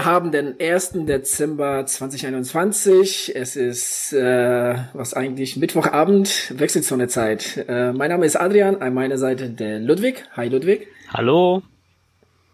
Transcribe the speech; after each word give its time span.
Wir 0.00 0.06
haben 0.06 0.32
den 0.32 0.58
1. 0.58 0.92
Dezember 1.04 1.84
2021. 1.84 3.36
Es 3.36 3.54
ist 3.54 4.14
äh, 4.14 4.74
was 4.94 5.12
eigentlich 5.12 5.58
Mittwochabend, 5.58 6.58
Wechselzonezeit. 6.58 7.66
Äh, 7.68 7.92
mein 7.92 8.08
Name 8.08 8.24
ist 8.24 8.36
Adrian, 8.36 8.80
an 8.80 8.94
meiner 8.94 9.18
Seite 9.18 9.50
der 9.50 9.78
Ludwig. 9.78 10.24
Hi 10.32 10.48
Ludwig. 10.48 10.88
Hallo. 11.12 11.60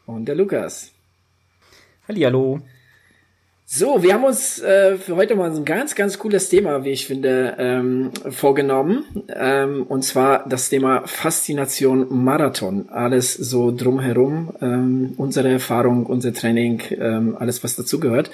Und 0.06 0.24
der 0.24 0.34
Lukas. 0.34 0.90
Hallihallo. 2.08 2.62
So, 3.68 4.00
wir 4.04 4.14
haben 4.14 4.22
uns 4.22 4.60
äh, 4.60 4.96
für 4.96 5.16
heute 5.16 5.34
mal 5.34 5.52
so 5.52 5.60
ein 5.60 5.64
ganz, 5.64 5.96
ganz 5.96 6.20
cooles 6.20 6.48
Thema, 6.48 6.84
wie 6.84 6.90
ich 6.90 7.04
finde, 7.04 7.56
ähm, 7.58 8.12
vorgenommen. 8.30 9.04
Ähm, 9.28 9.82
und 9.88 10.04
zwar 10.04 10.48
das 10.48 10.68
Thema 10.68 11.02
Faszination 11.04 12.06
Marathon. 12.08 12.88
Alles 12.90 13.34
so 13.34 13.74
drumherum, 13.76 14.54
ähm, 14.62 15.14
unsere 15.16 15.50
Erfahrung, 15.50 16.06
unser 16.06 16.32
Training, 16.32 16.80
ähm, 16.92 17.36
alles, 17.36 17.64
was 17.64 17.74
dazugehört. 17.74 18.30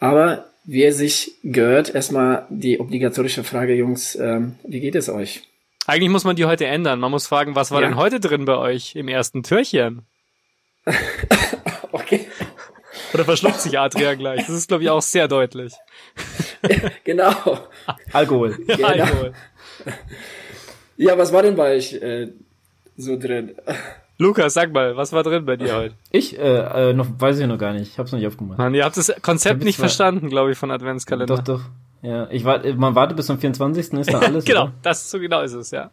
Aber 0.00 0.44
wie 0.64 0.84
es 0.84 0.98
sich 0.98 1.32
gehört, 1.42 1.94
erstmal 1.94 2.44
die 2.50 2.78
obligatorische 2.78 3.44
Frage, 3.44 3.74
Jungs, 3.74 4.16
ähm, 4.16 4.56
wie 4.64 4.80
geht 4.80 4.96
es 4.96 5.08
euch? 5.08 5.48
Eigentlich 5.86 6.10
muss 6.10 6.24
man 6.24 6.36
die 6.36 6.44
heute 6.44 6.66
ändern. 6.66 7.00
Man 7.00 7.10
muss 7.10 7.26
fragen, 7.26 7.54
was 7.54 7.70
war 7.70 7.80
ja. 7.80 7.88
denn 7.88 7.96
heute 7.96 8.20
drin 8.20 8.44
bei 8.44 8.58
euch 8.58 8.94
im 8.96 9.08
ersten 9.08 9.42
Türchen? 9.42 10.02
Oder 13.14 13.24
verschluckt 13.24 13.60
sich 13.60 13.78
Adrian 13.78 14.18
gleich? 14.18 14.46
Das 14.46 14.50
ist, 14.50 14.68
glaube 14.68 14.82
ich, 14.82 14.90
auch 14.90 15.02
sehr 15.02 15.28
deutlich. 15.28 15.74
genau. 17.04 17.32
Alkohol. 18.12 18.58
Ja, 18.66 18.76
genau. 18.76 18.86
Alkohol. 19.04 19.32
Ja, 20.96 21.16
was 21.16 21.32
war 21.32 21.42
denn 21.42 21.56
bei 21.56 21.76
euch 21.76 21.94
äh, 21.94 22.28
so 22.96 23.18
drin? 23.18 23.54
Lukas, 24.18 24.54
sag 24.54 24.72
mal, 24.72 24.96
was 24.96 25.12
war 25.12 25.22
drin 25.22 25.44
bei 25.46 25.56
dir 25.56 25.76
heute? 25.76 25.94
Ich, 26.10 26.36
äh, 26.36 26.90
äh, 26.90 26.92
noch, 26.92 27.06
weiß 27.18 27.38
ich 27.38 27.46
noch 27.46 27.58
gar 27.58 27.72
nicht. 27.72 27.92
Ich 27.92 27.98
hab's 27.98 28.10
noch 28.10 28.18
nicht 28.18 28.26
aufgemacht. 28.26 28.58
Mann, 28.58 28.74
ihr 28.74 28.84
habt 28.84 28.96
das 28.96 29.12
Konzept 29.22 29.62
nicht 29.62 29.78
verstanden, 29.78 30.28
glaube 30.28 30.50
ich, 30.50 30.58
von 30.58 30.72
Adventskalender. 30.72 31.36
Doch, 31.36 31.44
doch. 31.44 31.60
Ja, 32.02 32.28
ich 32.30 32.44
warte, 32.44 32.74
man 32.74 32.94
wartet 32.94 33.16
bis 33.16 33.26
zum 33.26 33.38
24. 33.38 33.92
ist 33.94 34.12
dann 34.12 34.22
alles. 34.22 34.44
genau, 34.44 34.64
oder? 34.64 34.72
das 34.82 35.08
so 35.10 35.18
genau 35.18 35.42
ist 35.42 35.52
es, 35.52 35.70
ja. 35.70 35.90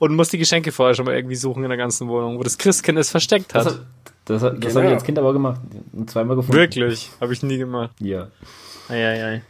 Und 0.00 0.16
muss 0.16 0.30
die 0.30 0.38
Geschenke 0.38 0.72
vorher 0.72 0.94
schon 0.94 1.04
mal 1.04 1.14
irgendwie 1.14 1.36
suchen 1.36 1.62
in 1.62 1.68
der 1.68 1.76
ganzen 1.76 2.08
Wohnung, 2.08 2.38
wo 2.38 2.42
das 2.42 2.56
Christkind 2.56 2.98
es 2.98 3.10
versteckt 3.10 3.52
hat. 3.52 3.66
Das, 3.66 3.80
das, 4.24 4.40
das 4.40 4.52
Genau. 4.60 4.74
habe 4.76 4.86
ich 4.86 4.92
als 4.94 5.04
Kind 5.04 5.18
aber 5.18 5.34
gemacht. 5.34 5.60
Und 5.92 6.10
zweimal 6.10 6.36
gefunden. 6.36 6.56
Wirklich, 6.56 7.10
habe 7.20 7.34
ich 7.34 7.42
nie 7.42 7.58
gemacht. 7.58 7.90
Ja. 8.00 8.28
Eieiei. 8.88 9.42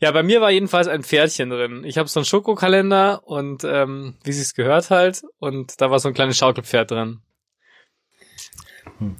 Ja, 0.00 0.12
bei 0.12 0.22
mir 0.22 0.40
war 0.40 0.52
jedenfalls 0.52 0.86
ein 0.86 1.02
Pferdchen 1.02 1.50
drin. 1.50 1.82
Ich 1.82 1.98
habe 1.98 2.08
so 2.08 2.20
einen 2.20 2.24
Schokokalender 2.24 3.26
und 3.26 3.64
ähm, 3.64 4.14
wie 4.22 4.30
sich's 4.30 4.54
gehört 4.54 4.90
halt 4.90 5.22
und 5.40 5.80
da 5.80 5.90
war 5.90 5.98
so 5.98 6.06
ein 6.06 6.14
kleines 6.14 6.36
Schaukelpferd 6.38 6.92
drin. 6.92 7.18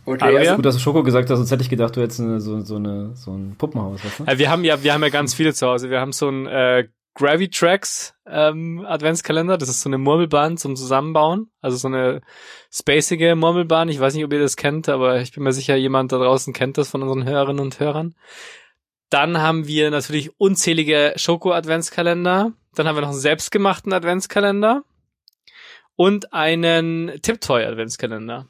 Okay, 0.05 0.19
Hallo, 0.23 0.37
also, 0.37 0.51
ja? 0.51 0.57
Gut, 0.57 0.65
dass 0.67 0.77
du 0.77 0.81
Schoko 0.81 1.03
gesagt 1.03 1.31
hast, 1.31 1.39
sonst 1.39 1.51
hätte 1.51 1.63
ich 1.63 1.69
gedacht, 1.69 1.97
du 1.97 2.01
hättest 2.01 2.21
eine, 2.21 2.41
so, 2.41 2.61
so, 2.61 2.77
eine, 2.77 3.15
so 3.17 3.33
ein 3.33 3.57
Puppenhaus, 3.59 4.05
weißt 4.05 4.21
du? 4.21 4.25
Ja, 4.25 4.39
wir 4.39 4.51
haben 4.51 4.65
ja, 4.65 4.83
wir 4.83 4.93
haben 4.95 5.03
ja 5.03 5.09
ganz 5.09 5.35
viele 5.35 5.53
zu 5.53 5.67
Hause. 5.67 5.91
Wir 5.91 6.01
haben 6.01 6.13
so 6.13 6.29
einen 6.29 6.47
äh, 6.47 6.89
Gravitrax 7.19 8.15
ähm, 8.27 8.87
Adventskalender. 8.87 9.59
Das 9.59 9.69
ist 9.69 9.81
so 9.81 9.89
eine 9.89 9.99
Murmelbahn 9.99 10.57
zum 10.57 10.77
Zusammenbauen. 10.77 11.51
Also 11.61 11.77
so 11.77 11.89
eine 11.89 12.21
spacige 12.71 13.35
Murmelbahn. 13.35 13.89
Ich 13.89 13.99
weiß 13.99 14.15
nicht, 14.15 14.25
ob 14.25 14.33
ihr 14.33 14.39
das 14.39 14.57
kennt, 14.57 14.89
aber 14.89 15.21
ich 15.21 15.33
bin 15.33 15.43
mir 15.43 15.53
sicher, 15.53 15.75
jemand 15.75 16.13
da 16.13 16.19
draußen 16.19 16.53
kennt 16.53 16.79
das 16.79 16.91
von 16.91 17.03
unseren 17.03 17.25
Hörerinnen 17.25 17.61
und 17.61 17.81
Hörern. 17.81 18.15
Dann 19.11 19.39
haben 19.39 19.67
wir 19.67 19.91
natürlich 19.91 20.31
unzählige 20.39 21.15
Schoko-Adventskalender. 21.17 22.53
Dann 22.77 22.87
haben 22.87 22.97
wir 22.97 23.01
noch 23.01 23.09
einen 23.09 23.19
selbstgemachten 23.19 23.93
Adventskalender. 23.93 24.85
Und 25.97 26.33
einen 26.33 27.11
Tiptoy-Adventskalender, 27.23 28.47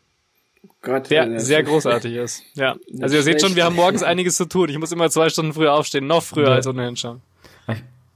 Gott, 0.83 1.09
der 1.09 1.41
sehr 1.41 1.63
großartig 1.63 2.15
ist. 2.15 2.43
Ja. 2.55 2.77
Also 3.01 3.17
ihr 3.17 3.23
seht 3.23 3.41
schon, 3.41 3.57
wir 3.57 3.65
haben 3.65 3.77
morgens 3.77 4.03
einiges 4.03 4.37
zu 4.37 4.45
tun. 4.45 4.69
Ich 4.69 4.77
muss 4.79 4.93
immer 4.93 5.09
zwei 5.09 5.31
Stunden 5.31 5.55
früher 5.55 5.73
aufstehen, 5.73 6.07
noch 6.07 6.23
früher 6.23 6.49
Ja. 6.49 6.55
als 6.57 6.67
ohnehin 6.67 6.97
schon. 6.97 7.23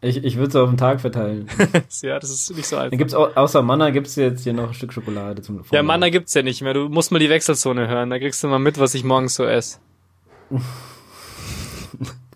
Ich, 0.05 0.25
ich 0.25 0.37
würde 0.37 0.49
es 0.49 0.57
auf 0.57 0.69
den 0.69 0.77
Tag 0.77 1.01
verteilen. 1.01 1.47
Ja, 2.03 2.19
das 2.19 2.31
ist 2.31 2.55
nicht 2.57 2.67
so 2.67 2.75
Dann 2.77 2.87
einfach. 2.87 2.99
gibt's 2.99 3.15
au 3.15 3.27
außer 3.27 3.63
Manna 3.63 3.91
gibt's 3.91 4.17
jetzt 4.17 4.43
hier 4.43 4.53
noch 4.53 4.69
ein 4.69 4.75
Stück 4.75 4.93
Schokolade 4.93 5.43
zum 5.43 5.57
Ja, 5.59 5.63
Vormittag. 5.63 5.87
Manna 5.87 6.09
gibt's 6.11 6.35
ja 6.35 6.43
nicht 6.43 6.61
mehr. 6.61 6.75
Du 6.75 6.89
musst 6.89 7.13
mal 7.13 7.21
die 7.21 7.31
Wechselzone 7.31 7.87
hören. 7.87 8.11
Da 8.11 8.19
kriegst 8.19 8.43
du 8.43 8.49
mal 8.49 8.59
mit, 8.59 8.79
was 8.81 8.95
ich 8.95 9.05
morgens 9.05 9.37
so 9.37 9.45
esse. 9.45 9.79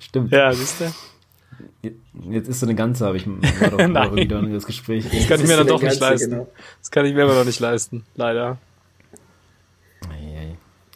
Stimmt. 0.01 0.31
Ja, 0.33 0.53
siehst 0.53 0.81
du? 0.81 1.91
Jetzt 2.31 2.49
ist 2.49 2.61
so 2.61 2.67
eine 2.67 2.75
ganze, 2.75 3.05
habe 3.07 3.17
ich 3.17 3.27
war 3.27 3.71
doch, 3.71 4.17
wieder 4.17 4.39
in 4.41 4.53
das 4.53 4.67
Gespräch. 4.67 5.05
Das 5.13 5.29
kann 5.29 5.41
ich 5.41 5.47
mir 5.47 5.57
dann 5.57 5.67
doch 5.67 5.83
nicht 5.83 6.01
leisten. 6.01 6.31
genau. 6.31 6.49
Das 6.81 6.91
kann 6.91 7.05
ich 7.05 7.15
mir 7.15 7.23
immer 7.23 7.35
noch 7.35 7.45
nicht 7.45 7.61
leisten. 7.61 8.05
Leider. 8.15 8.59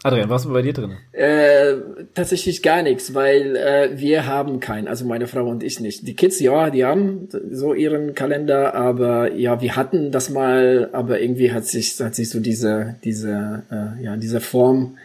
Adrian, 0.03 0.31
was 0.31 0.47
war 0.47 0.55
bei 0.55 0.62
dir 0.62 0.72
drin? 0.72 0.97
Äh, 1.12 1.75
tatsächlich 2.15 2.62
gar 2.62 2.83
nichts, 2.83 3.15
weil 3.15 3.56
äh, 3.56 3.91
wir 3.94 4.27
haben 4.27 4.61
keinen, 4.61 4.88
also 4.88 5.05
meine 5.05 5.27
Frau 5.27 5.47
und 5.47 5.62
ich 5.62 5.81
nicht. 5.81 6.06
Die 6.06 6.15
Kids, 6.15 6.41
ja, 6.41 6.71
die 6.71 6.84
haben 6.84 7.28
so 7.50 7.75
ihren 7.75 8.15
Kalender, 8.15 8.75
aber 8.75 9.33
ja, 9.34 9.60
wir 9.60 9.77
hatten 9.77 10.10
das 10.10 10.31
mal, 10.31 10.89
aber 10.93 11.21
irgendwie 11.21 11.53
hat 11.53 11.66
sich 11.66 12.00
hat 12.00 12.15
sich 12.15 12.31
so 12.31 12.41
diese 12.41 12.97
diese 13.05 13.65
äh, 13.71 14.03
ja 14.03 14.16
diese 14.16 14.41
Form 14.41 14.97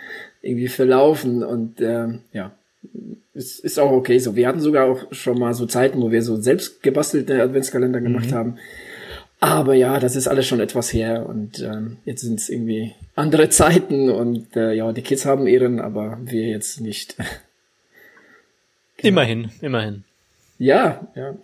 irgendwie 0.41 0.69
verlaufen 0.69 1.44
und 1.44 1.81
ähm, 1.81 2.19
ja, 2.31 2.51
es 3.34 3.59
ist 3.59 3.79
auch 3.79 3.91
okay 3.91 4.19
so. 4.19 4.35
Wir 4.35 4.47
hatten 4.47 4.61
sogar 4.61 4.85
auch 4.85 5.11
schon 5.11 5.38
mal 5.39 5.53
so 5.53 5.66
Zeiten, 5.66 6.01
wo 6.01 6.11
wir 6.11 6.22
so 6.22 6.38
selbst 6.38 6.81
gebastelte 6.81 7.41
Adventskalender 7.41 8.00
gemacht 8.00 8.31
haben. 8.31 8.57
Aber 9.40 9.73
ja, 9.73 10.00
das 10.00 10.16
ist 10.16 10.28
alles 10.28 10.47
schon 10.47 10.59
etwas 10.59 10.94
her 10.94 11.28
und 11.28 11.59
ähm, 11.59 11.97
jetzt 12.06 12.22
sind 12.22 12.40
es 12.40 12.50
irgendwie 12.50 12.94
andere 13.16 13.50
Zeiten 13.50 14.09
und 14.09 14.56
äh, 14.56 14.73
ja, 14.73 14.91
die 14.91 15.01
Kids 15.01 15.25
haben 15.25 15.46
ihren, 15.47 15.79
aber 15.79 16.18
wir 16.22 16.47
jetzt 16.47 16.79
nicht. 16.81 17.16
Immerhin, 18.97 19.51
immerhin. 19.62 20.03
Ja, 20.57 21.07
ja. 21.16 21.35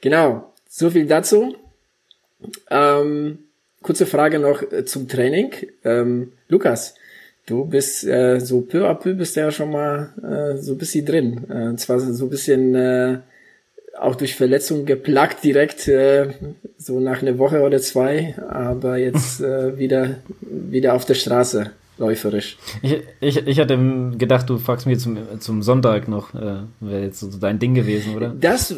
genau. 0.00 0.52
So 0.68 0.90
viel 0.90 1.06
dazu. 1.06 1.54
Ähm, 2.70 3.38
kurze 3.82 4.06
Frage 4.06 4.38
noch 4.38 4.62
äh, 4.62 4.84
zum 4.84 5.06
Training. 5.06 5.52
Ähm, 5.84 6.32
Lukas, 6.48 6.94
du 7.46 7.66
bist 7.66 8.04
äh, 8.04 8.40
so 8.40 8.62
peu 8.62 8.88
à 8.88 8.94
peu 8.94 9.14
bist 9.14 9.36
ja 9.36 9.50
schon 9.50 9.70
mal 9.70 10.14
äh, 10.22 10.60
so 10.60 10.72
ein 10.72 10.78
bisschen 10.78 11.04
drin. 11.04 11.46
Äh, 11.48 11.68
und 11.68 11.78
zwar 11.78 12.00
so 12.00 12.24
ein 12.24 12.30
bisschen 12.30 12.74
äh, 12.74 13.18
auch 14.00 14.14
durch 14.14 14.34
Verletzung 14.34 14.86
geplagt 14.86 15.44
direkt, 15.44 15.88
äh, 15.88 16.28
so 16.76 17.00
nach 17.00 17.22
einer 17.22 17.38
Woche 17.38 17.62
oder 17.62 17.80
zwei, 17.80 18.34
aber 18.48 18.96
jetzt 18.96 19.40
äh, 19.40 19.76
wieder, 19.78 20.16
wieder 20.40 20.94
auf 20.94 21.04
der 21.04 21.14
Straße 21.14 21.70
läuferisch. 21.98 22.56
Ich, 22.82 23.02
ich, 23.20 23.46
ich 23.46 23.60
hatte 23.60 23.78
gedacht, 24.16 24.48
du 24.48 24.58
fragst 24.58 24.86
mich 24.86 24.98
zum, 25.00 25.18
zum 25.40 25.62
Sonntag 25.62 26.08
noch, 26.08 26.34
äh, 26.34 26.62
wäre 26.80 27.02
jetzt 27.02 27.20
so 27.20 27.28
dein 27.38 27.58
Ding 27.58 27.74
gewesen, 27.74 28.16
oder? 28.16 28.34
Das 28.40 28.70
äh, 28.70 28.76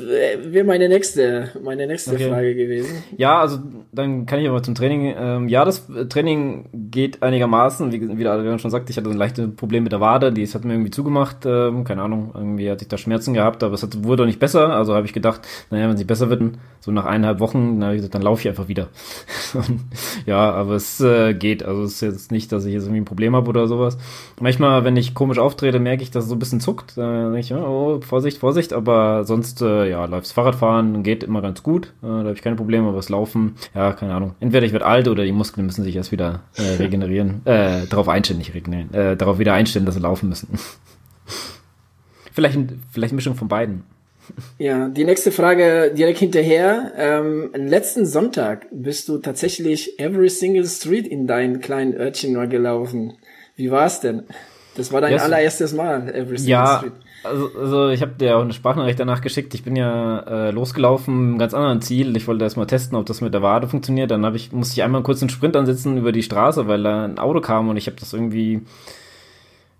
wäre 0.52 0.64
meine 0.64 0.88
nächste, 0.88 1.50
meine 1.62 1.86
nächste 1.86 2.14
Okay. 2.14 2.28
Frage 2.28 2.54
gewesen. 2.54 3.02
Ja, 3.16 3.40
also 3.40 3.58
dann 3.92 4.26
kann 4.26 4.40
ich 4.40 4.48
aber 4.48 4.62
zum 4.62 4.74
Training. 4.74 5.14
Ähm, 5.16 5.48
ja, 5.48 5.64
das 5.64 5.86
Training 6.08 6.68
geht 6.72 7.22
einigermaßen. 7.22 7.92
Wie, 7.92 8.18
wie 8.18 8.22
der 8.22 8.32
Adrian 8.32 8.58
schon 8.58 8.70
sagt, 8.70 8.90
ich 8.90 8.96
hatte 8.96 9.10
ein 9.10 9.16
leichtes 9.16 9.54
Problem 9.54 9.84
mit 9.84 9.92
der 9.92 10.00
Wade, 10.00 10.32
die 10.32 10.42
es 10.42 10.54
hat 10.54 10.64
mir 10.64 10.72
irgendwie 10.74 10.90
zugemacht. 10.90 11.44
Ähm, 11.44 11.84
keine 11.84 12.02
Ahnung, 12.02 12.32
irgendwie 12.34 12.70
hatte 12.70 12.82
ich 12.82 12.88
da 12.88 12.98
Schmerzen 12.98 13.34
gehabt, 13.34 13.62
aber 13.62 13.74
es 13.74 13.82
hat, 13.82 14.02
wurde 14.04 14.22
auch 14.22 14.26
nicht 14.26 14.40
besser. 14.40 14.70
Also 14.74 14.94
habe 14.94 15.06
ich 15.06 15.12
gedacht, 15.12 15.42
naja, 15.70 15.88
wenn 15.88 15.96
sie 15.96 16.04
besser 16.04 16.30
wird, 16.30 16.40
so 16.80 16.90
nach 16.90 17.04
eineinhalb 17.04 17.40
Wochen, 17.40 17.80
dann 17.80 18.10
dann 18.10 18.22
laufe 18.22 18.40
ich 18.40 18.48
einfach 18.48 18.68
wieder. 18.68 18.88
Ja, 20.26 20.52
aber 20.52 20.74
es 20.74 21.00
äh, 21.00 21.34
geht. 21.34 21.62
Also 21.62 21.82
es 21.82 21.94
ist 21.94 22.00
jetzt 22.00 22.32
nicht, 22.32 22.52
dass 22.52 22.64
ich 22.64 22.72
jetzt 22.72 22.84
irgendwie 22.84 23.00
ein 23.00 23.04
Problem 23.10 23.34
habe 23.34 23.48
oder 23.48 23.66
sowas. 23.66 23.98
Manchmal, 24.40 24.84
wenn 24.84 24.96
ich 24.96 25.14
komisch 25.14 25.38
auftrete, 25.38 25.80
merke 25.80 26.04
ich, 26.04 26.12
dass 26.12 26.24
es 26.24 26.30
so 26.30 26.36
ein 26.36 26.38
bisschen 26.38 26.60
zuckt. 26.60 26.96
Da 26.96 27.24
denke 27.24 27.40
ich, 27.40 27.52
oh, 27.52 28.00
Vorsicht, 28.00 28.38
Vorsicht. 28.38 28.72
Aber 28.72 29.24
sonst, 29.24 29.60
äh, 29.62 29.90
ja, 29.90 30.04
läuft's 30.04 30.30
Fahrradfahren 30.30 31.02
geht 31.02 31.24
immer 31.24 31.42
ganz 31.42 31.64
gut. 31.64 31.92
Äh, 32.02 32.06
da 32.06 32.18
habe 32.18 32.32
ich 32.32 32.42
keine 32.42 32.54
Probleme, 32.54 32.86
aber 32.86 32.96
das 32.96 33.08
Laufen, 33.08 33.56
ja, 33.74 33.92
keine 33.92 34.14
Ahnung. 34.14 34.36
Entweder 34.38 34.64
ich 34.64 34.72
werde 34.72 34.86
alt 34.86 35.08
oder 35.08 35.24
die 35.24 35.32
Muskeln 35.32 35.66
müssen 35.66 35.82
sich 35.82 35.96
erst 35.96 36.12
wieder 36.12 36.40
äh, 36.56 36.62
regenerieren. 36.78 37.42
äh, 37.44 37.86
darauf 37.88 38.08
einstellen, 38.08 38.38
nicht 38.38 38.54
regenerieren. 38.54 38.94
Äh, 38.94 39.16
darauf 39.16 39.40
wieder 39.40 39.54
einstellen, 39.54 39.86
dass 39.86 39.96
sie 39.96 40.00
laufen 40.00 40.28
müssen. 40.28 40.48
vielleicht, 42.32 42.58
vielleicht 42.92 43.12
eine 43.12 43.16
Mischung 43.16 43.34
von 43.34 43.48
beiden. 43.48 43.82
Ja, 44.58 44.88
die 44.88 45.04
nächste 45.04 45.32
Frage 45.32 45.92
direkt 45.96 46.18
hinterher. 46.18 46.92
Ähm, 46.96 47.50
letzten 47.54 48.06
Sonntag 48.06 48.66
bist 48.72 49.08
du 49.08 49.18
tatsächlich 49.18 49.98
every 49.98 50.28
single 50.28 50.66
street 50.66 51.06
in 51.06 51.26
dein 51.26 51.60
kleinen 51.60 51.94
Örtchen 51.94 52.34
mal 52.34 52.48
gelaufen. 52.48 53.14
Wie 53.56 53.70
war's 53.70 54.00
denn? 54.00 54.24
Das 54.76 54.92
war 54.92 55.00
dein 55.00 55.12
Yes. 55.12 55.22
allererstes 55.22 55.74
Mal, 55.74 56.08
every 56.14 56.38
single 56.38 56.50
Ja, 56.50 56.78
street. 56.78 56.92
also, 57.24 57.50
also 57.58 57.88
ich 57.90 58.00
habe 58.02 58.12
dir 58.12 58.36
auch 58.36 58.42
eine 58.42 58.52
Sprachnachricht 58.52 59.00
danach 59.00 59.20
geschickt. 59.20 59.52
Ich 59.54 59.64
bin 59.64 59.76
ja 59.76 60.20
äh, 60.20 60.50
losgelaufen 60.52 61.38
ganz 61.38 61.52
anderen 61.54 61.82
Ziel. 61.82 62.16
Ich 62.16 62.26
wollte 62.28 62.44
erst 62.44 62.56
mal 62.56 62.66
testen, 62.66 62.96
ob 62.96 63.04
das 63.06 63.20
mit 63.20 63.34
der 63.34 63.42
Wade 63.42 63.66
funktioniert. 63.68 64.10
Dann 64.10 64.24
hab 64.24 64.34
ich, 64.36 64.52
musste 64.52 64.74
ich 64.74 64.82
einmal 64.82 65.02
kurz 65.02 65.20
einen 65.22 65.28
Sprint 65.30 65.56
ansetzen 65.56 65.98
über 65.98 66.12
die 66.12 66.22
Straße, 66.22 66.68
weil 66.68 66.82
da 66.84 67.04
ein 67.04 67.18
Auto 67.18 67.40
kam 67.40 67.68
und 67.68 67.76
ich 67.76 67.86
habe 67.88 67.96
das 67.98 68.12
irgendwie 68.12 68.60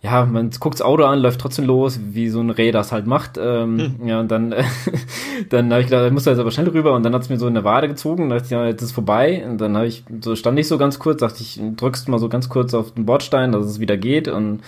ja, 0.03 0.25
man 0.25 0.51
guckt 0.59 0.77
das 0.77 0.83
Auto 0.83 1.05
an, 1.05 1.19
läuft 1.19 1.41
trotzdem 1.41 1.67
los, 1.67 2.01
wie 2.13 2.31
so 2.31 2.41
ein 2.41 2.49
Reh 2.49 2.71
das 2.71 2.91
halt 2.91 3.07
macht. 3.07 3.37
Ähm, 3.37 3.97
hm. 3.99 4.09
Ja, 4.09 4.21
und 4.21 4.31
dann, 4.31 4.53
äh, 4.53 4.65
dann 5.51 5.71
habe 5.71 5.83
ich 5.83 5.89
gedacht, 5.89 6.07
ich 6.07 6.13
muss 6.13 6.25
da 6.25 6.31
jetzt 6.31 6.41
aber 6.41 6.51
schnell 6.51 6.69
rüber 6.69 6.95
und 6.95 7.03
dann 7.03 7.15
hat 7.15 7.21
es 7.21 7.29
mir 7.29 7.39
so 7.39 7.47
in 7.47 7.53
der 7.53 7.65
Wade 7.65 7.87
gezogen, 7.87 8.31
dachte 8.31 8.45
ich, 8.45 8.51
ja, 8.51 8.65
jetzt 8.65 8.81
ist 8.81 8.93
vorbei. 8.93 9.45
Und 9.47 9.61
dann 9.61 9.77
habe 9.77 9.87
ich, 9.87 10.05
so 10.23 10.35
stand 10.37 10.59
ich 10.59 10.69
so 10.69 10.79
ganz 10.79 10.99
kurz, 10.99 11.21
dachte 11.21 11.43
ich, 11.43 11.61
drückst 11.77 12.09
mal 12.09 12.19
so 12.19 12.31
ganz 12.31 12.49
kurz 12.49 12.73
auf 12.73 12.95
den 12.95 13.05
Bordstein, 13.05 13.53
dass 13.53 13.67
es 13.67 13.79
wieder 13.79 13.99
geht. 13.99 14.29
Und 14.29 14.63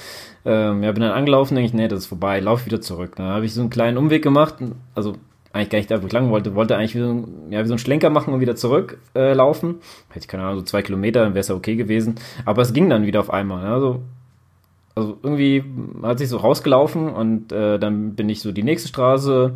ähm, 0.45 0.83
ja, 0.83 0.93
bin 0.93 1.03
dann 1.03 1.13
angelaufen, 1.13 1.55
denke 1.55 1.67
ich, 1.67 1.75
nee, 1.75 1.89
das 1.89 2.01
ist 2.01 2.07
vorbei, 2.07 2.39
lauf 2.41 2.67
wieder 2.67 2.83
zurück. 2.83 3.13
Dann 3.17 3.29
habe 3.29 3.47
ich 3.47 3.55
so 3.55 3.63
einen 3.63 3.71
kleinen 3.71 3.97
Umweg 3.97 4.23
gemacht, 4.23 4.57
also 4.95 5.15
eigentlich 5.55 5.71
gar 5.71 5.79
nicht 5.79 5.91
da, 5.91 6.03
wo 6.03 6.07
ich 6.07 6.13
lang 6.13 6.31
wollte, 6.31 6.55
wollte 6.55 6.77
eigentlich 6.77 6.95
wie 6.95 7.01
so, 7.01 7.11
ein, 7.11 7.27
ja, 7.51 7.63
wie 7.63 7.69
so 7.69 7.75
ein 7.75 7.79
Schlenker 7.79 8.11
machen 8.11 8.35
und 8.35 8.41
wieder 8.41 8.57
zurück 8.57 8.99
äh, 9.15 9.33
laufen. 9.33 9.77
Hätte 10.09 10.21
ich 10.21 10.29
keine 10.29 10.45
Ahnung, 10.45 10.59
so 10.59 10.65
zwei 10.65 10.83
Kilometer, 10.83 11.21
dann 11.21 11.33
wäre 11.33 11.41
es 11.41 11.49
ja 11.49 11.55
okay 11.55 11.77
gewesen. 11.77 12.17
Aber 12.45 12.63
es 12.63 12.73
ging 12.73 12.91
dann 12.91 13.07
wieder 13.07 13.21
auf 13.21 13.31
einmal. 13.31 13.67
Also 13.67 14.03
also 14.95 15.19
irgendwie 15.23 15.65
hat 16.03 16.19
sich 16.19 16.29
so 16.29 16.37
rausgelaufen 16.37 17.09
und 17.09 17.53
äh, 17.53 17.79
dann 17.79 18.15
bin 18.15 18.29
ich 18.29 18.41
so 18.41 18.53
die 18.53 18.63
nächste 18.63 18.89
Straße 18.89 19.55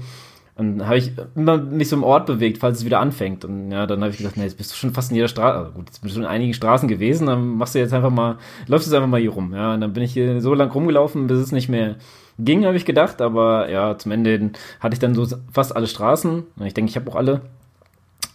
und 0.57 0.87
habe 0.87 0.97
ich 0.97 1.13
immer 1.35 1.59
mich 1.59 1.91
so 1.91 1.97
im 1.97 2.03
Ort 2.03 2.25
bewegt, 2.25 2.59
falls 2.59 2.79
es 2.79 2.85
wieder 2.87 3.01
anfängt. 3.01 3.45
Und 3.45 3.71
ja, 3.71 3.87
dann 3.87 4.01
habe 4.01 4.11
ich 4.11 4.17
gesagt, 4.17 4.39
nee, 4.39 4.45
jetzt 4.45 4.57
bist 4.57 4.73
du 4.73 4.77
schon 4.77 4.95
fast 4.95 5.11
in 5.11 5.17
jeder 5.17 5.29
Straße. 5.29 5.59
Also 5.59 5.73
gut, 5.73 5.87
jetzt 5.87 6.01
bist 6.01 6.17
du 6.17 6.21
in 6.21 6.27
einigen 6.27 6.55
Straßen 6.55 6.89
gewesen, 6.89 7.27
dann 7.27 7.57
machst 7.59 7.75
du 7.75 7.79
jetzt 7.79 7.93
einfach 7.93 8.11
mal, 8.11 8.39
läufst 8.67 8.87
du 8.87 8.91
jetzt 8.91 8.97
einfach 8.97 9.11
mal 9.11 9.21
hier 9.21 9.31
rum. 9.31 9.53
Ja, 9.55 9.75
und 9.75 9.83
dann 9.83 9.93
bin 9.93 10.03
ich 10.03 10.15
hier 10.15 10.41
so 10.41 10.55
lang 10.55 10.71
rumgelaufen, 10.71 11.27
bis 11.27 11.39
es 11.39 11.53
nicht 11.53 11.69
mehr 11.69 11.97
ging, 12.39 12.65
habe 12.65 12.77
ich 12.79 12.87
gedacht. 12.87 13.21
Aber 13.21 13.69
ja, 13.71 13.99
zum 13.99 14.13
Ende 14.13 14.53
hatte 14.81 14.95
ich 14.95 14.99
dann 14.99 15.15
so 15.15 15.27
fast 15.53 15.77
alle 15.77 15.87
Straßen. 15.87 16.45
Ich 16.65 16.73
denke, 16.73 16.89
ich 16.89 16.97
habe 16.97 17.11
auch 17.11 17.17
alle. 17.17 17.43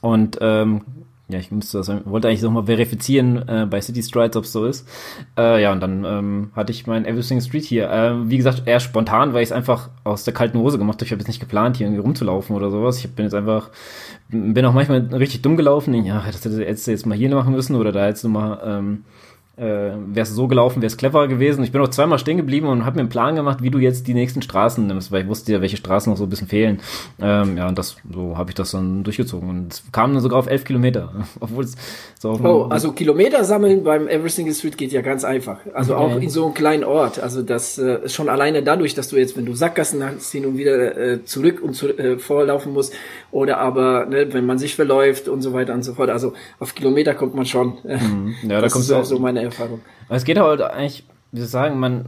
Und 0.01 0.37
ähm, 0.41 0.81
ja, 1.31 1.39
ich 1.39 1.51
müsste 1.51 1.77
das, 1.77 1.89
wollte 2.05 2.27
eigentlich 2.27 2.41
nochmal 2.41 2.65
verifizieren 2.65 3.47
äh, 3.47 3.65
bei 3.69 3.81
City 3.81 4.03
Strides, 4.03 4.35
ob 4.37 4.43
es 4.43 4.51
so 4.51 4.65
ist. 4.65 4.87
Äh, 5.37 5.61
ja, 5.61 5.71
und 5.71 5.79
dann 5.79 6.03
ähm, 6.05 6.51
hatte 6.55 6.71
ich 6.71 6.87
mein 6.87 7.05
Everything 7.05 7.41
Street 7.41 7.63
hier. 7.63 7.89
Äh, 7.89 8.29
wie 8.29 8.37
gesagt, 8.37 8.63
eher 8.65 8.79
spontan, 8.79 9.33
weil 9.33 9.43
ich 9.43 9.49
es 9.49 9.53
einfach 9.53 9.89
aus 10.03 10.23
der 10.23 10.33
kalten 10.33 10.59
Hose 10.59 10.77
gemacht 10.77 10.97
habe. 10.97 11.05
Ich 11.05 11.11
habe 11.11 11.19
jetzt 11.19 11.27
nicht 11.27 11.39
geplant, 11.39 11.77
hier 11.77 11.87
irgendwie 11.87 12.01
rumzulaufen 12.01 12.55
oder 12.55 12.69
sowas. 12.69 12.97
Ich 12.97 13.09
bin 13.11 13.25
jetzt 13.25 13.35
einfach, 13.35 13.69
bin 14.29 14.65
auch 14.65 14.73
manchmal 14.73 14.99
richtig 15.13 15.41
dumm 15.41 15.57
gelaufen. 15.57 15.93
Ja, 16.05 16.23
das 16.25 16.43
hätte 16.45 16.63
jetzt 16.63 17.05
mal 17.05 17.17
hier 17.17 17.29
machen 17.33 17.53
müssen 17.53 17.75
oder 17.75 17.91
da 17.91 18.07
jetzt 18.07 18.23
nochmal 18.23 18.59
ähm, 18.65 19.03
äh, 19.61 19.93
wäre 20.07 20.23
es 20.23 20.31
so 20.31 20.47
gelaufen, 20.47 20.81
wäre 20.81 20.87
es 20.87 20.97
cleverer 20.97 21.27
gewesen. 21.27 21.63
Ich 21.63 21.71
bin 21.71 21.81
auch 21.81 21.89
zweimal 21.89 22.17
stehen 22.17 22.37
geblieben 22.37 22.67
und 22.67 22.83
habe 22.83 22.95
mir 22.95 23.01
einen 23.01 23.09
Plan 23.09 23.35
gemacht, 23.35 23.61
wie 23.61 23.69
du 23.69 23.77
jetzt 23.77 24.07
die 24.07 24.15
nächsten 24.15 24.41
Straßen 24.41 24.87
nimmst, 24.87 25.11
weil 25.11 25.21
ich 25.21 25.27
wusste 25.27 25.51
ja, 25.51 25.61
welche 25.61 25.77
Straßen 25.77 26.11
noch 26.11 26.17
so 26.17 26.23
ein 26.23 26.29
bisschen 26.29 26.47
fehlen. 26.47 26.79
Ähm, 27.21 27.57
ja, 27.57 27.67
und 27.67 27.77
das, 27.77 27.97
so 28.11 28.37
habe 28.37 28.49
ich 28.49 28.55
das 28.55 28.71
dann 28.71 29.03
durchgezogen. 29.03 29.47
Und 29.47 29.73
es 29.73 29.83
kam 29.91 30.13
dann 30.13 30.21
sogar 30.23 30.39
auf 30.39 30.47
elf 30.47 30.63
Kilometer, 30.63 31.13
obwohl 31.39 31.63
es 31.63 31.75
so 32.19 32.31
auf 32.31 32.43
Oh, 32.43 32.63
also 32.69 32.91
Kilometer 32.91 33.43
sammeln 33.43 33.83
beim 33.83 34.07
Every 34.07 34.29
Single 34.29 34.55
Street 34.55 34.79
geht 34.79 34.91
ja 34.91 35.01
ganz 35.01 35.23
einfach. 35.23 35.59
Also 35.75 35.95
okay. 35.95 36.03
auch 36.03 36.19
in 36.19 36.29
so 36.29 36.45
einem 36.45 36.55
kleinen 36.55 36.83
Ort. 36.83 37.19
Also 37.19 37.43
das 37.43 37.77
äh, 37.77 38.09
schon 38.09 38.29
alleine 38.29 38.63
dadurch, 38.63 38.95
dass 38.95 39.09
du 39.09 39.17
jetzt, 39.17 39.37
wenn 39.37 39.45
du 39.45 39.53
Sackgassen 39.53 40.03
hast, 40.03 40.31
hin 40.31 40.47
und 40.47 40.57
wieder 40.57 40.97
äh, 40.97 41.23
zurück 41.23 41.61
und 41.61 41.75
zu, 41.75 41.95
äh, 41.99 42.17
vorlaufen 42.17 42.73
musst, 42.73 42.93
oder 43.29 43.59
aber, 43.59 44.07
ne, 44.07 44.33
wenn 44.33 44.45
man 44.45 44.57
sich 44.57 44.75
verläuft 44.75 45.27
und 45.27 45.43
so 45.43 45.53
weiter 45.53 45.75
und 45.75 45.83
so 45.83 45.93
fort. 45.93 46.09
Also 46.09 46.33
auf 46.59 46.73
Kilometer 46.73 47.13
kommt 47.13 47.35
man 47.35 47.45
schon. 47.45 47.77
Mhm. 47.83 48.35
Ja, 48.43 48.59
das 48.59 48.71
da 48.71 48.73
kommst 48.73 48.89
ist 48.89 48.95
auch 48.95 49.05
so 49.05 49.19
meine 49.19 49.50
Erfahrung. 49.51 49.81
Es 50.09 50.23
geht 50.23 50.39
halt 50.39 50.61
eigentlich, 50.61 51.05
wie 51.31 51.39
soll 51.39 51.45
ich 51.45 51.51
sagen, 51.51 51.79
man, 51.79 52.05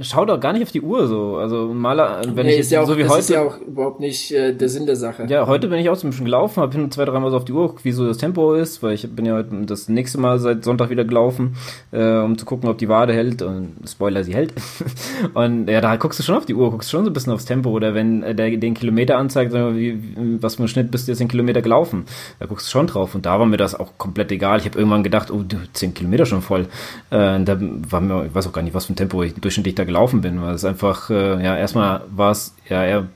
schau 0.00 0.24
doch 0.24 0.40
gar 0.40 0.52
nicht 0.52 0.62
auf 0.62 0.72
die 0.72 0.80
Uhr 0.80 1.06
so. 1.06 1.36
Also 1.36 1.72
Maler, 1.72 2.22
wenn 2.34 2.46
nee, 2.46 2.52
ich 2.52 2.58
jetzt 2.58 2.70
ja 2.70 2.82
auch, 2.82 2.86
so 2.86 2.96
wie 2.96 3.02
das 3.02 3.10
heute. 3.10 3.18
Das 3.18 3.30
ist 3.30 3.34
ja 3.34 3.42
auch 3.42 3.60
überhaupt 3.60 4.00
nicht 4.00 4.32
äh, 4.32 4.52
der 4.54 4.68
Sinn 4.68 4.86
der 4.86 4.96
Sache. 4.96 5.26
Ja, 5.28 5.46
heute 5.46 5.68
bin 5.68 5.78
ich 5.78 5.88
auch 5.88 5.96
so 5.96 6.06
ein 6.06 6.10
bisschen 6.10 6.24
gelaufen, 6.24 6.62
habe 6.62 6.72
hin 6.76 6.90
zwei, 6.90 7.04
dreimal 7.04 7.30
so 7.30 7.36
auf 7.36 7.44
die 7.44 7.52
Uhr 7.52 7.74
wie 7.82 7.92
so 7.92 8.06
das 8.06 8.18
Tempo 8.18 8.54
ist, 8.54 8.82
weil 8.82 8.94
ich 8.94 9.08
bin 9.10 9.26
ja 9.26 9.34
heute 9.34 9.50
das 9.66 9.88
nächste 9.88 10.18
Mal 10.18 10.38
seit 10.38 10.64
Sonntag 10.64 10.90
wieder 10.90 11.04
gelaufen, 11.04 11.56
äh, 11.92 12.18
um 12.18 12.36
zu 12.38 12.44
gucken, 12.44 12.68
ob 12.68 12.78
die 12.78 12.88
Wade 12.88 13.12
hält. 13.12 13.42
Und 13.42 13.76
Spoiler, 13.86 14.24
sie 14.24 14.34
hält. 14.34 14.52
und 15.34 15.68
ja, 15.68 15.80
da 15.80 15.96
guckst 15.96 16.18
du 16.18 16.22
schon 16.22 16.36
auf 16.36 16.46
die 16.46 16.54
Uhr, 16.54 16.70
guckst 16.70 16.90
schon 16.90 17.04
so 17.04 17.10
ein 17.10 17.14
bisschen 17.14 17.32
aufs 17.32 17.44
Tempo. 17.44 17.70
Oder 17.70 17.94
wenn 17.94 18.22
äh, 18.22 18.34
der 18.34 18.56
den 18.56 18.74
Kilometer 18.74 19.18
anzeigt, 19.18 19.52
wie, 19.52 19.98
was 20.40 20.56
für 20.56 20.64
ein 20.64 20.68
Schnitt 20.68 20.90
bist 20.90 21.08
du 21.08 21.12
jetzt 21.12 21.20
in 21.20 21.28
Kilometer 21.28 21.62
gelaufen. 21.62 22.04
Da 22.38 22.46
guckst 22.46 22.66
du 22.66 22.70
schon 22.70 22.86
drauf. 22.86 23.14
Und 23.14 23.26
da 23.26 23.38
war 23.38 23.46
mir 23.46 23.56
das 23.56 23.74
auch 23.74 23.92
komplett 23.98 24.30
egal. 24.32 24.58
Ich 24.58 24.66
habe 24.66 24.78
irgendwann 24.78 25.02
gedacht, 25.02 25.30
oh, 25.30 25.44
zehn 25.72 25.94
Kilometer 25.94 26.26
schon 26.26 26.42
voll. 26.42 26.66
Äh, 27.10 27.42
da 27.42 27.58
war 27.60 28.00
mir, 28.00 28.26
ich 28.26 28.34
weiß 28.34 28.46
auch 28.46 28.52
gar 28.52 28.62
nicht, 28.62 28.74
was 28.74 28.86
für 28.86 28.92
ein 28.92 28.96
Tempo 28.96 29.22
ich 29.22 29.34
durchschnittlich 29.34 29.74
da 29.74 29.85
gelaufen 29.86 30.20
bin, 30.20 30.42
weil 30.42 30.54
es 30.54 30.64
einfach, 30.64 31.10
äh, 31.10 31.42
ja, 31.42 31.56
erstmal 31.56 32.02
war 32.14 32.32
es 32.32 32.54
ja 32.68 32.84
eher 32.84 33.08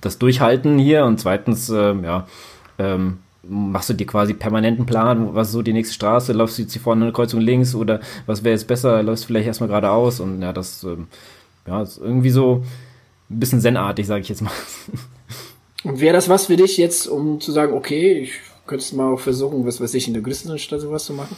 das 0.00 0.18
Durchhalten 0.18 0.78
hier 0.78 1.04
und 1.04 1.20
zweitens, 1.20 1.68
äh, 1.68 1.94
ja, 2.02 2.26
ähm, 2.78 3.18
machst 3.42 3.88
du 3.88 3.94
dir 3.94 4.06
quasi 4.06 4.34
permanenten 4.34 4.86
Plan, 4.86 5.34
was 5.34 5.52
so 5.52 5.62
die 5.62 5.72
nächste 5.72 5.94
Straße, 5.94 6.32
läufst 6.32 6.58
du 6.58 6.62
jetzt 6.62 6.72
hier 6.72 6.82
vorne 6.82 7.04
eine 7.04 7.12
Kreuzung 7.12 7.40
links 7.40 7.74
oder 7.74 8.00
was 8.26 8.42
wäre 8.42 8.54
jetzt 8.54 8.66
besser, 8.66 9.02
läufst 9.02 9.24
du 9.24 9.28
vielleicht 9.28 9.46
erstmal 9.46 9.68
geradeaus 9.68 10.20
und 10.20 10.42
ja, 10.42 10.52
das 10.52 10.82
ähm, 10.84 11.06
ja, 11.66 11.82
ist 11.82 11.98
irgendwie 11.98 12.30
so 12.30 12.64
ein 13.30 13.40
bisschen 13.40 13.60
zenartig, 13.60 14.06
sage 14.06 14.22
ich 14.22 14.28
jetzt 14.28 14.42
mal. 14.42 14.52
Und 15.84 16.00
wäre 16.00 16.14
das 16.14 16.28
was 16.28 16.46
für 16.46 16.56
dich 16.56 16.78
jetzt, 16.78 17.06
um 17.06 17.40
zu 17.40 17.52
sagen, 17.52 17.72
okay, 17.72 18.18
ich 18.18 18.32
könnte 18.66 18.96
mal 18.96 19.12
auch 19.12 19.20
versuchen, 19.20 19.64
was 19.66 19.80
weiß 19.80 19.94
ich, 19.94 20.08
in 20.08 20.14
der 20.14 20.22
größeren 20.22 20.58
Stadt 20.58 20.80
sowas 20.80 21.04
zu 21.04 21.12
machen? 21.12 21.36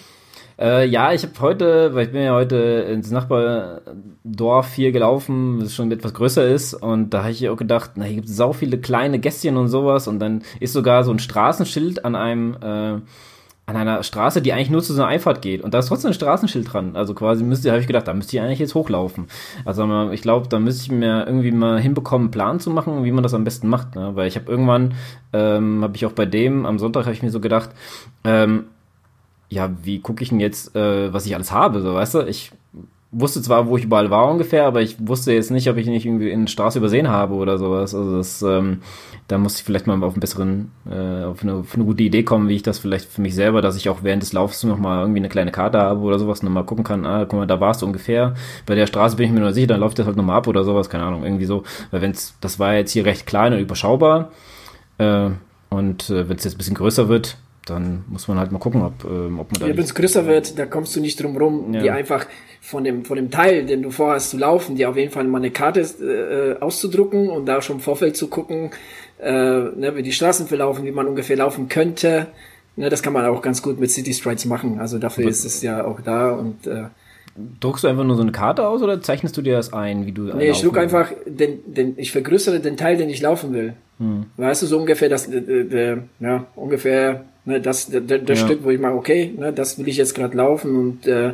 Äh, 0.59 0.87
ja, 0.89 1.13
ich 1.13 1.23
habe 1.23 1.35
heute, 1.41 1.95
weil 1.95 2.07
ich 2.07 2.13
bin 2.13 2.23
ja 2.23 2.35
heute 2.35 2.57
ins 2.57 3.11
Nachbardorf 3.13 4.75
hier 4.75 4.91
gelaufen, 4.91 5.61
das 5.61 5.75
schon 5.75 5.93
etwas 5.93 6.15
größer 6.15 6.49
ist 6.49 6.75
und 6.75 7.11
da 7.11 7.21
habe 7.23 7.31
ich 7.31 7.49
auch 7.49 7.57
gedacht, 7.57 7.93
na, 7.95 8.05
hier 8.05 8.17
gibt 8.17 8.29
es 8.29 8.37
sau 8.37 8.53
viele 8.53 8.79
kleine 8.79 9.21
Gästchen 9.21 9.57
und 9.57 9.69
sowas 9.69 10.09
und 10.09 10.19
dann 10.19 10.43
ist 10.59 10.73
sogar 10.73 11.05
so 11.05 11.13
ein 11.13 11.21
Straßenschild 11.21 12.05
an 12.05 12.17
einem 12.17 12.57
äh, 12.61 13.01
an 13.69 13.77
einer 13.77 14.03
Straße, 14.03 14.41
die 14.41 14.55
eigentlich 14.55 14.71
nur 14.71 14.83
zu 14.83 14.95
so 14.95 15.03
einer 15.03 15.11
Einfahrt 15.11 15.43
geht. 15.43 15.61
Und 15.61 15.75
da 15.75 15.81
ist 15.81 15.89
trotzdem 15.89 16.09
ein 16.11 16.15
Straßenschild 16.15 16.73
dran. 16.73 16.97
Also 16.97 17.13
quasi 17.13 17.45
müsste, 17.45 17.71
habe 17.71 17.83
ich 17.83 17.87
gedacht, 17.87 18.09
da 18.09 18.15
müsste 18.15 18.35
ich 18.35 18.43
eigentlich 18.43 18.61
jetzt 18.61 18.75
hochlaufen. 18.75 19.27
Also 19.67 20.11
ich 20.11 20.23
glaube, 20.23 20.49
da 20.49 20.59
müsste 20.59 20.85
ich 20.85 20.91
mir 20.91 21.27
irgendwie 21.27 21.51
mal 21.51 21.79
hinbekommen, 21.79 22.29
einen 22.29 22.31
Plan 22.31 22.61
zu 22.61 22.71
machen, 22.71 23.05
wie 23.05 23.13
man 23.13 23.23
das 23.23 23.35
am 23.35 23.45
besten 23.45 23.69
macht. 23.69 23.95
Ne? 23.95 24.13
Weil 24.15 24.27
ich 24.27 24.37
habe 24.37 24.51
irgendwann, 24.51 24.95
ähm, 25.35 25.83
habe 25.83 25.97
ich 25.97 26.07
auch 26.07 26.13
bei 26.13 26.25
dem, 26.25 26.65
am 26.65 26.79
Sonntag 26.79 27.05
habe 27.05 27.13
ich 27.13 27.23
mir 27.23 27.31
so 27.31 27.41
gedacht, 27.41 27.69
ähm, 28.25 28.65
ja, 29.49 29.71
wie 29.83 30.01
gucke 30.01 30.23
ich 30.23 30.31
denn 30.31 30.41
jetzt, 30.41 30.75
äh, 30.77 31.13
was 31.13 31.27
ich 31.27 31.35
alles 31.35 31.53
habe, 31.53 31.81
so, 31.81 31.95
weißt 31.95 32.15
du? 32.15 32.21
Ich 32.27 32.53
wusste 33.11 33.41
zwar, 33.41 33.67
wo 33.67 33.77
ich 33.79 33.85
überall 33.85 34.11
war 34.11 34.31
ungefähr, 34.31 34.67
aber 34.67 34.83
ich 34.83 34.97
wusste 34.99 35.33
jetzt 35.33 35.51
nicht, 35.51 35.71
ob 35.71 35.79
ich 35.79 35.87
nicht 35.87 36.05
irgendwie 36.05 36.31
in 36.31 36.45
der 36.45 36.51
Straße 36.51 36.79
übersehen 36.79 37.09
habe 37.09 37.35
oder 37.35 37.57
sowas. 37.57 37.95
Also 37.95 38.19
das, 38.19 38.43
ähm, 38.43 38.83
da 39.29 39.39
musste 39.39 39.61
ich 39.61 39.65
vielleicht 39.65 39.87
mal 39.87 40.03
auf 40.03 40.13
einen 40.13 40.21
besseren, 40.21 40.73
äh, 40.91 41.25
auf 41.25 41.43
eine, 41.43 41.55
auf 41.55 41.75
eine 41.75 41.85
gute 41.85 42.03
Idee 42.03 42.23
kommen, 42.23 42.49
wie 42.49 42.57
ich 42.57 42.63
das 42.63 42.79
vielleicht 42.79 43.07
für 43.11 43.23
mich 43.23 43.35
selber, 43.35 43.63
dass 43.63 43.77
ich 43.77 43.89
auch 43.89 44.03
während 44.03 44.23
des 44.23 44.35
Laufs 44.35 44.63
noch 44.65 44.79
mal 44.79 45.01
irgendwie 45.01 45.21
eine 45.21 45.31
kleine 45.31 45.53
Karte 45.53 45.79
habe 45.79 46.01
oder 46.01 46.19
sowas, 46.19 46.43
noch 46.43 46.51
mal 46.51 46.65
gucken 46.65 46.85
kann, 46.85 47.07
ah, 47.07 47.25
guck 47.25 47.39
mal, 47.39 47.47
da 47.47 47.61
warst 47.61 47.81
du 47.81 47.87
ungefähr. 47.87 48.35
Bei 48.67 48.75
der 48.75 48.87
Straße 48.87 49.17
bin 49.17 49.27
ich 49.27 49.33
mir 49.33 49.41
nur 49.41 49.55
sicher, 49.55 49.69
dann 49.69 49.81
läuft 49.81 49.99
das 49.99 50.07
halt 50.07 50.17
noch 50.17 50.25
mal 50.25 50.37
ab 50.37 50.47
oder 50.47 50.65
sowas, 50.65 50.91
keine 50.91 51.05
Ahnung, 51.05 51.25
irgendwie 51.25 51.47
so. 51.47 51.63
Weil 51.91 52.03
wenn's, 52.03 52.35
das 52.43 52.59
war 52.59 52.75
jetzt 52.75 52.93
hier 52.93 53.07
recht 53.07 53.27
klein 53.27 53.55
und 53.55 53.61
überschaubar, 53.61 54.33
äh, 54.99 55.31
und 55.71 56.11
äh, 56.11 56.29
wenn 56.29 56.37
es 56.37 56.45
jetzt 56.45 56.55
ein 56.55 56.59
bisschen 56.59 56.75
größer 56.75 57.09
wird, 57.09 57.37
dann 57.71 58.05
muss 58.09 58.29
man 58.29 58.39
halt 58.39 58.53
mal 58.53 58.59
gucken, 58.59 58.83
ob, 58.83 59.05
ähm, 59.05 59.41
ob 59.41 59.53
man 59.53 59.61
da. 59.61 59.67
Ja, 59.67 59.77
wenn 59.77 59.85
es 59.85 59.95
größer 59.95 60.27
wird, 60.27 60.59
da 60.59 60.67
kommst 60.67 60.95
du 60.97 61.01
nicht 61.01 61.23
drum 61.23 61.37
rum, 61.37 61.75
ja. 61.75 61.81
die 61.81 61.91
einfach 61.91 62.27
von 62.61 62.85
dem, 62.85 63.05
von 63.05 63.17
dem 63.17 63.31
Teil, 63.31 63.67
den 63.67 63.83
du 63.83 63.91
vorhast 63.91 64.31
zu 64.31 64.39
laufen, 64.39 64.77
dir 64.77 64.91
auf 64.91 64.97
jeden 64.97 65.13
Fall 65.13 65.25
mal 65.25 65.39
eine 65.39 65.51
Karte 65.51 65.81
äh, 65.81 66.61
auszudrucken 66.61 67.29
und 67.29 67.47
da 67.47 67.63
schon 67.63 67.77
im 67.77 67.83
Vorfeld 67.83 68.17
zu 68.17 68.29
gucken, 68.29 68.71
äh, 69.21 69.33
ne, 69.33 69.93
wie 69.95 70.03
die 70.03 70.13
Straßen 70.13 70.47
verlaufen, 70.47 70.85
wie 70.85 70.93
man 70.93 71.07
ungefähr 71.07 71.37
laufen 71.37 71.69
könnte. 71.69 72.29
Ne, 72.77 72.89
das 72.89 73.03
kann 73.03 73.13
man 73.13 73.27
auch 73.27 73.43
ganz 73.43 73.63
gut 73.63 73.81
mit 73.81 73.91
City 73.91 74.13
Strides 74.13 74.45
machen. 74.45 74.79
Also 74.79 74.99
dafür 74.99 75.25
Aber 75.25 75.31
ist 75.31 75.45
es 75.45 75.63
ja 75.63 75.85
auch 75.85 76.01
da 76.01 76.33
und 76.33 76.67
äh, 76.67 76.85
Druckst 77.61 77.85
du 77.85 77.89
einfach 77.89 78.05
nur 78.05 78.17
so 78.17 78.23
eine 78.23 78.33
Karte 78.33 78.67
aus 78.67 78.83
oder 78.83 79.01
zeichnest 79.01 79.37
du 79.37 79.43
dir 79.43 79.55
das 79.55 79.73
ein, 79.73 80.07
wie 80.07 80.13
du 80.13 80.23
Nee, 80.23 80.51
ich 80.51 80.61
druck 80.61 80.77
einfach 80.77 81.13
den, 81.25 81.61
den, 81.67 81.95
ich 81.97 82.11
vergrößere 82.11 82.59
den 82.59 82.77
Teil, 82.77 82.97
den 82.97 83.09
ich 83.09 83.21
laufen 83.21 83.53
will. 83.53 83.75
Hm. 83.99 84.27
Weißt 84.37 84.63
du, 84.63 84.67
so 84.67 84.79
ungefähr 84.79 85.09
das, 85.09 85.29
äh, 85.29 85.39
äh, 85.39 85.99
ja, 86.19 86.47
ungefähr 86.57 87.25
Ne, 87.49 87.63
das, 87.63 87.87
der, 87.89 88.03
der 88.03 88.37
ja. 88.37 88.37
Stück, 88.37 88.63
wo 88.63 88.69
ich 88.69 88.79
mache, 88.79 88.93
okay, 88.93 89.33
ne, 89.35 89.55
das 89.55 89.79
will 89.79 89.89
ich 89.89 89.97
jetzt 89.97 90.15
gerade 90.15 90.37
laufen 90.37 90.77
und 90.77 91.07
äh, 91.07 91.33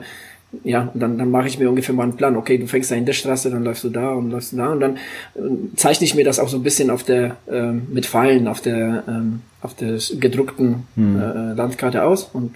ja, 0.62 0.88
und 0.94 1.00
dann, 1.00 1.18
dann 1.18 1.28
mache 1.28 1.48
ich 1.48 1.58
mir 1.58 1.68
ungefähr 1.68 1.92
mal 1.92 2.04
einen 2.04 2.16
Plan. 2.16 2.36
Okay, 2.36 2.56
du 2.56 2.68
fängst 2.68 2.92
da 2.92 2.94
in 2.94 3.04
der 3.04 3.14
Straße, 3.14 3.50
dann 3.50 3.64
läufst 3.64 3.82
du 3.82 3.88
da 3.88 4.12
und 4.12 4.30
läufst 4.30 4.52
du 4.52 4.56
da 4.58 4.70
und 4.70 4.78
dann 4.78 4.96
äh, 5.34 5.40
zeichne 5.74 6.04
ich 6.04 6.14
mir 6.14 6.24
das 6.24 6.38
auch 6.38 6.48
so 6.48 6.56
ein 6.56 6.62
bisschen 6.62 6.90
auf 6.90 7.02
der 7.02 7.36
äh, 7.50 7.72
mit 7.72 8.06
Pfeilen 8.06 8.46
auf 8.46 8.60
der 8.60 9.02
ähm, 9.08 9.40
auf 9.60 9.74
der 9.74 9.98
gedruckten 10.20 10.86
hm. 10.94 11.20
äh, 11.20 11.54
Landkarte 11.54 12.04
aus 12.04 12.30
und 12.32 12.54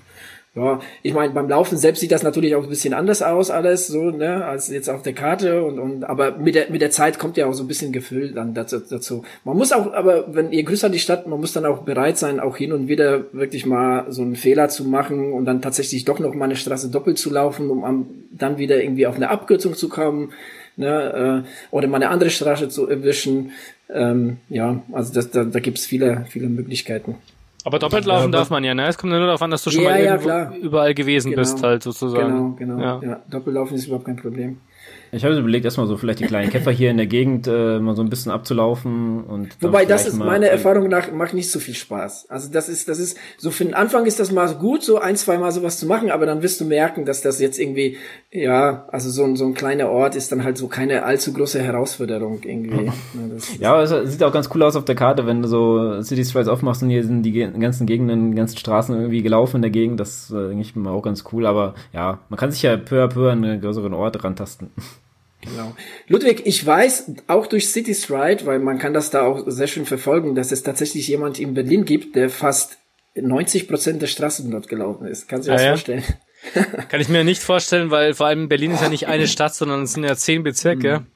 ja, 0.55 0.81
ich 1.03 1.13
meine, 1.13 1.33
beim 1.35 1.49
Laufen 1.49 1.77
selbst 1.77 2.01
sieht 2.01 2.11
das 2.11 2.23
natürlich 2.23 2.55
auch 2.57 2.63
ein 2.63 2.69
bisschen 2.69 2.95
anders 2.95 3.23
aus, 3.23 3.51
alles 3.51 3.87
so, 3.87 4.11
ne, 4.11 4.45
als 4.45 4.69
jetzt 4.69 4.89
auf 4.89 5.03
der 5.03 5.13
Karte 5.13 5.63
und, 5.63 5.79
und 5.79 6.05
aber 6.05 6.37
mit 6.39 6.55
der 6.55 6.71
mit 6.71 6.81
der 6.81 6.91
Zeit 6.91 7.19
kommt 7.19 7.37
ja 7.37 7.47
auch 7.47 7.53
so 7.53 7.63
ein 7.63 7.69
bisschen 7.69 7.93
Gefühl 7.93 8.33
dann 8.33 8.55
dazu, 8.55 8.81
dazu. 8.81 9.23
Man 9.45 9.57
muss 9.57 9.73
auch, 9.73 9.93
aber 9.93 10.35
wenn 10.35 10.51
ihr 10.51 10.65
grüßt 10.65 10.89
die 10.93 10.99
Stadt, 10.99 11.27
man 11.27 11.39
muss 11.39 11.53
dann 11.53 11.67
auch 11.67 11.83
bereit 11.83 12.19
sein, 12.19 12.41
auch 12.41 12.57
hin 12.57 12.73
und 12.73 12.89
wieder 12.89 13.33
wirklich 13.33 13.67
mal 13.67 14.11
so 14.11 14.23
einen 14.23 14.37
Fehler 14.37 14.69
zu 14.69 14.85
machen 14.85 15.33
und 15.33 15.45
dann 15.45 15.63
tatsächlich 15.63 16.05
doch 16.05 16.19
noch 16.19 16.35
mal 16.35 16.47
eine 16.47 16.57
Straße 16.57 16.89
doppelt 16.91 17.19
zu 17.19 17.31
laufen, 17.31 17.71
um 17.71 17.85
am, 17.85 18.07
dann 18.31 18.59
wieder 18.59 18.83
irgendwie 18.83 19.07
auf 19.07 19.17
eine 19.17 19.31
Abkürzung 19.31 19.75
zu 19.75 19.89
kommen, 19.89 20.33
ne, 20.77 21.45
äh, 21.45 21.75
oder 21.75 21.89
mal 21.89 21.97
eine 21.97 22.09
andere 22.09 22.31
Straße 22.31 22.69
zu 22.69 22.89
erwischen. 22.89 23.53
Ähm, 23.91 24.39
ja, 24.49 24.83
also 24.93 25.13
das, 25.13 25.31
da, 25.31 25.45
da 25.45 25.61
gibt 25.61 25.79
es 25.79 25.87
viele, 25.87 26.25
viele 26.29 26.49
Möglichkeiten. 26.49 27.17
Aber 27.69 27.79
doppelt 27.79 28.07
laufen 28.07 28.33
darf 28.33 28.49
man 28.49 28.65
ja, 28.65 28.75
ne? 28.75 28.87
Es 28.87 28.97
kommt 28.97 29.13
ja 29.13 29.19
nur 29.19 29.27
darauf 29.27 29.43
an, 29.43 29.51
dass 29.51 29.63
du 29.63 29.71
schon 29.71 29.83
ja, 29.83 29.91
mal 29.91 30.03
ja, 30.03 30.53
überall 30.55 30.95
gewesen 30.95 31.33
genau, 31.33 31.43
bist, 31.43 31.63
halt 31.63 31.83
sozusagen. 31.83 32.57
Genau, 32.57 32.79
genau. 32.79 32.81
Ja. 32.81 33.01
ja. 33.03 33.21
Doppellaufen 33.31 33.77
ist 33.77 33.87
überhaupt 33.87 34.07
kein 34.07 34.17
Problem. 34.17 34.61
Ich 35.13 35.25
habe 35.25 35.37
überlegt, 35.37 35.65
erstmal 35.65 35.87
so 35.87 35.97
vielleicht 35.97 36.21
die 36.21 36.27
kleinen 36.27 36.51
Käfer 36.51 36.71
hier 36.71 36.91
in 36.91 36.97
der 36.97 37.07
Gegend 37.07 37.47
äh, 37.47 37.79
mal 37.79 37.97
so 37.97 38.03
ein 38.03 38.11
bisschen 38.11 38.33
abzulaufen 38.33 39.25
und. 39.25 39.57
Wobei 39.61 39.85
das 39.85 40.07
ist 40.07 40.17
meiner 40.17 40.49
Erfahrung 40.49 40.89
nach 40.89 41.11
macht 41.13 41.35
nicht 41.35 41.51
so 41.51 41.61
viel 41.61 41.75
Spaß. 41.75 42.27
Also 42.29 42.51
das 42.51 42.69
ist, 42.69 42.89
das 42.89 42.99
ist, 42.99 43.17
so 43.37 43.51
für 43.51 43.65
den 43.65 43.75
Anfang 43.75 44.07
ist 44.07 44.21
das 44.21 44.33
mal 44.33 44.55
gut, 44.55 44.83
so 44.83 44.99
ein, 44.99 45.17
zwei 45.17 45.39
Mal 45.39 45.53
sowas 45.53 45.79
zu 45.79 45.87
machen, 45.87 46.11
aber 46.11 46.27
dann 46.27 46.43
wirst 46.43 46.61
du 46.61 46.65
merken, 46.65 47.05
dass 47.05 47.21
das 47.21 47.41
jetzt 47.41 47.59
irgendwie, 47.59 47.97
ja, 48.31 48.87
also 48.91 49.11
so 49.11 49.25
ein, 49.25 49.37
so 49.37 49.47
ein 49.47 49.55
kleiner 49.55 49.89
Ort 49.91 50.15
ist 50.15 50.33
dann 50.33 50.45
halt 50.45 50.59
so 50.59 50.69
keine 50.69 51.05
allzu 51.05 51.33
große 51.33 51.61
Herausforderung 51.61 52.41
irgendwie. 52.45 52.91
ja, 53.61 53.83
es 53.83 54.13
sieht 54.13 54.23
auch 54.23 54.33
ganz 54.33 54.49
cool 54.55 54.63
aus 54.63 54.77
auf 54.77 54.85
der 54.85 54.95
Karte, 54.95 55.27
wenn 55.27 55.43
du 55.43 55.49
so 55.49 56.03
City 56.03 56.25
Strides 56.25 56.49
aufmachst 56.49 56.83
und 56.83 56.91
hier 56.91 57.05
sind 57.05 57.23
die 57.23 57.33
ganzen 57.33 57.87
Gegenden, 57.87 58.33
die 58.33 58.37
ganzen 58.37 58.59
Straßen 58.59 58.95
irgendwie 58.95 59.23
gelaufen 59.23 59.57
in 59.57 59.63
der 59.63 59.71
Gegend. 59.71 60.01
Das 60.01 60.31
äh, 60.31 60.49
denke 60.49 60.63
ich 60.63 60.77
mal 60.77 60.91
auch 60.91 61.03
ganz 61.03 61.25
cool, 61.33 61.47
aber 61.47 61.75
ja, 61.93 62.21
man 62.29 62.39
kann 62.39 62.51
sich 62.51 62.63
ja 62.63 62.77
peu 62.77 63.03
à 63.03 63.09
peu 63.09 63.31
an 63.31 63.45
einen 63.45 63.61
größeren 63.61 63.95
Ort 63.95 64.23
rantasten. 64.25 64.71
Genau. 65.41 65.75
Ludwig, 66.09 66.43
ich 66.47 66.65
weiß 66.65 67.13
auch 67.29 67.47
durch 67.47 67.69
City 67.69 67.95
Stride, 67.95 68.45
weil 68.45 68.59
man 68.59 68.79
kann 68.79 68.93
das 68.93 69.11
da 69.11 69.23
auch 69.23 69.45
sehr 69.47 69.69
schön 69.69 69.87
verfolgen, 69.87 70.35
dass 70.35 70.51
es 70.51 70.63
tatsächlich 70.63 71.07
jemand 71.09 71.39
in 71.39 71.55
Berlin 71.55 71.85
gibt, 71.85 72.17
der 72.17 72.29
fast 72.29 72.79
90 73.15 73.69
Prozent 73.69 74.03
der 74.03 74.09
Straßen 74.09 74.51
dort 74.51 74.69
gelaufen 74.69 75.07
ist. 75.07 75.29
Kannst 75.29 75.47
du 75.47 75.53
dir 75.53 75.57
das 75.57 75.63
ah, 75.63 75.67
ja? 75.67 75.71
vorstellen? 75.73 76.05
kann 76.89 77.01
ich 77.01 77.09
mir 77.09 77.25
nicht 77.25 77.43
vorstellen, 77.43 77.91
weil 77.91 78.15
vor 78.15 78.27
allem 78.27 78.49
Berlin 78.49 78.73
ist 78.73 78.83
ja 78.83 78.89
nicht 78.89 79.07
eine 79.07 79.27
Stadt, 79.29 79.55
sondern 79.55 79.83
es 79.83 79.93
sind 79.93 80.05
ja 80.05 80.17
zehn 80.17 80.43
Bezirke. 80.43 81.01
Mhm. 81.01 81.07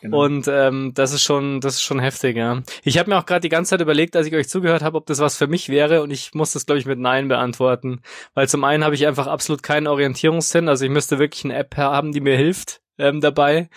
Genau. 0.00 0.24
Und 0.24 0.48
ähm, 0.48 0.92
das 0.94 1.12
ist 1.12 1.22
schon, 1.22 1.60
das 1.60 1.76
ist 1.76 1.82
schon 1.82 1.98
heftig, 1.98 2.36
ja. 2.36 2.62
Ich 2.82 2.98
habe 2.98 3.08
mir 3.08 3.16
auch 3.16 3.24
gerade 3.24 3.40
die 3.40 3.48
ganze 3.48 3.70
Zeit 3.70 3.80
überlegt, 3.80 4.16
als 4.16 4.26
ich 4.26 4.34
euch 4.34 4.48
zugehört 4.48 4.82
habe, 4.82 4.98
ob 4.98 5.06
das 5.06 5.18
was 5.18 5.38
für 5.38 5.46
mich 5.46 5.70
wäre, 5.70 6.02
und 6.02 6.10
ich 6.10 6.34
muss 6.34 6.52
das, 6.52 6.66
glaube 6.66 6.78
ich, 6.78 6.84
mit 6.84 6.98
Nein 6.98 7.28
beantworten. 7.28 8.02
Weil 8.34 8.46
zum 8.46 8.64
einen 8.64 8.84
habe 8.84 8.94
ich 8.94 9.06
einfach 9.06 9.26
absolut 9.28 9.62
keinen 9.62 9.86
Orientierungssinn, 9.86 10.68
also 10.68 10.84
ich 10.84 10.90
müsste 10.90 11.18
wirklich 11.18 11.44
eine 11.44 11.56
App 11.56 11.76
haben, 11.78 12.12
die 12.12 12.20
mir 12.20 12.36
hilft 12.36 12.82
ähm, 12.98 13.20
dabei. 13.20 13.68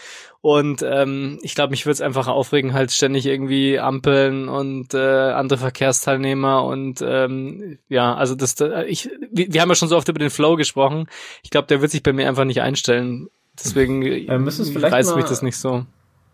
Und 0.42 0.82
ähm, 0.82 1.40
ich 1.42 1.56
glaube, 1.56 1.72
mich 1.72 1.86
würde 1.86 1.94
es 1.94 2.02
einfach 2.02 2.28
aufregen, 2.28 2.74
halt 2.74 2.92
ständig 2.92 3.26
irgendwie 3.26 3.80
Ampeln 3.80 4.48
und 4.48 4.94
äh, 4.94 5.32
andere 5.32 5.60
Verkehrsteilnehmer 5.60 6.64
und 6.64 7.04
ähm, 7.06 7.80
ja, 7.90 8.16
also 8.16 8.36
das, 8.36 8.56
da, 8.56 8.84
ich, 8.84 9.10
wir, 9.32 9.52
wir 9.52 9.62
haben 9.62 9.70
ja 9.70 9.76
schon 9.76 9.90
so 9.90 9.98
oft 9.98 10.08
über 10.08 10.20
den 10.20 10.30
Flow 10.30 10.56
gesprochen. 10.56 11.08
Ich 11.44 11.50
glaube, 11.50 11.68
der 11.68 11.82
wird 11.82 11.92
sich 11.92 12.04
bei 12.04 12.14
mir 12.14 12.28
einfach 12.28 12.46
nicht 12.46 12.62
einstellen. 12.62 13.30
Deswegen 13.60 14.04
äh, 14.04 14.32
reißt 14.32 15.16
mich 15.16 15.26
das 15.26 15.42
nicht 15.42 15.58
so 15.58 15.86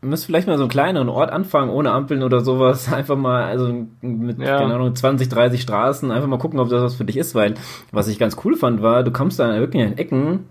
müsst 0.04 0.26
vielleicht 0.26 0.48
mal 0.48 0.58
so 0.58 0.64
einen 0.64 0.70
kleineren 0.70 1.10
Ort 1.10 1.32
anfangen, 1.32 1.70
ohne 1.70 1.92
Ampeln 1.92 2.24
oder 2.24 2.42
sowas. 2.42 2.92
Einfach 2.94 3.16
mal, 3.16 3.46
also 3.46 3.86
mit, 4.02 4.40
ja. 4.40 4.58
keine 4.58 4.76
Ahnung, 4.76 4.96
20, 4.96 5.30
30 5.30 5.62
Straßen, 5.62 6.12
einfach 6.12 6.28
mal 6.28 6.38
gucken, 6.38 6.60
ob 6.60 6.70
das 6.70 6.84
was 6.84 6.96
für 6.96 7.06
dich 7.06 7.18
ist, 7.18 7.36
weil 7.36 7.56
was 7.92 8.08
ich 8.08 8.20
ganz 8.20 8.38
cool 8.44 8.56
fand, 8.56 8.82
war, 8.82 9.04
du 9.04 9.12
kommst 9.12 9.40
da 9.40 9.60
wirklich 9.60 9.84
in 9.84 9.98
Ecken, 9.98 10.46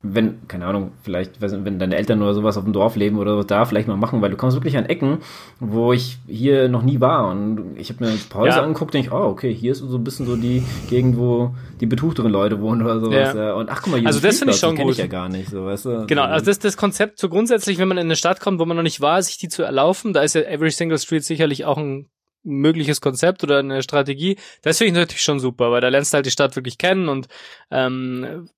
wenn, 0.00 0.46
keine 0.46 0.66
Ahnung, 0.66 0.92
vielleicht, 1.02 1.40
wenn 1.40 1.80
deine 1.80 1.96
Eltern 1.96 2.22
oder 2.22 2.32
sowas 2.32 2.56
auf 2.56 2.62
dem 2.62 2.72
Dorf 2.72 2.94
leben 2.94 3.18
oder 3.18 3.42
da 3.42 3.64
vielleicht 3.64 3.88
mal 3.88 3.96
machen, 3.96 4.22
weil 4.22 4.30
du 4.30 4.36
kommst 4.36 4.56
wirklich 4.56 4.76
an 4.76 4.86
Ecken, 4.86 5.18
wo 5.58 5.92
ich 5.92 6.18
hier 6.28 6.68
noch 6.68 6.82
nie 6.82 7.00
war 7.00 7.28
und 7.28 7.76
ich 7.76 7.90
habe 7.90 8.04
mir 8.04 8.16
Pause 8.30 8.50
ja. 8.50 8.62
angeguckt 8.62 8.94
und 8.94 9.00
ich, 9.00 9.10
oh, 9.10 9.24
okay, 9.24 9.52
hier 9.52 9.72
ist 9.72 9.78
so 9.78 9.96
ein 9.96 10.04
bisschen 10.04 10.24
so 10.26 10.36
die 10.36 10.62
Gegend, 10.88 11.16
wo 11.18 11.52
die 11.80 11.86
betuchteren 11.86 12.30
Leute 12.30 12.60
wohnen 12.60 12.82
oder 12.82 13.00
sowas. 13.00 13.34
Ja. 13.34 13.54
Und 13.54 13.70
ach, 13.70 13.82
guck 13.82 13.90
mal, 13.90 13.98
hier 13.98 14.06
also 14.06 14.20
das 14.20 14.38
finde 14.38 14.54
ich 14.54 14.60
schon 14.60 14.76
das 14.76 14.84
gut. 14.84 14.92
ich 14.92 14.98
ja 14.98 15.08
gar 15.08 15.28
nicht, 15.28 15.50
so, 15.50 15.64
weißt 15.64 15.86
du? 15.86 16.06
Genau, 16.06 16.22
also 16.22 16.46
das, 16.46 16.60
das 16.60 16.76
Konzept 16.76 17.18
so 17.18 17.28
grundsätzlich, 17.28 17.78
wenn 17.78 17.88
man 17.88 17.98
in 17.98 18.06
eine 18.06 18.16
Stadt 18.16 18.38
kommt, 18.38 18.60
wo 18.60 18.64
man 18.66 18.76
noch 18.76 18.84
nicht 18.84 19.00
war, 19.00 19.20
sich 19.20 19.38
die 19.38 19.48
zu 19.48 19.64
erlaufen, 19.64 20.12
da 20.12 20.22
ist 20.22 20.36
ja 20.36 20.42
Every 20.42 20.70
Single 20.70 20.98
Street 20.98 21.24
sicherlich 21.24 21.64
auch 21.64 21.76
ein 21.76 22.08
mögliches 22.44 23.00
Konzept 23.00 23.42
oder 23.42 23.58
eine 23.58 23.82
Strategie, 23.82 24.36
das 24.62 24.78
finde 24.78 24.92
ich 24.92 24.94
natürlich 24.94 25.22
schon 25.22 25.40
super, 25.40 25.72
weil 25.72 25.80
da 25.80 25.88
lernst 25.88 26.12
du 26.12 26.16
halt 26.16 26.26
die 26.26 26.30
Stadt 26.30 26.54
wirklich 26.54 26.78
kennen 26.78 27.08
und 27.08 27.26
ähm, 27.72 28.48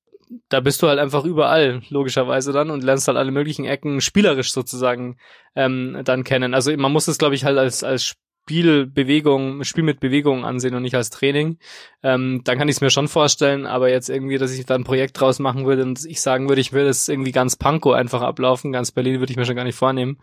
da 0.48 0.60
bist 0.60 0.82
du 0.82 0.88
halt 0.88 0.98
einfach 0.98 1.24
überall, 1.24 1.82
logischerweise 1.88 2.52
dann, 2.52 2.70
und 2.70 2.84
lernst 2.84 3.08
halt 3.08 3.18
alle 3.18 3.32
möglichen 3.32 3.64
Ecken 3.64 4.00
spielerisch 4.00 4.52
sozusagen 4.52 5.16
ähm, 5.54 6.00
dann 6.04 6.24
kennen. 6.24 6.54
Also 6.54 6.76
man 6.76 6.92
muss 6.92 7.08
es, 7.08 7.18
glaube 7.18 7.34
ich, 7.34 7.44
halt 7.44 7.58
als, 7.58 7.82
als 7.82 8.14
Spielbewegung, 8.50 9.62
Spiel 9.64 9.84
mit 9.84 10.00
Bewegung 10.00 10.44
ansehen 10.44 10.74
und 10.74 10.82
nicht 10.82 10.96
als 10.96 11.10
Training. 11.10 11.58
Ähm, 12.02 12.40
dann 12.44 12.58
kann 12.58 12.68
ich 12.68 12.76
es 12.76 12.80
mir 12.80 12.90
schon 12.90 13.06
vorstellen, 13.06 13.66
aber 13.66 13.90
jetzt 13.90 14.08
irgendwie, 14.10 14.38
dass 14.38 14.52
ich 14.52 14.66
da 14.66 14.74
ein 14.74 14.84
Projekt 14.84 15.20
draus 15.20 15.38
machen 15.38 15.66
würde 15.66 15.82
und 15.82 16.04
ich 16.04 16.20
sagen 16.20 16.48
würde, 16.48 16.60
ich 16.60 16.72
würde 16.72 16.88
es 16.88 17.08
irgendwie 17.08 17.32
ganz 17.32 17.56
Panko 17.56 17.92
einfach 17.92 18.22
ablaufen, 18.22 18.72
ganz 18.72 18.90
Berlin 18.90 19.20
würde 19.20 19.30
ich 19.30 19.36
mir 19.36 19.44
schon 19.44 19.56
gar 19.56 19.64
nicht 19.64 19.76
vornehmen. 19.76 20.18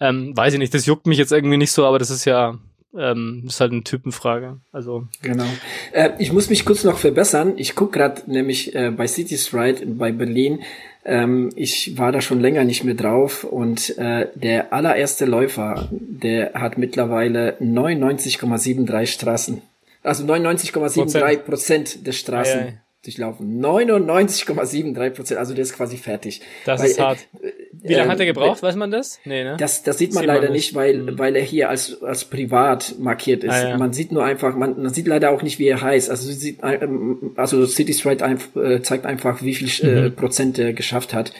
Ähm, 0.00 0.36
weiß 0.36 0.52
ich 0.52 0.58
nicht, 0.58 0.74
das 0.74 0.86
juckt 0.86 1.06
mich 1.06 1.18
jetzt 1.18 1.32
irgendwie 1.32 1.56
nicht 1.56 1.72
so, 1.72 1.86
aber 1.86 1.98
das 1.98 2.10
ist 2.10 2.24
ja 2.24 2.58
ähm, 2.96 3.44
ist 3.46 3.60
halt 3.60 3.72
eine 3.72 3.82
Typenfrage. 3.82 4.60
Also 4.72 5.06
genau. 5.22 5.46
Äh, 5.92 6.10
ich 6.18 6.32
muss 6.32 6.50
mich 6.50 6.64
kurz 6.64 6.84
noch 6.84 6.98
verbessern. 6.98 7.54
Ich 7.56 7.74
guck 7.74 7.92
gerade 7.92 8.22
nämlich 8.26 8.74
äh, 8.74 8.90
bei 8.90 9.06
City 9.06 9.36
Stride 9.36 9.86
bei 9.86 10.12
Berlin. 10.12 10.60
Ähm, 11.04 11.50
ich 11.56 11.98
war 11.98 12.12
da 12.12 12.20
schon 12.20 12.40
länger 12.40 12.64
nicht 12.64 12.84
mehr 12.84 12.94
drauf 12.94 13.44
und 13.44 13.98
äh, 13.98 14.28
der 14.34 14.72
allererste 14.72 15.24
Läufer, 15.24 15.88
der 15.90 16.52
hat 16.54 16.78
mittlerweile 16.78 17.56
99,73 17.60 19.06
Straßen. 19.06 19.62
Also 20.04 20.24
99,73 20.24 21.36
Prozent 21.38 22.06
der 22.06 22.12
Straßen. 22.12 22.60
Ei, 22.60 22.66
ei 22.66 22.78
durchlaufen. 23.04 23.60
99,73 23.60 25.10
Prozent, 25.10 25.38
also 25.38 25.54
der 25.54 25.62
ist 25.62 25.74
quasi 25.74 25.96
fertig. 25.96 26.40
Das 26.64 26.80
weil, 26.80 26.90
ist 26.90 27.00
hart. 27.00 27.18
Äh, 27.42 27.50
Wie 27.82 27.94
lange 27.94 28.08
äh, 28.08 28.12
hat 28.12 28.20
er 28.20 28.26
gebraucht, 28.26 28.62
weiß 28.62 28.76
man 28.76 28.90
das? 28.90 29.18
Nee, 29.24 29.42
ne? 29.42 29.56
Das, 29.58 29.82
das 29.82 29.98
sieht 29.98 30.14
man 30.14 30.22
sieht 30.22 30.28
leider 30.28 30.44
man 30.44 30.52
nicht, 30.52 30.74
weil, 30.74 30.98
mhm. 30.98 31.18
weil 31.18 31.34
er 31.34 31.42
hier 31.42 31.68
als, 31.68 32.02
als 32.02 32.24
privat 32.24 32.94
markiert 32.98 33.42
ist. 33.44 33.52
Ah, 33.52 33.70
ja. 33.70 33.78
Man 33.78 33.92
sieht 33.92 34.12
nur 34.12 34.24
einfach, 34.24 34.54
man, 34.54 34.80
man 34.80 34.94
sieht 34.94 35.08
leider 35.08 35.30
auch 35.30 35.42
nicht, 35.42 35.58
wie 35.58 35.66
er 35.66 35.80
heißt. 35.80 36.08
Also, 36.08 36.30
sieht, 36.30 36.60
ähm, 36.62 37.32
also 37.36 37.66
City 37.66 37.92
Stride 37.92 38.24
ein, 38.24 38.38
äh, 38.54 38.80
zeigt 38.82 39.04
einfach, 39.04 39.42
wie 39.42 39.54
viel 39.54 39.68
äh, 39.86 40.08
mhm. 40.08 40.14
Prozent 40.14 40.58
er 40.58 40.72
geschafft 40.72 41.12
hat. 41.12 41.32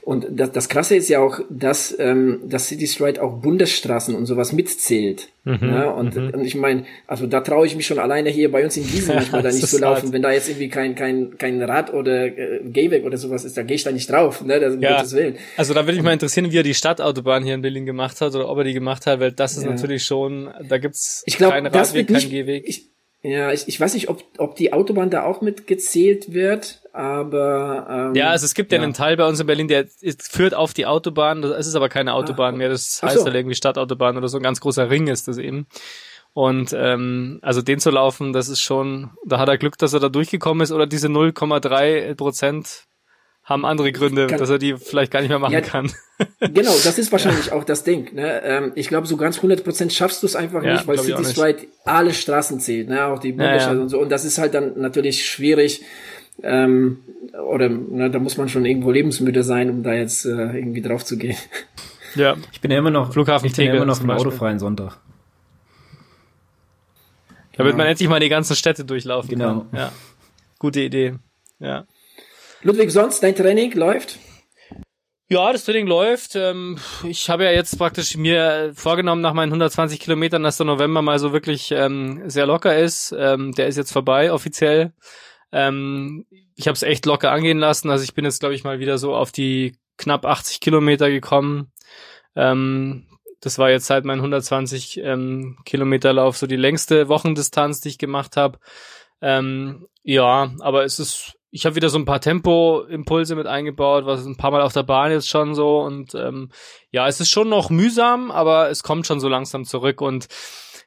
Und 0.00 0.26
das, 0.30 0.52
das 0.52 0.68
Krasse 0.68 0.96
ist 0.96 1.08
ja 1.08 1.20
auch, 1.20 1.40
dass, 1.50 1.94
ähm, 1.98 2.40
dass 2.46 2.68
City 2.68 2.86
Stride 2.86 3.22
auch 3.22 3.40
Bundesstraßen 3.40 4.14
und 4.14 4.26
sowas 4.26 4.52
mitzählt. 4.52 5.28
Mhm, 5.44 5.58
ja, 5.60 5.90
und, 5.90 6.14
mhm. 6.14 6.30
und 6.30 6.44
ich 6.44 6.54
meine, 6.54 6.84
also 7.08 7.26
da 7.26 7.40
traue 7.40 7.66
ich 7.66 7.74
mich 7.74 7.84
schon 7.84 7.98
alleine 7.98 8.30
hier 8.30 8.50
bei 8.52 8.62
uns 8.62 8.76
in 8.76 8.84
Gießen 8.84 9.12
manchmal 9.12 9.42
da 9.42 9.50
nicht 9.50 9.66
zu 9.66 9.78
laufen. 9.80 10.04
Hart. 10.04 10.12
Wenn 10.12 10.22
da 10.22 10.30
jetzt 10.30 10.48
irgendwie 10.48 10.68
kein, 10.68 10.94
kein, 10.94 11.36
kein 11.36 11.60
Rad 11.60 11.92
oder 11.92 12.26
äh, 12.26 12.60
Gehweg 12.64 13.04
oder 13.04 13.16
sowas 13.16 13.44
ist, 13.44 13.56
da 13.56 13.64
gehe 13.64 13.74
ich 13.74 13.82
da 13.82 13.90
nicht 13.90 14.08
drauf, 14.08 14.44
ne? 14.44 14.60
Das, 14.60 14.76
ja. 14.78 14.96
Gottes 14.96 15.16
Willen. 15.16 15.36
Also 15.56 15.74
da 15.74 15.84
würde 15.84 15.94
mich 15.94 16.04
mal 16.04 16.12
interessieren, 16.12 16.52
wie 16.52 16.58
er 16.58 16.62
die 16.62 16.74
Stadtautobahn 16.74 17.42
hier 17.42 17.54
in 17.54 17.62
Berlin 17.62 17.86
gemacht 17.86 18.20
hat 18.20 18.34
oder 18.36 18.48
ob 18.48 18.58
er 18.58 18.64
die 18.64 18.72
gemacht 18.72 19.06
hat, 19.06 19.18
weil 19.18 19.32
das 19.32 19.56
ist 19.56 19.64
ja. 19.64 19.70
natürlich 19.70 20.04
schon, 20.04 20.48
da 20.68 20.78
gibt's 20.78 21.24
ich 21.26 21.38
glaub, 21.38 21.50
keinen 21.50 21.66
Radweg, 21.66 22.06
keinen 22.06 22.30
Gehweg. 22.30 22.62
Ich, 22.64 22.91
ja, 23.22 23.52
ich, 23.52 23.68
ich 23.68 23.78
weiß 23.78 23.94
nicht, 23.94 24.08
ob, 24.08 24.24
ob 24.38 24.56
die 24.56 24.72
Autobahn 24.72 25.08
da 25.08 25.22
auch 25.22 25.42
mitgezählt 25.42 26.32
wird, 26.32 26.82
aber 26.92 27.86
ähm, 27.88 28.14
ja, 28.16 28.30
also 28.30 28.44
es 28.44 28.54
gibt 28.54 28.72
ja. 28.72 28.78
ja 28.78 28.84
einen 28.84 28.94
Teil 28.94 29.16
bei 29.16 29.26
uns 29.26 29.38
in 29.38 29.46
Berlin, 29.46 29.68
der 29.68 29.86
führt 30.18 30.54
auf 30.54 30.74
die 30.74 30.86
Autobahn. 30.86 31.44
Es 31.44 31.68
ist 31.68 31.76
aber 31.76 31.88
keine 31.88 32.14
Autobahn 32.14 32.54
Ach, 32.54 32.58
mehr. 32.58 32.68
Das 32.68 33.00
heißt 33.00 33.18
so. 33.18 33.24
halt 33.24 33.34
irgendwie 33.34 33.54
Stadtautobahn 33.54 34.16
oder 34.16 34.28
so. 34.28 34.38
Ein 34.38 34.42
ganz 34.42 34.60
großer 34.60 34.90
Ring 34.90 35.06
ist 35.06 35.28
das 35.28 35.38
eben. 35.38 35.66
Und 36.34 36.72
ähm, 36.76 37.38
also 37.42 37.62
den 37.62 37.78
zu 37.78 37.90
laufen, 37.90 38.32
das 38.32 38.48
ist 38.48 38.60
schon, 38.60 39.10
da 39.24 39.38
hat 39.38 39.48
er 39.48 39.58
Glück, 39.58 39.78
dass 39.78 39.92
er 39.92 40.00
da 40.00 40.08
durchgekommen 40.08 40.62
ist 40.62 40.72
oder 40.72 40.86
diese 40.86 41.08
0,3 41.08 42.14
Prozent 42.14 42.86
haben 43.44 43.64
andere 43.64 43.90
Gründe, 43.90 44.28
kann, 44.28 44.38
dass 44.38 44.50
er 44.50 44.58
die 44.58 44.76
vielleicht 44.76 45.10
gar 45.10 45.20
nicht 45.20 45.28
mehr 45.28 45.38
machen 45.38 45.52
ja, 45.52 45.60
kann. 45.60 45.90
genau, 46.40 46.72
das 46.84 46.98
ist 46.98 47.10
wahrscheinlich 47.12 47.46
ja. 47.46 47.52
auch 47.54 47.64
das 47.64 47.82
Ding. 47.82 48.14
Ne? 48.14 48.42
Ähm, 48.44 48.72
ich 48.76 48.88
glaube, 48.88 49.06
so 49.06 49.16
ganz 49.16 49.38
100% 49.38 49.90
schaffst 49.90 50.22
du 50.22 50.26
es 50.26 50.36
einfach 50.36 50.62
ja, 50.62 50.74
nicht, 50.74 50.86
weil 50.86 50.98
City 50.98 51.24
Stride 51.24 51.66
alle 51.84 52.14
Straßen 52.14 52.60
zählt, 52.60 52.88
ne? 52.88 53.04
auch 53.06 53.18
die 53.18 53.32
Bundesstraße 53.32 53.80
und 53.80 53.88
so. 53.88 54.00
Und 54.00 54.10
das 54.10 54.24
ist 54.24 54.38
halt 54.38 54.54
dann 54.54 54.80
natürlich 54.80 55.26
schwierig. 55.26 55.82
Ähm, 56.42 56.98
oder 57.48 57.68
ne, 57.68 58.10
da 58.10 58.18
muss 58.18 58.36
man 58.36 58.48
schon 58.48 58.64
irgendwo 58.64 58.90
lebensmüde 58.90 59.42
sein, 59.42 59.70
um 59.70 59.82
da 59.82 59.92
jetzt 59.92 60.24
äh, 60.24 60.30
irgendwie 60.30 60.82
drauf 60.82 61.04
zu 61.04 61.16
gehen. 61.16 61.36
Ja, 62.14 62.36
ich 62.52 62.60
bin 62.60 62.70
ja 62.70 62.76
immer 62.76 62.90
noch 62.90 63.14
Flughafen 63.14 63.46
ich 63.46 63.56
bin 63.56 63.64
ja 63.64 63.72
immer 63.72 63.86
noch 63.86 63.98
im 64.02 64.10
autofreien 64.10 64.58
Sonntag. 64.58 64.98
Damit 67.56 67.74
man 67.74 67.86
endlich 67.86 68.06
mal 68.06 68.20
die 68.20 68.28
ganzen 68.28 68.54
Städte 68.54 68.84
durchlaufen 68.84 69.30
genau. 69.30 69.60
kann. 69.70 69.78
Ja. 69.78 69.92
Gute 70.58 70.80
Idee. 70.80 71.14
Ja. 71.58 71.86
Ludwig, 72.64 72.92
sonst 72.92 73.20
dein 73.24 73.34
Training 73.34 73.72
läuft? 73.72 74.20
Ja, 75.28 75.52
das 75.52 75.64
Training 75.64 75.88
läuft. 75.88 76.36
Ähm, 76.36 76.78
ich 77.02 77.28
habe 77.28 77.42
ja 77.42 77.50
jetzt 77.50 77.76
praktisch 77.76 78.16
mir 78.16 78.72
vorgenommen 78.74 79.20
nach 79.20 79.32
meinen 79.32 79.48
120 79.48 79.98
Kilometern, 79.98 80.44
dass 80.44 80.58
der 80.58 80.66
November 80.66 81.02
mal 81.02 81.18
so 81.18 81.32
wirklich 81.32 81.72
ähm, 81.72 82.22
sehr 82.30 82.46
locker 82.46 82.78
ist. 82.78 83.12
Ähm, 83.18 83.50
der 83.52 83.66
ist 83.66 83.78
jetzt 83.78 83.92
vorbei 83.92 84.32
offiziell. 84.32 84.92
ich 85.50 85.58
habe 86.68 86.74
es 86.74 86.82
echt 86.82 87.04
locker 87.04 87.32
angehen 87.32 87.58
lassen. 87.58 87.90
Also 87.90 88.04
ich 88.04 88.14
bin 88.14 88.24
jetzt 88.24 88.40
glaube 88.40 88.54
ich 88.54 88.62
mal 88.62 88.78
wieder 88.78 88.96
so 88.96 89.14
auf 89.14 89.32
die 89.32 89.76
knapp 89.98 90.24
80 90.24 90.60
Kilometer 90.60 91.10
gekommen. 91.10 91.72
das 92.34 93.58
war 93.58 93.70
jetzt 93.70 93.86
seit 93.86 94.04
meinem 94.04 94.20
120 94.20 94.98
ähm, 94.98 95.58
Kilometer 95.64 96.12
Lauf 96.12 96.36
so 96.36 96.46
die 96.46 96.56
längste 96.56 97.08
Wochendistanz, 97.08 97.80
die 97.80 97.88
ich 97.90 97.98
gemacht 97.98 98.36
habe. 98.36 98.58
ja, 99.20 100.52
aber 100.60 100.84
es 100.84 100.98
ist 100.98 101.38
ich 101.52 101.66
habe 101.66 101.76
wieder 101.76 101.90
so 101.90 101.98
ein 101.98 102.06
paar 102.06 102.20
Tempo-Impulse 102.20 103.36
mit 103.36 103.46
eingebaut, 103.46 104.06
was 104.06 104.24
ein 104.24 104.36
paar 104.36 104.50
Mal 104.50 104.62
auf 104.62 104.72
der 104.72 104.82
Bahn 104.82 105.12
jetzt 105.12 105.28
schon 105.28 105.54
so 105.54 105.80
und 105.80 106.14
ähm, 106.14 106.50
ja, 106.90 107.06
es 107.06 107.20
ist 107.20 107.30
schon 107.30 107.50
noch 107.50 107.70
mühsam, 107.70 108.30
aber 108.30 108.70
es 108.70 108.82
kommt 108.82 109.06
schon 109.06 109.20
so 109.20 109.28
langsam 109.28 109.64
zurück 109.64 110.00
und 110.00 110.28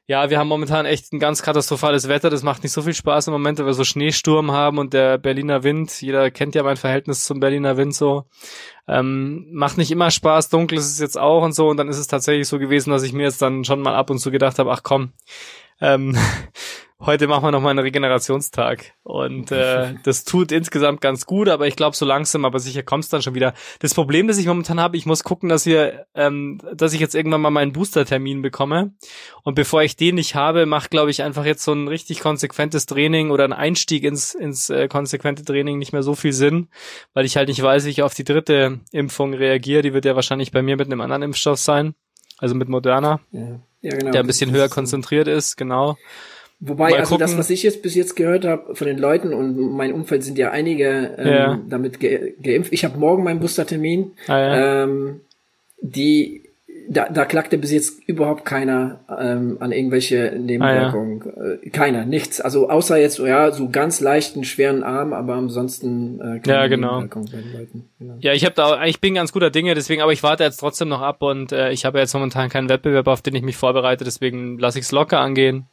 ja, 0.07 0.29
wir 0.29 0.37
haben 0.37 0.47
momentan 0.47 0.85
echt 0.85 1.13
ein 1.13 1.19
ganz 1.19 1.41
katastrophales 1.41 2.07
Wetter. 2.07 2.29
Das 2.29 2.43
macht 2.43 2.61
nicht 2.61 2.73
so 2.73 2.83
viel 2.83 2.93
Spaß 2.93 3.25
im 3.25 3.33
Moment, 3.33 3.57
weil 3.57 3.65
wir 3.65 3.73
so 3.73 3.83
Schneesturm 3.83 4.51
haben 4.51 4.77
und 4.77 4.93
der 4.93 5.17
Berliner 5.17 5.63
Wind. 5.63 5.99
Jeder 5.99 6.29
kennt 6.29 6.53
ja 6.53 6.61
mein 6.61 6.77
Verhältnis 6.77 7.25
zum 7.25 7.39
Berliner 7.39 7.75
Wind 7.75 7.95
so. 7.95 8.25
Ähm, 8.87 9.47
macht 9.51 9.79
nicht 9.79 9.89
immer 9.89 10.11
Spaß, 10.11 10.49
dunkel 10.49 10.77
ist 10.77 10.91
es 10.91 10.99
jetzt 10.99 11.17
auch 11.17 11.41
und 11.41 11.55
so. 11.55 11.69
Und 11.69 11.77
dann 11.77 11.89
ist 11.89 11.97
es 11.97 12.05
tatsächlich 12.05 12.47
so 12.47 12.59
gewesen, 12.59 12.91
dass 12.91 13.01
ich 13.01 13.13
mir 13.13 13.23
jetzt 13.23 13.41
dann 13.41 13.63
schon 13.63 13.81
mal 13.81 13.95
ab 13.95 14.11
und 14.11 14.19
zu 14.19 14.29
gedacht 14.29 14.59
habe, 14.59 14.71
ach 14.71 14.83
komm, 14.83 15.11
ähm, 15.81 16.15
heute 16.99 17.27
machen 17.27 17.43
wir 17.43 17.51
nochmal 17.51 17.71
einen 17.71 17.79
Regenerationstag. 17.79 18.93
Und 19.03 19.51
äh, 19.51 19.95
das 20.03 20.23
tut 20.23 20.51
insgesamt 20.51 21.01
ganz 21.01 21.25
gut, 21.25 21.49
aber 21.49 21.67
ich 21.67 21.75
glaube, 21.75 21.95
so 21.95 22.05
langsam, 22.05 22.45
aber 22.45 22.59
sicher 22.59 22.83
kommt's 22.83 23.09
dann 23.09 23.21
schon 23.21 23.35
wieder. 23.35 23.53
Das 23.79 23.93
Problem, 23.93 24.27
das 24.27 24.37
ich 24.37 24.47
momentan 24.47 24.79
habe, 24.79 24.97
ich 24.97 25.05
muss 25.05 25.23
gucken, 25.23 25.49
dass 25.49 25.65
wir, 25.65 26.05
ähm, 26.15 26.61
dass 26.73 26.93
ich 26.93 26.99
jetzt 26.99 27.15
irgendwann 27.15 27.41
mal 27.41 27.49
meinen 27.49 27.73
Booster-Termin 27.73 28.41
bekomme. 28.41 28.93
Und 29.43 29.55
bevor 29.55 29.83
ich 29.83 29.95
den 29.95 30.15
nicht 30.15 30.35
habe, 30.35 30.65
macht, 30.65 30.91
glaube 30.91 31.11
ich, 31.11 31.23
einfach 31.23 31.45
jetzt 31.45 31.63
so 31.63 31.73
ein 31.73 31.87
richtig 31.87 32.19
konsequentes 32.19 32.85
Training 32.85 33.31
oder 33.31 33.43
ein 33.43 33.53
Einstieg 33.53 34.03
ins, 34.03 34.33
ins 34.33 34.69
äh, 34.69 34.87
konsequente 34.87 35.43
Training 35.43 35.77
nicht 35.77 35.93
mehr 35.93 36.03
so 36.03 36.15
viel 36.15 36.33
Sinn, 36.33 36.69
weil 37.13 37.25
ich 37.25 37.37
halt 37.37 37.49
nicht 37.49 37.61
weiß, 37.61 37.85
wie 37.85 37.89
ich 37.89 38.03
auf 38.03 38.13
die 38.13 38.23
dritte 38.23 38.79
Impfung 38.91 39.33
reagiere. 39.33 39.81
Die 39.81 39.93
wird 39.93 40.05
ja 40.05 40.15
wahrscheinlich 40.15 40.51
bei 40.51 40.61
mir 40.61 40.77
mit 40.77 40.87
einem 40.87 41.01
anderen 41.01 41.23
Impfstoff 41.23 41.59
sein. 41.59 41.95
Also 42.37 42.55
mit 42.55 42.67
Moderna. 42.67 43.19
Ja. 43.31 43.59
Ja, 43.85 43.95
genau. 43.97 44.11
Der 44.11 44.21
ein 44.21 44.27
bisschen 44.27 44.49
höher 44.49 44.67
konzentriert 44.67 45.27
ist, 45.27 45.57
genau. 45.57 45.95
Wobei, 46.67 46.89
Mal 46.89 46.99
also 46.99 47.15
gucken. 47.15 47.27
das, 47.27 47.37
was 47.37 47.49
ich 47.49 47.63
jetzt 47.63 47.81
bis 47.81 47.95
jetzt 47.95 48.15
gehört 48.15 48.45
habe 48.45 48.75
von 48.75 48.87
den 48.87 48.97
Leuten 48.97 49.33
und 49.33 49.55
mein 49.75 49.93
Umfeld 49.93 50.23
sind 50.23 50.37
ja 50.37 50.51
einige 50.51 51.15
ähm, 51.17 51.27
ja. 51.27 51.59
damit 51.69 51.99
ge 51.99 52.33
geimpft. 52.41 52.73
Ich 52.73 52.83
habe 52.83 52.97
morgen 52.97 53.23
meinen 53.23 53.39
Boostertermin. 53.39 54.11
Ah, 54.27 54.39
ja. 54.39 54.83
ähm, 54.83 55.21
die 55.81 56.45
da, 56.87 57.09
da 57.09 57.25
klagte 57.25 57.57
bis 57.57 57.71
jetzt 57.71 58.07
überhaupt 58.07 58.45
keiner 58.45 58.99
ähm, 59.09 59.57
an 59.59 59.71
irgendwelche 59.71 60.33
Nebenwirkungen. 60.37 61.23
Ah, 61.23 61.39
ja. 61.39 61.51
äh, 61.53 61.69
keiner, 61.69 62.05
nichts. 62.05 62.41
Also 62.41 62.69
außer 62.69 62.97
jetzt, 62.97 63.19
ja, 63.19 63.51
so 63.51 63.69
ganz 63.69 64.01
leichten, 64.01 64.43
schweren 64.43 64.83
Arm, 64.83 65.13
aber 65.13 65.35
ansonsten 65.35 66.19
äh, 66.19 66.39
keine 66.39 66.57
ja, 66.57 66.67
genau. 66.67 66.99
Nebenwirkungen 66.99 67.29
bei 67.31 67.37
den 67.37 67.53
Leuten. 67.53 67.89
Genau. 67.99 68.15
Ja, 68.19 68.33
ich 68.33 68.45
habe 68.45 68.55
da, 68.55 68.85
ich 68.85 69.01
bin 69.01 69.15
ganz 69.15 69.31
guter 69.31 69.49
Dinge, 69.49 69.73
deswegen, 69.73 70.01
aber 70.01 70.13
ich 70.13 70.23
warte 70.23 70.43
jetzt 70.43 70.57
trotzdem 70.57 70.89
noch 70.89 71.01
ab 71.01 71.21
und 71.21 71.51
äh, 71.51 71.71
ich 71.71 71.85
habe 71.85 71.99
jetzt 71.99 72.13
momentan 72.13 72.49
keinen 72.49 72.69
Wettbewerb, 72.69 73.07
auf 73.07 73.21
den 73.21 73.35
ich 73.35 73.43
mich 73.43 73.57
vorbereite, 73.57 74.03
deswegen 74.03 74.59
lasse 74.59 74.79
ich 74.79 74.85
es 74.85 74.91
locker 74.91 75.19
angehen. 75.19 75.67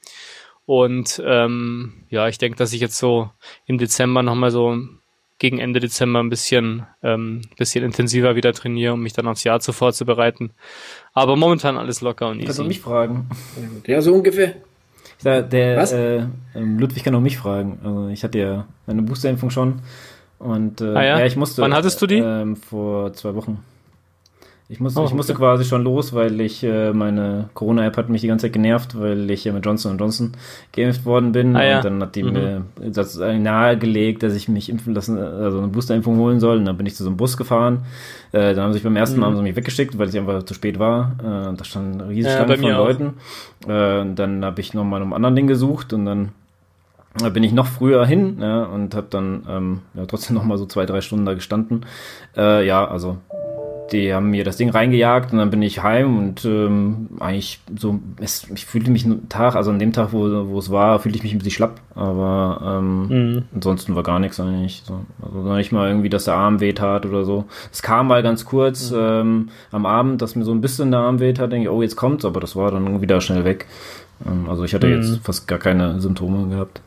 Und 0.73 1.23
ähm, 1.27 1.93
ja, 2.09 2.29
ich 2.29 2.39
denke, 2.39 2.57
dass 2.57 2.73
ich 2.73 2.81
jetzt 2.81 2.97
so 2.97 3.29
im 3.67 3.77
Dezember 3.77 4.23
nochmal 4.23 4.51
so 4.51 4.79
gegen 5.37 5.59
Ende 5.59 5.81
Dezember 5.81 6.21
ein 6.21 6.31
bisschen, 6.31 6.87
ähm, 7.03 7.43
bisschen 7.59 7.85
intensiver 7.85 8.37
wieder 8.37 8.55
trainiere, 8.55 8.95
um 8.95 9.03
mich 9.03 9.13
dann 9.13 9.29
aufs 9.29 9.45
Jahr 9.45 9.61
zu 9.61 9.75
vorzubereiten. 9.75 10.53
Aber 11.13 11.37
momentan 11.37 11.77
alles 11.77 12.01
locker 12.01 12.31
und 12.31 12.37
easy. 12.37 12.47
Kannst 12.47 12.59
du 12.61 12.65
mich 12.65 12.81
fragen? 12.81 13.29
Ja, 13.87 14.01
so 14.01 14.15
ungefähr. 14.15 14.55
Der, 15.23 15.43
der 15.43 15.77
Was? 15.77 15.93
Äh, 15.93 16.25
ähm, 16.55 16.79
Ludwig 16.79 17.05
kann 17.05 17.15
auch 17.17 17.21
mich 17.21 17.37
fragen. 17.37 17.79
Also 17.85 18.09
ich 18.09 18.25
hatte 18.25 18.39
ja 18.39 18.67
meine 18.87 19.03
Boosterimpfung 19.03 19.51
schon. 19.51 19.83
Und 20.39 20.81
äh, 20.81 20.85
ah 20.85 21.05
ja? 21.05 21.19
ja? 21.19 21.27
ich 21.27 21.37
musste. 21.37 21.61
Wann 21.61 21.75
hattest 21.75 22.01
du 22.01 22.07
die? 22.07 22.17
Äh, 22.17 22.57
vor 22.57 23.13
zwei 23.13 23.35
Wochen. 23.35 23.63
Ich, 24.73 24.81
muss, 24.81 24.97
oh, 24.97 25.05
ich 25.05 25.13
musste 25.13 25.35
okay. 25.35 25.41
quasi 25.41 25.65
schon 25.67 25.83
los, 25.85 26.15
weil 26.15 26.41
ich 26.41 26.65
äh, 26.65 26.95
meine 26.95 27.51
Corona-App 27.53 27.95
hat 27.99 28.09
mich 28.09 28.23
die 28.23 28.27
ganze 28.27 28.47
Zeit 28.47 28.55
genervt, 28.55 28.99
weil 28.99 29.31
ich 29.31 29.45
ja 29.45 29.53
mit 29.53 29.67
Johnson 29.67 29.99
Johnson 29.99 30.33
geimpft 30.73 31.05
worden 31.05 31.33
bin. 31.33 31.55
Ah, 31.57 31.63
ja. 31.63 31.77
Und 31.77 31.85
dann 31.85 32.03
hat 32.03 32.17
die 32.17 32.23
mhm. 32.23 32.33
mir 32.33 32.65
das 32.81 33.19
nahegelegt, 33.19 34.23
dass 34.23 34.35
ich 34.35 34.49
mich 34.49 34.71
impfen 34.71 34.95
lassen, 34.95 35.19
also 35.19 35.59
eine 35.59 35.69
Boosterimpfung 35.69 36.17
holen 36.17 36.41
soll. 36.41 36.57
Und 36.57 36.65
dann 36.65 36.79
bin 36.79 36.87
ich 36.87 36.95
zu 36.95 37.03
so 37.03 37.11
einem 37.11 37.19
Bus 37.19 37.37
gefahren. 37.37 37.85
Äh, 38.33 38.55
dann 38.55 38.65
haben 38.65 38.73
sie 38.73 38.79
sich 38.79 38.85
beim 38.85 38.97
ersten 38.97 39.21
Mal 39.21 39.31
mhm. 39.33 39.43
mich 39.43 39.57
weggeschickt, 39.57 39.99
weil 39.99 40.09
ich 40.09 40.17
einfach 40.17 40.43
zu 40.45 40.55
spät 40.55 40.79
war. 40.79 41.17
Äh, 41.19 41.55
da 41.55 41.65
stand 41.65 42.01
eine 42.01 42.09
riesige 42.09 42.35
ja, 42.35 42.47
von 42.47 42.63
Leuten. 42.63 43.07
Äh, 43.69 44.15
dann 44.15 44.43
habe 44.43 44.59
ich 44.63 44.73
nochmal 44.73 45.03
einem 45.03 45.13
anderen 45.13 45.37
Ding 45.37 45.49
gesucht 45.49 45.93
und 45.93 46.07
dann 46.07 46.31
da 47.19 47.29
bin 47.29 47.43
ich 47.43 47.53
noch 47.53 47.67
früher 47.67 48.07
hin 48.07 48.39
ja, 48.41 48.63
und 48.65 48.95
habe 48.95 49.09
dann 49.11 49.45
ähm, 49.47 49.81
ja, 49.95 50.07
trotzdem 50.07 50.35
noch 50.35 50.45
mal 50.45 50.57
so 50.57 50.65
zwei, 50.65 50.87
drei 50.87 51.03
Stunden 51.03 51.27
da 51.27 51.35
gestanden. 51.35 51.85
Äh, 52.37 52.67
ja, 52.67 52.87
also 52.87 53.19
die 53.93 54.13
haben 54.13 54.31
mir 54.31 54.45
das 54.45 54.57
Ding 54.57 54.71
reingejagt 54.71 55.33
und 55.33 55.39
dann 55.39 55.51
bin 55.51 55.63
ich 55.63 55.83
heim 55.83 56.19
und 56.19 56.45
ähm, 56.45 57.11
eigentlich 57.21 57.61
so, 57.77 58.01
es, 58.21 58.49
ich 58.55 58.67
fühlte 58.67 58.91
mich 58.91 59.05
einen 59.05 59.29
Tag, 59.29 59.55
also 59.55 59.71
an 59.71 59.79
dem 59.79 59.93
Tag, 59.93 60.13
wo, 60.13 60.49
wo 60.49 60.59
es 60.59 60.71
war, 60.71 60.99
fühlte 60.99 61.19
ich 61.19 61.23
mich 61.23 61.33
ein 61.33 61.39
bisschen 61.39 61.53
schlapp, 61.53 61.81
aber 61.95 62.79
ähm, 62.81 63.07
mhm. 63.09 63.43
ansonsten 63.55 63.95
war 63.95 64.03
gar 64.03 64.19
nichts 64.19 64.41
eigentlich. 64.41 64.83
So. 64.85 65.05
Also 65.21 65.55
nicht 65.55 65.73
mal 65.73 65.89
irgendwie, 65.89 66.09
dass 66.09 66.25
der 66.25 66.35
Arm 66.35 66.61
weht 66.61 66.81
hat 66.81 67.07
oder 67.07 67.25
so. 67.25 67.45
Es 67.71 67.83
kam 67.83 68.09
mal 68.09 68.23
ganz 68.23 68.45
kurz 68.45 68.91
mhm. 68.91 68.99
ähm, 68.99 69.49
am 69.71 69.87
Abend, 69.87 70.23
dass 70.23 70.35
mir 70.35 70.45
so 70.45 70.53
ein 70.53 70.61
bisschen 70.61 70.91
der 70.91 71.01
Arm 71.01 71.21
weht 71.21 71.39
hat, 71.39 71.53
denke 71.53 71.69
ich, 71.69 71.71
oh, 71.71 71.83
jetzt 71.83 71.97
kommt's, 71.97 72.25
aber 72.25 72.41
das 72.41 72.57
war 72.57 72.71
dann 72.71 73.01
wieder 73.03 73.21
schnell 73.21 73.45
weg. 73.45 73.67
Ähm, 74.27 74.49
also 74.49 74.65
ich 74.65 74.75
hatte 74.75 74.87
mhm. 74.87 74.95
jetzt 74.95 75.25
fast 75.25 75.47
gar 75.47 75.59
keine 75.59 76.01
Symptome 76.01 76.49
gehabt. 76.49 76.81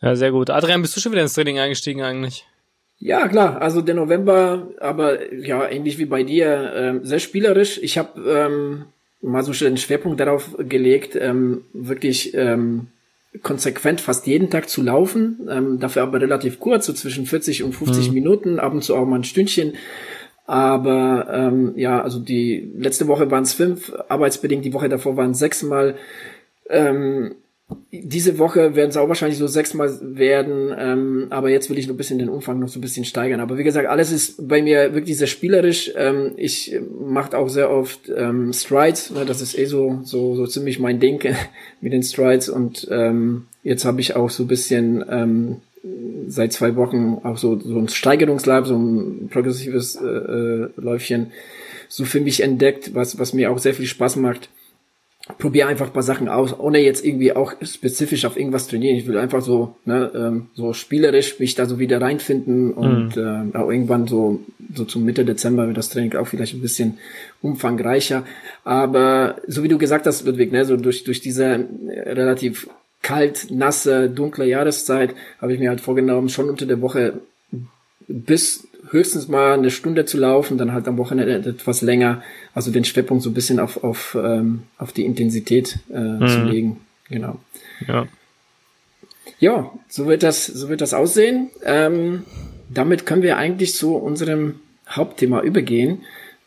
Ja, 0.00 0.14
sehr 0.14 0.30
gut. 0.30 0.50
Adrian, 0.50 0.82
bist 0.82 0.96
du 0.96 1.00
schon 1.00 1.12
wieder 1.12 1.22
ins 1.22 1.34
Training 1.34 1.58
eingestiegen 1.58 2.02
eigentlich? 2.02 2.46
Ja, 3.00 3.28
klar. 3.28 3.62
Also 3.62 3.80
der 3.80 3.94
November, 3.94 4.68
aber 4.80 5.32
ja, 5.32 5.68
ähnlich 5.68 5.98
wie 5.98 6.06
bei 6.06 6.24
dir, 6.24 6.72
ähm, 6.74 7.04
sehr 7.04 7.20
spielerisch. 7.20 7.78
Ich 7.82 7.96
habe 7.96 8.20
ähm, 8.28 8.84
mal 9.22 9.44
so 9.44 9.64
einen 9.64 9.76
Schwerpunkt 9.76 10.20
darauf 10.20 10.56
gelegt, 10.58 11.16
ähm, 11.16 11.62
wirklich 11.72 12.34
ähm, 12.34 12.88
konsequent 13.42 14.00
fast 14.00 14.26
jeden 14.26 14.50
Tag 14.50 14.68
zu 14.68 14.82
laufen. 14.82 15.48
Ähm, 15.48 15.78
dafür 15.78 16.02
aber 16.02 16.20
relativ 16.20 16.58
kurz, 16.58 16.86
so 16.86 16.92
zwischen 16.92 17.26
40 17.26 17.62
und 17.62 17.72
50 17.72 18.08
mhm. 18.08 18.14
Minuten, 18.14 18.58
ab 18.58 18.72
und 18.72 18.82
zu 18.82 18.96
auch 18.96 19.06
mal 19.06 19.16
ein 19.16 19.24
Stündchen. 19.24 19.74
Aber 20.46 21.28
ähm, 21.30 21.74
ja, 21.76 22.02
also 22.02 22.18
die 22.18 22.72
letzte 22.76 23.06
Woche 23.06 23.30
waren 23.30 23.42
es 23.42 23.52
fünf, 23.52 23.92
arbeitsbedingt, 24.08 24.64
die 24.64 24.72
Woche 24.72 24.88
davor 24.88 25.16
waren 25.16 25.32
es 25.32 25.38
sechsmal. 25.38 25.94
Ähm, 26.70 27.34
diese 27.90 28.38
Woche 28.38 28.74
werden 28.74 28.90
es 28.90 28.96
auch 28.96 29.08
wahrscheinlich 29.08 29.38
so 29.38 29.46
sechsmal 29.46 29.98
werden, 30.00 30.74
ähm, 30.78 31.26
aber 31.30 31.50
jetzt 31.50 31.68
will 31.68 31.78
ich 31.78 31.86
noch 31.86 31.94
ein 31.94 31.98
bisschen 31.98 32.18
den 32.18 32.30
Umfang 32.30 32.58
noch 32.58 32.68
so 32.68 32.78
ein 32.78 32.82
bisschen 32.82 33.04
steigern. 33.04 33.40
Aber 33.40 33.58
wie 33.58 33.64
gesagt, 33.64 33.88
alles 33.88 34.10
ist 34.10 34.48
bei 34.48 34.62
mir 34.62 34.94
wirklich 34.94 35.18
sehr 35.18 35.26
spielerisch. 35.26 35.92
Ähm, 35.94 36.32
ich 36.36 36.78
mache 36.98 37.36
auch 37.36 37.48
sehr 37.48 37.70
oft 37.70 38.10
ähm, 38.14 38.52
Strides, 38.54 39.10
ne, 39.10 39.26
das 39.26 39.42
ist 39.42 39.58
eh 39.58 39.66
so, 39.66 40.00
so, 40.04 40.34
so 40.34 40.46
ziemlich 40.46 40.78
mein 40.78 40.98
Ding 40.98 41.22
mit 41.80 41.92
den 41.92 42.02
Strides. 42.02 42.48
Und 42.48 42.88
ähm, 42.90 43.46
jetzt 43.62 43.84
habe 43.84 44.00
ich 44.00 44.16
auch 44.16 44.30
so 44.30 44.44
ein 44.44 44.48
bisschen 44.48 45.04
ähm, 45.10 45.56
seit 46.26 46.54
zwei 46.54 46.74
Wochen 46.76 47.20
auch 47.22 47.36
so, 47.36 47.58
so 47.58 47.78
ein 47.78 47.88
Steigerungslab, 47.88 48.66
so 48.66 48.76
ein 48.76 49.28
progressives 49.30 49.96
äh, 49.96 50.06
äh, 50.06 50.68
Läufchen 50.76 51.32
so 51.90 52.04
für 52.04 52.20
mich 52.20 52.42
entdeckt, 52.42 52.94
was, 52.94 53.18
was 53.18 53.32
mir 53.32 53.50
auch 53.50 53.58
sehr 53.58 53.74
viel 53.74 53.86
Spaß 53.86 54.16
macht 54.16 54.50
probiere 55.36 55.68
einfach 55.68 55.88
ein 55.88 55.92
paar 55.92 56.02
Sachen 56.02 56.28
aus, 56.28 56.58
ohne 56.58 56.78
jetzt 56.78 57.04
irgendwie 57.04 57.32
auch 57.32 57.52
spezifisch 57.62 58.24
auf 58.24 58.36
irgendwas 58.36 58.66
trainieren. 58.66 58.96
Ich 58.96 59.06
will 59.06 59.18
einfach 59.18 59.42
so, 59.42 59.76
ne, 59.84 60.10
ähm, 60.14 60.46
so 60.54 60.72
spielerisch 60.72 61.38
mich 61.38 61.54
da 61.54 61.66
so 61.66 61.78
wieder 61.78 62.00
reinfinden 62.00 62.72
und 62.72 63.16
mhm. 63.16 63.52
äh, 63.52 63.56
auch 63.56 63.70
irgendwann 63.70 64.06
so, 64.06 64.40
so 64.74 64.84
zum 64.84 65.04
Mitte 65.04 65.24
Dezember 65.24 65.66
wird 65.66 65.76
das 65.76 65.90
Training 65.90 66.14
auch 66.16 66.26
vielleicht 66.26 66.54
ein 66.54 66.62
bisschen 66.62 66.98
umfangreicher. 67.42 68.24
Aber 68.64 69.36
so 69.46 69.62
wie 69.62 69.68
du 69.68 69.78
gesagt 69.78 70.06
hast, 70.06 70.24
Ludwig, 70.24 70.52
ne, 70.52 70.64
so 70.64 70.76
durch, 70.76 71.04
durch 71.04 71.20
diese 71.20 71.66
relativ 72.06 72.68
kalt, 73.02 73.50
nasse, 73.50 74.08
dunkle 74.08 74.46
Jahreszeit 74.46 75.14
habe 75.40 75.52
ich 75.52 75.60
mir 75.60 75.68
halt 75.68 75.80
vorgenommen, 75.80 76.28
schon 76.28 76.48
unter 76.48 76.66
der 76.66 76.80
Woche 76.80 77.20
bis 78.06 78.67
höchstens 78.90 79.28
mal 79.28 79.54
eine 79.54 79.70
Stunde 79.70 80.04
zu 80.04 80.18
laufen, 80.18 80.58
dann 80.58 80.72
halt 80.72 80.88
am 80.88 80.98
Wochenende 80.98 81.50
etwas 81.50 81.82
länger, 81.82 82.22
also 82.54 82.70
den 82.70 82.84
Schwerpunkt 82.84 83.22
so 83.22 83.30
ein 83.30 83.34
bisschen 83.34 83.60
auf, 83.60 83.82
auf, 83.84 84.16
ähm, 84.20 84.62
auf 84.78 84.92
die 84.92 85.04
Intensität 85.04 85.78
äh, 85.92 85.98
mhm. 85.98 86.28
zu 86.28 86.42
legen. 86.44 86.80
Genau. 87.08 87.38
Ja. 87.86 88.06
Ja, 89.40 89.70
so 89.88 90.06
wird 90.06 90.22
das, 90.22 90.46
so 90.46 90.68
wird 90.68 90.80
das 90.80 90.94
aussehen. 90.94 91.50
Ähm, 91.64 92.24
damit 92.68 93.06
können 93.06 93.22
wir 93.22 93.36
eigentlich 93.36 93.74
zu 93.74 93.94
unserem 93.94 94.56
Hauptthema 94.88 95.42
übergehen. 95.42 96.02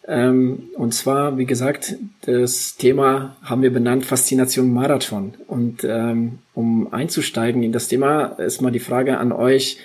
Ähm, 0.07 0.69
und 0.75 0.93
zwar, 0.93 1.37
wie 1.37 1.45
gesagt, 1.45 1.95
das 2.21 2.75
Thema 2.75 3.37
haben 3.43 3.61
wir 3.61 3.71
benannt 3.71 4.05
Faszination 4.05 4.73
Marathon. 4.73 5.35
Und 5.47 5.83
ähm, 5.83 6.39
um 6.53 6.91
einzusteigen 6.91 7.63
in 7.63 7.71
das 7.71 7.87
Thema, 7.87 8.25
ist 8.25 8.61
mal 8.61 8.71
die 8.71 8.79
Frage 8.79 9.17
an 9.19 9.31
euch. 9.31 9.77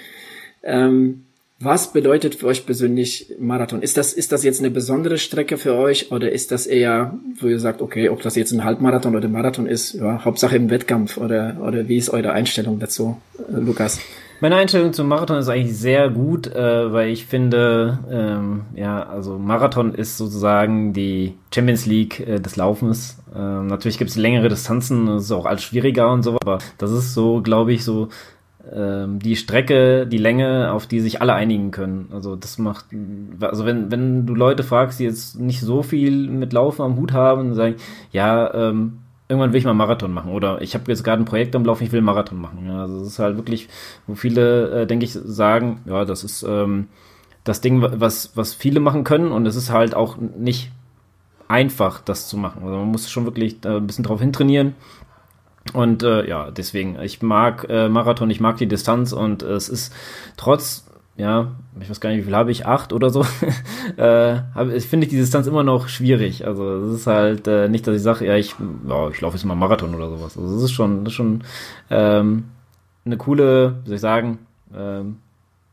Ähm, 0.63 1.26
was 1.59 1.93
bedeutet 1.93 2.35
für 2.35 2.47
euch 2.47 2.67
persönlich 2.67 3.35
Marathon? 3.39 3.81
Ist 3.81 3.97
das, 3.97 4.13
ist 4.13 4.31
das 4.31 4.45
jetzt 4.45 4.61
eine 4.61 4.71
besondere 4.71 5.17
Strecke 5.17 5.57
für 5.57 5.75
euch 5.75 6.13
oder 6.13 6.31
ist 6.31 6.53
das 6.53 6.67
eher, 6.67 7.15
wo 7.41 7.47
ihr 7.47 7.61
sagt, 7.61 7.81
okay, 7.81 8.11
ob 8.11 8.21
das 8.21 8.37
jetzt 8.37 8.53
ein 8.53 8.63
Halbmarathon 8.63 9.17
oder 9.17 9.29
Marathon 9.29 9.67
ist, 9.67 9.95
ja, 9.95 10.23
Hauptsache 10.25 10.57
im 10.57 10.69
Wettkampf 10.69 11.17
oder, 11.17 11.57
oder 11.63 11.89
wie 11.89 11.97
ist 11.97 12.11
eure 12.11 12.33
Einstellung 12.33 12.79
dazu, 12.79 13.17
äh, 13.39 13.59
Lukas? 13.59 14.01
Meine 14.43 14.57
Einstellung 14.57 14.93
zum 14.93 15.09
Marathon 15.09 15.39
ist 15.39 15.49
eigentlich 15.49 15.79
sehr 15.79 16.11
gut, 16.11 16.47
äh, 16.47 16.93
weil 16.93 17.09
ich 17.09 17.25
finde, 17.25 18.01
ähm, 18.11 18.67
ja, 18.75 19.03
also 19.03 19.39
Marathon 19.39 19.95
ist 19.95 20.19
sozusagen 20.19 20.93
die 20.93 21.39
Champions 21.55 21.87
League 21.87 22.21
äh, 22.21 22.39
des 22.39 22.57
Laufens. 22.57 23.17
Ähm, 23.35 23.67
natürlich 23.67 23.97
gibt 23.97 24.11
es 24.11 24.17
längere 24.17 24.51
Distanzen, 24.51 25.07
das 25.07 25.25
ist 25.25 25.33
auch 25.33 25.47
alles 25.47 25.63
schwieriger 25.63 26.13
und 26.13 26.23
so, 26.23 26.35
aber 26.35 26.59
das 26.77 26.91
ist 26.91 27.15
so, 27.15 27.41
glaube 27.41 27.73
ich, 27.73 27.83
so 27.83 28.09
die 28.69 29.37
Strecke, 29.37 30.07
die 30.07 30.19
Länge, 30.19 30.73
auf 30.73 30.87
die 30.87 31.01
sich 31.01 31.21
alle 31.21 31.35
einigen 31.35 31.71
können. 31.71 32.09
Also 32.13 32.35
das 32.35 32.59
macht, 32.59 32.87
also 33.41 33.65
wenn, 33.65 33.93
wenn 33.93 34.27
du 34.27 34.35
Leute 34.35 34.65
fragst, 34.65 34.99
die 34.99 35.05
jetzt 35.05 35.39
nicht 35.39 35.61
so 35.61 35.83
viel 35.83 36.29
mit 36.29 36.53
Laufen 36.53 36.83
am 36.83 36.97
Hut 36.97 37.13
haben, 37.13 37.55
sagen, 37.55 37.77
ja, 38.11 38.53
ähm, 38.55 38.99
irgendwann 39.29 39.53
will 39.53 39.59
ich 39.59 39.65
mal 39.65 39.75
Marathon 39.75 40.13
machen 40.13 40.33
oder 40.33 40.63
ich 40.63 40.75
habe 40.75 40.91
jetzt 40.91 41.05
gerade 41.05 41.23
ein 41.23 41.27
Projekt 41.27 41.55
am 41.55 41.65
Laufen, 41.65 41.85
ich 41.85 41.93
will 41.93 41.99
einen 41.99 42.07
Marathon 42.07 42.41
machen. 42.41 42.67
Ja, 42.67 42.83
also 42.83 43.01
es 43.03 43.09
ist 43.09 43.19
halt 43.19 43.37
wirklich, 43.37 43.69
wo 44.07 44.15
viele, 44.15 44.83
äh, 44.83 44.87
denke 44.87 45.05
ich, 45.05 45.13
sagen, 45.13 45.81
ja, 45.87 46.05
das 46.05 46.25
ist 46.25 46.43
ähm, 46.43 46.89
das 47.45 47.61
Ding, 47.61 47.81
was, 47.81 48.37
was 48.37 48.55
viele 48.55 48.81
machen 48.81 49.05
können 49.05 49.31
und 49.31 49.47
es 49.47 49.55
ist 49.55 49.71
halt 49.71 49.95
auch 49.95 50.17
nicht 50.17 50.73
einfach, 51.49 52.01
das 52.01 52.29
zu 52.29 52.37
machen. 52.37 52.63
Also 52.65 52.77
man 52.77 52.89
muss 52.89 53.09
schon 53.11 53.25
wirklich 53.25 53.65
äh, 53.65 53.77
ein 53.77 53.87
bisschen 53.87 54.05
drauf 54.05 54.21
hintrainieren. 54.21 54.75
Und 55.73 56.03
äh, 56.03 56.29
ja, 56.29 56.51
deswegen, 56.51 56.99
ich 57.01 57.23
mag 57.23 57.67
äh, 57.69 57.89
Marathon, 57.89 58.31
ich 58.31 58.41
mag 58.41 58.57
die 58.57 58.69
Distanz 58.69 59.13
und 59.13 59.43
äh, 59.43 59.53
es 59.53 59.69
ist 59.69 59.93
trotz, 60.37 60.87
ja, 61.17 61.57
ich 61.81 61.89
weiß 61.89 62.01
gar 62.01 62.11
nicht, 62.11 62.21
wie 62.21 62.25
viel 62.25 62.37
habe 62.37 62.51
ich, 62.51 62.67
acht 62.67 62.93
oder 62.93 63.11
so, 63.11 63.23
äh, 63.97 64.39
hab, 64.55 64.71
ich 64.71 64.87
finde 64.87 65.07
die 65.07 65.17
Distanz 65.17 65.47
immer 65.47 65.63
noch 65.63 65.89
schwierig. 65.89 66.47
Also 66.47 66.77
es 66.85 67.01
ist 67.01 67.07
halt 67.07 67.47
äh, 67.47 67.69
nicht, 67.69 67.87
dass 67.87 67.97
ich 67.97 68.03
sage, 68.03 68.27
ja, 68.27 68.37
ich, 68.37 68.55
ja, 68.89 69.09
ich 69.11 69.21
laufe 69.21 69.37
jetzt 69.37 69.45
mal 69.45 69.55
Marathon 69.55 69.95
oder 69.95 70.11
sowas. 70.11 70.37
Also 70.37 70.57
es 70.57 70.63
ist 70.63 70.73
schon, 70.73 71.05
das 71.05 71.13
ist 71.13 71.17
schon 71.17 71.43
ähm, 71.91 72.45
eine 73.05 73.17
coole, 73.17 73.77
wie 73.83 73.89
soll 73.89 73.95
ich 73.97 74.01
sagen, 74.01 74.39
ähm, 74.75 75.19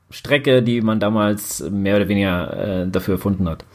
Strecke, 0.10 0.62
die 0.62 0.82
man 0.82 1.00
damals 1.00 1.68
mehr 1.70 1.96
oder 1.98 2.08
weniger 2.08 2.84
äh, 2.84 2.88
dafür 2.88 3.16
erfunden 3.16 3.50
hat. 3.50 3.66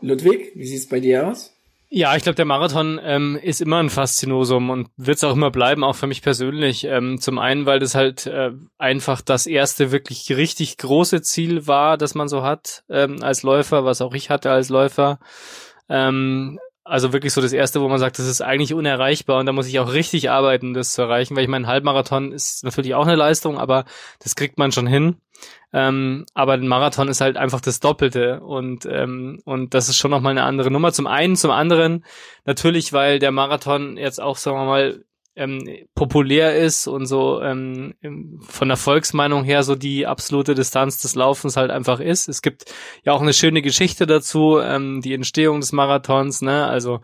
Ludwig, 0.00 0.52
wie 0.54 0.64
sieht 0.64 0.78
es 0.78 0.88
bei 0.88 1.00
dir 1.00 1.26
aus? 1.28 1.53
Ja, 1.96 2.16
ich 2.16 2.24
glaube, 2.24 2.34
der 2.34 2.44
Marathon 2.44 3.00
ähm, 3.04 3.38
ist 3.40 3.60
immer 3.62 3.78
ein 3.78 3.88
Faszinosum 3.88 4.68
und 4.70 4.88
wird 4.96 5.18
es 5.18 5.22
auch 5.22 5.34
immer 5.34 5.52
bleiben, 5.52 5.84
auch 5.84 5.94
für 5.94 6.08
mich 6.08 6.22
persönlich. 6.22 6.82
Ähm, 6.82 7.20
zum 7.20 7.38
einen, 7.38 7.66
weil 7.66 7.78
das 7.78 7.94
halt 7.94 8.26
äh, 8.26 8.50
einfach 8.78 9.20
das 9.20 9.46
erste 9.46 9.92
wirklich 9.92 10.28
richtig 10.36 10.76
große 10.78 11.22
Ziel 11.22 11.68
war, 11.68 11.96
das 11.96 12.16
man 12.16 12.26
so 12.26 12.42
hat 12.42 12.82
ähm, 12.88 13.22
als 13.22 13.44
Läufer, 13.44 13.84
was 13.84 14.00
auch 14.00 14.12
ich 14.12 14.28
hatte 14.28 14.50
als 14.50 14.70
Läufer. 14.70 15.20
Ähm, 15.88 16.58
also 16.84 17.12
wirklich 17.12 17.32
so 17.32 17.40
das 17.40 17.52
erste, 17.52 17.80
wo 17.80 17.88
man 17.88 17.98
sagt, 17.98 18.18
das 18.18 18.26
ist 18.26 18.42
eigentlich 18.42 18.74
unerreichbar 18.74 19.40
und 19.40 19.46
da 19.46 19.52
muss 19.52 19.66
ich 19.66 19.78
auch 19.80 19.92
richtig 19.92 20.30
arbeiten, 20.30 20.74
das 20.74 20.92
zu 20.92 21.02
erreichen, 21.02 21.34
weil 21.34 21.44
ich 21.44 21.48
meine, 21.48 21.66
Halbmarathon 21.66 22.32
ist 22.32 22.62
natürlich 22.62 22.94
auch 22.94 23.06
eine 23.06 23.16
Leistung, 23.16 23.58
aber 23.58 23.84
das 24.22 24.36
kriegt 24.36 24.58
man 24.58 24.70
schon 24.70 24.86
hin. 24.86 25.16
Ähm, 25.72 26.24
aber 26.34 26.52
ein 26.52 26.68
Marathon 26.68 27.08
ist 27.08 27.20
halt 27.20 27.36
einfach 27.36 27.60
das 27.60 27.80
Doppelte 27.80 28.40
und 28.40 28.86
ähm, 28.86 29.40
und 29.44 29.74
das 29.74 29.88
ist 29.88 29.96
schon 29.96 30.10
nochmal 30.10 30.30
eine 30.30 30.44
andere 30.44 30.70
Nummer. 30.70 30.92
Zum 30.92 31.08
einen, 31.08 31.34
zum 31.34 31.50
anderen 31.50 32.04
natürlich, 32.44 32.92
weil 32.92 33.18
der 33.18 33.32
Marathon 33.32 33.96
jetzt 33.96 34.20
auch, 34.22 34.36
sagen 34.36 34.56
wir 34.56 34.66
mal, 34.66 35.04
ähm, 35.36 35.68
populär 35.94 36.56
ist 36.56 36.86
und 36.86 37.06
so 37.06 37.40
ähm, 37.42 37.94
von 38.40 38.68
der 38.68 38.76
Volksmeinung 38.76 39.44
her 39.44 39.62
so 39.62 39.74
die 39.74 40.06
absolute 40.06 40.54
Distanz 40.54 41.00
des 41.02 41.14
Laufens 41.14 41.56
halt 41.56 41.70
einfach 41.70 42.00
ist. 42.00 42.28
Es 42.28 42.42
gibt 42.42 42.72
ja 43.02 43.12
auch 43.12 43.22
eine 43.22 43.32
schöne 43.32 43.62
Geschichte 43.62 44.06
dazu, 44.06 44.58
ähm, 44.60 45.00
die 45.00 45.14
Entstehung 45.14 45.60
des 45.60 45.72
Marathons, 45.72 46.42
ne? 46.42 46.66
Also 46.66 47.00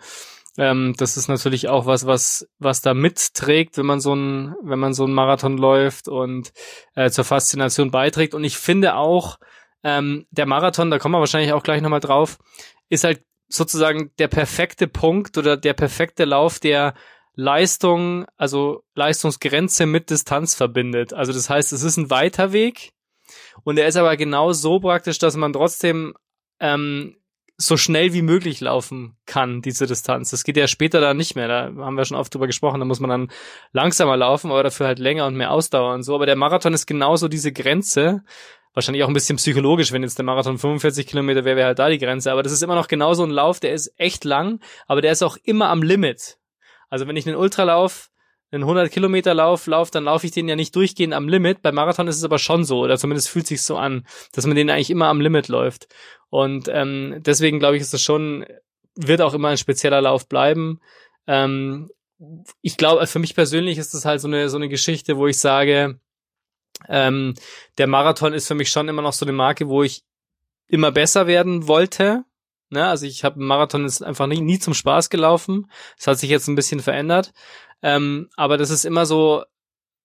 ähm, 0.58 0.94
das 0.96 1.16
ist 1.16 1.28
natürlich 1.28 1.68
auch 1.68 1.86
was, 1.86 2.06
was, 2.06 2.48
was 2.58 2.80
da 2.80 2.94
mitträgt, 2.94 3.78
wenn 3.78 3.86
man 3.86 4.00
so 4.00 4.14
ein, 4.14 4.54
wenn 4.62 4.78
man 4.78 4.94
so 4.94 5.06
ein 5.06 5.12
Marathon 5.12 5.56
läuft 5.56 6.08
und 6.08 6.52
äh, 6.94 7.10
zur 7.10 7.24
Faszination 7.24 7.90
beiträgt. 7.90 8.34
Und 8.34 8.44
ich 8.44 8.58
finde 8.58 8.96
auch, 8.96 9.38
ähm, 9.82 10.26
der 10.30 10.46
Marathon, 10.46 10.90
da 10.90 10.98
kommen 10.98 11.14
wir 11.14 11.20
wahrscheinlich 11.20 11.52
auch 11.52 11.62
gleich 11.62 11.80
nochmal 11.80 12.00
drauf, 12.00 12.38
ist 12.88 13.04
halt 13.04 13.22
sozusagen 13.48 14.10
der 14.18 14.28
perfekte 14.28 14.86
Punkt 14.86 15.38
oder 15.38 15.56
der 15.56 15.72
perfekte 15.72 16.24
Lauf, 16.24 16.60
der 16.60 16.94
Leistung, 17.40 18.26
also 18.36 18.84
Leistungsgrenze 18.94 19.86
mit 19.86 20.10
Distanz 20.10 20.54
verbindet. 20.54 21.12
Also 21.12 21.32
das 21.32 21.48
heißt, 21.48 21.72
es 21.72 21.82
ist 21.82 21.96
ein 21.96 22.10
weiter 22.10 22.52
Weg 22.52 22.92
und 23.64 23.78
er 23.78 23.88
ist 23.88 23.96
aber 23.96 24.16
genau 24.16 24.52
so 24.52 24.80
praktisch, 24.80 25.18
dass 25.18 25.36
man 25.36 25.52
trotzdem 25.52 26.14
ähm, 26.60 27.16
so 27.56 27.76
schnell 27.76 28.12
wie 28.12 28.22
möglich 28.22 28.60
laufen 28.60 29.16
kann, 29.26 29.62
diese 29.62 29.86
Distanz. 29.86 30.30
Das 30.30 30.44
geht 30.44 30.56
ja 30.56 30.66
später 30.66 31.00
dann 31.00 31.16
nicht 31.16 31.34
mehr. 31.34 31.48
Da 31.48 31.64
haben 31.84 31.96
wir 31.96 32.04
schon 32.04 32.16
oft 32.16 32.32
drüber 32.34 32.46
gesprochen. 32.46 32.80
Da 32.80 32.86
muss 32.86 33.00
man 33.00 33.10
dann 33.10 33.30
langsamer 33.72 34.16
laufen, 34.16 34.50
aber 34.50 34.62
dafür 34.62 34.86
halt 34.86 34.98
länger 34.98 35.26
und 35.26 35.34
mehr 35.34 35.50
Ausdauer 35.50 35.94
und 35.94 36.02
so. 36.02 36.14
Aber 36.14 36.26
der 36.26 36.36
Marathon 36.36 36.74
ist 36.74 36.86
genauso 36.86 37.28
diese 37.28 37.52
Grenze. 37.52 38.22
Wahrscheinlich 38.72 39.02
auch 39.02 39.08
ein 39.08 39.14
bisschen 39.14 39.36
psychologisch, 39.36 39.92
wenn 39.92 40.02
jetzt 40.02 40.16
der 40.16 40.24
Marathon 40.24 40.58
45 40.58 41.06
Kilometer 41.06 41.44
wäre, 41.44 41.56
wäre 41.56 41.66
halt 41.68 41.78
da 41.78 41.88
die 41.88 41.98
Grenze. 41.98 42.32
Aber 42.32 42.42
das 42.42 42.52
ist 42.52 42.62
immer 42.62 42.76
noch 42.76 42.88
genauso 42.88 43.24
ein 43.24 43.30
Lauf, 43.30 43.60
der 43.60 43.72
ist 43.72 43.92
echt 43.98 44.24
lang, 44.24 44.60
aber 44.86 45.02
der 45.02 45.12
ist 45.12 45.22
auch 45.22 45.36
immer 45.42 45.68
am 45.68 45.82
Limit. 45.82 46.39
Also 46.90 47.06
wenn 47.06 47.16
ich 47.16 47.26
einen 47.26 47.36
Ultralauf 47.36 48.10
einen 48.52 48.64
100 48.64 48.90
Kilometer 48.90 49.32
Lauf 49.32 49.66
lauf, 49.66 49.90
dann 49.90 50.04
laufe 50.04 50.26
ich 50.26 50.32
den 50.32 50.48
ja 50.48 50.56
nicht 50.56 50.74
durchgehend 50.74 51.14
am 51.14 51.28
Limit. 51.28 51.62
Beim 51.62 51.74
Marathon 51.74 52.08
ist 52.08 52.16
es 52.16 52.24
aber 52.24 52.38
schon 52.38 52.64
so, 52.64 52.80
oder 52.80 52.98
zumindest 52.98 53.28
fühlt 53.28 53.46
sich 53.46 53.62
so 53.62 53.76
an, 53.76 54.06
dass 54.32 54.46
man 54.46 54.56
den 54.56 54.70
eigentlich 54.70 54.90
immer 54.90 55.06
am 55.06 55.20
Limit 55.20 55.48
läuft. 55.48 55.88
Und 56.30 56.68
ähm, 56.68 57.16
deswegen 57.18 57.58
glaube 57.58 57.76
ich, 57.76 57.82
ist 57.82 57.94
das 57.94 58.02
schon, 58.02 58.44
wird 58.96 59.20
auch 59.20 59.34
immer 59.34 59.48
ein 59.48 59.56
spezieller 59.56 60.00
Lauf 60.00 60.28
bleiben. 60.28 60.80
Ähm, 61.26 61.90
ich 62.60 62.76
glaube, 62.76 63.06
für 63.06 63.18
mich 63.18 63.34
persönlich 63.34 63.78
ist 63.78 63.94
das 63.94 64.04
halt 64.04 64.20
so 64.20 64.28
eine, 64.28 64.48
so 64.48 64.56
eine 64.56 64.68
Geschichte, 64.68 65.16
wo 65.16 65.26
ich 65.26 65.38
sage, 65.38 66.00
ähm, 66.88 67.34
der 67.78 67.86
Marathon 67.86 68.32
ist 68.32 68.48
für 68.48 68.54
mich 68.54 68.70
schon 68.70 68.88
immer 68.88 69.02
noch 69.02 69.12
so 69.12 69.24
eine 69.24 69.32
Marke, 69.32 69.68
wo 69.68 69.82
ich 69.82 70.02
immer 70.66 70.90
besser 70.90 71.26
werden 71.26 71.68
wollte. 71.68 72.24
Ne? 72.70 72.86
Also 72.86 73.06
ich 73.06 73.24
habe 73.24 73.40
Marathon 73.40 73.84
ist 73.84 74.02
einfach 74.02 74.26
nie, 74.26 74.40
nie 74.40 74.58
zum 74.58 74.74
Spaß 74.74 75.10
gelaufen. 75.10 75.70
Das 75.96 76.06
hat 76.06 76.18
sich 76.18 76.30
jetzt 76.30 76.48
ein 76.48 76.54
bisschen 76.54 76.80
verändert. 76.80 77.32
Ähm, 77.82 78.28
aber 78.36 78.56
das 78.56 78.70
ist 78.70 78.84
immer 78.84 79.06
so, 79.06 79.44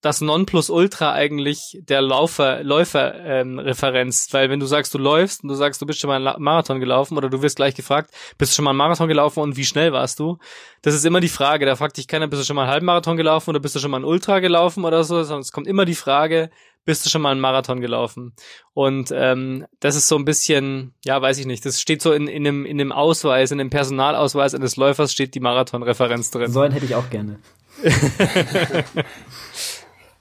das 0.05 0.21
Nonplusultra 0.21 1.13
eigentlich 1.13 1.79
der 1.81 2.01
Laufer, 2.01 2.63
Läufer-Referenz. 2.63 4.27
Ähm, 4.27 4.33
Weil 4.33 4.49
wenn 4.51 4.59
du 4.59 4.67
sagst, 4.67 4.93
du 4.93 4.99
läufst 4.99 5.41
und 5.41 5.49
du 5.49 5.55
sagst, 5.55 5.81
du 5.81 5.87
bist 5.87 5.99
schon 5.99 6.09
mal 6.09 6.27
einen 6.27 6.43
Marathon 6.43 6.79
gelaufen 6.79 7.17
oder 7.17 7.27
du 7.27 7.41
wirst 7.41 7.55
gleich 7.55 7.73
gefragt, 7.73 8.11
bist 8.37 8.51
du 8.51 8.55
schon 8.55 8.65
mal 8.65 8.71
einen 8.71 8.77
Marathon 8.77 9.07
gelaufen 9.07 9.39
und 9.39 9.57
wie 9.57 9.65
schnell 9.65 9.93
warst 9.93 10.19
du? 10.19 10.37
Das 10.83 10.93
ist 10.93 11.05
immer 11.05 11.21
die 11.21 11.29
Frage. 11.29 11.65
Da 11.65 11.75
fragt 11.75 11.97
dich 11.97 12.07
keiner, 12.07 12.27
bist 12.27 12.41
du 12.41 12.45
schon 12.45 12.55
mal 12.55 12.63
einen 12.63 12.71
Halbmarathon 12.71 13.17
gelaufen 13.17 13.49
oder 13.49 13.59
bist 13.59 13.75
du 13.75 13.79
schon 13.79 13.89
mal 13.89 13.97
einen 13.97 14.05
Ultra 14.05 14.39
gelaufen 14.39 14.85
oder 14.85 15.03
so, 15.03 15.23
sondern 15.23 15.41
es 15.41 15.51
kommt 15.51 15.67
immer 15.67 15.85
die 15.85 15.95
Frage, 15.95 16.51
bist 16.85 17.05
du 17.05 17.09
schon 17.09 17.21
mal 17.21 17.31
einen 17.31 17.41
Marathon 17.41 17.81
gelaufen? 17.81 18.33
Und 18.73 19.11
ähm, 19.13 19.65
das 19.79 19.95
ist 19.95 20.07
so 20.07 20.15
ein 20.15 20.25
bisschen, 20.25 20.93
ja, 21.03 21.21
weiß 21.21 21.37
ich 21.39 21.45
nicht, 21.45 21.65
das 21.65 21.81
steht 21.81 22.01
so 22.01 22.13
in, 22.13 22.27
in, 22.27 22.43
dem, 22.43 22.65
in 22.65 22.77
dem 22.77 22.91
Ausweis, 22.91 23.51
in 23.51 23.57
dem 23.57 23.69
Personalausweis 23.69 24.55
eines 24.55 24.77
Läufers 24.77 25.11
steht 25.11 25.35
die 25.35 25.39
Marathon-Referenz 25.39 26.31
drin. 26.31 26.51
So 26.51 26.61
einen 26.61 26.73
hätte 26.73 26.85
ich 26.85 26.95
auch 26.95 27.09
gerne. 27.09 27.39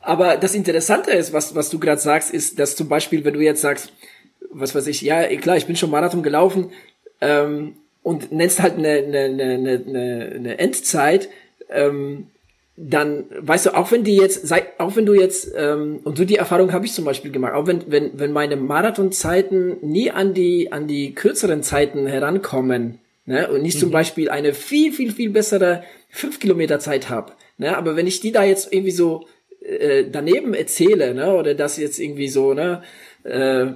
Aber 0.01 0.37
das 0.37 0.55
Interessante 0.55 1.13
ist, 1.13 1.33
was, 1.33 1.55
was 1.55 1.71
du 1.71 1.79
gerade 1.79 2.01
sagst, 2.01 2.31
ist, 2.31 2.59
dass 2.59 2.77
zum 2.77 2.89
Beispiel, 2.89 3.25
wenn 3.25 3.35
du 3.35 3.41
jetzt 3.41 3.63
sagst, 3.63 3.93
was 4.51 4.75
weiß 4.75 4.87
ich, 4.87 5.01
ja, 5.01 5.25
klar, 5.37 5.57
ich 5.57 5.67
bin 5.67 5.77
schon 5.77 5.91
Marathon 5.91 6.23
gelaufen 6.23 6.73
ähm, 7.21 7.77
und 8.03 8.33
nennst 8.33 8.61
halt 8.61 8.77
eine, 8.77 8.91
eine, 8.91 9.25
eine, 9.25 9.83
eine, 9.87 10.33
eine 10.35 10.59
Endzeit, 10.59 11.29
ähm, 11.71 12.29
dann 12.77 13.27
weißt 13.39 13.67
du, 13.67 13.77
auch 13.77 13.93
wenn 13.93 14.03
die 14.03 14.17
jetzt, 14.17 14.53
auch 14.79 14.97
wenn 14.97 15.07
du 15.07 15.15
jetzt, 15.15 15.53
ähm, 15.57 16.01
und 16.03 16.19
so 16.19 16.25
die 16.25 16.37
Erfahrung 16.37 16.73
habe 16.73 16.87
ich 16.87 16.93
zum 16.93 17.05
Beispiel 17.05 17.31
gemacht, 17.31 17.55
auch 17.55 17.67
wenn, 17.69 17.85
wenn, 17.87 18.19
wenn 18.19 18.33
meine 18.33 18.57
Marathonzeiten 18.57 19.77
nie 19.81 20.11
an 20.11 20.35
die, 20.35 20.73
an 20.73 20.89
die 20.89 21.15
kürzeren 21.15 21.63
Zeiten 21.63 22.07
herankommen, 22.07 22.99
ne, 23.27 23.49
und 23.51 23.63
nicht 23.63 23.77
mhm. 23.77 23.81
zum 23.81 23.91
Beispiel 23.93 24.29
eine 24.29 24.55
viel, 24.55 24.93
viel, 24.93 25.13
viel 25.13 25.31
bessere 25.31 25.85
5 26.11 26.41
Kilometer 26.41 26.81
Zeit 26.81 27.11
habe, 27.11 27.33
ne, 27.59 27.77
aber 27.77 27.95
wenn 27.95 28.09
ich 28.09 28.21
die 28.21 28.33
da 28.33 28.43
jetzt 28.43 28.73
irgendwie 28.73 28.91
so 28.91 29.27
äh, 29.61 30.07
daneben 30.11 30.53
erzähle, 30.53 31.15
ne, 31.15 31.33
oder 31.33 31.55
das 31.55 31.77
jetzt 31.77 32.01
irgendwie 32.01 32.29
so, 32.29 32.55
ne, 32.55 32.83
äh, 33.23 33.67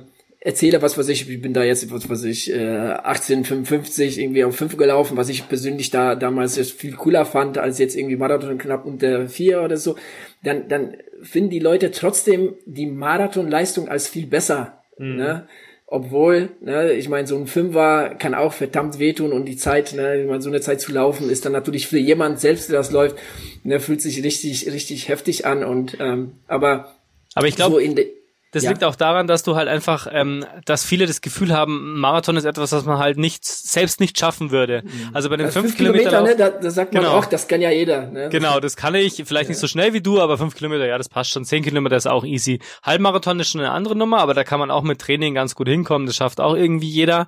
erzähle, 0.41 0.83
was 0.83 0.97
weiß 0.97 1.09
ich, 1.09 1.29
ich 1.29 1.43
bin 1.43 1.53
da 1.53 1.65
jetzt, 1.65 1.91
was 1.91 2.09
weiß 2.09 2.25
ich, 2.25 2.53
äh, 2.53 2.57
1855 2.57 4.19
irgendwie 4.19 4.45
auf 4.45 4.57
5 4.57 4.77
gelaufen, 4.77 5.17
was 5.17 5.29
ich 5.29 5.49
persönlich 5.49 5.91
da 5.91 6.15
damals 6.15 6.59
viel 6.71 6.93
cooler 6.93 7.25
fand, 7.25 7.59
als 7.59 7.79
jetzt 7.79 7.97
irgendwie 7.97 8.17
Marathon 8.17 8.59
knapp 8.59 8.87
unter 8.87 9.29
4 9.29 9.63
oder 9.63 9.77
so, 9.77 9.97
dann, 10.45 10.69
dann 10.69 10.97
finden 11.23 11.51
die 11.51 11.59
Leute 11.59 11.91
trotzdem 11.91 12.55
die 12.67 12.87
Marathonleistung 12.87 13.89
als 13.89 14.09
viel 14.09 14.27
besser, 14.27 14.83
mhm. 14.99 15.17
ne? 15.17 15.49
Obwohl, 15.91 16.51
ne, 16.61 16.93
ich 16.93 17.09
meine, 17.09 17.27
so 17.27 17.35
ein 17.35 17.47
Fünfer 17.47 18.15
kann 18.19 18.35
auch 18.35 18.53
verdammt 18.53 18.99
wehtun 18.99 19.33
und 19.33 19.47
die 19.47 19.57
Zeit, 19.57 19.95
ne, 19.95 20.21
ich 20.21 20.29
meine, 20.29 20.43
so 20.43 20.51
eine 20.51 20.61
Zeit 20.61 20.83
zu 20.83 20.93
laufen, 20.93 21.31
ist 21.31 21.47
dann 21.47 21.53
natürlich 21.53 21.87
für 21.87 21.99
jemand 21.99 22.41
selbst, 22.41 22.69
der 22.69 22.77
das 22.77 22.91
läuft, 22.91 23.17
ne, 23.65 23.81
fühlt 23.81 24.03
sich 24.03 24.23
richtig, 24.23 24.71
richtig 24.71 25.09
heftig 25.09 25.47
an 25.47 25.65
und 25.65 25.97
ähm, 25.99 26.33
aber 26.47 26.95
aber 27.35 27.47
ich 27.47 27.57
glaube, 27.57 27.77
so 27.77 27.79
das 28.51 28.63
ja. 28.63 28.71
liegt 28.71 28.83
auch 28.83 28.97
daran, 28.97 29.27
dass 29.27 29.43
du 29.43 29.57
halt 29.57 29.69
einfach, 29.69 30.07
ähm, 30.11 30.45
dass 30.65 30.85
viele 30.85 31.07
das 31.07 31.21
Gefühl 31.21 31.53
haben, 31.53 32.01
Marathon 32.01 32.37
ist 32.37 32.45
etwas, 32.45 32.73
was 32.73 32.85
man 32.87 32.99
halt 32.99 33.19
nicht 33.19 33.45
selbst 33.45 34.01
nicht 34.01 34.19
schaffen 34.19 34.51
würde. 34.51 34.83
Mhm. 34.85 35.11
Also 35.13 35.29
bei 35.29 35.37
den 35.37 35.47
also 35.47 35.61
fünf, 35.61 35.73
fünf 35.73 35.77
Kilometer, 35.77 36.11
Kilometer 36.11 36.45
ne, 36.45 36.53
da, 36.53 36.59
da 36.59 36.71
sagt 36.71 36.95
man 36.95 37.03
genau. 37.03 37.15
auch, 37.15 37.27
das 37.27 37.47
kann 37.47 37.61
ja 37.61 37.71
jeder. 37.71 38.07
Ne? 38.07 38.31
Genau, 38.31 38.59
das 38.59 38.77
kann 38.77 38.95
ich. 38.95 39.23
Vielleicht 39.27 39.45
ja. 39.45 39.49
nicht 39.51 39.59
so 39.59 39.67
schnell 39.67 39.93
wie 39.93 40.01
du, 40.01 40.21
aber 40.21 40.39
fünf 40.39 40.55
Kilometer, 40.55 40.87
ja, 40.87 40.97
das 40.97 41.11
passt 41.11 41.31
schon. 41.31 41.45
Zehn 41.45 41.63
Kilometer 41.63 41.97
ist 41.97 42.07
auch 42.07 42.25
easy. 42.25 42.61
Halbmarathon 42.83 43.39
ist 43.39 43.51
schon 43.51 43.61
eine 43.61 43.73
andere 43.73 43.97
Nummer, 43.97 44.19
aber 44.19 44.33
da 44.33 44.45
kann 44.45 44.61
man 44.61 44.71
auch 44.71 44.83
mit 44.83 44.99
Training 44.99 45.35
ganz 45.35 45.55
gut 45.55 45.69
hinkommen. 45.69 46.07
Das 46.07 46.17
schafft 46.17 46.41
auch 46.41 46.55
irgendwie 46.55 46.89
jeder. 46.89 47.27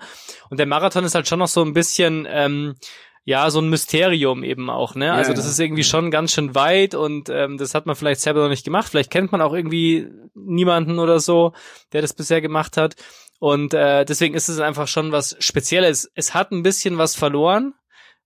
Und 0.48 0.58
der 0.58 0.66
Marathon 0.66 1.04
ist 1.04 1.14
halt 1.14 1.28
schon 1.28 1.38
noch 1.38 1.48
so 1.48 1.62
ein 1.62 1.74
bisschen 1.74 2.26
ähm, 2.30 2.76
ja, 3.24 3.50
so 3.50 3.60
ein 3.60 3.68
Mysterium 3.68 4.42
eben 4.42 4.70
auch, 4.70 4.94
ne? 4.94 5.12
Also 5.12 5.34
das 5.34 5.46
ist 5.46 5.60
irgendwie 5.60 5.84
schon 5.84 6.10
ganz 6.10 6.32
schön 6.32 6.54
weit 6.54 6.94
und 6.94 7.28
ähm, 7.28 7.58
das 7.58 7.74
hat 7.74 7.86
man 7.86 7.94
vielleicht 7.94 8.20
selber 8.20 8.42
noch 8.42 8.48
nicht 8.48 8.64
gemacht. 8.64 8.88
Vielleicht 8.88 9.10
kennt 9.10 9.30
man 9.30 9.42
auch 9.42 9.52
irgendwie 9.52 10.08
niemanden 10.34 10.98
oder 10.98 11.20
so, 11.20 11.52
der 11.92 12.00
das 12.02 12.14
bisher 12.14 12.40
gemacht 12.40 12.76
hat. 12.76 12.96
Und 13.38 13.74
äh, 13.74 14.04
deswegen 14.04 14.34
ist 14.34 14.48
es 14.48 14.58
einfach 14.60 14.88
schon 14.88 15.12
was 15.12 15.36
Spezielles. 15.38 16.10
Es 16.14 16.34
hat 16.34 16.50
ein 16.50 16.62
bisschen 16.62 16.98
was 16.98 17.14
verloren 17.14 17.74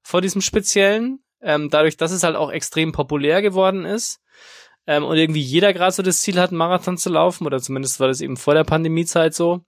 vor 0.03 0.21
diesem 0.21 0.41
Speziellen, 0.41 1.21
ähm, 1.41 1.71
dadurch, 1.71 1.97
dass 1.97 2.13
es 2.13 2.23
halt 2.23 2.37
auch 2.37 2.51
extrem 2.51 2.93
populär 2.93 3.43
geworden 3.43 3.85
ist. 3.85 4.21
Ähm, 4.87 5.05
und 5.05 5.17
irgendwie 5.17 5.41
jeder 5.41 5.73
gerade 5.73 5.93
so 5.93 6.03
das 6.03 6.21
Ziel 6.21 6.39
hat, 6.39 6.51
einen 6.51 6.59
Marathon 6.59 6.99
zu 6.99 7.11
laufen, 7.11 7.47
oder 7.47 7.61
zumindest 7.61 8.01
war 8.01 8.09
das 8.09 8.21
eben 8.21 8.37
vor 8.37 8.55
der 8.55 8.65
Pandemiezeit 8.65 9.35
so. 9.35 9.65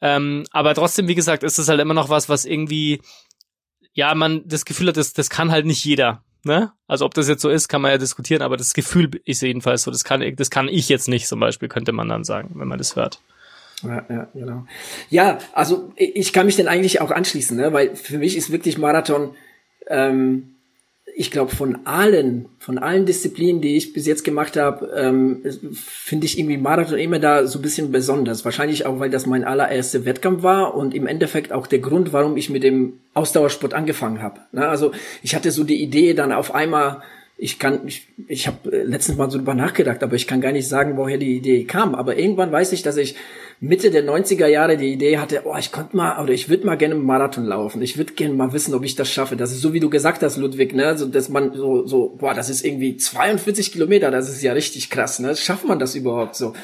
Ähm, 0.00 0.44
aber 0.50 0.74
trotzdem, 0.74 1.08
wie 1.08 1.14
gesagt, 1.14 1.42
ist 1.42 1.58
es 1.58 1.68
halt 1.68 1.80
immer 1.80 1.94
noch 1.94 2.08
was, 2.08 2.28
was 2.28 2.44
irgendwie 2.44 3.00
ja, 3.98 4.14
man 4.14 4.42
das 4.46 4.64
Gefühl 4.64 4.86
hat, 4.86 4.96
das, 4.96 5.12
das 5.12 5.28
kann 5.28 5.50
halt 5.50 5.66
nicht 5.66 5.84
jeder. 5.84 6.22
Ne? 6.44 6.70
Also 6.86 7.04
ob 7.04 7.14
das 7.14 7.26
jetzt 7.26 7.42
so 7.42 7.50
ist, 7.50 7.66
kann 7.66 7.82
man 7.82 7.90
ja 7.90 7.98
diskutieren, 7.98 8.42
aber 8.42 8.56
das 8.56 8.72
Gefühl 8.72 9.10
ist 9.24 9.42
jedenfalls 9.42 9.82
so, 9.82 9.90
das 9.90 10.04
kann, 10.04 10.22
das 10.36 10.50
kann 10.50 10.68
ich 10.68 10.88
jetzt 10.88 11.08
nicht 11.08 11.26
zum 11.26 11.40
Beispiel, 11.40 11.68
könnte 11.68 11.90
man 11.90 12.08
dann 12.08 12.22
sagen, 12.22 12.50
wenn 12.54 12.68
man 12.68 12.78
das 12.78 12.94
hört. 12.94 13.20
Ja, 13.82 14.04
ja, 14.08 14.28
genau. 14.32 14.66
Ja, 15.10 15.38
also 15.52 15.92
ich 15.96 16.32
kann 16.32 16.46
mich 16.46 16.54
denn 16.54 16.68
eigentlich 16.68 17.00
auch 17.00 17.10
anschließen, 17.10 17.56
ne? 17.56 17.72
weil 17.72 17.96
für 17.96 18.18
mich 18.18 18.36
ist 18.36 18.52
wirklich 18.52 18.78
Marathon 18.78 19.34
ähm, 19.88 20.54
ich 21.20 21.32
glaube, 21.32 21.54
von 21.54 21.80
allen, 21.84 22.46
von 22.60 22.78
allen 22.78 23.04
Disziplinen, 23.04 23.60
die 23.60 23.76
ich 23.76 23.92
bis 23.92 24.06
jetzt 24.06 24.22
gemacht 24.22 24.56
habe, 24.56 24.88
ähm, 24.96 25.42
finde 25.72 26.26
ich 26.26 26.38
irgendwie 26.38 26.58
Marathon 26.58 26.96
immer 26.96 27.18
da 27.18 27.44
so 27.44 27.58
ein 27.58 27.62
bisschen 27.62 27.90
besonders. 27.90 28.44
Wahrscheinlich 28.44 28.86
auch, 28.86 29.00
weil 29.00 29.10
das 29.10 29.26
mein 29.26 29.42
allererster 29.42 30.04
Wettkampf 30.04 30.44
war 30.44 30.76
und 30.76 30.94
im 30.94 31.08
Endeffekt 31.08 31.52
auch 31.52 31.66
der 31.66 31.80
Grund, 31.80 32.12
warum 32.12 32.36
ich 32.36 32.50
mit 32.50 32.62
dem 32.62 33.00
Ausdauersport 33.14 33.74
angefangen 33.74 34.22
habe. 34.22 34.42
Ne? 34.52 34.68
Also 34.68 34.92
ich 35.24 35.34
hatte 35.34 35.50
so 35.50 35.64
die 35.64 35.82
Idee, 35.82 36.14
dann 36.14 36.30
auf 36.30 36.54
einmal 36.54 37.02
ich 37.36 37.58
kann, 37.58 37.86
ich, 37.86 38.06
ich 38.28 38.46
habe 38.46 38.70
letztens 38.70 39.18
mal 39.18 39.30
so 39.30 39.38
drüber 39.38 39.54
nachgedacht, 39.54 40.04
aber 40.04 40.14
ich 40.14 40.26
kann 40.28 40.40
gar 40.40 40.52
nicht 40.52 40.68
sagen, 40.68 40.96
woher 40.96 41.18
die 41.18 41.36
Idee 41.36 41.64
kam. 41.64 41.96
Aber 41.96 42.16
irgendwann 42.16 42.52
weiß 42.52 42.72
ich, 42.72 42.82
dass 42.82 42.96
ich 42.96 43.16
Mitte 43.60 43.90
der 43.90 44.04
90er 44.04 44.46
Jahre 44.46 44.76
die 44.76 44.92
Idee 44.92 45.18
hatte, 45.18 45.42
oh, 45.44 45.56
ich 45.58 45.72
konnte 45.72 45.96
mal, 45.96 46.22
oder 46.22 46.32
ich 46.32 46.48
würde 46.48 46.64
mal 46.64 46.76
gerne 46.76 46.94
einen 46.94 47.04
Marathon 47.04 47.44
laufen. 47.44 47.82
Ich 47.82 47.98
würde 47.98 48.12
gerne 48.12 48.34
mal 48.34 48.52
wissen, 48.52 48.72
ob 48.74 48.84
ich 48.84 48.94
das 48.94 49.10
schaffe. 49.10 49.36
Das 49.36 49.50
ist 49.50 49.60
so, 49.60 49.72
wie 49.72 49.80
du 49.80 49.90
gesagt 49.90 50.22
hast, 50.22 50.36
Ludwig, 50.36 50.74
ne, 50.74 50.96
so, 50.96 51.06
dass 51.06 51.28
man 51.28 51.54
so, 51.54 51.84
so, 51.84 52.16
boah, 52.18 52.34
das 52.34 52.50
ist 52.50 52.64
irgendwie 52.64 52.96
42 52.96 53.72
Kilometer, 53.72 54.10
das 54.12 54.28
ist 54.28 54.42
ja 54.42 54.52
richtig 54.52 54.90
krass, 54.90 55.18
ne, 55.18 55.34
schafft 55.34 55.66
man 55.66 55.80
das 55.80 55.96
überhaupt 55.96 56.36
so? 56.36 56.54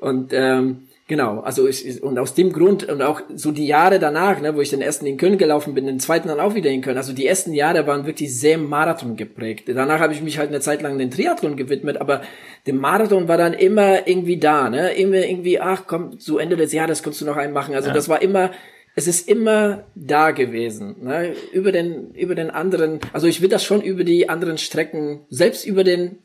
Und, 0.00 0.32
ähm, 0.32 0.88
Genau, 1.12 1.40
also 1.40 1.68
ich, 1.68 2.02
und 2.02 2.18
aus 2.18 2.32
dem 2.32 2.54
Grund 2.54 2.88
und 2.88 3.02
auch 3.02 3.20
so 3.34 3.50
die 3.50 3.66
Jahre 3.66 3.98
danach, 3.98 4.40
ne, 4.40 4.56
wo 4.56 4.62
ich 4.62 4.70
den 4.70 4.80
ersten 4.80 5.04
in 5.04 5.18
Köln 5.18 5.36
gelaufen 5.36 5.74
bin, 5.74 5.84
den 5.84 6.00
zweiten 6.00 6.28
dann 6.28 6.40
auch 6.40 6.54
wieder 6.54 6.70
in 6.70 6.80
Köln. 6.80 6.96
Also 6.96 7.12
die 7.12 7.26
ersten 7.26 7.52
Jahre 7.52 7.86
waren 7.86 8.06
wirklich 8.06 8.34
sehr 8.34 8.56
Marathon 8.56 9.14
geprägt. 9.14 9.64
Danach 9.68 10.00
habe 10.00 10.14
ich 10.14 10.22
mich 10.22 10.38
halt 10.38 10.48
eine 10.48 10.60
Zeit 10.60 10.80
lang 10.80 10.96
den 10.96 11.10
Triathlon 11.10 11.58
gewidmet, 11.58 11.98
aber 11.98 12.22
der 12.64 12.72
Marathon 12.72 13.28
war 13.28 13.36
dann 13.36 13.52
immer 13.52 14.08
irgendwie 14.08 14.38
da, 14.38 14.70
ne, 14.70 14.94
immer 14.94 15.18
irgendwie, 15.18 15.60
ach 15.60 15.82
komm, 15.86 16.18
so 16.18 16.38
Ende 16.38 16.56
des 16.56 16.72
Jahres 16.72 17.02
kannst 17.02 17.20
du 17.20 17.26
noch 17.26 17.36
einen 17.36 17.52
machen. 17.52 17.74
Also 17.74 17.88
ja. 17.88 17.94
das 17.94 18.08
war 18.08 18.22
immer, 18.22 18.50
es 18.94 19.06
ist 19.06 19.28
immer 19.28 19.84
da 19.94 20.30
gewesen, 20.30 20.96
ne, 21.02 21.34
über 21.52 21.72
den, 21.72 22.14
über 22.14 22.34
den 22.34 22.48
anderen, 22.48 23.00
also 23.12 23.26
ich 23.26 23.42
will 23.42 23.50
das 23.50 23.62
schon 23.64 23.82
über 23.82 24.04
die 24.04 24.30
anderen 24.30 24.56
Strecken, 24.56 25.26
selbst 25.28 25.66
über 25.66 25.84
den 25.84 26.20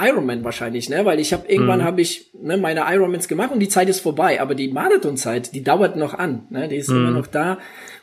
Ironman 0.00 0.44
wahrscheinlich, 0.44 0.88
ne? 0.88 1.04
Weil 1.04 1.20
ich 1.20 1.32
habe 1.32 1.46
irgendwann 1.48 1.80
mhm. 1.80 1.84
habe 1.84 2.00
ich 2.00 2.30
ne, 2.40 2.56
meine 2.56 2.84
Ironmans 2.88 3.28
gemacht 3.28 3.52
und 3.52 3.60
die 3.60 3.68
Zeit 3.68 3.88
ist 3.88 4.00
vorbei, 4.00 4.40
aber 4.40 4.54
die 4.54 4.68
Marathonzeit, 4.68 5.54
die 5.54 5.62
dauert 5.62 5.96
noch 5.96 6.14
an, 6.14 6.46
ne? 6.50 6.68
Die 6.68 6.76
ist 6.76 6.88
mhm. 6.88 6.96
immer 6.96 7.10
noch 7.10 7.26
da 7.26 7.58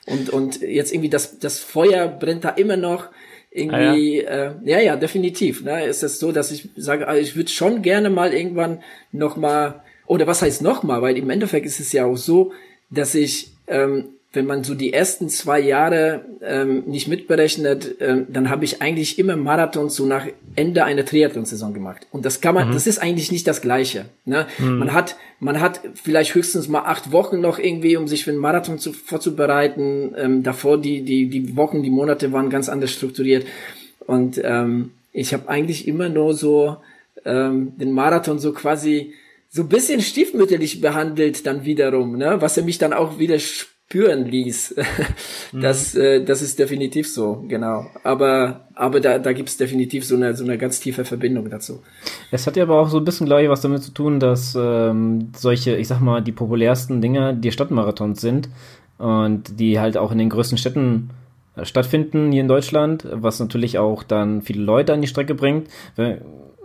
und 0.06 0.30
und 0.30 0.62
jetzt 0.62 0.94
irgendwie 0.94 1.10
das 1.10 1.40
das 1.40 1.60
Feuer 1.60 2.08
brennt 2.08 2.46
da 2.46 2.50
immer 2.50 2.78
noch 2.78 3.10
irgendwie 3.52 4.26
ah, 4.28 4.32
ja. 4.32 4.52
Äh, 4.52 4.54
ja 4.66 4.80
ja 4.80 4.96
definitiv, 4.96 5.64
ne? 5.64 5.86
Ist 5.86 6.04
es 6.04 6.20
so, 6.20 6.32
dass 6.32 6.52
ich 6.52 6.70
sage, 6.76 7.08
also 7.08 7.22
ich 7.22 7.36
würde 7.36 7.50
schon 7.50 7.82
gerne 7.82 8.10
mal 8.10 8.34
irgendwann 8.34 8.84
noch 9.12 9.38
mal 9.38 9.82
oder 10.06 10.28
was 10.28 10.42
heißt 10.42 10.62
noch 10.62 10.84
mal, 10.84 11.02
weil 11.02 11.18
im 11.18 11.30
Endeffekt 11.30 11.66
ist 11.66 11.80
es 11.80 11.92
ja 11.92 12.06
auch 12.06 12.18
so, 12.18 12.54
dass 12.90 13.16
ich 13.16 13.52
ähm, 13.68 14.10
wenn 14.38 14.46
man 14.46 14.64
so 14.64 14.76
die 14.76 14.94
ersten 14.94 15.30
zwei 15.30 15.60
Jahre 15.60 16.24
ähm, 16.44 16.84
nicht 16.86 17.08
mitberechnet, 17.08 17.96
ähm, 18.00 18.28
dann 18.30 18.52
habe 18.52 18.66
ich 18.66 18.84
eigentlich 18.84 19.18
immer 19.18 19.36
Marathons 19.36 19.96
so 19.96 20.06
nach 20.06 20.28
Ende 20.56 20.84
einer 20.84 21.06
Triathlon-Saison 21.06 21.74
gemacht. 21.74 22.06
Und 22.12 22.24
das 22.24 22.40
kann 22.40 22.54
man, 22.54 22.70
mhm. 22.70 22.74
das 22.74 22.86
ist 22.86 23.00
eigentlich 23.00 23.32
nicht 23.32 23.48
das 23.48 23.64
Gleiche. 23.64 24.06
Ne? 24.26 24.46
Mhm. 24.60 24.78
Man 24.78 24.94
hat, 24.94 25.16
man 25.40 25.60
hat 25.60 25.82
vielleicht 25.96 26.36
höchstens 26.36 26.68
mal 26.68 26.82
acht 26.82 27.12
Wochen 27.12 27.42
noch 27.42 27.58
irgendwie, 27.58 27.98
um 27.98 28.08
sich 28.08 28.26
für 28.26 28.30
einen 28.30 28.40
Marathon 28.40 28.78
zu, 28.78 28.94
vorzubereiten. 28.94 30.14
Ähm, 30.16 30.44
davor 30.44 30.80
die, 30.80 31.02
die, 31.02 31.30
die 31.30 31.56
Wochen, 31.56 31.82
die 31.82 31.90
Monate 31.90 32.32
waren 32.32 32.52
ganz 32.52 32.70
anders 32.70 32.92
strukturiert. 32.92 33.44
Und 34.06 34.40
ähm, 34.44 34.92
ich 35.14 35.34
habe 35.34 35.50
eigentlich 35.50 35.88
immer 35.88 36.10
nur 36.10 36.36
so 36.36 36.78
ähm, 37.26 37.74
den 37.78 37.92
Marathon 37.92 38.38
so 38.38 38.54
quasi 38.54 39.16
so 39.50 39.64
bisschen 39.64 40.02
stiefmütterlich 40.02 40.80
behandelt 40.80 41.48
dann 41.48 41.66
wiederum, 41.66 42.18
ne? 42.18 42.40
was 42.40 42.56
er 42.56 42.64
mich 42.64 42.78
dann 42.78 42.94
auch 42.94 43.18
wieder 43.18 43.40
spüren 43.88 44.26
ließ. 44.26 44.76
das, 45.54 45.94
mhm. 45.94 46.02
äh, 46.02 46.24
das 46.24 46.42
ist 46.42 46.60
definitiv 46.60 47.10
so, 47.10 47.46
genau. 47.48 47.86
Aber, 48.04 48.68
aber 48.76 49.00
da, 49.00 49.18
da 49.18 49.32
gibt 49.32 49.48
es 49.48 49.56
definitiv 49.56 50.06
so 50.06 50.16
eine, 50.16 50.36
so 50.36 50.44
eine 50.44 50.58
ganz 50.58 50.82
tiefe 50.82 51.06
Verbindung 51.06 51.50
dazu. 51.50 51.82
Es 52.30 52.46
hat 52.46 52.58
ja 52.58 52.64
aber 52.64 52.82
auch 52.82 52.90
so 52.90 52.98
ein 52.98 53.06
bisschen, 53.06 53.28
glaube 53.28 53.44
ich, 53.44 53.50
was 53.50 53.62
damit 53.62 53.84
zu 53.84 53.92
tun, 53.92 54.20
dass 54.20 54.58
ähm, 54.60 55.32
solche, 55.36 55.78
ich 55.78 55.88
sag 55.88 56.02
mal, 56.02 56.22
die 56.22 56.34
populärsten 56.34 57.02
Dinger 57.02 57.32
die 57.32 57.52
Stadtmarathons 57.52 58.20
sind 58.20 58.50
und 58.98 59.58
die 59.58 59.80
halt 59.80 59.96
auch 59.96 60.12
in 60.12 60.18
den 60.18 60.30
größten 60.30 60.58
Städten 60.58 61.12
äh, 61.56 61.64
stattfinden 61.64 62.34
hier 62.34 62.42
in 62.42 62.50
Deutschland, 62.50 63.08
was 63.10 63.40
natürlich 63.40 63.80
auch 63.80 64.04
dann 64.04 64.42
viele 64.42 64.64
Leute 64.64 64.92
an 64.94 65.02
die 65.02 65.08
Strecke 65.08 65.34
bringt 65.34 65.70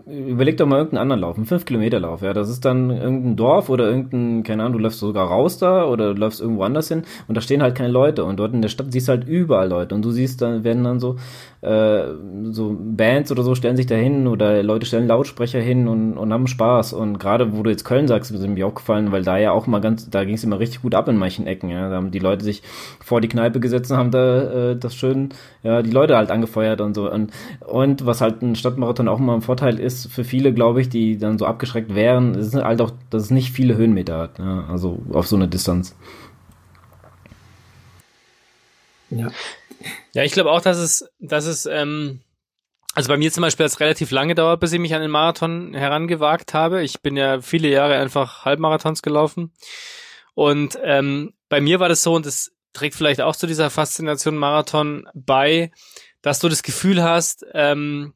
überleg 0.07 0.57
doch 0.57 0.67
mal 0.67 0.77
irgendeinen 0.77 1.03
anderen 1.03 1.21
Lauf, 1.21 1.37
einen 1.37 1.47
5-Kilometer-Lauf, 1.47 2.23
ja. 2.23 2.33
Das 2.33 2.49
ist 2.49 2.65
dann 2.65 2.91
irgendein 2.91 3.37
Dorf 3.37 3.69
oder 3.69 3.89
irgendein, 3.89 4.43
keine 4.43 4.63
Ahnung, 4.63 4.79
du 4.79 4.79
läufst 4.81 5.01
sogar 5.01 5.29
raus 5.29 5.59
da 5.59 5.85
oder 5.85 6.15
du 6.15 6.21
läufst 6.21 6.41
irgendwo 6.41 6.63
anders 6.65 6.89
hin 6.89 7.03
und 7.29 7.37
da 7.37 7.41
stehen 7.41 7.63
halt 7.63 7.75
keine 7.75 7.91
Leute 7.91 8.25
und 8.25 8.39
dort 8.39 8.55
in 8.55 8.63
der 8.63 8.69
Stadt 8.69 8.93
siehst 8.93 9.09
du 9.09 9.13
halt 9.13 9.27
überall 9.27 9.69
Leute 9.69 9.95
und 9.95 10.05
du 10.05 10.11
siehst, 10.11 10.43
dann 10.43 10.65
werden 10.65 10.85
dann 10.85 11.01
so, 11.01 11.17
äh, 11.63 12.05
so 12.51 12.77
Bands 12.79 13.31
oder 13.31 13.45
so 13.45 13.55
stellen 13.55 13.77
sich 13.77 13.87
da 13.87 13.95
hin 13.95 14.27
oder 14.27 14.63
Leute 14.63 14.85
stellen 14.85 15.07
Lautsprecher 15.07 15.61
hin 15.61 15.87
und, 15.87 16.19
und 16.19 16.33
haben 16.33 16.49
Spaß 16.49 16.93
und 16.93 17.19
gerade 17.19 17.57
wo 17.57 17.63
du 17.63 17.71
jetzt 17.71 17.85
Köln 17.85 18.09
sagst, 18.09 18.33
ist 18.33 18.47
mir 18.47 18.67
auch 18.67 18.75
gefallen, 18.75 19.13
weil 19.13 19.23
da 19.23 19.39
ja 19.39 19.53
auch 19.53 19.69
mal 19.69 19.81
ganz, 19.81 20.11
da 20.11 20.25
ging 20.25 20.35
es 20.35 20.43
immer 20.43 20.59
richtig 20.59 20.83
gut 20.83 20.95
ab 20.95 21.09
in 21.09 21.17
manchen 21.17 21.47
Ecken, 21.47 21.71
ja. 21.71 21.89
Da 21.89 21.97
haben 21.97 22.11
die 22.11 22.19
Leute 22.19 22.45
sich 22.45 22.63
vor 23.05 23.21
die 23.21 23.29
Kneipe 23.29 23.61
gesetzt 23.61 23.93
und 23.93 23.97
haben 23.97 24.11
da 24.11 24.71
äh, 24.73 24.77
das 24.77 24.97
schön, 24.97 25.31
ja, 25.63 25.83
die 25.83 25.93
Leute 25.93 26.17
halt 26.17 26.31
angefeuert 26.33 26.81
und 26.81 26.95
so 26.95 27.11
und, 27.11 27.31
und 27.61 28.05
was 28.05 28.21
halt 28.21 28.43
ein 28.43 28.57
Stadtmarathon 28.57 29.07
auch 29.07 29.21
immer 29.21 29.35
ein 29.35 29.43
Vorteil 29.43 29.79
ist, 29.79 29.93
ist 29.93 30.13
für 30.13 30.25
viele, 30.25 30.53
glaube 30.53 30.81
ich, 30.81 30.89
die 30.89 31.19
dann 31.19 31.39
so 31.39 31.47
abgeschreckt 31.47 31.95
wären, 31.95 32.35
ist 32.35 32.55
halt 32.55 32.81
auch, 32.81 32.93
dass 33.11 33.25
es 33.25 33.31
nicht 33.31 33.53
viele 33.53 33.77
Höhenmeter 33.77 34.19
hat, 34.19 34.39
ja, 34.39 34.65
also 34.71 35.01
auf 35.13 35.27
so 35.27 35.37
eine 35.37 35.49
Distanz. 35.49 35.97
Ja. 39.13 39.31
Ja, 40.15 40.25
ich 40.25 40.33
glaube 40.33 40.51
auch, 40.51 40.61
dass 40.61 40.79
es, 40.79 41.09
dass 41.19 41.47
es, 41.47 41.67
ähm, 41.67 42.21
also 42.95 43.09
bei 43.09 43.17
mir 43.17 43.33
zum 43.33 43.43
Beispiel 43.43 43.65
hat 43.65 43.73
es 43.73 43.81
relativ 43.81 44.11
lange 44.11 44.35
dauert, 44.35 44.61
bis 44.61 44.73
ich 44.73 44.79
mich 44.79 44.95
an 44.95 45.03
den 45.03 45.11
Marathon 45.11 45.75
herangewagt 45.75 46.55
habe. 46.55 46.83
Ich 46.83 47.01
bin 47.01 47.17
ja 47.17 47.41
viele 47.41 47.69
Jahre 47.69 47.97
einfach 47.97 48.45
Halbmarathons 48.45 49.03
gelaufen. 49.03 49.53
Und 50.35 50.79
ähm, 50.83 51.35
bei 51.49 51.61
mir 51.61 51.81
war 51.81 51.89
das 51.89 52.03
so, 52.03 52.15
und 52.15 52.27
das 52.27 52.53
trägt 52.73 52.95
vielleicht 52.95 53.21
auch 53.21 53.37
zu 53.37 53.47
dieser 53.47 53.71
Faszination 53.71 54.37
Marathon 54.37 55.07
bei, 55.15 55.73
dass 56.23 56.39
du 56.39 56.49
das 56.49 56.63
Gefühl 56.63 57.03
hast, 57.03 57.45
ähm, 57.53 58.15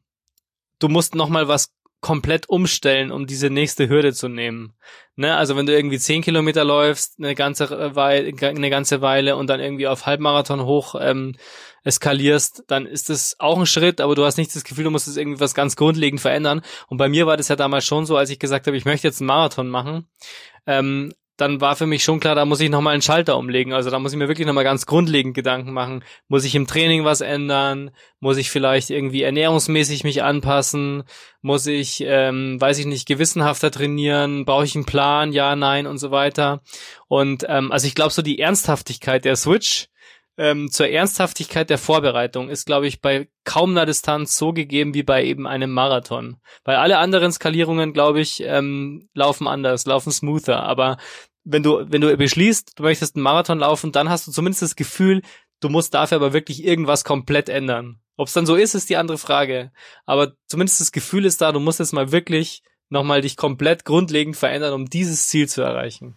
du 0.79 0.87
musst 0.89 1.15
noch 1.15 1.29
mal 1.29 1.47
was 1.47 1.73
komplett 1.99 2.47
umstellen, 2.47 3.11
um 3.11 3.25
diese 3.25 3.49
nächste 3.49 3.89
Hürde 3.89 4.13
zu 4.13 4.27
nehmen. 4.27 4.75
Ne? 5.15 5.35
Also 5.35 5.57
wenn 5.57 5.65
du 5.65 5.75
irgendwie 5.75 5.97
zehn 5.97 6.21
Kilometer 6.21 6.63
läufst, 6.63 7.15
eine 7.17 7.33
ganze 7.33 7.95
Weile, 7.95 8.31
eine 8.39 8.69
ganze 8.69 9.01
Weile 9.01 9.35
und 9.35 9.47
dann 9.47 9.59
irgendwie 9.59 9.87
auf 9.87 10.05
Halbmarathon 10.05 10.63
hoch 10.63 10.95
ähm, 10.99 11.35
eskalierst, 11.83 12.65
dann 12.67 12.85
ist 12.85 13.09
das 13.09 13.35
auch 13.39 13.57
ein 13.57 13.65
Schritt, 13.65 13.99
aber 13.99 14.13
du 14.13 14.25
hast 14.25 14.37
nicht 14.37 14.55
das 14.55 14.63
Gefühl, 14.63 14.83
du 14.83 14.91
musst 14.91 15.07
es 15.07 15.17
irgendwie 15.17 15.39
was 15.39 15.55
ganz 15.55 15.75
grundlegend 15.75 16.21
verändern. 16.21 16.61
Und 16.87 16.97
bei 16.97 17.09
mir 17.09 17.25
war 17.25 17.37
das 17.37 17.47
ja 17.47 17.55
damals 17.55 17.85
schon 17.85 18.05
so, 18.05 18.15
als 18.15 18.29
ich 18.29 18.39
gesagt 18.39 18.67
habe, 18.67 18.77
ich 18.77 18.85
möchte 18.85 19.07
jetzt 19.07 19.21
einen 19.21 19.27
Marathon 19.27 19.69
machen. 19.69 20.07
Ähm, 20.67 21.13
dann 21.37 21.61
war 21.61 21.75
für 21.75 21.85
mich 21.85 22.03
schon 22.03 22.19
klar, 22.19 22.33
da 22.35 22.45
muss 22.45 22.59
ich 22.59 22.69
nochmal 22.69 22.93
einen 22.93 23.03
Schalter 23.03 23.37
umlegen. 23.37 23.71
Also 23.71 23.91
da 23.91 23.99
muss 23.99 24.11
ich 24.11 24.17
mir 24.17 24.27
wirklich 24.27 24.47
nochmal 24.47 24.63
ganz 24.63 24.87
grundlegend 24.87 25.35
Gedanken 25.35 25.71
machen. 25.71 26.03
Muss 26.27 26.43
ich 26.43 26.55
im 26.55 26.65
Training 26.65 27.05
was 27.05 27.21
ändern? 27.21 27.91
Muss 28.19 28.37
ich 28.37 28.49
vielleicht 28.49 28.89
irgendwie 28.89 29.21
ernährungsmäßig 29.21 30.03
mich 30.03 30.23
anpassen? 30.23 31.03
Muss 31.41 31.67
ich, 31.67 32.03
ähm, 32.05 32.59
weiß 32.59 32.79
ich 32.79 32.87
nicht, 32.87 33.07
gewissenhafter 33.07 33.69
trainieren? 33.69 34.45
Brauche 34.45 34.65
ich 34.65 34.75
einen 34.75 34.85
Plan? 34.85 35.31
Ja, 35.31 35.55
nein 35.55 35.85
und 35.85 35.99
so 35.99 36.09
weiter. 36.09 36.61
Und 37.07 37.45
ähm, 37.47 37.71
also 37.71 37.85
ich 37.87 37.93
glaube, 37.93 38.11
so 38.11 38.23
die 38.23 38.39
Ernsthaftigkeit 38.39 39.23
der 39.23 39.35
Switch 39.35 39.89
ähm, 40.37 40.71
zur 40.71 40.89
Ernsthaftigkeit 40.89 41.69
der 41.69 41.77
Vorbereitung 41.77 42.49
ist, 42.49 42.65
glaube 42.65 42.87
ich, 42.87 43.01
bei 43.01 43.27
kaum 43.43 43.71
einer 43.71 43.85
Distanz 43.85 44.37
so 44.37 44.53
gegeben 44.53 44.93
wie 44.93 45.03
bei 45.03 45.23
eben 45.23 45.47
einem 45.47 45.71
Marathon. 45.71 46.37
Bei 46.63 46.77
alle 46.77 46.99
anderen 46.99 47.31
Skalierungen, 47.31 47.93
glaube 47.93 48.21
ich, 48.21 48.41
ähm, 48.43 49.09
laufen 49.13 49.47
anders, 49.47 49.85
laufen 49.85 50.11
smoother. 50.11 50.63
Aber 50.63 50.97
wenn 51.43 51.63
du, 51.63 51.85
wenn 51.89 52.01
du 52.01 52.15
beschließt, 52.15 52.77
du 52.77 52.83
möchtest 52.83 53.15
einen 53.15 53.23
Marathon 53.23 53.59
laufen, 53.59 53.91
dann 53.91 54.09
hast 54.09 54.27
du 54.27 54.31
zumindest 54.31 54.61
das 54.61 54.75
Gefühl, 54.75 55.21
Du 55.59 55.69
musst 55.69 55.93
dafür 55.93 56.17
aber 56.17 56.33
wirklich 56.33 56.63
irgendwas 56.63 57.03
komplett 57.03 57.49
ändern. 57.49 57.99
Ob 58.15 58.27
es 58.27 58.33
dann 58.33 58.45
so 58.45 58.55
ist, 58.55 58.75
ist 58.75 58.89
die 58.89 58.97
andere 58.97 59.17
Frage. 59.17 59.71
Aber 60.05 60.33
zumindest 60.47 60.81
das 60.81 60.91
Gefühl 60.91 61.25
ist 61.25 61.41
da, 61.41 61.51
du 61.51 61.59
musst 61.59 61.79
jetzt 61.79 61.93
mal 61.93 62.11
wirklich 62.11 62.61
nochmal 62.89 63.21
dich 63.21 63.37
komplett 63.37 63.83
grundlegend 63.83 64.37
verändern, 64.37 64.73
um 64.73 64.89
dieses 64.89 65.27
Ziel 65.27 65.49
zu 65.49 65.61
erreichen. 65.61 66.15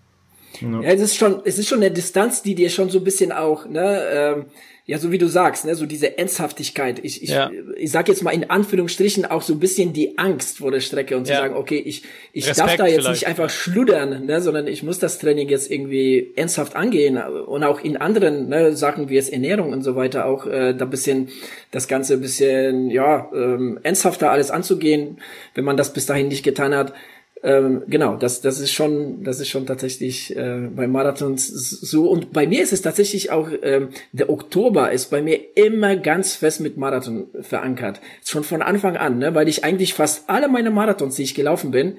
Ja, 0.61 0.83
es 0.83 1.01
ist 1.01 1.17
schon, 1.17 1.41
es 1.45 1.59
ist 1.59 1.69
schon 1.69 1.79
eine 1.79 1.91
Distanz, 1.91 2.43
die 2.43 2.55
dir 2.55 2.71
schon 2.71 2.91
so 2.91 2.99
ein 2.99 3.05
bisschen 3.05 3.33
auch, 3.33 3.67
ne, 3.67 4.03
ähm, 4.13 4.45
ja, 4.91 4.99
so 4.99 5.13
wie 5.13 5.19
du 5.19 5.29
sagst, 5.29 5.67
ne, 5.67 5.77
so 5.77 5.87
diese 5.87 6.19
Ernsthaftigkeit. 6.19 6.99
Ich, 7.05 7.23
ich, 7.23 7.31
ja. 7.31 7.51
ich 7.77 7.93
sag 7.93 8.09
jetzt 8.09 8.25
mal 8.25 8.33
in 8.33 8.51
Anführungsstrichen 8.51 9.25
auch 9.25 9.43
so 9.43 9.53
ein 9.53 9.61
bisschen 9.61 9.93
die 9.93 10.19
Angst 10.19 10.59
vor 10.59 10.73
der 10.73 10.81
Strecke 10.81 11.17
und 11.17 11.27
zu 11.27 11.33
ja. 11.33 11.39
sagen, 11.39 11.55
okay, 11.55 11.79
ich, 11.79 12.03
ich 12.33 12.45
darf 12.47 12.75
da 12.75 12.87
jetzt 12.87 13.03
vielleicht. 13.03 13.11
nicht 13.11 13.27
einfach 13.29 13.51
schludern, 13.51 14.27
ne, 14.27 14.41
sondern 14.41 14.67
ich 14.67 14.83
muss 14.83 14.99
das 14.99 15.19
Training 15.21 15.49
jetzt 15.49 15.71
irgendwie 15.71 16.33
ernsthaft 16.35 16.75
angehen 16.75 17.19
und 17.19 17.63
auch 17.63 17.81
in 17.81 17.99
anderen 17.99 18.49
ne, 18.49 18.75
Sachen 18.75 19.09
wie 19.09 19.15
jetzt 19.15 19.33
Ernährung 19.33 19.73
und 19.73 19.83
so 19.83 19.95
weiter 19.95 20.27
auch 20.27 20.47
äh, 20.47 20.75
da 20.75 20.87
bisschen 20.87 21.29
das 21.71 21.87
Ganze 21.87 22.19
bisschen, 22.19 22.91
ja, 22.91 23.31
ähm, 23.33 23.79
ernsthafter 23.85 24.33
alles 24.33 24.51
anzugehen, 24.51 25.19
wenn 25.55 25.65
man 25.65 25.77
das 25.77 25.93
bis 25.93 26.07
dahin 26.07 26.27
nicht 26.27 26.43
getan 26.43 26.75
hat. 26.75 26.95
Ähm, 27.43 27.85
genau, 27.87 28.17
das, 28.17 28.43
das 28.43 28.61
ist 28.61 28.73
schon, 28.73 29.25
das 29.25 29.41
ist 29.41 29.49
schon 29.49 29.65
tatsächlich 29.65 30.37
äh, 30.37 30.69
bei 30.75 30.87
Marathons 30.87 31.49
so. 31.49 32.11
Und 32.11 32.33
bei 32.33 32.47
mir 32.47 32.63
ist 32.63 32.73
es 32.73 32.83
tatsächlich 32.83 33.31
auch, 33.31 33.49
ähm, 33.63 33.89
der 34.13 34.29
Oktober 34.29 34.93
ist 34.93 35.11
bei 35.11 35.23
mir 35.23 35.39
immer 35.57 35.97
ganz 35.97 36.35
fest 36.35 36.61
mit 36.61 36.77
Marathon 36.77 37.29
verankert. 37.41 38.01
Schon 38.25 38.45
von 38.45 38.61
Anfang 38.61 38.99
an, 38.99 39.19
ne? 39.19 39.35
weil 39.35 39.49
ich 39.49 39.65
eigentlich 39.65 39.95
fast 39.95 40.29
alle 40.29 40.49
meine 40.49 40.71
Marathons, 40.71 41.17
die 41.17 41.23
ich 41.23 41.35
gelaufen 41.35 41.71
bin, 41.71 41.97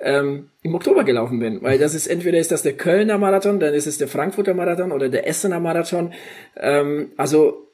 ähm, 0.00 0.48
im 0.62 0.74
Oktober 0.74 1.04
gelaufen 1.04 1.38
bin. 1.38 1.62
Weil 1.62 1.78
das 1.78 1.94
ist 1.94 2.06
entweder 2.06 2.38
ist 2.38 2.50
das 2.50 2.62
der 2.62 2.74
Kölner 2.74 3.18
Marathon, 3.18 3.60
dann 3.60 3.74
ist 3.74 3.86
es 3.86 3.98
der 3.98 4.08
Frankfurter 4.08 4.54
Marathon 4.54 4.92
oder 4.92 5.10
der 5.10 5.26
Essener 5.26 5.60
Marathon. 5.60 6.14
Ähm, 6.56 7.12
also 7.18 7.67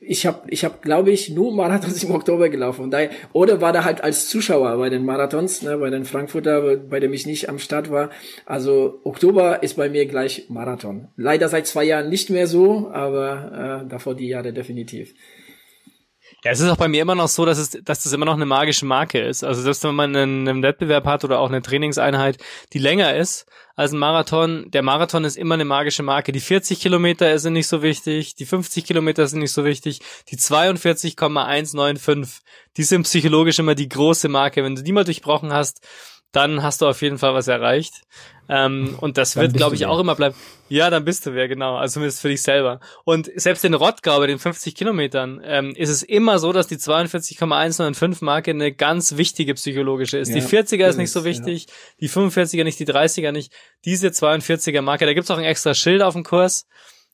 ich 0.00 0.26
habe, 0.26 0.42
ich 0.48 0.64
hab, 0.64 0.82
glaube 0.82 1.10
ich, 1.10 1.30
nur 1.30 1.54
Marathons 1.54 2.02
im 2.04 2.12
Oktober 2.12 2.48
gelaufen. 2.48 2.90
Daher, 2.90 3.10
oder 3.32 3.60
war 3.60 3.72
da 3.72 3.84
halt 3.84 4.02
als 4.02 4.28
Zuschauer 4.28 4.76
bei 4.78 4.90
den 4.90 5.04
Marathons, 5.04 5.62
ne, 5.62 5.76
bei 5.78 5.90
den 5.90 6.04
Frankfurter, 6.04 6.76
bei 6.76 7.00
dem 7.00 7.12
ich 7.12 7.26
nicht 7.26 7.48
am 7.48 7.58
Start 7.58 7.90
war. 7.90 8.10
Also 8.44 9.00
Oktober 9.04 9.62
ist 9.62 9.74
bei 9.74 9.88
mir 9.88 10.06
gleich 10.06 10.46
Marathon. 10.48 11.08
Leider 11.16 11.48
seit 11.48 11.66
zwei 11.66 11.84
Jahren 11.84 12.08
nicht 12.08 12.30
mehr 12.30 12.46
so, 12.46 12.90
aber 12.92 13.82
äh, 13.84 13.88
davor 13.88 14.14
die 14.14 14.28
Jahre 14.28 14.52
definitiv. 14.52 15.14
Ja, 16.46 16.52
es 16.52 16.60
ist 16.60 16.70
auch 16.70 16.76
bei 16.76 16.86
mir 16.86 17.02
immer 17.02 17.16
noch 17.16 17.26
so, 17.26 17.44
dass 17.44 17.58
es, 17.58 17.70
dass 17.70 18.04
das 18.04 18.12
immer 18.12 18.24
noch 18.24 18.34
eine 18.34 18.46
magische 18.46 18.86
Marke 18.86 19.18
ist. 19.18 19.42
Also 19.42 19.62
selbst 19.62 19.82
wenn 19.82 19.96
man 19.96 20.14
einen, 20.14 20.46
einen 20.46 20.62
Wettbewerb 20.62 21.04
hat 21.04 21.24
oder 21.24 21.40
auch 21.40 21.48
eine 21.48 21.60
Trainingseinheit, 21.60 22.38
die 22.72 22.78
länger 22.78 23.16
ist 23.16 23.46
als 23.74 23.90
ein 23.90 23.98
Marathon, 23.98 24.70
der 24.70 24.82
Marathon 24.82 25.24
ist 25.24 25.36
immer 25.36 25.54
eine 25.54 25.64
magische 25.64 26.04
Marke. 26.04 26.30
Die 26.30 26.38
40 26.38 26.78
Kilometer 26.78 27.36
sind 27.40 27.54
nicht 27.54 27.66
so 27.66 27.82
wichtig, 27.82 28.36
die 28.36 28.46
50 28.46 28.84
Kilometer 28.84 29.26
sind 29.26 29.40
nicht 29.40 29.50
so 29.50 29.64
wichtig, 29.64 29.98
die 30.30 30.36
42,195, 30.36 32.44
die 32.76 32.84
sind 32.84 33.02
psychologisch 33.02 33.58
immer 33.58 33.74
die 33.74 33.88
große 33.88 34.28
Marke. 34.28 34.62
Wenn 34.62 34.76
du 34.76 34.84
die 34.84 34.92
mal 34.92 35.02
durchbrochen 35.02 35.52
hast, 35.52 35.84
dann 36.30 36.62
hast 36.62 36.80
du 36.80 36.86
auf 36.86 37.02
jeden 37.02 37.18
Fall 37.18 37.34
was 37.34 37.48
erreicht. 37.48 38.02
Ähm, 38.48 38.96
und 39.00 39.18
das 39.18 39.34
dann 39.34 39.42
wird, 39.42 39.54
glaube 39.54 39.74
ich, 39.74 39.82
wer. 39.82 39.90
auch 39.90 39.98
immer 39.98 40.14
bleiben. 40.14 40.34
Ja, 40.68 40.90
dann 40.90 41.04
bist 41.04 41.26
du 41.26 41.34
wer, 41.34 41.48
genau. 41.48 41.76
Also 41.76 41.94
zumindest 41.94 42.20
für 42.20 42.28
dich 42.28 42.42
selber. 42.42 42.80
Und 43.04 43.30
selbst 43.36 43.64
in 43.64 43.74
Rottgau 43.74 44.18
bei 44.18 44.26
den 44.26 44.38
50 44.38 44.74
Kilometern 44.74 45.40
ähm, 45.44 45.74
ist 45.76 45.90
es 45.90 46.02
immer 46.02 46.38
so, 46.38 46.52
dass 46.52 46.66
die 46.66 46.78
42,195 46.78 48.22
Marke 48.22 48.50
eine 48.50 48.72
ganz 48.72 49.16
wichtige 49.16 49.54
psychologische 49.54 50.18
ist. 50.18 50.28
Ja, 50.28 50.36
die 50.36 50.42
40er 50.42 50.88
ist 50.88 50.96
nicht 50.96 51.12
so 51.12 51.24
wichtig, 51.24 51.66
ja. 51.66 51.72
die 52.00 52.10
45er 52.10 52.64
nicht, 52.64 52.78
die 52.78 52.86
30er 52.86 53.32
nicht. 53.32 53.52
Diese 53.84 54.08
42er 54.08 54.82
Marke, 54.82 55.06
da 55.06 55.14
gibt's 55.14 55.30
auch 55.30 55.38
ein 55.38 55.44
extra 55.44 55.74
Schild 55.74 56.02
auf 56.02 56.14
dem 56.14 56.24
Kurs 56.24 56.66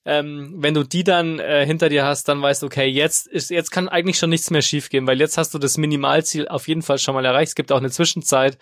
ähm, 0.05 0.55
wenn 0.57 0.75
du 0.75 0.83
die 0.83 1.05
dann 1.05 1.39
äh, 1.39 1.65
hinter 1.65 1.89
dir 1.89 2.05
hast, 2.05 2.29
dann 2.29 2.43
weißt 2.43 2.63
du, 2.63 2.67
okay, 2.67 2.87
jetzt 2.87 3.29
ist, 3.29 3.51
jetzt 3.51 3.71
kann 3.71 3.89
eigentlich 3.89 4.19
schon 4.19 4.31
nichts 4.31 4.51
mehr 4.51 4.63
schiefgehen, 4.63 5.07
weil 5.07 5.21
jetzt 5.21 5.39
hast 5.39 5.55
du 5.55 5.59
das 5.59 5.79
Minimalziel 5.79 6.49
auf 6.49 6.67
jeden 6.67 6.83
Fall 6.83 6.99
schon 6.99 7.15
mal 7.15 7.25
erreicht. 7.25 7.51
Es 7.51 7.55
gibt 7.55 7.71
auch 7.71 7.79
eine 7.79 7.91
Zwischenzeit 7.91 8.59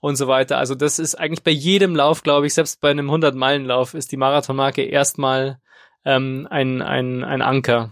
und 0.00 0.16
so 0.16 0.28
weiter. 0.28 0.58
Also 0.58 0.74
das 0.74 0.98
ist 0.98 1.16
eigentlich 1.16 1.42
bei 1.42 1.50
jedem 1.50 1.96
Lauf, 1.96 2.22
glaube 2.22 2.46
ich, 2.46 2.54
selbst 2.54 2.80
bei 2.80 2.90
einem 2.90 3.10
100-Meilen-Lauf 3.10 3.94
ist 3.94 4.12
die 4.12 4.16
Marathonmarke 4.16 4.82
erstmal 4.82 5.58
ähm, 6.04 6.46
ein, 6.50 6.80
ein, 6.80 7.24
ein 7.24 7.42
Anker. 7.42 7.90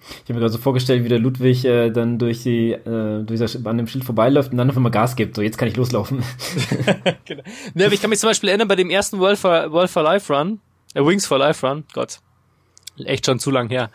Ich 0.00 0.22
habe 0.22 0.34
mir 0.34 0.40
gerade 0.40 0.52
so 0.52 0.58
vorgestellt, 0.58 1.04
wie 1.04 1.10
der 1.10 1.18
Ludwig 1.18 1.64
äh, 1.66 1.90
dann 1.90 2.18
durch 2.18 2.42
die 2.42 2.72
äh, 2.72 3.22
durch 3.22 3.38
das, 3.38 3.66
an 3.66 3.76
dem 3.76 3.86
Schild 3.86 4.04
vorbeiläuft 4.04 4.50
und 4.50 4.56
dann 4.56 4.70
auf 4.70 4.76
einmal 4.76 4.92
Gas 4.92 5.14
gibt. 5.14 5.36
So, 5.36 5.42
jetzt 5.42 5.58
kann 5.58 5.68
ich 5.68 5.76
loslaufen. 5.76 6.22
genau. 7.26 7.42
Ne, 7.74 7.84
aber 7.84 7.92
ich 7.92 8.00
kann 8.00 8.08
mich 8.08 8.18
zum 8.18 8.30
Beispiel 8.30 8.48
erinnern, 8.48 8.68
bei 8.68 8.76
dem 8.76 8.88
ersten 8.88 9.18
World 9.18 9.38
for, 9.38 9.70
World 9.72 9.90
for 9.90 10.02
Life 10.02 10.32
Run, 10.32 10.60
äh, 10.94 11.04
Wings 11.04 11.26
for 11.26 11.38
Life 11.38 11.66
Run, 11.66 11.84
Gott, 11.92 12.20
echt 13.06 13.26
schon 13.26 13.38
zu 13.38 13.50
lang 13.50 13.68
her. 13.68 13.90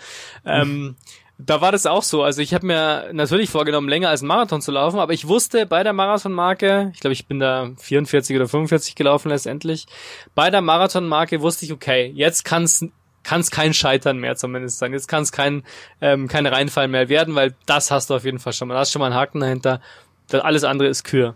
Ähm, 0.46 0.96
da 1.38 1.60
war 1.60 1.72
das 1.72 1.86
auch 1.86 2.04
so. 2.04 2.24
Also 2.24 2.42
ich 2.42 2.54
habe 2.54 2.66
mir 2.66 3.10
natürlich 3.12 3.50
vorgenommen, 3.50 3.90
länger 3.90 4.10
als 4.10 4.22
ein 4.22 4.28
Marathon 4.28 4.62
zu 4.62 4.72
laufen, 4.72 5.00
aber 5.00 5.14
ich 5.14 5.28
wusste 5.28 5.66
bei 5.66 5.84
der 5.84 5.94
Marathonmarke, 5.94 6.92
ich 6.94 7.02
glaube, 7.02 7.14
ich 7.14 7.28
bin 7.28 7.40
da 7.40 7.72
44 7.78 8.36
oder 8.36 8.48
45 8.48 8.96
gelaufen 8.96 9.30
letztendlich, 9.30 9.86
bei 10.34 10.50
der 10.50 10.62
Marathonmarke 10.62 11.42
wusste 11.42 11.66
ich, 11.66 11.74
okay, 11.74 12.12
jetzt 12.16 12.46
kann 12.46 12.64
es 12.64 13.52
kein 13.52 13.74
Scheitern 13.74 14.18
mehr 14.18 14.38
zumindest 14.38 14.78
sein. 14.78 14.94
Jetzt 14.94 15.08
kann 15.08 15.24
es 15.24 15.32
kein, 15.32 15.64
ähm, 16.00 16.28
kein 16.28 16.46
Reinfall 16.46 16.88
mehr 16.88 17.10
werden, 17.10 17.36
weil 17.36 17.54
das 17.66 17.92
hast 17.92 18.10
du 18.10 18.16
auf 18.16 18.24
jeden 18.24 18.40
Fall 18.40 18.54
schon 18.54 18.70
mal. 18.70 18.76
Da 18.76 18.82
hast 18.82 18.92
schon 18.92 19.02
mal 19.02 19.08
einen 19.08 19.16
Haken 19.16 19.42
dahinter. 19.42 19.82
Alles 20.32 20.64
andere 20.64 20.88
ist 20.88 21.04
Kür. 21.04 21.36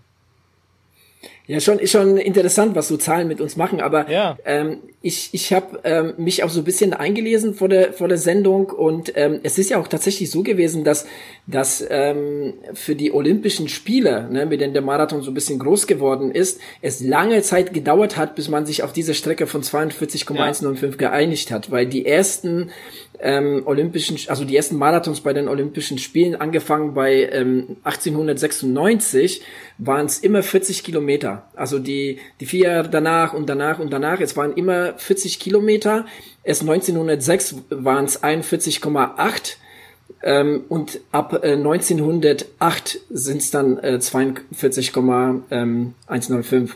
Ja, 1.49 1.59
schon 1.59 1.79
ist 1.79 1.93
schon 1.93 2.17
interessant, 2.17 2.75
was 2.75 2.89
so 2.89 2.95
Zahlen 2.95 3.27
mit 3.27 3.41
uns 3.41 3.57
machen, 3.57 3.81
aber 3.81 4.07
ja. 4.07 4.37
ähm, 4.45 4.77
ich, 5.01 5.29
ich 5.31 5.51
habe 5.51 5.79
ähm, 5.83 6.13
mich 6.17 6.43
auch 6.43 6.49
so 6.51 6.61
ein 6.61 6.63
bisschen 6.63 6.93
eingelesen 6.93 7.55
vor 7.55 7.67
der 7.67 7.91
vor 7.91 8.07
der 8.07 8.19
Sendung 8.19 8.67
und 8.67 9.13
ähm, 9.15 9.39
es 9.41 9.57
ist 9.57 9.71
ja 9.71 9.79
auch 9.79 9.87
tatsächlich 9.87 10.29
so 10.29 10.43
gewesen, 10.43 10.83
dass 10.83 11.07
dass 11.47 11.83
ähm, 11.89 12.53
für 12.75 12.93
die 12.93 13.11
Olympischen 13.11 13.67
Spiele, 13.67 14.29
ne, 14.29 14.45
mit 14.45 14.61
denen 14.61 14.73
der 14.73 14.83
Marathon 14.83 15.23
so 15.23 15.31
ein 15.31 15.33
bisschen 15.33 15.57
groß 15.57 15.87
geworden 15.87 16.29
ist, 16.29 16.61
es 16.83 16.99
lange 17.01 17.41
Zeit 17.41 17.73
gedauert 17.73 18.15
hat, 18.15 18.35
bis 18.35 18.47
man 18.47 18.67
sich 18.67 18.83
auf 18.83 18.93
diese 18.93 19.15
Strecke 19.15 19.47
von 19.47 19.63
42,195 19.63 21.01
ja. 21.01 21.09
geeinigt 21.09 21.49
hat, 21.49 21.71
weil 21.71 21.87
die 21.87 22.05
ersten 22.05 22.69
ähm, 23.19 23.63
Olympischen, 23.65 24.17
also 24.27 24.45
die 24.45 24.55
ersten 24.55 24.77
Marathons 24.77 25.21
bei 25.21 25.33
den 25.33 25.47
Olympischen 25.47 25.97
Spielen, 25.97 26.35
angefangen 26.35 26.93
bei 26.93 27.27
ähm, 27.31 27.77
1896, 27.83 29.41
waren 29.79 30.05
es 30.05 30.19
immer 30.19 30.43
40 30.43 30.83
Kilometer. 30.83 31.47
Also 31.55 31.79
die, 31.79 32.19
die 32.39 32.45
vier 32.45 32.67
Jahre 32.67 32.89
danach 32.89 33.33
und 33.33 33.49
danach 33.49 33.79
und 33.79 33.91
danach, 33.91 34.19
es 34.19 34.37
waren 34.37 34.53
immer 34.53 34.93
40 34.97 35.39
Kilometer. 35.39 36.05
Erst 36.43 36.61
1906 36.61 37.55
waren 37.69 38.05
es 38.05 38.21
41,8 38.21 39.55
ähm, 40.21 40.65
und 40.67 40.99
ab 41.11 41.43
äh, 41.43 41.53
1908 41.53 42.99
sind 43.09 43.37
es 43.37 43.49
dann 43.51 43.77
äh, 43.79 43.99
42,105. 43.99 46.75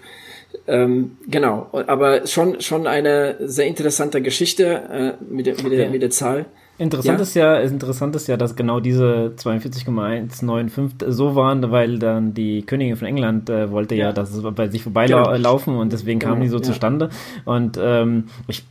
Ähm, 0.65 1.17
genau, 1.27 1.67
aber 1.87 2.25
schon 2.25 2.61
schon 2.61 2.87
eine 2.87 3.35
sehr 3.39 3.65
interessante 3.65 4.21
Geschichte 4.21 5.17
äh, 5.19 5.23
mit, 5.23 5.45
der, 5.47 5.61
mit, 5.61 5.73
der, 5.73 5.89
mit 5.89 6.01
der 6.01 6.11
Zahl. 6.11 6.45
Interessant 6.79 7.19
ja. 7.19 7.23
ist 7.23 7.35
ja, 7.35 7.59
interessant 7.59 8.15
ist 8.15 8.27
ja, 8.27 8.35
dass 8.35 8.55
genau 8.55 8.79
diese 8.79 9.33
42,195 9.35 11.07
so 11.13 11.35
waren, 11.35 11.69
weil 11.71 11.99
dann 11.99 12.33
die 12.33 12.63
Königin 12.63 12.95
von 12.95 13.07
England 13.07 13.49
äh, 13.49 13.69
wollte 13.69 13.93
ja, 13.93 14.07
ja 14.07 14.11
dass 14.11 14.33
es 14.33 14.43
bei 14.55 14.67
sich 14.69 14.81
vorbeilaufen 14.81 15.73
genau. 15.73 15.81
und 15.81 15.93
deswegen 15.93 16.19
genau. 16.19 16.31
kamen 16.31 16.41
die 16.41 16.49
so 16.49 16.57
ja. 16.57 16.63
zustande. 16.63 17.09
Und 17.45 17.77
ähm, 17.79 18.25
ich 18.47 18.63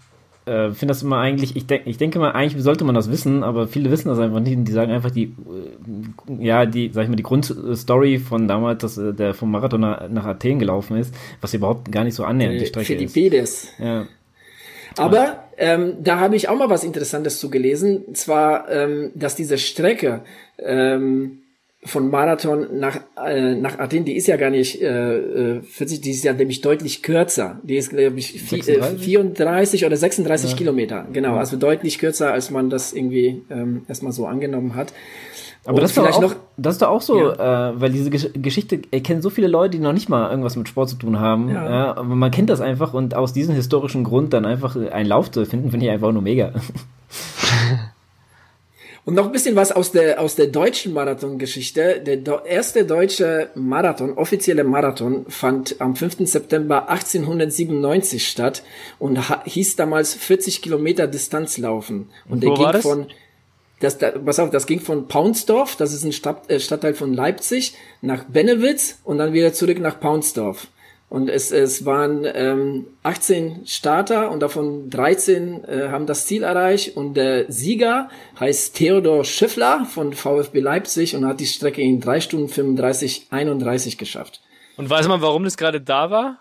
äh, 0.46 0.70
finde 0.72 0.88
das 0.88 1.02
immer 1.04 1.18
eigentlich, 1.18 1.54
ich, 1.54 1.66
denk, 1.66 1.86
ich 1.86 1.98
denke 1.98 2.18
mal, 2.18 2.32
eigentlich 2.32 2.60
sollte 2.64 2.84
man 2.84 2.96
das 2.96 3.08
wissen, 3.08 3.44
aber 3.44 3.68
viele 3.68 3.92
wissen 3.92 4.08
das 4.08 4.18
einfach 4.18 4.40
nicht 4.40 4.56
und 4.56 4.64
die 4.64 4.72
sagen 4.72 4.90
einfach 4.90 5.12
die, 5.12 5.26
äh, 5.26 6.44
ja, 6.44 6.66
die, 6.66 6.90
sag 6.92 7.04
ich 7.04 7.08
mal, 7.08 7.14
die 7.14 7.22
Grundstory 7.22 8.18
von 8.18 8.48
damals, 8.48 8.82
dass 8.82 8.98
äh, 8.98 9.14
der 9.14 9.34
vom 9.34 9.52
Marathon 9.52 9.80
nach, 9.80 10.08
nach, 10.08 10.24
Athen 10.24 10.58
gelaufen 10.58 10.96
ist, 10.96 11.14
was 11.40 11.54
überhaupt 11.54 11.92
gar 11.92 12.02
nicht 12.02 12.14
so 12.14 12.24
annähernd 12.24 12.60
die 12.60 12.66
Strecke 12.66 12.86
Philippides. 12.86 13.64
ist. 13.64 13.78
Ja. 13.78 14.06
Aber 14.98 15.41
ähm, 15.62 16.03
da 16.03 16.18
habe 16.18 16.35
ich 16.35 16.48
auch 16.48 16.57
mal 16.57 16.70
was 16.70 16.83
Interessantes 16.83 17.38
zu 17.38 17.48
gelesen, 17.48 18.16
zwar, 18.16 18.68
ähm, 18.68 19.12
dass 19.14 19.37
diese 19.37 19.59
Strecke 19.59 20.22
ähm, 20.59 21.38
von 21.85 22.11
Marathon 22.11 22.81
nach, 22.81 22.98
äh, 23.25 23.55
nach 23.55 23.79
Athen, 23.79 24.05
die 24.05 24.16
ist 24.16 24.27
ja 24.27 24.37
gar 24.37 24.51
nicht 24.51 24.83
äh, 24.83 25.61
40, 25.61 25.98
äh, 25.98 26.01
die 26.01 26.11
ist 26.11 26.25
ja 26.25 26.33
nämlich 26.33 26.62
deutlich 26.62 27.05
kürzer. 27.05 27.61
Die 27.62 27.77
ist, 27.77 27.90
glaube 27.90 28.18
ich, 28.18 28.32
36? 28.32 29.05
34 29.05 29.86
oder 29.86 29.97
36 29.97 30.51
ja. 30.51 30.57
Kilometer. 30.57 31.07
Genau, 31.12 31.36
also 31.36 31.57
deutlich 31.57 32.01
kürzer, 32.01 32.32
als 32.32 32.51
man 32.51 32.68
das 32.68 32.93
irgendwie 32.93 33.43
ähm, 33.49 33.82
erstmal 33.89 34.12
so 34.12 34.26
angenommen 34.26 34.74
hat. 34.74 34.93
Aber 35.64 35.80
das 35.80 35.90
ist, 35.90 35.96
doch 35.96 36.10
auch, 36.10 36.20
noch, 36.20 36.34
das 36.56 36.74
ist 36.74 36.82
doch 36.82 36.88
auch 36.88 37.02
so, 37.02 37.18
ja. 37.18 37.70
äh, 37.70 37.80
weil 37.80 37.92
diese 37.92 38.10
Gesch 38.10 38.28
Geschichte 38.34 38.82
erkennen 38.90 39.22
so 39.22 39.30
viele 39.30 39.46
Leute, 39.46 39.76
die 39.76 39.78
noch 39.78 39.92
nicht 39.92 40.08
mal 40.08 40.28
irgendwas 40.28 40.56
mit 40.56 40.68
Sport 40.68 40.88
zu 40.88 40.96
tun 40.96 41.20
haben. 41.20 41.50
Ja. 41.50 41.70
ja. 41.70 41.96
aber 41.96 42.16
man 42.16 42.32
kennt 42.32 42.50
das 42.50 42.60
einfach 42.60 42.94
und 42.94 43.14
aus 43.14 43.32
diesem 43.32 43.54
historischen 43.54 44.02
Grund 44.02 44.32
dann 44.32 44.44
einfach 44.44 44.74
einen 44.74 45.08
Lauf 45.08 45.30
zu 45.30 45.46
finden, 45.46 45.70
finde 45.70 45.86
ich 45.86 45.92
einfach 45.92 46.10
nur 46.10 46.22
mega. 46.22 46.52
Und 49.04 49.14
noch 49.14 49.26
ein 49.26 49.32
bisschen 49.32 49.56
was 49.56 49.72
aus 49.72 49.90
der, 49.90 50.20
aus 50.20 50.36
der 50.36 50.46
deutschen 50.46 50.92
Marathongeschichte. 50.92 52.00
Der 52.06 52.18
do 52.18 52.38
erste 52.44 52.84
deutsche 52.84 53.50
Marathon, 53.56 54.12
offizielle 54.12 54.62
Marathon, 54.62 55.26
fand 55.28 55.80
am 55.80 55.96
5. 55.96 56.18
September 56.20 56.88
1897 56.88 58.28
statt 58.28 58.62
und 59.00 59.18
hieß 59.44 59.74
damals 59.74 60.14
40 60.14 60.62
Kilometer 60.62 61.08
Distanz 61.08 61.58
laufen. 61.58 62.10
Und 62.28 62.44
Wo 62.44 62.54
der 62.54 62.72
ging 62.72 62.82
von, 62.82 63.06
das, 63.83 63.99
da, 63.99 64.11
pass 64.11 64.39
auf, 64.39 64.51
das 64.51 64.66
ging 64.66 64.80
von 64.80 65.09
Paunsdorf, 65.09 65.76
das 65.76 65.93
ist 65.93 66.05
ein 66.05 66.12
Stadt, 66.12 66.49
äh, 66.51 66.61
Stadtteil 66.61 66.95
von 66.95 67.12
Leipzig, 67.12 67.74
nach 68.01 68.24
Bennewitz 68.24 69.01
und 69.05 69.18
dann 69.18 69.33
wieder 69.33 69.53
zurück 69.53 69.78
nach 69.80 69.99
Paunsdorf. 69.99 70.68
Und 71.09 71.28
es, 71.28 71.53
es 71.53 71.85
waren 71.85 72.24
ähm, 72.24 72.87
18 73.03 73.66
Starter 73.66 74.30
und 74.30 74.41
davon 74.41 74.89
13 74.89 75.64
äh, 75.64 75.89
haben 75.91 76.07
das 76.07 76.24
Ziel 76.24 76.43
erreicht. 76.43 76.97
Und 76.97 77.18
der 77.18 77.53
Sieger 77.53 78.09
heißt 78.41 78.74
Theodor 78.76 79.22
Schiffler 79.26 79.85
von 79.85 80.14
VfB 80.14 80.61
Leipzig 80.61 81.14
und 81.14 81.26
hat 81.26 81.41
die 81.41 81.45
Strecke 81.45 81.83
in 81.83 82.01
3 82.01 82.22
Stunden 82.22 82.49
35, 82.49 83.26
31 83.28 83.99
geschafft. 83.99 84.41
Und 84.78 84.89
weiß 84.89 85.07
man, 85.07 85.20
warum 85.20 85.45
das 85.45 85.59
gerade 85.59 85.83
da 85.83 86.11
war? 86.11 86.39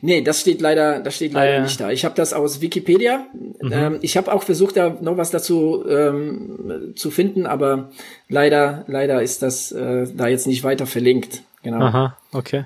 Nee, 0.00 0.22
das 0.22 0.40
steht 0.40 0.60
leider, 0.60 1.00
das 1.00 1.16
steht 1.16 1.32
leider 1.32 1.52
ah, 1.52 1.56
ja. 1.56 1.62
nicht 1.62 1.80
da. 1.80 1.90
Ich 1.90 2.04
habe 2.04 2.14
das 2.14 2.32
aus 2.32 2.60
Wikipedia. 2.60 3.26
Mhm. 3.60 3.72
Ähm, 3.72 3.98
ich 4.02 4.16
habe 4.16 4.32
auch 4.32 4.42
versucht, 4.42 4.76
da 4.76 4.96
noch 5.00 5.16
was 5.16 5.30
dazu 5.30 5.84
ähm, 5.88 6.92
zu 6.96 7.10
finden, 7.10 7.46
aber 7.46 7.90
leider, 8.28 8.84
leider 8.88 9.22
ist 9.22 9.42
das 9.42 9.70
äh, 9.72 10.06
da 10.12 10.26
jetzt 10.26 10.46
nicht 10.46 10.64
weiter 10.64 10.86
verlinkt. 10.86 11.42
Genau. 11.62 11.80
Aha, 11.80 12.16
okay. 12.32 12.64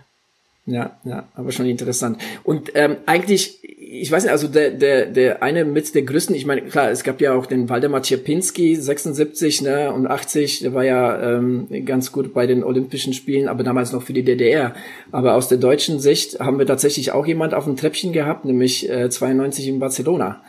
Ja, 0.64 0.96
ja, 1.04 1.24
aber 1.34 1.50
schon 1.52 1.66
interessant. 1.66 2.18
Und 2.44 2.70
ähm, 2.74 2.98
eigentlich, 3.06 3.71
ich 3.95 4.11
weiß 4.11 4.22
nicht, 4.22 4.32
also 4.32 4.49
der, 4.49 4.70
der, 4.70 5.07
der 5.07 5.43
eine 5.43 5.66
mit 5.66 5.95
der 5.95 6.03
größten, 6.03 6.34
ich 6.34 6.47
meine, 6.47 6.62
klar, 6.62 6.90
es 6.90 7.05
gab 7.05 7.20
ja 7.20 7.34
auch 7.34 7.45
den 7.45 7.68
Waldemar 7.68 8.03
Czerpinski, 8.03 8.74
76 8.74 9.61
ne, 9.61 9.93
und 9.93 10.07
80, 10.07 10.61
der 10.61 10.72
war 10.72 10.84
ja 10.84 11.36
ähm, 11.36 11.68
ganz 11.84 12.11
gut 12.11 12.32
bei 12.32 12.47
den 12.47 12.64
Olympischen 12.64 13.12
Spielen, 13.12 13.49
aber 13.49 13.64
damals 13.64 13.93
noch 13.93 14.03
für 14.03 14.14
die 14.14 14.24
DDR. 14.24 14.74
Aber 15.11 15.34
aus 15.34 15.49
der 15.49 15.59
deutschen 15.59 16.01
Sicht 16.01 16.40
haben 16.40 16.59
wir 16.59 16.66
tatsächlich 16.66 17.12
auch 17.12 17.26
jemand 17.26 17.53
auf 17.53 17.64
dem 17.64 17.76
Treppchen 17.76 18.12
gehabt, 18.14 18.47
nämlich 18.47 18.88
äh, 18.88 19.11
92 19.11 19.68
in 19.68 19.78
Barcelona. 19.78 20.43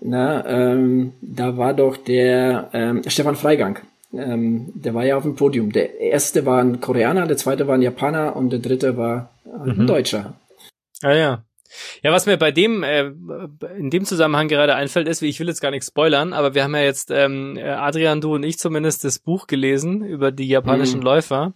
Na, 0.00 0.46
ähm, 0.46 1.12
da 1.20 1.56
war 1.56 1.74
doch 1.74 1.96
der 1.96 2.70
ähm, 2.72 3.02
Stefan 3.08 3.34
Freigang. 3.34 3.80
Ähm, 4.12 4.72
der 4.74 4.94
war 4.94 5.04
ja 5.04 5.16
auf 5.16 5.24
dem 5.24 5.34
Podium. 5.34 5.72
Der 5.72 5.98
erste 5.98 6.46
war 6.46 6.62
ein 6.62 6.80
Koreaner, 6.80 7.26
der 7.26 7.36
zweite 7.36 7.66
war 7.66 7.74
ein 7.74 7.82
Japaner 7.82 8.36
und 8.36 8.50
der 8.50 8.60
dritte 8.60 8.96
war 8.96 9.30
ein 9.44 9.76
mhm. 9.76 9.86
Deutscher. 9.88 10.34
Ah 11.02 11.14
ja. 11.14 11.45
Ja, 12.02 12.12
was 12.12 12.26
mir 12.26 12.36
bei 12.36 12.50
dem 12.50 12.82
äh, 12.82 13.10
in 13.78 13.90
dem 13.90 14.04
Zusammenhang 14.04 14.48
gerade 14.48 14.74
einfällt, 14.74 15.08
ist, 15.08 15.22
wie 15.22 15.28
ich 15.28 15.40
will 15.40 15.48
jetzt 15.48 15.60
gar 15.60 15.70
nicht 15.70 15.84
spoilern, 15.84 16.32
aber 16.32 16.54
wir 16.54 16.64
haben 16.64 16.74
ja 16.74 16.82
jetzt 16.82 17.10
ähm, 17.10 17.58
Adrian, 17.62 18.20
du 18.20 18.34
und 18.34 18.42
ich 18.42 18.58
zumindest 18.58 19.04
das 19.04 19.18
Buch 19.18 19.46
gelesen 19.46 20.02
über 20.04 20.32
die 20.32 20.48
japanischen 20.48 21.00
mhm. 21.00 21.06
Läufer 21.06 21.52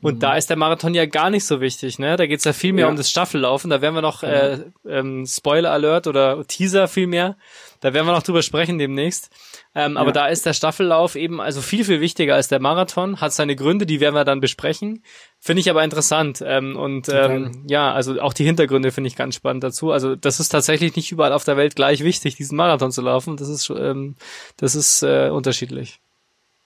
und 0.00 0.16
mhm. 0.16 0.20
da 0.20 0.36
ist 0.36 0.50
der 0.50 0.56
Marathon 0.56 0.94
ja 0.94 1.06
gar 1.06 1.30
nicht 1.30 1.44
so 1.44 1.60
wichtig, 1.60 1.98
ne? 1.98 2.16
Da 2.16 2.26
geht's 2.26 2.44
ja 2.44 2.52
viel 2.52 2.72
mehr 2.72 2.84
ja. 2.84 2.90
um 2.90 2.96
das 2.96 3.10
Staffellaufen. 3.10 3.70
Da 3.70 3.80
werden 3.80 3.94
wir 3.94 4.02
noch 4.02 4.22
äh, 4.22 4.58
ähm, 4.88 5.26
Spoiler 5.26 5.70
Alert 5.70 6.06
oder 6.06 6.44
Teaser 6.46 6.88
viel 6.88 7.06
mehr. 7.06 7.36
Da 7.80 7.94
werden 7.94 8.06
wir 8.06 8.12
noch 8.12 8.22
drüber 8.22 8.42
sprechen 8.42 8.78
demnächst. 8.78 9.30
Ähm, 9.74 9.94
ja. 9.94 10.00
Aber 10.00 10.10
da 10.10 10.26
ist 10.26 10.46
der 10.46 10.52
Staffellauf 10.52 11.14
eben 11.14 11.40
also 11.40 11.60
viel, 11.60 11.84
viel 11.84 12.00
wichtiger 12.00 12.34
als 12.34 12.48
der 12.48 12.60
Marathon, 12.60 13.20
hat 13.20 13.32
seine 13.32 13.54
Gründe, 13.54 13.86
die 13.86 14.00
werden 14.00 14.14
wir 14.14 14.24
dann 14.24 14.40
besprechen. 14.40 15.04
Finde 15.38 15.60
ich 15.60 15.70
aber 15.70 15.84
interessant. 15.84 16.42
Ähm, 16.44 16.76
und 16.76 17.08
ähm, 17.08 17.64
ja, 17.68 17.92
also 17.92 18.20
auch 18.20 18.32
die 18.32 18.44
Hintergründe 18.44 18.90
finde 18.90 19.08
ich 19.08 19.16
ganz 19.16 19.36
spannend 19.36 19.62
dazu. 19.62 19.92
Also 19.92 20.16
das 20.16 20.40
ist 20.40 20.48
tatsächlich 20.48 20.96
nicht 20.96 21.12
überall 21.12 21.32
auf 21.32 21.44
der 21.44 21.56
Welt 21.56 21.76
gleich 21.76 22.02
wichtig, 22.02 22.36
diesen 22.36 22.56
Marathon 22.56 22.90
zu 22.90 23.00
laufen. 23.00 23.36
Das 23.36 23.48
ist, 23.48 23.70
ähm, 23.70 24.16
das 24.56 24.74
ist 24.74 25.02
äh, 25.02 25.30
unterschiedlich. 25.30 26.00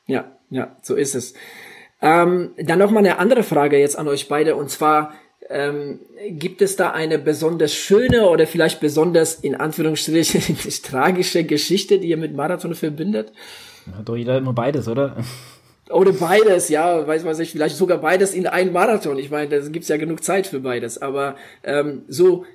Ja, 0.07 0.25
ja, 0.49 0.77
so 0.83 0.95
ist 0.95 1.15
es. 1.15 1.35
Ähm, 2.01 2.53
dann 2.59 2.79
noch 2.79 2.91
mal 2.91 3.01
eine 3.01 3.19
andere 3.19 3.43
Frage 3.43 3.79
jetzt 3.79 3.99
an 3.99 4.09
euch 4.09 4.29
beide 4.29 4.57
und 4.57 4.71
zwar 4.71 5.15
ähm, 5.51 6.01
gibt 6.29 6.63
es 6.63 6.77
da 6.77 6.91
eine 6.93 7.19
besonders 7.19 7.75
schöne 7.75 8.29
oder 8.29 8.47
vielleicht 8.47 8.81
besonders 8.81 9.35
in 9.35 9.55
Anführungsstrichen 9.55 10.57
tragische 10.83 11.45
Geschichte, 11.45 11.99
die 11.99 12.09
ihr 12.09 12.17
mit 12.17 12.35
Marathon 12.35 12.75
verbindet? 12.75 13.33
Hat 13.97 14.09
doch 14.09 14.17
jeder 14.17 14.39
immer 14.39 14.53
beides, 14.53 14.89
oder? 14.89 15.17
Oder 15.91 16.13
beides, 16.13 16.71
ja, 16.71 17.07
weiß 17.07 17.25
man 17.25 17.35
sich, 17.35 17.53
vielleicht 17.53 17.77
sogar 17.77 17.99
beides 17.99 18.33
in 18.33 18.47
einen 18.47 18.73
Marathon. 18.73 19.19
Ich 19.19 19.31
meine, 19.31 19.49
da 19.51 19.69
gibt's 19.69 19.89
ja 19.89 19.99
genug 19.99 20.25
Zeit 20.25 20.47
für 20.47 20.61
beides. 20.61 21.01
Aber 21.01 21.37
ähm, 21.63 22.03
so 22.09 22.47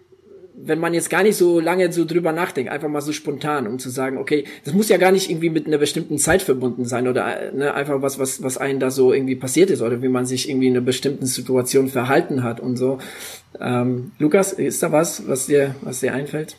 wenn 0.61 0.79
man 0.79 0.93
jetzt 0.93 1.09
gar 1.09 1.23
nicht 1.23 1.37
so 1.37 1.59
lange 1.59 1.91
so 1.91 2.05
drüber 2.05 2.31
nachdenkt, 2.31 2.71
einfach 2.71 2.89
mal 2.89 3.01
so 3.01 3.13
spontan, 3.13 3.67
um 3.67 3.79
zu 3.79 3.89
sagen, 3.89 4.17
okay, 4.17 4.45
das 4.65 4.73
muss 4.73 4.89
ja 4.89 4.97
gar 4.97 5.11
nicht 5.11 5.29
irgendwie 5.29 5.49
mit 5.49 5.67
einer 5.67 5.77
bestimmten 5.77 6.17
Zeit 6.17 6.41
verbunden 6.41 6.85
sein 6.85 7.07
oder 7.07 7.51
ne, 7.53 7.73
einfach 7.73 8.01
was, 8.01 8.19
was, 8.19 8.43
was 8.43 8.57
einen 8.57 8.79
da 8.79 8.91
so 8.91 9.13
irgendwie 9.13 9.35
passiert 9.35 9.69
ist 9.69 9.81
oder 9.81 10.01
wie 10.01 10.09
man 10.09 10.25
sich 10.25 10.49
irgendwie 10.49 10.67
in 10.67 10.75
einer 10.75 10.85
bestimmten 10.85 11.25
Situation 11.25 11.87
verhalten 11.87 12.43
hat 12.43 12.59
und 12.59 12.77
so. 12.77 12.99
Ähm, 13.59 14.11
Lukas, 14.19 14.53
ist 14.53 14.83
da 14.83 14.91
was, 14.91 15.27
was 15.27 15.45
dir, 15.45 15.75
was 15.81 16.01
dir 16.01 16.13
einfällt? 16.13 16.57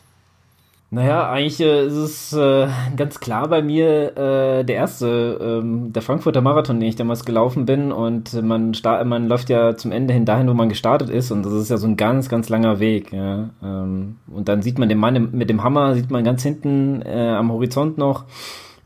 Naja, 0.93 1.31
eigentlich 1.31 1.61
äh, 1.61 1.87
ist 1.87 1.93
es 1.93 2.33
äh, 2.33 2.69
ganz 2.97 3.21
klar 3.21 3.47
bei 3.47 3.63
mir 3.63 4.17
äh, 4.17 4.65
der 4.65 4.75
erste, 4.75 5.39
ähm, 5.41 5.93
der 5.93 6.03
Frankfurter 6.03 6.41
Marathon, 6.41 6.81
den 6.81 6.89
ich 6.89 6.97
damals 6.97 7.25
gelaufen 7.25 7.65
bin. 7.65 7.93
Und 7.93 8.33
man, 8.43 8.73
man 8.83 9.29
läuft 9.29 9.51
ja 9.51 9.77
zum 9.77 9.93
Ende 9.93 10.13
hin 10.13 10.25
dahin, 10.25 10.49
wo 10.49 10.55
man 10.55 10.69
gestartet 10.69 11.09
ist. 11.09 11.31
Und 11.31 11.45
das 11.45 11.53
ist 11.53 11.71
ja 11.71 11.77
so 11.77 11.87
ein 11.87 11.97
ganz, 11.97 12.29
ganz 12.29 12.49
langer 12.49 12.81
Weg. 12.81 13.13
Ja. 13.13 13.51
Ähm, 13.63 14.17
und 14.27 14.49
dann 14.49 14.63
sieht 14.63 14.81
man 14.81 14.89
den 14.89 14.99
Mann 14.99 15.31
mit 15.31 15.49
dem 15.49 15.63
Hammer, 15.63 15.95
sieht 15.95 16.11
man 16.11 16.25
ganz 16.25 16.43
hinten 16.43 17.03
äh, 17.03 17.35
am 17.37 17.53
Horizont 17.53 17.97
noch. 17.97 18.25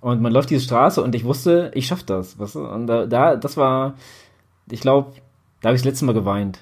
Und 0.02 0.20
man 0.20 0.30
läuft 0.30 0.50
diese 0.50 0.62
Straße 0.62 1.02
und 1.02 1.14
ich 1.14 1.24
wusste, 1.24 1.70
ich 1.72 1.86
schaff 1.86 2.02
das. 2.02 2.38
Weißt 2.38 2.57
du? 2.57 2.66
Und 2.66 2.86
da, 2.86 3.07
da 3.07 3.36
das 3.36 3.57
war, 3.57 3.94
ich 4.70 4.82
glaube, 4.82 5.12
da 5.62 5.68
habe 5.68 5.76
ich 5.76 5.80
das 5.80 5.90
letzte 5.90 6.05
Mal 6.05 6.12
geweint. 6.12 6.59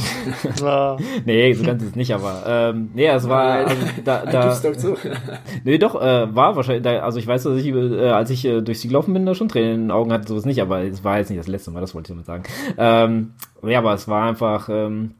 nee, 1.24 1.52
so 1.52 1.64
ganz 1.64 1.82
ist 1.82 1.90
es 1.90 1.96
nicht, 1.96 2.14
aber 2.14 2.42
ähm, 2.46 2.90
nee, 2.94 3.06
es 3.06 3.28
war 3.28 3.66
also, 3.66 3.76
da, 4.04 4.24
da 4.24 4.58
doch 4.60 4.76
zu. 4.76 4.96
nee, 5.64 5.78
doch 5.78 6.00
äh, 6.00 6.34
war 6.34 6.56
wahrscheinlich, 6.56 6.82
da, 6.82 7.00
also 7.00 7.18
ich 7.18 7.26
weiß, 7.26 7.42
dass 7.42 7.58
ich 7.58 7.66
äh, 7.68 8.08
als 8.08 8.30
ich 8.30 8.44
äh, 8.44 8.60
durch 8.60 8.80
sie 8.80 8.88
gelaufen 8.88 9.14
bin, 9.14 9.26
da 9.26 9.34
schon 9.34 9.48
Tränen 9.48 9.74
in 9.74 9.80
den 9.82 9.90
Augen 9.90 10.12
hatte, 10.12 10.28
sowas 10.28 10.44
nicht, 10.44 10.60
aber 10.60 10.82
es 10.82 11.04
war 11.04 11.18
jetzt 11.18 11.30
nicht 11.30 11.40
das 11.40 11.48
letzte 11.48 11.70
Mal, 11.70 11.80
das 11.80 11.94
wollte 11.94 12.12
ich 12.12 12.16
damit 12.16 12.26
sagen. 12.26 12.42
Ähm, 12.76 13.32
ja, 13.62 13.78
aber 13.78 13.94
es 13.94 14.08
war 14.08 14.28
einfach 14.28 14.68
ähm, 14.70 15.14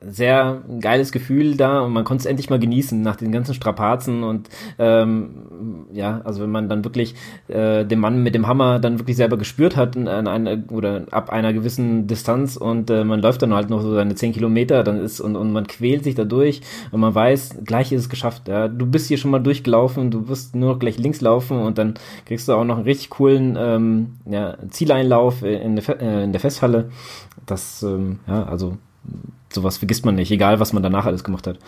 sehr 0.00 0.62
geiles 0.80 1.12
Gefühl 1.12 1.56
da 1.56 1.80
und 1.80 1.92
man 1.92 2.04
konnte 2.04 2.22
es 2.22 2.26
endlich 2.26 2.48
mal 2.48 2.58
genießen 2.58 3.00
nach 3.02 3.16
den 3.16 3.30
ganzen 3.30 3.54
Strapazen 3.54 4.22
und 4.22 4.48
ähm, 4.78 5.86
ja, 5.92 6.22
also 6.24 6.42
wenn 6.42 6.50
man 6.50 6.68
dann 6.68 6.84
wirklich 6.84 7.14
äh, 7.48 7.84
den 7.84 7.98
Mann 7.98 8.22
mit 8.22 8.34
dem 8.34 8.46
Hammer 8.46 8.78
dann 8.78 8.98
wirklich 8.98 9.16
selber 9.16 9.36
gespürt 9.36 9.76
hat 9.76 9.96
an 9.96 10.28
einer 10.28 10.58
oder 10.70 11.06
ab 11.10 11.30
einer 11.30 11.52
gewissen 11.52 12.06
Distanz 12.06 12.56
und 12.56 12.90
äh, 12.90 13.04
man 13.04 13.20
läuft 13.20 13.42
dann 13.42 13.52
halt 13.52 13.68
noch 13.68 13.82
so 13.82 13.92
seine 13.94 14.14
zehn 14.14 14.32
Kilometer, 14.32 14.82
dann 14.82 14.98
ist 14.98 15.20
und, 15.20 15.36
und 15.36 15.52
man 15.52 15.66
quält 15.66 16.04
sich 16.04 16.14
da 16.14 16.24
durch 16.24 16.62
und 16.90 17.00
man 17.00 17.14
weiß, 17.14 17.58
gleich 17.64 17.92
ist 17.92 18.02
es 18.02 18.08
geschafft. 18.08 18.48
Ja. 18.48 18.68
Du 18.68 18.86
bist 18.86 19.08
hier 19.08 19.18
schon 19.18 19.30
mal 19.30 19.40
durchgelaufen, 19.40 20.10
du 20.10 20.28
wirst 20.28 20.54
nur 20.54 20.72
noch 20.72 20.78
gleich 20.78 20.96
links 20.96 21.20
laufen 21.20 21.58
und 21.58 21.76
dann 21.76 21.94
kriegst 22.24 22.48
du 22.48 22.54
auch 22.54 22.64
noch 22.64 22.76
einen 22.76 22.84
richtig 22.84 23.10
coolen 23.10 23.56
ähm, 23.58 24.16
ja, 24.24 24.56
Zieleinlauf 24.70 25.42
in 25.42 25.76
der, 25.76 26.00
äh, 26.00 26.24
in 26.24 26.32
der 26.32 26.40
Festhalle. 26.40 26.90
Das, 27.44 27.82
ähm, 27.82 28.20
ja, 28.26 28.44
also 28.44 28.76
sowas 29.56 29.78
vergisst 29.78 30.04
man 30.04 30.14
nicht, 30.14 30.30
egal 30.30 30.60
was 30.60 30.72
man 30.72 30.82
danach 30.82 31.06
alles 31.06 31.24
gemacht 31.24 31.46
hat. 31.46 31.58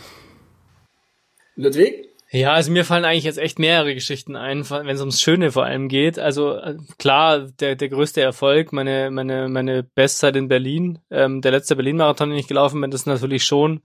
Ludwig? 1.56 2.08
Ja, 2.30 2.52
also 2.52 2.70
mir 2.70 2.84
fallen 2.84 3.06
eigentlich 3.06 3.24
jetzt 3.24 3.38
echt 3.38 3.58
mehrere 3.58 3.94
Geschichten 3.94 4.36
ein, 4.36 4.68
wenn 4.68 4.88
es 4.88 5.00
ums 5.00 5.20
Schöne 5.20 5.50
vor 5.50 5.64
allem 5.64 5.88
geht. 5.88 6.18
Also 6.18 6.56
äh, 6.56 6.76
klar, 6.98 7.48
der, 7.60 7.74
der 7.74 7.88
größte 7.88 8.20
Erfolg, 8.20 8.70
meine, 8.72 9.10
meine, 9.10 9.48
meine 9.48 9.82
Bestzeit 9.82 10.36
in 10.36 10.48
Berlin, 10.48 10.98
ähm, 11.10 11.40
der 11.40 11.52
letzte 11.52 11.74
Berlin-Marathon, 11.74 12.28
den 12.28 12.38
ich 12.38 12.46
gelaufen 12.46 12.82
bin, 12.82 12.90
das 12.90 13.02
ist 13.02 13.06
natürlich 13.06 13.44
schon 13.44 13.80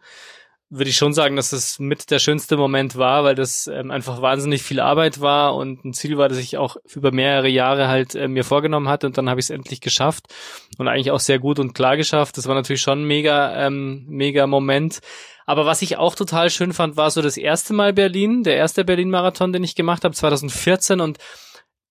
würde 0.75 0.89
ich 0.89 0.95
schon 0.95 1.13
sagen, 1.13 1.35
dass 1.35 1.51
das 1.51 1.77
mit 1.77 2.09
der 2.09 2.17
schönste 2.17 2.57
Moment 2.57 2.95
war, 2.95 3.23
weil 3.23 3.35
das 3.35 3.67
ähm, 3.67 3.91
einfach 3.91 4.23
wahnsinnig 4.23 4.63
viel 4.63 4.79
Arbeit 4.79 5.21
war 5.21 5.55
und 5.55 5.85
ein 5.85 5.93
Ziel 5.93 6.17
war, 6.17 6.29
das 6.29 6.39
ich 6.39 6.57
auch 6.57 6.77
über 6.95 7.11
mehrere 7.11 7.47
Jahre 7.47 7.87
halt 7.87 8.15
äh, 8.15 8.27
mir 8.27 8.43
vorgenommen 8.43 8.89
hatte 8.89 9.05
und 9.05 9.15
dann 9.15 9.29
habe 9.29 9.39
ich 9.39 9.45
es 9.45 9.49
endlich 9.51 9.81
geschafft 9.81 10.33
und 10.79 10.87
eigentlich 10.87 11.11
auch 11.11 11.19
sehr 11.19 11.37
gut 11.37 11.59
und 11.59 11.73
klar 11.73 11.95
geschafft. 11.95 12.37
Das 12.37 12.47
war 12.47 12.55
natürlich 12.55 12.81
schon 12.81 13.01
ein 13.01 13.07
mega, 13.07 13.67
ähm, 13.67 14.05
mega 14.07 14.47
Moment. 14.47 15.01
Aber 15.45 15.67
was 15.67 15.83
ich 15.83 15.97
auch 15.97 16.15
total 16.15 16.49
schön 16.49 16.73
fand, 16.73 16.97
war 16.97 17.11
so 17.11 17.21
das 17.21 17.37
erste 17.37 17.73
Mal 17.73 17.93
Berlin, 17.93 18.41
der 18.41 18.55
erste 18.55 18.83
Berlin-Marathon, 18.83 19.53
den 19.53 19.63
ich 19.63 19.75
gemacht 19.75 20.03
habe, 20.03 20.15
2014 20.15 21.01
und 21.01 21.19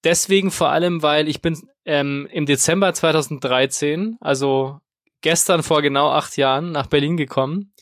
deswegen 0.03 0.51
vor 0.51 0.71
allem, 0.71 1.03
weil 1.03 1.29
ich 1.29 1.41
bin 1.41 1.57
ähm, 1.85 2.29
im 2.33 2.47
Dezember 2.47 2.93
2013, 2.93 4.17
also 4.21 4.81
gestern 5.21 5.63
vor 5.63 5.83
genau 5.83 6.11
acht 6.11 6.37
Jahren, 6.37 6.73
nach 6.73 6.89
Berlin 6.89 7.17
gekommen 7.17 7.73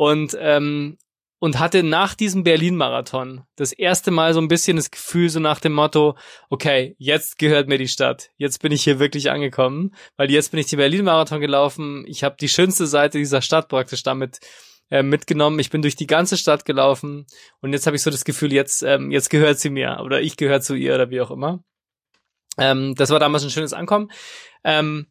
und 0.00 0.34
ähm, 0.40 0.96
und 1.40 1.58
hatte 1.58 1.82
nach 1.82 2.14
diesem 2.14 2.42
Berlin-Marathon 2.42 3.42
das 3.56 3.72
erste 3.72 4.10
Mal 4.10 4.32
so 4.32 4.40
ein 4.40 4.48
bisschen 4.48 4.76
das 4.76 4.90
Gefühl, 4.90 5.28
so 5.28 5.40
nach 5.40 5.60
dem 5.60 5.72
Motto, 5.72 6.16
okay, 6.48 6.94
jetzt 6.98 7.38
gehört 7.38 7.68
mir 7.68 7.76
die 7.76 7.88
Stadt. 7.88 8.30
Jetzt 8.36 8.62
bin 8.62 8.72
ich 8.72 8.82
hier 8.82 8.98
wirklich 8.98 9.30
angekommen, 9.30 9.94
weil 10.16 10.30
jetzt 10.30 10.52
bin 10.52 10.60
ich 10.60 10.68
den 10.68 10.78
Berlin-Marathon 10.78 11.40
gelaufen. 11.40 12.04
Ich 12.06 12.24
habe 12.24 12.36
die 12.40 12.48
schönste 12.48 12.86
Seite 12.86 13.18
dieser 13.18 13.42
Stadt 13.42 13.68
praktisch 13.68 14.02
damit 14.02 14.38
äh, 14.90 15.02
mitgenommen. 15.02 15.58
Ich 15.58 15.68
bin 15.68 15.82
durch 15.82 15.96
die 15.96 16.06
ganze 16.06 16.38
Stadt 16.38 16.64
gelaufen 16.64 17.26
und 17.60 17.74
jetzt 17.74 17.86
habe 17.86 17.96
ich 17.96 18.02
so 18.02 18.10
das 18.10 18.24
Gefühl, 18.24 18.54
jetzt, 18.54 18.82
ähm, 18.82 19.10
jetzt 19.10 19.28
gehört 19.28 19.58
sie 19.58 19.70
mir 19.70 20.00
oder 20.02 20.22
ich 20.22 20.38
gehöre 20.38 20.62
zu 20.62 20.74
ihr 20.74 20.94
oder 20.94 21.10
wie 21.10 21.20
auch 21.20 21.30
immer. 21.30 21.62
Ähm, 22.56 22.94
das 22.94 23.10
war 23.10 23.18
damals 23.18 23.44
ein 23.44 23.50
schönes 23.50 23.74
Ankommen. 23.74 24.10
Ähm, 24.64 25.09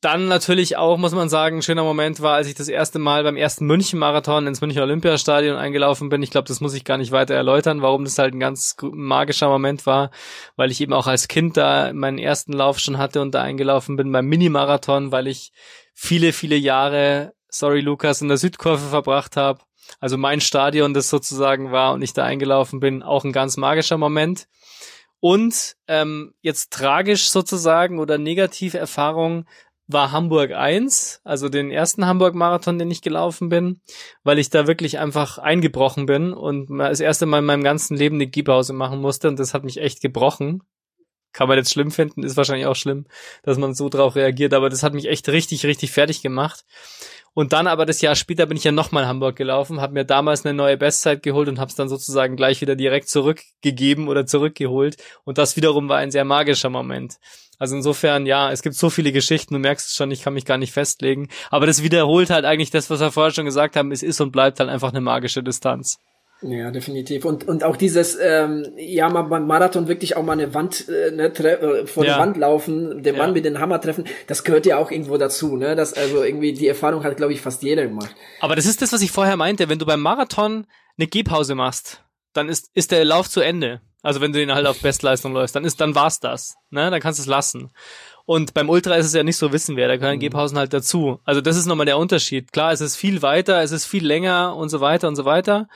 dann 0.00 0.28
natürlich 0.28 0.76
auch, 0.76 0.96
muss 0.96 1.12
man 1.12 1.28
sagen, 1.28 1.58
ein 1.58 1.62
schöner 1.62 1.82
Moment 1.82 2.20
war, 2.20 2.34
als 2.34 2.46
ich 2.46 2.54
das 2.54 2.68
erste 2.68 2.98
Mal 2.98 3.24
beim 3.24 3.36
ersten 3.36 3.66
München-Marathon 3.66 4.46
ins 4.46 4.60
München 4.60 4.82
Olympiastadion 4.82 5.56
eingelaufen 5.56 6.08
bin. 6.08 6.22
Ich 6.22 6.30
glaube, 6.30 6.46
das 6.46 6.60
muss 6.60 6.74
ich 6.74 6.84
gar 6.84 6.98
nicht 6.98 7.10
weiter 7.10 7.34
erläutern, 7.34 7.82
warum 7.82 8.04
das 8.04 8.18
halt 8.18 8.34
ein 8.34 8.40
ganz 8.40 8.76
magischer 8.80 9.48
Moment 9.48 9.86
war, 9.86 10.10
weil 10.56 10.70
ich 10.70 10.80
eben 10.80 10.92
auch 10.92 11.06
als 11.08 11.26
Kind 11.26 11.56
da 11.56 11.92
meinen 11.92 12.18
ersten 12.18 12.52
Lauf 12.52 12.78
schon 12.78 12.98
hatte 12.98 13.20
und 13.20 13.34
da 13.34 13.42
eingelaufen 13.42 13.96
bin 13.96 14.12
beim 14.12 14.26
Mini-Marathon, 14.26 15.10
weil 15.10 15.26
ich 15.26 15.52
viele, 15.94 16.32
viele 16.32 16.56
Jahre, 16.56 17.32
sorry 17.48 17.80
Lukas, 17.80 18.22
in 18.22 18.28
der 18.28 18.36
Südkurve 18.36 18.88
verbracht 18.88 19.36
habe. 19.36 19.60
Also 20.00 20.16
mein 20.16 20.40
Stadion, 20.40 20.94
das 20.94 21.10
sozusagen 21.10 21.72
war 21.72 21.92
und 21.92 22.02
ich 22.02 22.12
da 22.12 22.24
eingelaufen 22.24 22.78
bin, 22.78 23.02
auch 23.02 23.24
ein 23.24 23.32
ganz 23.32 23.56
magischer 23.56 23.98
Moment. 23.98 24.46
Und 25.20 25.74
ähm, 25.88 26.34
jetzt 26.40 26.72
tragisch 26.72 27.30
sozusagen 27.30 27.98
oder 27.98 28.18
negative 28.18 28.78
Erfahrung 28.78 29.46
war 29.88 30.12
Hamburg 30.12 30.52
1, 30.52 31.22
also 31.24 31.48
den 31.48 31.70
ersten 31.70 32.06
Hamburg-Marathon, 32.06 32.78
den 32.78 32.90
ich 32.90 33.00
gelaufen 33.00 33.48
bin, 33.48 33.80
weil 34.22 34.38
ich 34.38 34.50
da 34.50 34.66
wirklich 34.66 34.98
einfach 34.98 35.38
eingebrochen 35.38 36.04
bin 36.06 36.34
und 36.34 36.68
das 36.78 37.00
erste 37.00 37.24
Mal 37.24 37.38
in 37.38 37.46
meinem 37.46 37.64
ganzen 37.64 37.96
Leben 37.96 38.16
eine 38.16 38.26
Gehpause 38.26 38.74
machen 38.74 39.00
musste 39.00 39.28
und 39.28 39.38
das 39.38 39.54
hat 39.54 39.64
mich 39.64 39.78
echt 39.78 40.02
gebrochen. 40.02 40.62
Kann 41.32 41.48
man 41.48 41.58
jetzt 41.58 41.72
schlimm 41.72 41.90
finden, 41.90 42.22
ist 42.22 42.36
wahrscheinlich 42.36 42.66
auch 42.66 42.76
schlimm, 42.76 43.06
dass 43.42 43.58
man 43.58 43.74
so 43.74 43.88
drauf 43.88 44.14
reagiert, 44.16 44.54
aber 44.54 44.70
das 44.70 44.82
hat 44.82 44.94
mich 44.94 45.08
echt 45.08 45.28
richtig, 45.28 45.64
richtig 45.64 45.90
fertig 45.90 46.22
gemacht. 46.22 46.64
Und 47.34 47.52
dann 47.52 47.66
aber 47.66 47.86
das 47.86 48.00
Jahr 48.00 48.14
später 48.14 48.46
bin 48.46 48.56
ich 48.56 48.64
ja 48.64 48.72
nochmal 48.72 49.04
in 49.04 49.08
Hamburg 49.08 49.36
gelaufen, 49.36 49.80
habe 49.80 49.94
mir 49.94 50.04
damals 50.04 50.44
eine 50.44 50.54
neue 50.54 50.76
Bestzeit 50.76 51.22
geholt 51.22 51.48
und 51.48 51.58
habe 51.58 51.68
es 51.68 51.76
dann 51.76 51.88
sozusagen 51.88 52.36
gleich 52.36 52.60
wieder 52.60 52.76
direkt 52.76 53.08
zurückgegeben 53.08 54.08
oder 54.08 54.26
zurückgeholt. 54.26 54.96
Und 55.24 55.38
das 55.38 55.56
wiederum 55.56 55.88
war 55.88 55.98
ein 55.98 56.10
sehr 56.10 56.24
magischer 56.24 56.70
Moment. 56.70 57.16
Also 57.58 57.76
insofern, 57.76 58.24
ja, 58.26 58.52
es 58.52 58.62
gibt 58.62 58.76
so 58.76 58.88
viele 58.88 59.12
Geschichten, 59.12 59.54
du 59.54 59.60
merkst 59.60 59.88
es 59.88 59.94
schon, 59.94 60.10
ich 60.10 60.22
kann 60.22 60.34
mich 60.34 60.44
gar 60.44 60.58
nicht 60.58 60.72
festlegen. 60.72 61.28
Aber 61.50 61.66
das 61.66 61.82
wiederholt 61.82 62.30
halt 62.30 62.44
eigentlich 62.44 62.70
das, 62.70 62.88
was 62.88 63.00
wir 63.00 63.10
vorher 63.10 63.32
schon 63.32 63.46
gesagt 63.46 63.76
haben, 63.76 63.90
es 63.90 64.02
ist 64.02 64.20
und 64.20 64.30
bleibt 64.30 64.60
halt 64.60 64.70
einfach 64.70 64.90
eine 64.90 65.00
magische 65.00 65.42
Distanz. 65.42 65.98
Ja, 66.40 66.70
definitiv. 66.70 67.24
Und, 67.24 67.48
und 67.48 67.64
auch 67.64 67.76
dieses, 67.76 68.16
ähm, 68.20 68.72
ja, 68.76 69.08
mal 69.08 69.22
beim 69.22 69.46
Marathon 69.46 69.88
wirklich 69.88 70.16
auch 70.16 70.22
mal 70.22 70.34
eine 70.34 70.54
Wand, 70.54 70.88
äh, 70.88 71.10
ne, 71.10 71.32
tre 71.32 71.58
äh, 71.58 71.86
vor 71.86 72.04
ja. 72.04 72.12
der 72.12 72.20
Wand 72.20 72.36
laufen, 72.36 73.02
den 73.02 73.16
ja. 73.16 73.22
Mann 73.22 73.32
mit 73.32 73.44
dem 73.44 73.58
Hammer 73.58 73.80
treffen, 73.80 74.04
das 74.28 74.44
gehört 74.44 74.64
ja 74.64 74.76
auch 74.76 74.92
irgendwo 74.92 75.16
dazu, 75.16 75.56
ne? 75.56 75.74
Das, 75.74 75.94
also 75.94 76.22
irgendwie, 76.22 76.52
die 76.52 76.68
Erfahrung 76.68 77.02
hat, 77.02 77.16
glaube 77.16 77.32
ich, 77.32 77.40
fast 77.40 77.64
jeder 77.64 77.86
gemacht. 77.86 78.14
Aber 78.40 78.54
das 78.54 78.66
ist 78.66 78.82
das, 78.82 78.92
was 78.92 79.02
ich 79.02 79.10
vorher 79.10 79.36
meinte, 79.36 79.68
wenn 79.68 79.80
du 79.80 79.86
beim 79.86 80.00
Marathon 80.00 80.66
eine 80.96 81.08
Gehpause 81.08 81.56
machst, 81.56 82.04
dann 82.34 82.48
ist, 82.48 82.70
ist 82.72 82.92
der 82.92 83.04
Lauf 83.04 83.28
zu 83.28 83.40
Ende. 83.40 83.80
Also 84.02 84.20
wenn 84.20 84.32
du 84.32 84.38
den 84.38 84.54
halt 84.54 84.66
auf 84.66 84.80
Bestleistung 84.80 85.32
läufst, 85.32 85.56
dann 85.56 85.64
ist, 85.64 85.80
dann 85.80 85.96
war's 85.96 86.20
das. 86.20 86.54
Ne? 86.70 86.88
Dann 86.90 87.00
kannst 87.00 87.18
du 87.18 87.22
es 87.22 87.26
lassen. 87.26 87.72
Und 88.28 88.52
beim 88.52 88.68
Ultra 88.68 88.96
ist 88.96 89.06
es 89.06 89.14
ja 89.14 89.22
nicht 89.22 89.38
so 89.38 89.54
wissen 89.54 89.78
wer, 89.78 89.88
da 89.88 89.96
gehören 89.96 90.16
mhm. 90.16 90.20
Gehpausen 90.20 90.58
halt 90.58 90.74
dazu. 90.74 91.18
Also 91.24 91.40
das 91.40 91.56
ist 91.56 91.64
nochmal 91.64 91.86
der 91.86 91.96
Unterschied. 91.96 92.52
Klar, 92.52 92.72
es 92.72 92.82
ist 92.82 92.94
viel 92.94 93.22
weiter, 93.22 93.62
es 93.62 93.72
ist 93.72 93.86
viel 93.86 94.04
länger 94.06 94.54
und 94.54 94.68
so 94.68 94.82
weiter 94.82 95.08
und 95.08 95.16
so 95.16 95.24
weiter. 95.24 95.66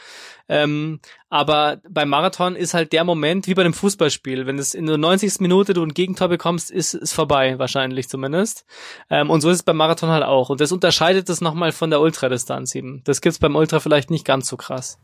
Ähm, 0.50 1.00
aber 1.30 1.80
beim 1.88 2.11
Marathon 2.11 2.55
ist 2.55 2.74
halt 2.74 2.92
der 2.92 3.05
Moment, 3.05 3.46
wie 3.46 3.55
bei 3.55 3.62
einem 3.62 3.72
Fußballspiel, 3.72 4.44
wenn 4.44 4.59
es 4.59 4.74
in 4.74 4.84
der 4.84 4.98
90. 4.98 5.40
Minute 5.40 5.72
du 5.72 5.82
ein 5.82 5.94
Gegentor 5.94 6.28
bekommst, 6.28 6.70
ist 6.70 6.92
es 6.92 7.14
vorbei, 7.14 7.59
wahrscheinlich 7.59 8.11
zumindest. 8.11 8.66
Ähm, 9.09 9.30
und 9.30 9.40
so 9.40 9.48
ist 9.48 9.57
es 9.57 9.62
beim 9.62 9.78
Marathon 9.78 10.11
halt 10.11 10.24
auch. 10.24 10.50
Und 10.50 10.61
das 10.61 10.72
unterscheidet 10.72 11.30
es 11.30 11.40
nochmal 11.40 11.72
von 11.72 11.88
der 11.88 12.03
Ultradistanz 12.03 12.74
eben. 12.74 13.00
Das 13.05 13.22
gibt's 13.22 13.38
beim 13.38 13.57
Ultra 13.57 13.80
vielleicht 13.80 14.11
nicht 14.11 14.26
ganz 14.26 14.46
so 14.46 14.59
krass. 14.59 14.98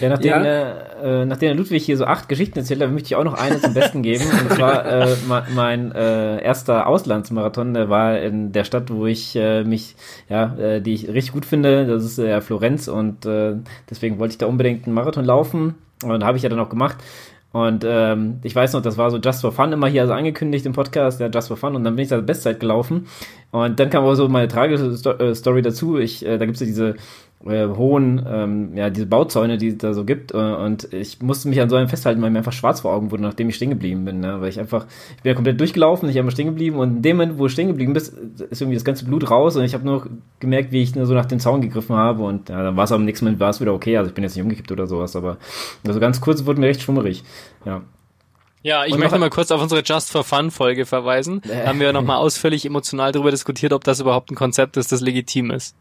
Ja, 0.00 0.08
nachdem, 0.08 0.30
ja. 0.30 0.70
Äh, 1.02 1.24
nachdem 1.26 1.48
der 1.48 1.54
Ludwig 1.54 1.84
hier 1.84 1.96
so 1.96 2.04
acht 2.04 2.28
Geschichten 2.28 2.58
erzählt 2.58 2.80
hat, 2.82 2.90
möchte 2.90 3.06
ich 3.06 3.16
auch 3.16 3.24
noch 3.24 3.34
eine 3.34 3.60
zum 3.60 3.74
Besten 3.74 4.02
geben. 4.02 4.24
Und 4.24 4.52
zwar 4.52 4.86
äh, 4.86 5.16
mein 5.54 5.92
äh, 5.92 6.42
erster 6.42 6.86
Auslandsmarathon, 6.86 7.74
der 7.74 7.88
war 7.88 8.18
in 8.18 8.52
der 8.52 8.64
Stadt, 8.64 8.90
wo 8.90 9.06
ich 9.06 9.36
äh, 9.36 9.64
mich, 9.64 9.96
ja, 10.28 10.54
äh, 10.56 10.80
die 10.80 10.94
ich 10.94 11.08
richtig 11.08 11.32
gut 11.32 11.44
finde. 11.44 11.86
Das 11.86 12.04
ist 12.04 12.18
äh, 12.18 12.40
Florenz 12.40 12.88
und 12.88 13.26
äh, 13.26 13.54
deswegen 13.90 14.18
wollte 14.18 14.32
ich 14.32 14.38
da 14.38 14.46
unbedingt 14.46 14.86
einen 14.86 14.94
Marathon 14.94 15.24
laufen. 15.24 15.74
Und 16.04 16.24
habe 16.24 16.36
ich 16.36 16.42
ja 16.42 16.48
dann 16.48 16.58
auch 16.58 16.68
gemacht. 16.68 16.96
Und 17.52 17.84
ähm, 17.86 18.40
ich 18.42 18.56
weiß 18.56 18.72
noch, 18.72 18.80
das 18.80 18.96
war 18.96 19.10
so 19.10 19.18
Just 19.18 19.42
for 19.42 19.52
Fun 19.52 19.72
immer 19.72 19.86
hier 19.86 20.02
also 20.02 20.14
angekündigt 20.14 20.64
im 20.64 20.72
Podcast, 20.72 21.20
ja, 21.20 21.28
Just 21.28 21.48
for 21.48 21.56
Fun. 21.58 21.76
Und 21.76 21.84
dann 21.84 21.94
bin 21.96 22.04
ich 22.04 22.08
da 22.08 22.18
Bestzeit 22.20 22.60
gelaufen. 22.60 23.06
Und 23.50 23.78
dann 23.78 23.90
kam 23.90 24.04
auch 24.04 24.14
so 24.14 24.26
meine 24.28 24.48
tragische 24.48 24.86
äh, 24.86 25.34
Story 25.34 25.60
dazu. 25.60 25.98
Ich, 25.98 26.24
äh, 26.24 26.38
da 26.38 26.46
gibt's 26.46 26.60
ja 26.60 26.66
diese 26.66 26.94
äh, 27.46 27.66
hohen, 27.66 28.24
ähm, 28.28 28.76
ja, 28.76 28.90
diese 28.90 29.06
Bauzäune, 29.06 29.58
die 29.58 29.68
es 29.68 29.78
da 29.78 29.94
so 29.94 30.04
gibt. 30.04 30.32
Äh, 30.32 30.36
und 30.36 30.92
ich 30.92 31.20
musste 31.20 31.48
mich 31.48 31.60
an 31.60 31.68
so 31.68 31.76
einem 31.76 31.88
festhalten, 31.88 32.22
weil 32.22 32.30
mir 32.30 32.38
einfach 32.38 32.52
schwarz 32.52 32.80
vor 32.80 32.92
Augen 32.92 33.10
wurde, 33.10 33.22
nachdem 33.22 33.48
ich 33.48 33.56
stehen 33.56 33.70
geblieben 33.70 34.04
bin. 34.04 34.20
Ne? 34.20 34.40
Weil 34.40 34.48
ich 34.48 34.60
einfach, 34.60 34.86
ich 35.16 35.22
bin 35.22 35.30
ja 35.30 35.34
komplett 35.34 35.60
durchgelaufen, 35.60 36.08
ich 36.08 36.14
bin 36.14 36.22
einfach 36.22 36.32
stehen 36.32 36.46
geblieben 36.46 36.76
und 36.76 36.96
in 36.96 37.02
dem 37.02 37.16
Moment, 37.16 37.38
wo 37.38 37.46
ich 37.46 37.52
stehen 37.52 37.68
geblieben 37.68 37.92
bin, 37.92 38.02
ist 38.02 38.60
irgendwie 38.60 38.74
das 38.74 38.84
ganze 38.84 39.04
Blut 39.04 39.30
raus 39.30 39.56
und 39.56 39.64
ich 39.64 39.74
habe 39.74 39.84
nur 39.84 40.08
gemerkt, 40.40 40.72
wie 40.72 40.82
ich 40.82 40.94
nur 40.94 41.06
so 41.06 41.14
nach 41.14 41.26
dem 41.26 41.40
Zaun 41.40 41.60
gegriffen 41.60 41.96
habe 41.96 42.22
und 42.22 42.48
ja, 42.48 42.62
dann 42.62 42.76
war 42.76 42.84
es 42.84 42.92
am 42.92 43.04
nächsten 43.04 43.24
Moment 43.24 43.40
war 43.40 43.50
es 43.50 43.60
wieder 43.60 43.74
okay. 43.74 43.96
Also 43.96 44.08
ich 44.08 44.14
bin 44.14 44.24
jetzt 44.24 44.36
nicht 44.36 44.42
umgekippt 44.42 44.70
oder 44.72 44.86
sowas, 44.86 45.16
aber 45.16 45.38
also 45.86 46.00
ganz 46.00 46.20
kurz 46.20 46.46
wurde 46.46 46.60
mir 46.60 46.66
recht 46.66 46.82
schwummerig. 46.82 47.24
Ja. 47.64 47.82
Ja, 48.64 48.84
ich 48.84 48.94
und 48.94 49.00
möchte 49.00 49.18
mal 49.18 49.28
kurz 49.28 49.50
auf 49.50 49.60
unsere 49.60 49.82
Just 49.84 50.12
for 50.12 50.22
Fun 50.22 50.52
Folge 50.52 50.86
verweisen. 50.86 51.42
Da 51.44 51.66
haben 51.66 51.80
wir 51.80 51.92
nochmal 51.92 52.18
ausführlich 52.18 52.64
emotional 52.64 53.10
darüber 53.10 53.32
diskutiert, 53.32 53.72
ob 53.72 53.82
das 53.82 53.98
überhaupt 53.98 54.30
ein 54.30 54.36
Konzept 54.36 54.76
ist, 54.76 54.92
das 54.92 55.00
legitim 55.00 55.50
ist. 55.50 55.74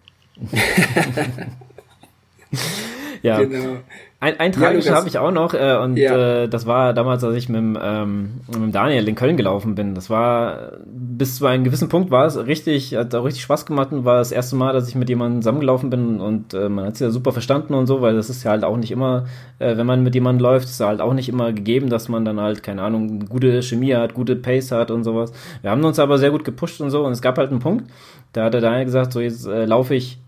Ja. 3.22 3.40
Genau. 3.44 3.82
Ein, 4.24 4.40
ein 4.40 4.52
tragisches 4.52 4.86
ja, 4.86 4.96
habe 4.96 5.08
ich 5.08 5.18
auch 5.18 5.32
noch 5.32 5.56
äh, 5.56 5.76
und 5.78 5.98
ja. 5.98 6.44
äh, 6.44 6.48
das 6.48 6.68
war 6.68 6.94
damals, 6.94 7.24
als 7.24 7.36
ich 7.36 7.50
mit, 7.50 7.60
ähm, 7.82 8.42
mit 8.56 8.76
Daniel 8.76 9.08
in 9.08 9.16
Köln 9.16 9.36
gelaufen 9.36 9.74
bin. 9.74 9.96
Das 9.96 10.12
war 10.12 10.74
bis 10.86 11.38
zu 11.38 11.48
einem 11.48 11.64
gewissen 11.64 11.90
Punkt 11.90 12.12
war 12.12 12.28
es 12.28 12.38
richtig, 12.38 12.96
hat 12.96 13.16
auch 13.16 13.26
richtig 13.26 13.42
Spaß 13.42 13.66
gemacht 13.66 13.92
und 13.92 14.06
war 14.06 14.20
das 14.20 14.32
erste 14.32 14.56
Mal, 14.56 14.74
dass 14.74 14.88
ich 14.88 14.94
mit 14.94 15.10
jemandem 15.10 15.42
zusammengelaufen 15.42 15.90
bin 15.90 16.22
und 16.22 16.54
äh, 16.54 16.70
man 16.70 16.86
hat 16.86 16.98
sich 16.98 17.06
ja 17.06 17.10
super 17.10 17.32
verstanden 17.32 17.74
und 17.74 17.88
so, 17.88 18.02
weil 18.02 18.14
das 18.14 18.30
ist 18.30 18.44
ja 18.44 18.52
halt 18.52 18.64
auch 18.64 18.78
nicht 18.78 18.92
immer, 18.92 19.26
äh, 19.58 19.76
wenn 19.76 19.88
man 19.88 20.04
mit 20.04 20.14
jemandem 20.14 20.44
läuft, 20.44 20.66
ist 20.66 20.80
ja 20.80 20.86
halt 20.86 21.02
auch 21.02 21.16
nicht 21.16 21.28
immer 21.28 21.52
gegeben, 21.52 21.90
dass 21.90 22.08
man 22.08 22.24
dann 22.24 22.40
halt, 22.40 22.62
keine 22.62 22.84
Ahnung, 22.84 23.26
gute 23.26 23.64
Chemie 23.64 23.96
hat, 23.96 24.14
gute 24.14 24.36
Pace 24.36 24.72
hat 24.72 24.92
und 24.92 25.04
sowas. 25.04 25.34
Wir 25.64 25.72
haben 25.72 25.84
uns 25.84 25.98
aber 25.98 26.20
sehr 26.20 26.30
gut 26.30 26.46
gepusht 26.46 26.80
und 26.80 26.92
so 26.92 27.04
und 27.08 27.14
es 27.14 27.24
gab 27.24 27.40
halt 27.40 27.50
einen 27.50 27.60
Punkt, 27.60 27.90
da 28.34 28.44
hat 28.44 28.54
der 28.54 28.62
Daniel 28.62 28.86
gesagt, 28.86 29.14
so 29.14 29.20
jetzt 29.20 29.48
äh, 29.48 29.66
laufe 29.66 29.96
ich 29.96 30.20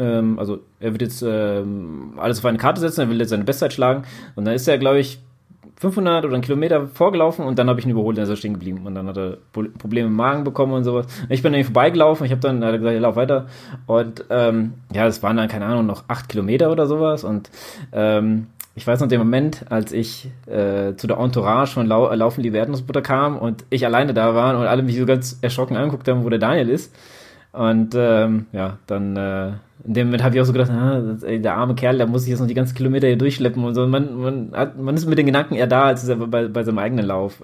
ähm, 0.00 0.38
also 0.38 0.60
er 0.80 0.92
wird 0.92 1.02
jetzt 1.02 1.22
ähm, 1.22 2.14
alles 2.16 2.38
auf 2.38 2.46
eine 2.46 2.58
Karte 2.58 2.80
setzen, 2.80 3.02
er 3.02 3.10
will 3.10 3.20
jetzt 3.20 3.30
seine 3.30 3.44
Bestzeit 3.44 3.72
schlagen. 3.72 4.04
Und 4.34 4.46
dann 4.46 4.54
ist 4.54 4.66
er, 4.66 4.78
glaube 4.78 4.98
ich, 4.98 5.20
500 5.76 6.24
oder 6.26 6.34
einen 6.34 6.42
Kilometer 6.42 6.88
vorgelaufen 6.88 7.44
und 7.46 7.58
dann 7.58 7.68
habe 7.70 7.80
ich 7.80 7.86
ihn 7.86 7.92
überholt, 7.92 8.18
dann 8.18 8.24
ist 8.24 8.30
er 8.30 8.36
stehen 8.36 8.52
geblieben. 8.52 8.82
Und 8.84 8.94
dann 8.94 9.06
hat 9.06 9.16
er 9.16 9.38
Probleme 9.52 10.08
im 10.08 10.14
Magen 10.14 10.44
bekommen 10.44 10.72
und 10.72 10.84
sowas. 10.84 11.06
Ich 11.30 11.42
bin 11.42 11.52
dann 11.52 11.64
vorbeigelaufen, 11.64 12.26
ich 12.26 12.32
habe 12.32 12.40
dann 12.40 12.62
hat 12.62 12.72
er 12.72 12.78
gesagt, 12.78 12.94
ja, 12.94 13.00
lauf 13.00 13.16
weiter. 13.16 13.46
Und 13.86 14.24
ähm, 14.28 14.74
ja, 14.92 15.06
es 15.06 15.22
waren 15.22 15.38
dann, 15.38 15.48
keine 15.48 15.66
Ahnung, 15.66 15.86
noch 15.86 16.04
acht 16.08 16.28
Kilometer 16.28 16.70
oder 16.70 16.86
sowas. 16.86 17.24
Und 17.24 17.50
ähm, 17.92 18.48
ich 18.74 18.86
weiß 18.86 19.00
noch 19.00 19.08
den 19.08 19.20
Moment, 19.20 19.64
als 19.70 19.92
ich 19.92 20.30
äh, 20.46 20.94
zu 20.96 21.06
der 21.06 21.18
Entourage 21.18 21.72
von 21.72 21.86
Lau 21.86 22.12
Laufen 22.14 22.42
die 22.42 22.50
Erdnussbutter 22.50 23.02
kam 23.02 23.38
und 23.38 23.64
ich 23.70 23.86
alleine 23.86 24.12
da 24.12 24.34
war 24.34 24.58
und 24.58 24.66
alle 24.66 24.82
mich 24.82 24.98
so 24.98 25.06
ganz 25.06 25.38
erschrocken 25.40 25.76
angeguckt 25.76 26.06
haben, 26.08 26.24
wo 26.24 26.28
der 26.28 26.38
Daniel 26.38 26.68
ist. 26.68 26.94
Und 27.52 27.94
ähm, 27.96 28.46
ja, 28.52 28.78
dann 28.86 29.16
äh, 29.16 29.48
in 29.84 29.94
dem 29.94 30.08
Moment 30.08 30.22
habe 30.22 30.34
ich 30.34 30.40
auch 30.40 30.46
so 30.46 30.52
gedacht, 30.52 30.70
ah, 30.70 31.16
ey, 31.22 31.40
der 31.40 31.56
arme 31.56 31.74
Kerl, 31.74 31.98
der 31.98 32.06
muss 32.06 32.22
sich 32.22 32.30
jetzt 32.30 32.40
noch 32.40 32.46
die 32.46 32.54
ganzen 32.54 32.76
Kilometer 32.76 33.06
hier 33.06 33.18
durchschleppen 33.18 33.64
und 33.64 33.74
so. 33.74 33.86
Man, 33.86 34.14
man, 34.16 34.52
hat, 34.52 34.78
man 34.78 34.94
ist 34.94 35.06
mit 35.06 35.18
den 35.18 35.26
Gedanken 35.26 35.54
eher 35.54 35.66
da, 35.66 35.84
als 35.84 36.02
ist 36.02 36.10
er 36.10 36.16
bei, 36.16 36.48
bei 36.48 36.62
seinem 36.62 36.78
eigenen 36.78 37.06
Lauf. 37.06 37.42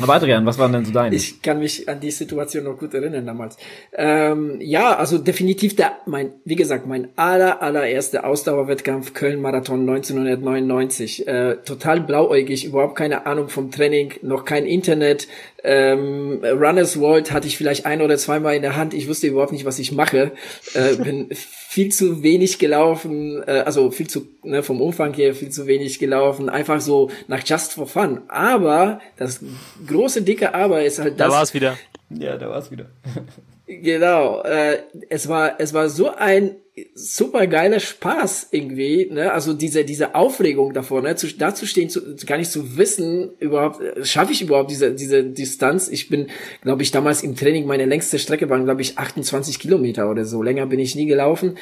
Aber 0.00 0.14
Adrian, 0.14 0.46
was 0.46 0.58
waren 0.58 0.72
denn 0.72 0.84
so 0.84 0.92
deine? 0.92 1.14
Ich 1.14 1.42
kann 1.42 1.58
mich 1.58 1.88
an 1.88 2.00
die 2.00 2.10
Situation 2.10 2.64
noch 2.64 2.78
gut 2.78 2.94
erinnern 2.94 3.26
damals. 3.26 3.56
Ähm, 3.92 4.60
ja, 4.60 4.96
also 4.96 5.18
definitiv 5.18 5.76
der, 5.76 5.92
mein, 6.06 6.32
wie 6.44 6.56
gesagt, 6.56 6.86
mein 6.86 7.08
aller, 7.16 7.62
allererster 7.62 8.24
Ausdauerwettkampf 8.24 9.14
Köln-Marathon 9.14 9.80
1999. 9.80 11.26
Äh, 11.26 11.56
total 11.64 12.00
blauäugig, 12.00 12.64
überhaupt 12.64 12.96
keine 12.96 13.26
Ahnung 13.26 13.48
vom 13.48 13.70
Training, 13.70 14.14
noch 14.22 14.44
kein 14.44 14.66
Internet. 14.66 15.28
Ähm, 15.62 16.40
Runners 16.42 17.00
World 17.00 17.32
hatte 17.32 17.46
ich 17.46 17.56
vielleicht 17.56 17.86
ein 17.86 18.02
oder 18.02 18.18
zweimal 18.18 18.54
in 18.54 18.62
der 18.62 18.76
Hand. 18.76 18.94
Ich 18.94 19.08
wusste 19.08 19.26
überhaupt 19.28 19.52
nicht, 19.52 19.64
was 19.64 19.78
ich 19.78 19.92
mache. 19.92 20.32
Äh, 20.74 20.96
bin 20.96 21.28
viel 21.74 21.90
zu 21.90 22.22
wenig 22.22 22.60
gelaufen, 22.60 23.42
äh, 23.48 23.64
also 23.66 23.90
viel 23.90 24.06
zu, 24.06 24.28
ne, 24.44 24.62
vom 24.62 24.80
Umfang 24.80 25.12
her 25.14 25.34
viel 25.34 25.50
zu 25.50 25.66
wenig 25.66 25.98
gelaufen, 25.98 26.48
einfach 26.48 26.80
so 26.80 27.10
nach 27.26 27.42
Just 27.44 27.72
for 27.72 27.88
Fun. 27.88 28.20
Aber 28.28 29.00
das 29.16 29.40
große, 29.84 30.22
dicke 30.22 30.54
Aber 30.54 30.84
ist 30.84 31.00
halt 31.00 31.18
das. 31.18 31.26
Da 31.26 31.32
war 31.32 31.42
es 31.42 31.52
wieder. 31.52 31.76
Ja, 32.10 32.36
da 32.36 32.48
war 32.48 32.58
es 32.58 32.70
wieder. 32.70 32.86
Genau, 33.66 34.42
äh, 34.42 34.82
es 35.08 35.26
war 35.26 35.54
es 35.58 35.72
war 35.72 35.88
so 35.88 36.14
ein 36.14 36.54
super 36.94 37.46
geiler 37.46 37.78
Spaß 37.78 38.48
irgendwie, 38.50 39.08
ne? 39.10 39.32
Also 39.32 39.54
diese 39.54 39.84
diese 39.84 40.16
Aufregung 40.16 40.72
davor, 40.72 41.02
ne? 41.02 41.14
Zu, 41.14 41.28
da 41.28 41.54
zu 41.54 41.66
stehen, 41.66 41.88
zu, 41.88 42.16
gar 42.26 42.36
nicht 42.36 42.50
zu 42.50 42.76
wissen, 42.76 43.30
überhaupt 43.38 43.80
äh, 43.80 44.04
schaffe 44.04 44.32
ich 44.32 44.42
überhaupt 44.42 44.70
diese 44.70 44.92
diese 44.92 45.22
Distanz. 45.22 45.88
Ich 45.88 46.08
bin, 46.08 46.28
glaube 46.62 46.82
ich, 46.82 46.90
damals 46.90 47.22
im 47.22 47.36
Training 47.36 47.66
meine 47.66 47.86
längste 47.86 48.18
Strecke 48.18 48.50
waren, 48.50 48.64
glaube 48.64 48.82
ich, 48.82 48.98
28 48.98 49.60
Kilometer 49.60 50.10
oder 50.10 50.24
so. 50.24 50.42
Länger 50.42 50.66
bin 50.66 50.80
ich 50.80 50.96
nie 50.96 51.06
gelaufen 51.06 51.58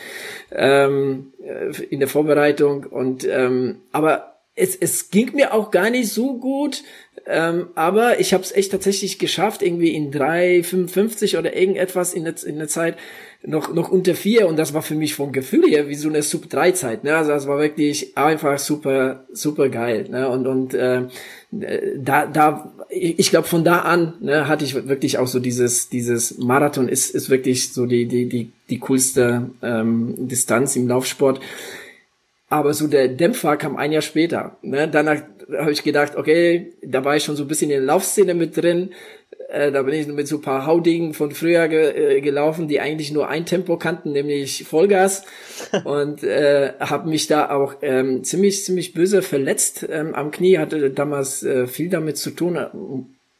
ähm, 0.50 1.32
äh, 1.42 1.70
in 1.90 2.00
der 2.00 2.08
Vorbereitung 2.08 2.84
und 2.84 3.26
ähm, 3.28 3.80
aber 3.92 4.32
es, 4.54 4.76
es 4.76 5.10
ging 5.10 5.34
mir 5.34 5.54
auch 5.54 5.70
gar 5.70 5.90
nicht 5.90 6.10
so 6.10 6.38
gut, 6.38 6.82
ähm, 7.26 7.68
aber 7.74 8.20
ich 8.20 8.34
habe 8.34 8.42
es 8.42 8.52
echt 8.52 8.70
tatsächlich 8.70 9.18
geschafft, 9.18 9.62
irgendwie 9.62 9.94
in 9.94 10.12
3,55 10.12 11.38
oder 11.38 11.56
irgendetwas 11.56 12.12
in 12.12 12.24
der, 12.24 12.34
in 12.44 12.58
der 12.58 12.68
Zeit 12.68 12.96
noch, 13.44 13.74
noch 13.74 13.90
unter 13.90 14.14
vier 14.14 14.46
und 14.46 14.56
das 14.56 14.72
war 14.72 14.82
für 14.82 14.94
mich 14.94 15.14
vom 15.14 15.32
Gefühl 15.32 15.68
her 15.68 15.88
wie 15.88 15.94
so 15.94 16.08
eine 16.08 16.22
Sub-3-Zeit. 16.22 17.04
Ne? 17.04 17.16
Also 17.16 17.32
das 17.32 17.46
war 17.46 17.58
wirklich 17.58 18.16
einfach 18.16 18.58
super, 18.58 19.24
super 19.32 19.68
geil. 19.68 20.06
Ne? 20.08 20.28
Und, 20.28 20.46
und 20.46 20.74
äh, 20.74 21.02
da, 21.50 22.26
da, 22.26 22.72
ich 22.88 23.30
glaube 23.30 23.48
von 23.48 23.64
da 23.64 23.80
an 23.80 24.14
ne, 24.20 24.48
hatte 24.48 24.64
ich 24.64 24.74
wirklich 24.74 25.18
auch 25.18 25.26
so 25.26 25.40
dieses, 25.40 25.88
dieses 25.88 26.38
Marathon 26.38 26.88
ist, 26.88 27.10
ist 27.10 27.30
wirklich 27.30 27.72
so 27.72 27.86
die, 27.86 28.06
die, 28.06 28.28
die, 28.28 28.52
die 28.70 28.78
coolste 28.78 29.50
ähm, 29.60 30.14
Distanz 30.16 30.76
im 30.76 30.86
Laufsport. 30.86 31.40
Aber 32.48 32.74
so 32.74 32.86
der 32.86 33.08
Dämpfer 33.08 33.56
kam 33.56 33.76
ein 33.76 33.92
Jahr 33.92 34.02
später. 34.02 34.56
Ne? 34.62 34.86
Danach 34.86 35.22
habe 35.58 35.72
ich 35.72 35.82
gedacht, 35.82 36.16
okay, 36.16 36.72
da 36.82 37.04
war 37.04 37.16
ich 37.16 37.24
schon 37.24 37.36
so 37.36 37.44
ein 37.44 37.48
bisschen 37.48 37.70
in 37.70 37.78
der 37.78 37.86
Laufszene 37.86 38.34
mit 38.34 38.56
drin. 38.56 38.90
Äh, 39.52 39.70
da 39.70 39.82
bin 39.82 39.92
ich 39.92 40.06
mit 40.06 40.26
so 40.26 40.36
ein 40.36 40.40
paar 40.40 40.64
Haudingen 40.64 41.12
von 41.12 41.32
früher 41.32 41.68
ge 41.68 42.16
äh, 42.16 42.20
gelaufen, 42.22 42.68
die 42.68 42.80
eigentlich 42.80 43.12
nur 43.12 43.28
ein 43.28 43.44
Tempo 43.44 43.76
kannten, 43.76 44.12
nämlich 44.12 44.64
Vollgas. 44.64 45.24
und 45.84 46.24
äh, 46.24 46.72
habe 46.80 47.08
mich 47.08 47.26
da 47.26 47.50
auch 47.50 47.74
ähm, 47.82 48.24
ziemlich, 48.24 48.64
ziemlich 48.64 48.94
böse 48.94 49.20
verletzt 49.20 49.86
ähm, 49.90 50.14
am 50.14 50.30
Knie, 50.30 50.56
hatte 50.56 50.90
damals 50.90 51.42
äh, 51.42 51.66
viel 51.66 51.90
damit 51.90 52.16
zu 52.16 52.30
tun. 52.30 52.58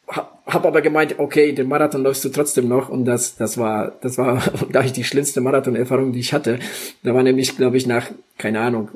Hab 0.07 0.67
aber 0.67 0.83
gemeint, 0.83 1.19
okay, 1.19 1.53
den 1.53 1.69
Marathon 1.69 2.03
läufst 2.03 2.25
du 2.27 2.29
trotzdem 2.29 2.69
noch 2.69 2.91
und 2.91 3.07
das, 3.07 3.37
das 3.37 3.57
war, 3.57 3.93
das 4.03 4.19
war 4.19 4.43
da 4.71 4.85
ich 4.85 4.93
die 4.93 5.05
schlimmste 5.05 5.41
Marathon-Erfahrung, 5.41 6.13
die 6.13 6.21
ich 6.21 6.35
hatte. 6.35 6.59
Da 7.03 7.15
war 7.15 7.23
nämlich, 7.23 7.57
glaube 7.57 7.79
ich, 7.79 7.87
nach, 7.87 8.11
keine 8.37 8.61
Ahnung, 8.61 8.91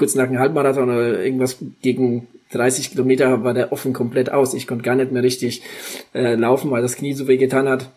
kurz 0.00 0.14
nach 0.14 0.28
einem 0.28 0.38
Halbmarathon 0.38 0.88
oder 0.88 1.22
irgendwas 1.22 1.58
gegen 1.82 2.26
30 2.52 2.92
Kilometer 2.92 3.44
war 3.44 3.52
der 3.52 3.70
offen 3.70 3.92
komplett 3.92 4.32
aus. 4.32 4.54
Ich 4.54 4.66
konnte 4.66 4.82
gar 4.82 4.94
nicht 4.94 5.12
mehr 5.12 5.22
richtig 5.22 5.60
äh, 6.14 6.36
laufen, 6.36 6.70
weil 6.70 6.80
das 6.80 6.96
Knie 6.96 7.12
so 7.12 7.28
weh 7.28 7.36
getan 7.36 7.68
hat. 7.68 7.90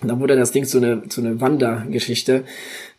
Und 0.00 0.06
dann 0.06 0.20
wurde 0.20 0.36
das 0.36 0.52
Ding 0.52 0.64
zu 0.66 0.78
eine, 0.78 1.08
zu 1.08 1.20
eine 1.20 1.40
Wandergeschichte. 1.40 2.44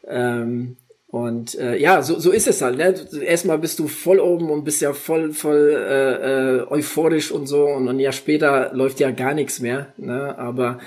Ähm, 0.10 0.76
und 1.14 1.54
äh, 1.60 1.78
ja, 1.78 2.02
so, 2.02 2.18
so 2.18 2.32
ist 2.32 2.48
es 2.48 2.64
halt. 2.64 2.80
Ne? 2.80 2.96
Erstmal 3.24 3.60
bist 3.60 3.78
du 3.78 3.88
voll 3.88 4.20
oben 4.20 4.50
und 4.50 4.64
bist 4.64 4.82
ja 4.82 4.94
voll, 4.94 5.32
voll 5.32 5.70
äh, 5.70 6.62
äh, 6.62 6.68
euphorisch 6.72 7.30
und 7.30 7.46
so. 7.46 7.68
Und 7.68 7.88
ein 7.88 8.00
Jahr 8.00 8.14
später 8.14 8.72
läuft 8.74 9.00
ja 9.00 9.12
gar 9.12 9.36
nichts 9.36 9.60
mehr. 9.60 9.94
Ne? 9.98 10.36
Aber 10.40 10.80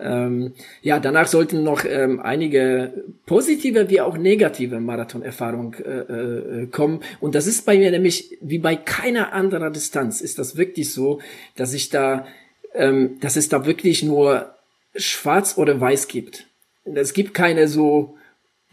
ähm, 0.00 0.54
ja, 0.80 1.00
danach 1.00 1.26
sollten 1.26 1.64
noch 1.64 1.84
ähm, 1.84 2.18
einige 2.18 3.04
positive 3.26 3.90
wie 3.90 4.00
auch 4.00 4.16
negative 4.16 4.80
Marathonerfahrung 4.80 5.74
äh, 5.74 6.62
äh, 6.62 6.66
kommen. 6.68 7.00
Und 7.20 7.34
das 7.34 7.46
ist 7.46 7.66
bei 7.66 7.76
mir 7.76 7.90
nämlich 7.90 8.38
wie 8.40 8.60
bei 8.60 8.76
keiner 8.76 9.34
anderer 9.34 9.68
Distanz 9.68 10.22
ist 10.22 10.38
das 10.38 10.56
wirklich 10.56 10.94
so, 10.94 11.20
dass 11.56 11.74
ich 11.74 11.90
da, 11.90 12.26
ähm, 12.72 13.18
dass 13.20 13.36
es 13.36 13.50
da 13.50 13.66
wirklich 13.66 14.02
nur 14.02 14.54
Schwarz 14.96 15.58
oder 15.58 15.78
Weiß 15.78 16.08
gibt. 16.08 16.46
Es 16.86 17.12
gibt 17.12 17.34
keine 17.34 17.68
so 17.68 18.16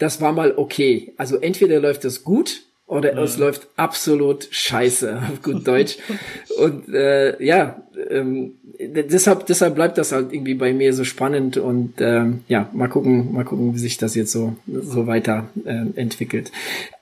das 0.02 0.20
war 0.20 0.32
mal 0.32 0.54
okay. 0.58 1.14
Also 1.18 1.38
entweder 1.38 1.80
läuft 1.80 2.04
das 2.06 2.24
gut 2.24 2.64
oder 2.92 3.18
es 3.20 3.38
läuft 3.38 3.70
absolut 3.78 4.50
scheiße, 4.52 5.18
auf 5.32 5.42
gut 5.42 5.66
Deutsch. 5.66 5.98
und 6.60 6.94
äh, 6.94 7.42
ja, 7.42 7.82
ähm, 8.10 8.56
deshalb, 8.78 9.46
deshalb 9.46 9.76
bleibt 9.76 9.98
das 9.98 10.12
halt 10.12 10.34
irgendwie 10.34 10.56
bei 10.56 10.74
mir 10.74 10.94
so 10.94 11.06
spannend 11.06 11.56
und 11.56 11.94
ähm, 12.00 12.42
ja, 12.50 12.70
mal 12.74 12.90
gucken, 12.90 13.32
mal 13.32 13.46
gucken, 13.46 13.74
wie 13.74 13.80
sich 13.80 13.98
das 13.98 14.14
jetzt 14.16 14.34
so, 14.34 14.58
so 14.68 15.08
weiter 15.08 15.48
äh, 15.64 15.98
entwickelt. 15.98 16.52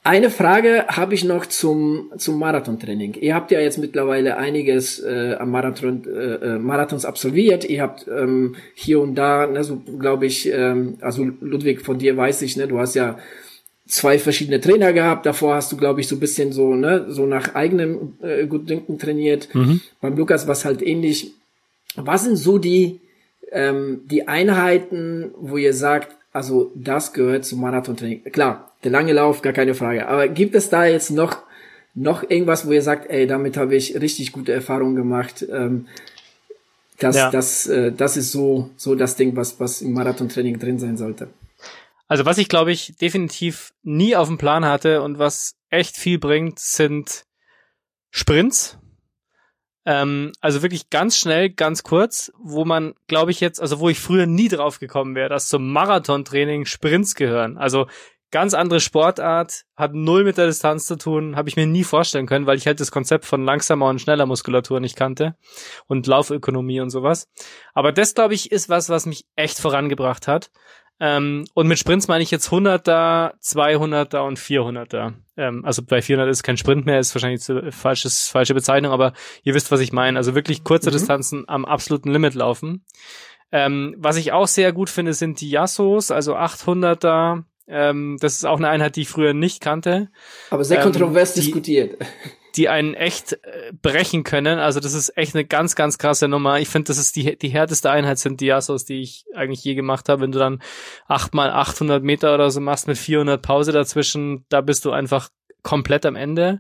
Eine 0.04 0.30
Frage 0.30 0.86
habe 0.90 1.16
ich 1.16 1.24
noch 1.24 1.48
zum, 1.48 2.12
zum 2.18 2.38
Marathontraining. 2.38 3.16
Ihr 3.16 3.34
habt 3.34 3.50
ja 3.50 3.60
jetzt 3.60 3.80
mittlerweile 3.80 4.38
einiges 4.38 5.00
äh, 5.00 5.38
am 5.40 5.50
Marathon, 5.50 6.04
äh, 6.06 6.56
äh 6.56 6.60
Marathons 6.60 7.04
absolviert. 7.04 7.68
Ihr 7.68 7.82
habt 7.82 8.06
ähm, 8.08 8.56
hier 8.76 9.02
und 9.02 9.16
da, 9.16 9.48
ne, 9.48 9.64
so 9.64 9.82
glaube 9.98 10.28
ich, 10.28 10.48
ähm, 10.54 11.00
also 11.02 11.28
Ludwig, 11.42 11.82
von 11.82 11.98
dir 11.98 12.16
weiß 12.16 12.44
ich, 12.44 12.58
ne, 12.58 12.68
du 12.68 12.78
hast 12.78 12.94
ja 12.94 13.18
zwei 13.90 14.20
verschiedene 14.20 14.62
Trainer 14.62 14.94
gehabt. 14.94 15.26
Davor 15.26 15.56
hast 15.56 15.72
du, 15.72 15.78
glaube 15.78 16.00
ich, 16.00 16.08
so 16.08 16.18
bisschen 16.18 16.54
so, 16.54 16.76
ne, 16.76 17.08
so 17.10 17.26
nach 17.26 17.56
eigenem 17.56 18.14
äh, 18.22 18.46
Gutdünken 18.46 19.00
trainiert. 19.00 19.54
Mhm. 19.54 19.82
Beim 20.00 20.16
Lukas 20.16 20.48
war 20.48 20.54
es 20.54 20.64
halt 20.64 20.82
ähnlich. 20.82 21.34
Was 21.96 22.24
sind 22.24 22.38
so 22.38 22.60
die, 22.60 23.02
ähm, 23.52 24.02
die 24.06 24.28
Einheiten, 24.28 25.32
wo 25.38 25.58
ihr 25.58 25.74
sagt, 25.74 26.16
also 26.32 26.72
das 26.76 27.14
gehört 27.14 27.46
zum 27.46 27.62
Marathontraining? 27.62 28.24
Klar, 28.32 28.72
der 28.84 28.92
lange 28.92 29.14
Lauf, 29.14 29.42
gar 29.42 29.54
keine 29.54 29.74
Frage. 29.74 30.08
Aber 30.08 30.28
gibt 30.28 30.54
es 30.54 30.70
da 30.70 30.86
jetzt 30.86 31.10
noch, 31.10 31.40
noch 31.96 32.30
irgendwas, 32.30 32.68
wo 32.68 32.72
ihr 32.72 32.84
sagt, 32.84 33.10
ey, 33.10 33.26
damit 33.26 33.58
habe 33.58 33.76
ich 33.76 34.00
richtig 34.00 34.32
gute 34.32 34.54
Erfahrungen 34.54 34.96
gemacht? 34.96 35.46
Ähm, 35.52 35.88
das, 37.00 37.16
ja. 37.16 37.32
das, 37.32 37.66
äh, 37.66 37.92
das 37.92 38.18
ist 38.18 38.32
so, 38.32 38.70
so 38.78 38.94
das 38.94 39.16
Ding, 39.16 39.36
was, 39.36 39.60
was 39.60 39.82
im 39.82 39.94
Marathontraining 39.94 40.60
drin 40.60 40.78
sein 40.78 40.96
sollte. 40.96 41.30
Also 42.10 42.26
was 42.26 42.38
ich 42.38 42.50
glaube 42.50 42.74
ich 42.74 42.98
definitiv 42.98 43.72
nie 43.84 44.18
auf 44.18 44.28
dem 44.28 44.38
Plan 44.38 44.66
hatte 44.66 45.02
und 45.02 45.20
was 45.20 45.56
echt 45.70 45.96
viel 45.96 46.20
bringt, 46.20 46.60
sind 46.60 47.24
Sprints. 48.12 48.78
Ähm, 49.86 50.34
also 50.42 50.62
wirklich 50.62 50.90
ganz 50.90 51.18
schnell, 51.18 51.50
ganz 51.50 51.84
kurz, 51.84 52.32
wo 52.38 52.66
man, 52.66 52.94
glaube 53.08 53.32
ich 53.32 53.40
jetzt, 53.40 53.62
also 53.62 53.80
wo 53.80 53.90
ich 53.90 54.00
früher 54.00 54.26
nie 54.26 54.50
drauf 54.50 54.80
gekommen 54.80 55.16
wäre, 55.16 55.30
dass 55.30 55.48
zum 55.48 55.72
Marathontraining 55.72 56.66
Sprints 56.66 57.16
gehören. 57.16 57.58
Also 57.58 57.88
ganz 58.32 58.54
andere 58.54 58.80
Sportart, 58.80 59.66
hat 59.76 59.94
null 59.94 60.24
mit 60.24 60.38
der 60.38 60.48
Distanz 60.48 60.86
zu 60.86 60.98
tun, 60.98 61.36
habe 61.36 61.50
ich 61.50 61.56
mir 61.56 61.66
nie 61.66 61.84
vorstellen 61.84 62.28
können, 62.28 62.46
weil 62.46 62.58
ich 62.58 62.68
halt 62.68 62.80
das 62.80 62.92
Konzept 62.92 63.26
von 63.26 63.44
langsamer 63.46 63.88
und 63.88 64.02
schneller 64.02 64.26
Muskulatur 64.26 64.80
nicht 64.80 64.96
kannte 64.96 65.36
und 65.88 66.08
Laufökonomie 66.08 66.82
und 66.82 66.90
sowas. 66.90 67.28
Aber 67.74 67.92
das, 67.92 68.14
glaube 68.14 68.34
ich, 68.34 68.52
ist 68.52 68.70
was, 68.70 68.90
was 68.90 69.06
mich 69.06 69.26
echt 69.36 69.60
vorangebracht 69.60 70.28
hat. 70.28 70.52
Ähm, 71.00 71.46
und 71.54 71.68
mit 71.68 71.80
Sprints 71.80 72.08
meine 72.08 72.24
ich 72.24 72.32
jetzt 72.32 72.50
100er, 72.50 73.34
200er 73.42 74.20
und 74.20 74.38
400er. 74.38 75.14
Ähm, 75.38 75.64
also 75.64 75.82
bei 75.82 76.02
400 76.02 76.30
ist 76.30 76.44
kein 76.44 76.58
Sprint 76.58 76.86
mehr, 76.86 77.00
ist 77.00 77.16
wahrscheinlich 77.16 77.50
eine 77.50 77.72
falsches, 77.72 78.28
falsche 78.28 78.54
Bezeichnung, 78.54 78.92
aber 78.92 79.14
ihr 79.44 79.54
wisst, 79.54 79.72
was 79.72 79.80
ich 79.80 79.94
meine. 79.94 80.18
Also 80.18 80.36
wirklich 80.36 80.64
kurze 80.64 80.90
mhm. 80.90 80.94
Distanzen 80.94 81.46
am 81.48 81.64
absoluten 81.66 82.12
Limit 82.12 82.34
laufen. 82.34 82.84
Ähm, 83.52 83.96
was 83.98 84.18
ich 84.18 84.32
auch 84.34 84.48
sehr 84.48 84.74
gut 84.74 84.90
finde, 84.90 85.14
sind 85.14 85.42
die 85.42 85.50
Yassos, 85.50 86.12
also 86.12 86.36
800er. 86.36 87.44
Ähm, 87.68 88.18
das 88.20 88.36
ist 88.36 88.46
auch 88.46 88.58
eine 88.58 88.70
Einheit, 88.70 88.96
die 88.96 89.02
ich 89.02 89.10
früher 89.10 89.34
nicht 89.34 89.62
kannte. 89.62 90.10
Aber 90.50 90.64
sehr 90.64 90.82
kontrovers 90.82 91.36
ähm, 91.36 91.44
diskutiert 91.44 91.98
die 92.56 92.70
einen 92.70 92.94
echt 92.94 93.34
äh, 93.34 93.72
brechen 93.82 94.24
können. 94.24 94.60
Also 94.60 94.80
das 94.80 94.94
ist 94.94 95.16
echt 95.18 95.36
eine 95.36 95.46
ganz, 95.46 95.76
ganz 95.76 95.98
krasse 95.98 96.28
Nummer. 96.28 96.60
Ich 96.60 96.70
finde, 96.70 96.88
das 96.88 96.98
ist 96.98 97.16
die, 97.16 97.38
die 97.38 97.50
härteste 97.50 97.92
Einheit 97.92 98.20
sind 98.20 98.42
die 98.42 98.52
Assos, 98.52 98.86
die 98.86 99.02
ich 99.02 99.26
eigentlich 99.36 99.64
je 99.64 99.76
gemacht 99.76 100.10
habe. 100.10 100.22
Wenn 100.22 100.32
du 100.32 100.40
dann 100.40 100.62
acht 101.08 101.34
mal 101.34 101.52
800 101.52 102.04
Meter 102.04 102.34
oder 102.34 102.50
so 102.52 102.60
machst 102.62 102.88
mit 102.88 102.98
400 102.98 103.42
Pause 103.42 103.72
dazwischen, 103.72 104.46
da 104.50 104.62
bist 104.62 104.86
du 104.86 104.92
einfach 104.92 105.30
komplett 105.64 106.06
am 106.06 106.16
Ende. 106.16 106.60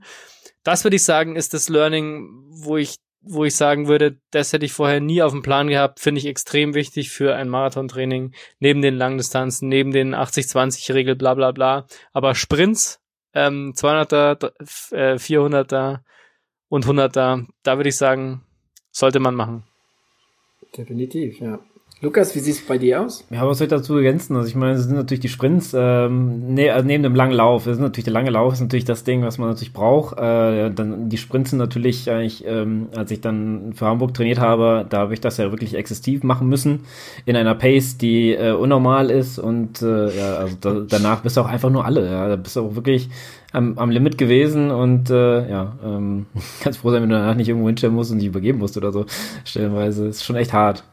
Das 0.63 0.83
würde 0.83 0.97
ich 0.97 1.03
sagen, 1.03 1.35
ist 1.35 1.53
das 1.53 1.69
Learning, 1.69 2.29
wo 2.49 2.77
ich 2.77 2.97
wo 3.21 3.43
ich 3.43 3.55
sagen 3.55 3.87
würde, 3.87 4.17
das 4.31 4.53
hätte 4.53 4.65
ich 4.65 4.71
vorher 4.71 5.01
nie 5.01 5.21
auf 5.21 5.33
dem 5.33 5.41
Plan 5.41 5.67
gehabt, 5.67 5.99
finde 5.99 6.19
ich 6.19 6.25
extrem 6.25 6.73
wichtig 6.73 7.09
für 7.09 7.35
ein 7.35 7.49
Marathontraining, 7.49 8.33
neben 8.59 8.81
den 8.81 8.95
Langdistanzen, 8.95 9.67
neben 9.67 9.91
den 9.91 10.15
80-20-Regel, 10.15 11.15
bla 11.15 11.33
bla 11.33 11.51
bla. 11.51 11.85
Aber 12.13 12.33
Sprints 12.33 12.98
ähm, 13.33 13.73
200er, 13.75 14.51
äh, 14.91 15.15
400er 15.15 15.99
und 16.69 16.85
100er, 16.85 17.47
da 17.63 17.77
würde 17.77 17.89
ich 17.89 17.97
sagen, 17.97 18.43
sollte 18.91 19.19
man 19.19 19.35
machen. 19.35 19.63
Definitiv, 20.75 21.39
ja. 21.39 21.59
Lukas, 22.01 22.33
wie 22.33 22.39
sieht 22.39 22.55
es 22.55 22.61
bei 22.61 22.77
dir 22.77 23.01
aus? 23.01 23.25
Ja, 23.29 23.45
was 23.45 23.57
soll 23.57 23.65
ich 23.65 23.71
dazu 23.71 23.97
ergänzen? 23.97 24.33
Also 24.37 24.47
ich 24.47 24.55
meine, 24.55 24.75
es 24.75 24.85
sind 24.85 24.95
natürlich 24.95 25.19
die 25.19 25.27
Sprints, 25.27 25.75
ähm, 25.77 26.53
ne, 26.53 26.69
also 26.69 26.87
neben 26.87 27.03
dem 27.03 27.13
langen 27.13 27.33
Lauf, 27.33 27.65
das 27.65 27.73
ist 27.73 27.81
natürlich 27.81 28.05
der 28.05 28.13
lange 28.13 28.29
Lauf 28.29 28.53
ist 28.53 28.61
natürlich 28.61 28.85
das 28.85 29.03
Ding, 29.03 29.21
was 29.21 29.37
man 29.37 29.49
natürlich 29.49 29.73
braucht. 29.73 30.17
Äh, 30.17 30.71
dann 30.71 31.09
die 31.09 31.17
Sprints 31.17 31.49
sind 31.49 31.59
natürlich 31.59 32.09
eigentlich, 32.09 32.45
ähm, 32.47 32.87
als 32.95 33.11
ich 33.11 33.19
dann 33.19 33.73
für 33.73 33.85
Hamburg 33.85 34.13
trainiert 34.13 34.39
habe, 34.39 34.85
da 34.89 34.99
habe 34.99 35.13
ich 35.13 35.19
das 35.19 35.35
ja 35.35 35.51
wirklich 35.51 35.75
exzessiv 35.75 36.23
machen 36.23 36.47
müssen 36.47 36.85
in 37.25 37.35
einer 37.35 37.53
Pace, 37.53 37.97
die 37.97 38.31
äh, 38.31 38.53
unnormal 38.53 39.11
ist 39.11 39.37
und 39.37 39.81
äh, 39.81 40.17
ja, 40.17 40.35
also 40.35 40.55
da, 40.61 40.85
danach 40.87 41.19
bist 41.19 41.35
du 41.35 41.41
auch 41.41 41.49
einfach 41.49 41.69
nur 41.69 41.83
alle. 41.83 42.09
Ja, 42.09 42.29
da 42.29 42.37
bist 42.37 42.55
du 42.55 42.61
auch 42.61 42.75
wirklich 42.75 43.09
am, 43.51 43.77
am 43.77 43.89
Limit 43.89 44.17
gewesen 44.17 44.71
und 44.71 45.09
äh, 45.09 45.49
ja, 45.49 45.77
ähm, 45.83 46.27
ganz 46.63 46.77
froh 46.77 46.91
sein, 46.91 47.01
wenn 47.01 47.09
du 47.09 47.15
danach 47.17 47.35
nicht 47.35 47.49
irgendwo 47.49 47.67
hinstellen 47.67 47.93
musst 47.93 48.09
und 48.13 48.19
dich 48.19 48.27
übergeben 48.27 48.59
musst 48.59 48.77
oder 48.77 48.93
so. 48.93 49.05
Stellenweise 49.43 50.07
ist 50.07 50.23
schon 50.23 50.37
echt 50.37 50.53
hart. 50.53 50.85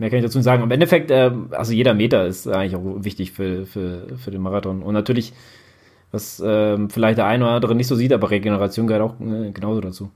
Mehr 0.00 0.10
kann 0.10 0.18
ich 0.18 0.24
dazu 0.24 0.38
nicht 0.38 0.44
sagen. 0.44 0.62
Im 0.62 0.70
Endeffekt, 0.70 1.10
äh, 1.10 1.30
also 1.50 1.72
jeder 1.72 1.94
Meter 1.94 2.26
ist 2.26 2.48
eigentlich 2.48 2.74
auch 2.74 3.04
wichtig 3.04 3.32
für, 3.32 3.66
für, 3.66 4.16
für 4.18 4.30
den 4.30 4.40
Marathon. 4.40 4.82
Und 4.82 4.94
natürlich, 4.94 5.32
was 6.10 6.42
ähm, 6.44 6.90
vielleicht 6.90 7.18
der 7.18 7.26
eine 7.26 7.44
oder 7.44 7.52
andere 7.52 7.74
nicht 7.74 7.86
so 7.86 7.94
sieht, 7.94 8.12
aber 8.12 8.30
Regeneration 8.30 8.86
gehört 8.86 9.02
auch 9.02 9.20
äh, 9.20 9.52
genauso 9.52 9.80
dazu. 9.80 10.10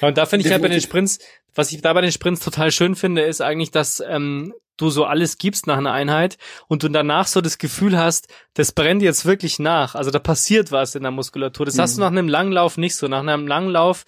Ja, 0.00 0.08
und 0.08 0.18
da 0.18 0.26
finde 0.26 0.46
ich 0.46 0.52
halt 0.52 0.62
bei 0.62 0.68
den 0.68 0.80
Sprints, 0.80 1.18
was 1.54 1.72
ich 1.72 1.80
da 1.80 1.92
bei 1.92 2.00
den 2.00 2.12
Sprints 2.12 2.44
total 2.44 2.70
schön 2.70 2.94
finde, 2.94 3.22
ist 3.22 3.40
eigentlich, 3.40 3.70
dass 3.70 4.02
ähm, 4.06 4.52
du 4.76 4.90
so 4.90 5.04
alles 5.04 5.38
gibst 5.38 5.66
nach 5.66 5.78
einer 5.78 5.92
Einheit 5.92 6.38
und 6.66 6.82
du 6.82 6.88
danach 6.88 7.26
so 7.26 7.40
das 7.40 7.58
Gefühl 7.58 7.98
hast, 7.98 8.28
das 8.54 8.72
brennt 8.72 9.02
jetzt 9.02 9.26
wirklich 9.26 9.58
nach. 9.58 9.94
Also 9.94 10.10
da 10.10 10.18
passiert 10.18 10.72
was 10.72 10.94
in 10.94 11.02
der 11.02 11.12
Muskulatur. 11.12 11.66
Das 11.66 11.76
mhm. 11.76 11.82
hast 11.82 11.96
du 11.96 12.00
nach 12.00 12.08
einem 12.08 12.28
Langlauf 12.28 12.78
nicht 12.78 12.96
so. 12.96 13.08
Nach 13.08 13.20
einem 13.20 13.46
Langlauf 13.46 14.04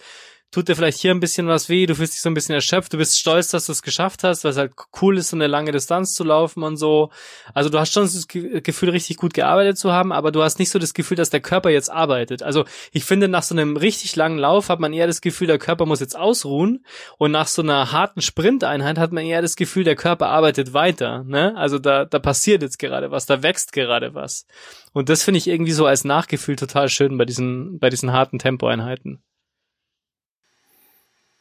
tut 0.51 0.69
dir 0.69 0.75
vielleicht 0.75 0.99
hier 0.99 1.11
ein 1.11 1.19
bisschen 1.19 1.47
was 1.47 1.67
weh, 1.67 1.85
du 1.85 1.95
fühlst 1.95 2.13
dich 2.13 2.21
so 2.21 2.29
ein 2.29 2.33
bisschen 2.33 2.55
erschöpft, 2.55 2.93
du 2.93 2.97
bist 2.97 3.19
stolz, 3.19 3.49
dass 3.49 3.65
du 3.65 3.73
es 3.73 3.81
geschafft 3.81 4.23
hast, 4.23 4.43
weil 4.43 4.51
es 4.51 4.57
halt 4.57 4.71
cool 5.01 5.17
ist, 5.17 5.29
so 5.29 5.35
eine 5.35 5.47
lange 5.47 5.71
Distanz 5.71 6.13
zu 6.13 6.23
laufen 6.23 6.63
und 6.63 6.77
so. 6.77 7.09
Also 7.53 7.69
du 7.69 7.77
hast 7.79 7.91
schon 7.91 8.03
das 8.03 8.27
Gefühl, 8.27 8.89
richtig 8.89 9.17
gut 9.17 9.33
gearbeitet 9.33 9.77
zu 9.77 9.91
haben, 9.91 10.13
aber 10.13 10.31
du 10.31 10.43
hast 10.43 10.59
nicht 10.59 10.69
so 10.69 10.79
das 10.79 10.93
Gefühl, 10.93 11.17
dass 11.17 11.29
der 11.29 11.41
Körper 11.41 11.69
jetzt 11.69 11.91
arbeitet. 11.91 12.41
Also 12.41 12.63
ich 12.91 13.03
finde, 13.03 13.27
nach 13.27 13.43
so 13.43 13.53
einem 13.53 13.75
richtig 13.75 14.15
langen 14.15 14.37
Lauf 14.37 14.69
hat 14.69 14.79
man 14.79 14.93
eher 14.93 15.07
das 15.07 15.21
Gefühl, 15.21 15.47
der 15.47 15.59
Körper 15.59 15.85
muss 15.85 15.99
jetzt 15.99 16.17
ausruhen 16.17 16.85
und 17.17 17.31
nach 17.31 17.47
so 17.47 17.61
einer 17.61 17.91
harten 17.91 18.21
Sprinteinheit 18.21 18.97
hat 18.97 19.11
man 19.11 19.25
eher 19.25 19.41
das 19.41 19.57
Gefühl, 19.57 19.83
der 19.83 19.95
Körper 19.95 20.27
arbeitet 20.27 20.73
weiter. 20.73 21.23
Ne? 21.25 21.55
Also 21.57 21.79
da, 21.79 22.05
da 22.05 22.19
passiert 22.19 22.61
jetzt 22.61 22.79
gerade 22.79 23.11
was, 23.11 23.25
da 23.25 23.43
wächst 23.43 23.73
gerade 23.73 24.13
was. 24.13 24.45
Und 24.93 25.09
das 25.09 25.23
finde 25.23 25.39
ich 25.39 25.47
irgendwie 25.47 25.73
so 25.73 25.85
als 25.85 26.05
Nachgefühl 26.05 26.55
total 26.55 26.87
schön 26.87 27.17
bei 27.17 27.25
diesen, 27.25 27.79
bei 27.79 27.89
diesen 27.89 28.13
harten 28.13 28.39
Tempoeinheiten. 28.39 29.21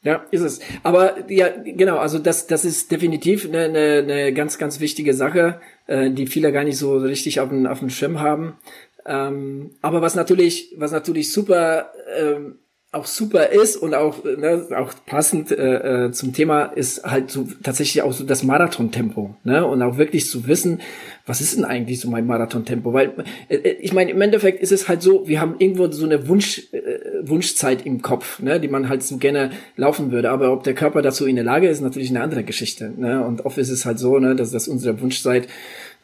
Ja, 0.04 0.26
ist 0.30 0.42
es. 0.42 0.60
Aber 0.82 1.30
ja, 1.30 1.48
genau, 1.48 1.96
also 1.96 2.18
das, 2.18 2.46
das 2.46 2.64
ist 2.64 2.92
definitiv 2.92 3.46
eine, 3.46 3.64
eine, 3.64 3.98
eine 4.02 4.32
ganz, 4.34 4.58
ganz 4.58 4.78
wichtige 4.78 5.14
Sache, 5.14 5.60
äh, 5.86 6.10
die 6.10 6.26
viele 6.26 6.52
gar 6.52 6.62
nicht 6.62 6.76
so 6.76 6.98
richtig 6.98 7.40
auf 7.40 7.48
dem, 7.48 7.66
auf 7.66 7.78
dem 7.78 7.88
Schirm 7.88 8.20
haben. 8.20 8.58
Ähm, 9.06 9.70
aber 9.80 10.02
was 10.02 10.14
natürlich, 10.14 10.74
was 10.76 10.92
natürlich 10.92 11.32
super 11.32 11.90
ähm, 12.18 12.58
auch 12.94 13.06
super 13.06 13.50
ist 13.50 13.76
und 13.76 13.94
auch, 13.94 14.22
ne, 14.24 14.68
auch 14.76 14.92
passend 15.06 15.50
äh, 15.50 16.06
äh, 16.06 16.12
zum 16.12 16.32
Thema 16.32 16.64
ist 16.64 17.04
halt 17.04 17.30
so 17.30 17.48
tatsächlich 17.62 18.02
auch 18.02 18.12
so 18.12 18.24
das 18.24 18.44
Marathontempo, 18.44 19.34
ne? 19.42 19.66
Und 19.66 19.82
auch 19.82 19.98
wirklich 19.98 20.30
zu 20.30 20.46
wissen, 20.46 20.80
was 21.26 21.40
ist 21.40 21.56
denn 21.56 21.64
eigentlich 21.64 22.00
so 22.00 22.08
mein 22.08 22.26
Marathontempo? 22.26 22.92
Weil 22.92 23.12
äh, 23.48 23.56
äh, 23.56 23.76
ich 23.80 23.92
meine, 23.92 24.12
im 24.12 24.20
Endeffekt 24.20 24.62
ist 24.62 24.72
es 24.72 24.88
halt 24.88 25.02
so, 25.02 25.26
wir 25.26 25.40
haben 25.40 25.56
irgendwo 25.58 25.90
so 25.90 26.04
eine 26.04 26.28
Wunsch, 26.28 26.62
äh, 26.72 26.93
Wunschzeit 27.28 27.84
im 27.86 28.02
Kopf, 28.02 28.40
ne, 28.40 28.60
die 28.60 28.68
man 28.68 28.88
halt 28.88 29.02
so 29.02 29.16
gerne 29.16 29.50
laufen 29.76 30.12
würde. 30.12 30.30
Aber 30.30 30.52
ob 30.52 30.64
der 30.64 30.74
Körper 30.74 31.02
dazu 31.02 31.26
in 31.26 31.36
der 31.36 31.44
Lage 31.44 31.68
ist, 31.68 31.80
natürlich 31.80 32.10
eine 32.10 32.22
andere 32.22 32.44
Geschichte. 32.44 32.92
Ne? 32.96 33.24
Und 33.24 33.44
oft 33.44 33.58
ist 33.58 33.70
es 33.70 33.84
halt 33.84 33.98
so, 33.98 34.18
ne, 34.18 34.34
dass 34.36 34.50
das 34.50 34.68
unsere 34.68 35.00
Wunschzeit 35.00 35.48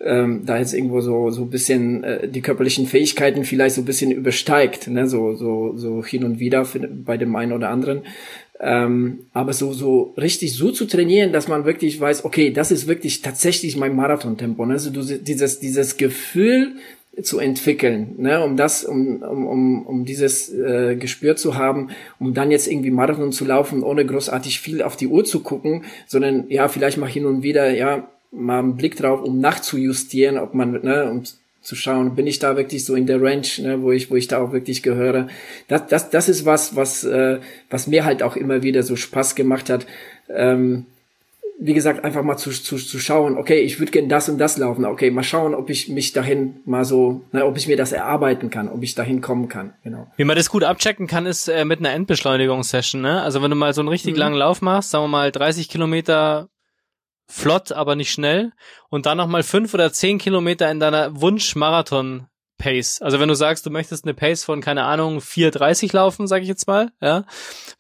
ähm, 0.01 0.43
da 0.47 0.59
jetzt 0.59 0.73
irgendwo 0.73 1.01
so 1.01 1.31
so 1.31 1.45
bisschen 1.45 2.05
äh, 2.05 2.29
die 2.29 2.41
körperlichen 2.41 2.87
Fähigkeiten 2.87 3.45
vielleicht 3.45 3.75
so 3.75 3.83
ein 3.83 3.85
bisschen 3.85 4.11
übersteigt, 4.11 4.89
ne, 4.89 5.07
so 5.07 5.35
so 5.35 5.77
so 5.77 6.05
hin 6.05 6.25
und 6.25 6.39
wieder 6.39 6.65
für, 6.65 6.81
bei 6.81 7.17
dem 7.17 7.37
einen 7.37 7.53
oder 7.53 7.69
anderen. 7.69 8.03
Ähm, 8.63 9.21
aber 9.33 9.53
so 9.53 9.73
so 9.73 10.15
richtig 10.17 10.55
so 10.55 10.71
zu 10.71 10.87
trainieren, 10.87 11.33
dass 11.33 11.49
man 11.49 11.65
wirklich 11.65 12.01
weiß, 12.01 12.25
okay, 12.25 12.51
das 12.51 12.71
ist 12.71 12.87
wirklich 12.87 13.23
tatsächlich 13.23 13.77
mein 13.77 13.97
Marathontempo, 13.97 14.65
ne? 14.67 14.75
Also 14.75 14.91
du, 14.91 15.03
dieses 15.03 15.61
dieses 15.61 15.97
Gefühl 15.97 16.77
zu 17.23 17.39
entwickeln, 17.39 18.15
ne, 18.19 18.43
um 18.43 18.57
das, 18.57 18.85
um, 18.85 19.23
um, 19.23 19.47
um, 19.47 19.87
um 19.87 20.05
dieses 20.05 20.53
äh, 20.53 20.97
Gespür 20.97 21.37
zu 21.37 21.57
haben, 21.57 21.91
um 22.19 22.35
dann 22.35 22.51
jetzt 22.51 22.69
irgendwie 22.69 22.91
Marathon 22.91 23.33
zu 23.33 23.45
laufen, 23.45 23.83
ohne 23.83 24.07
großartig 24.07 24.61
viel 24.61 24.83
auf 24.83 24.97
die 24.97 25.09
Uhr 25.09 25.25
zu 25.25 25.41
gucken, 25.41 25.85
sondern 26.07 26.49
ja, 26.49 26.69
vielleicht 26.69 26.99
mal 26.99 27.09
hin 27.09 27.27
und 27.27 27.43
wieder, 27.43 27.71
ja, 27.71 28.09
mal 28.31 28.61
einen 28.61 28.77
Blick 28.77 28.97
drauf, 28.97 29.23
um 29.23 29.41
nachzujustieren, 29.41 30.39
ob 30.39 30.55
man, 30.55 30.81
ne, 30.83 31.11
um 31.11 31.25
zu 31.63 31.77
schauen, 31.77 32.15
bin 32.15 32.27
ich 32.27 32.39
da 32.39 32.57
wirklich 32.57 32.85
so 32.85 32.95
in 32.95 33.07
der 33.07 33.21
Range, 33.21 33.47
ne, 33.59 33.83
wo 33.83 33.93
ich, 33.93 34.11
wo 34.11 34.17
ich 34.17 34.29
da 34.29 34.41
auch 34.41 34.53
wirklich 34.53 34.83
gehöre. 34.83 35.29
Das, 35.69 35.87
das, 35.89 36.11
das 36.11 36.29
ist 36.29 36.47
was, 36.47 36.75
was, 36.75 37.05
äh, 37.05 37.39
was 37.69 37.87
mir 37.87 38.05
halt 38.05 38.23
auch 38.23 38.37
immer 38.37 38.63
wieder 38.63 38.83
so 38.83 38.97
Spaß 38.97 39.35
gemacht 39.35 39.69
hat. 39.69 39.87
Ähm, 40.29 40.87
wie 41.63 41.75
gesagt, 41.75 42.05
einfach 42.05 42.23
mal 42.23 42.39
zu, 42.39 42.51
zu, 42.51 42.79
zu 42.79 42.99
schauen, 42.99 43.37
okay, 43.37 43.61
ich 43.61 43.79
würde 43.79 43.93
gerne 43.93 44.09
das 44.09 44.31
und 44.31 44.39
das 44.39 44.57
laufen, 44.57 44.87
okay, 44.87 45.11
mal 45.11 45.23
schauen, 45.23 45.55
ob 45.55 45.69
ich 45.69 45.91
mich 45.91 46.15
dahin 46.15 46.61
mal 46.65 46.87
so, 46.87 47.21
ne, 47.33 47.45
ob 47.45 47.59
ich 47.59 47.69
mir 47.69 47.77
das 47.77 47.93
erarbeiten 47.93 48.49
kann, 48.49 48.71
ob 48.71 48.83
ich 48.83 48.95
dahin 48.95 49.21
kommen 49.21 49.49
kann, 49.49 49.75
genau. 49.85 50.11
Wie 50.17 50.25
man 50.25 50.37
das 50.37 50.49
gut 50.49 50.65
abchecken 50.65 51.07
kann, 51.07 51.27
ist 51.27 51.49
äh, 51.49 51.67
mit 51.67 51.81
einer 51.81 51.93
Endbeschleunigungssession, 51.93 53.03
ne? 53.03 53.21
Also 53.21 53.43
wenn 53.43 53.51
du 53.51 53.57
mal 53.57 53.75
so 53.75 53.83
einen 53.83 53.89
richtig 53.89 54.15
mhm. 54.15 54.21
langen 54.21 54.37
Lauf 54.37 54.63
machst, 54.63 54.91
sagen 54.91 55.05
wir 55.05 55.09
mal 55.09 55.31
30 55.31 55.69
Kilometer 55.69 56.49
flott, 57.29 57.73
aber 57.73 57.95
nicht 57.95 58.11
schnell. 58.11 58.53
Und 58.89 59.05
dann 59.05 59.19
nochmal 59.19 59.43
fünf 59.43 59.75
oder 59.75 59.93
zehn 59.93 60.19
Kilometer 60.19 60.71
in 60.71 60.81
deiner 60.81 61.21
Wunsch-Marathon 61.21 62.27
Pace. 62.61 63.01
Also 63.03 63.19
wenn 63.19 63.29
du 63.29 63.35
sagst, 63.35 63.65
du 63.67 63.71
möchtest 63.71 64.05
eine 64.05 64.15
Pace 64.15 64.45
von, 64.45 64.61
keine 64.61 64.85
Ahnung, 64.85 65.19
4,30 65.19 65.95
laufen, 65.95 66.29
sage 66.29 66.43
ich 66.43 66.49
jetzt 66.49 66.69
mal, 66.69 66.93
ja, 67.01 67.25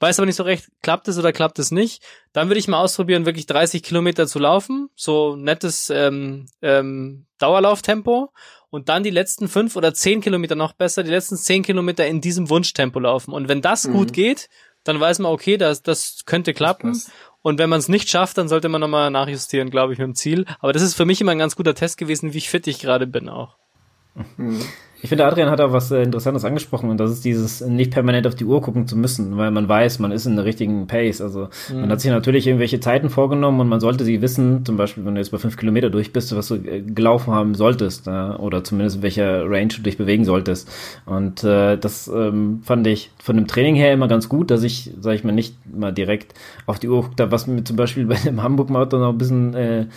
weißt 0.00 0.18
aber 0.18 0.26
nicht 0.26 0.36
so 0.36 0.42
recht, 0.42 0.68
klappt 0.82 1.06
es 1.06 1.18
oder 1.18 1.32
klappt 1.32 1.58
es 1.58 1.70
nicht, 1.70 2.02
dann 2.32 2.48
würde 2.48 2.58
ich 2.58 2.66
mal 2.66 2.80
ausprobieren, 2.80 3.26
wirklich 3.26 3.46
30 3.46 3.82
Kilometer 3.82 4.26
zu 4.26 4.38
laufen, 4.38 4.88
so 4.96 5.36
nettes 5.36 5.90
ähm, 5.90 6.46
ähm, 6.62 7.26
Dauerlauftempo 7.38 8.32
und 8.70 8.88
dann 8.88 9.02
die 9.02 9.10
letzten 9.10 9.48
fünf 9.48 9.76
oder 9.76 9.92
zehn 9.94 10.20
Kilometer 10.20 10.54
noch 10.54 10.72
besser, 10.72 11.02
die 11.02 11.10
letzten 11.10 11.36
zehn 11.36 11.62
Kilometer 11.62 12.06
in 12.06 12.20
diesem 12.20 12.48
Wunschtempo 12.48 12.98
laufen. 12.98 13.32
Und 13.32 13.48
wenn 13.48 13.62
das 13.62 13.86
mhm. 13.86 13.92
gut 13.92 14.12
geht, 14.12 14.48
dann 14.84 14.98
weiß 14.98 15.18
man, 15.18 15.30
okay, 15.30 15.58
das, 15.58 15.82
das 15.82 16.22
könnte 16.24 16.54
klappen. 16.54 16.94
Das 16.94 17.10
und 17.42 17.58
wenn 17.58 17.70
man 17.70 17.78
es 17.78 17.88
nicht 17.88 18.10
schafft, 18.10 18.38
dann 18.38 18.48
sollte 18.48 18.68
man 18.68 18.80
nochmal 18.80 19.10
nachjustieren, 19.10 19.70
glaube 19.70 19.92
ich, 19.92 19.98
mit 19.98 20.06
dem 20.06 20.14
Ziel. 20.14 20.44
Aber 20.60 20.72
das 20.72 20.82
ist 20.82 20.94
für 20.94 21.06
mich 21.06 21.20
immer 21.20 21.32
ein 21.32 21.38
ganz 21.38 21.56
guter 21.56 21.74
Test 21.74 21.96
gewesen, 21.96 22.34
wie 22.34 22.40
fit 22.40 22.66
ich 22.66 22.80
gerade 22.80 23.06
bin 23.06 23.28
auch. 23.28 23.56
Mhm. 24.36 24.60
Ich 25.02 25.08
finde, 25.08 25.24
Adrian 25.24 25.48
hat 25.48 25.62
auch 25.62 25.72
was 25.72 25.90
äh, 25.90 26.02
Interessantes 26.02 26.44
angesprochen 26.44 26.90
und 26.90 26.98
das 26.98 27.10
ist 27.10 27.24
dieses 27.24 27.62
nicht 27.62 27.90
permanent 27.90 28.26
auf 28.26 28.34
die 28.34 28.44
Uhr 28.44 28.60
gucken 28.60 28.86
zu 28.86 28.96
müssen, 28.96 29.38
weil 29.38 29.50
man 29.50 29.66
weiß, 29.66 29.98
man 29.98 30.12
ist 30.12 30.26
in 30.26 30.36
der 30.36 30.44
richtigen 30.44 30.86
Pace. 30.86 31.22
Also 31.22 31.48
mhm. 31.72 31.80
man 31.80 31.90
hat 31.90 32.02
sich 32.02 32.10
natürlich 32.10 32.46
irgendwelche 32.46 32.80
Zeiten 32.80 33.08
vorgenommen 33.08 33.60
und 33.60 33.68
man 33.68 33.80
sollte 33.80 34.04
sie 34.04 34.20
wissen, 34.20 34.64
zum 34.66 34.76
Beispiel, 34.76 35.06
wenn 35.06 35.14
du 35.14 35.20
jetzt 35.20 35.30
bei 35.30 35.38
fünf 35.38 35.56
Kilometer 35.56 35.88
durch 35.88 36.12
bist, 36.12 36.36
was 36.36 36.48
du 36.48 36.56
äh, 36.56 36.82
gelaufen 36.82 37.32
haben 37.32 37.54
solltest 37.54 38.08
äh, 38.08 38.10
oder 38.10 38.62
zumindest 38.62 38.96
in 38.96 39.02
welcher 39.02 39.48
Range 39.48 39.68
du 39.68 39.80
dich 39.80 39.96
bewegen 39.96 40.26
solltest. 40.26 40.70
Und 41.06 41.44
äh, 41.44 41.78
das 41.78 42.08
ähm, 42.08 42.60
fand 42.62 42.86
ich 42.86 43.10
von 43.22 43.36
dem 43.36 43.46
Training 43.46 43.76
her 43.76 43.94
immer 43.94 44.08
ganz 44.08 44.28
gut, 44.28 44.50
dass 44.50 44.62
ich, 44.62 44.90
sag 45.00 45.14
ich 45.14 45.24
mal, 45.24 45.32
nicht 45.32 45.54
mal 45.74 45.92
direkt 45.92 46.34
auf 46.66 46.78
die 46.78 46.88
Uhr 46.88 47.02
guckt, 47.02 47.22
was 47.30 47.46
mir 47.46 47.64
zum 47.64 47.76
Beispiel 47.76 48.04
bei 48.06 48.16
dem 48.16 48.42
Hamburg-Marathon 48.42 49.00
noch 49.00 49.10
ein 49.10 49.18
bisschen 49.18 49.88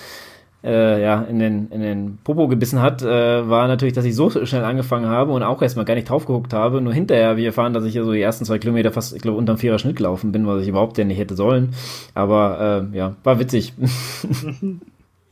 äh, 0.64 1.02
ja, 1.02 1.22
in 1.24 1.40
den, 1.40 1.70
in 1.72 1.82
den 1.82 2.18
Popo 2.24 2.48
gebissen 2.48 2.82
hat, 2.82 3.02
äh, 3.02 3.50
war 3.50 3.68
natürlich, 3.68 3.94
dass 3.94 4.06
ich 4.06 4.16
so 4.16 4.30
schnell 4.30 4.64
angefangen 4.64 5.08
habe 5.08 5.32
und 5.32 5.44
auch 5.44 5.62
erstmal 5.62 5.86
gar 5.86 5.96
nicht 5.96 6.10
drauf 6.10 6.26
geguckt 6.26 6.54
habe. 6.54 6.82
Nur 6.82 6.94
hinterher 6.94 7.38
wie 7.38 7.46
erfahren, 7.46 7.74
dass 7.74 7.86
ich 7.86 7.96
ja 7.96 8.04
so 8.04 8.14
die 8.14 8.22
ersten 8.22 8.46
zwei 8.46 8.60
Kilometer 8.60 8.92
fast, 8.92 9.16
ich 9.16 9.22
glaube, 9.22 9.38
unterm 9.38 9.58
vierer 9.58 9.80
Schnitt 9.80 9.98
gelaufen 9.98 10.32
bin, 10.32 10.48
was 10.48 10.62
ich 10.62 10.70
überhaupt 10.70 10.98
ja 10.98 11.04
nicht 11.04 11.20
hätte 11.20 11.36
sollen. 11.36 11.74
Aber 12.14 12.90
äh, 12.94 12.98
ja, 12.98 13.16
war 13.24 13.40
witzig. 13.40 13.74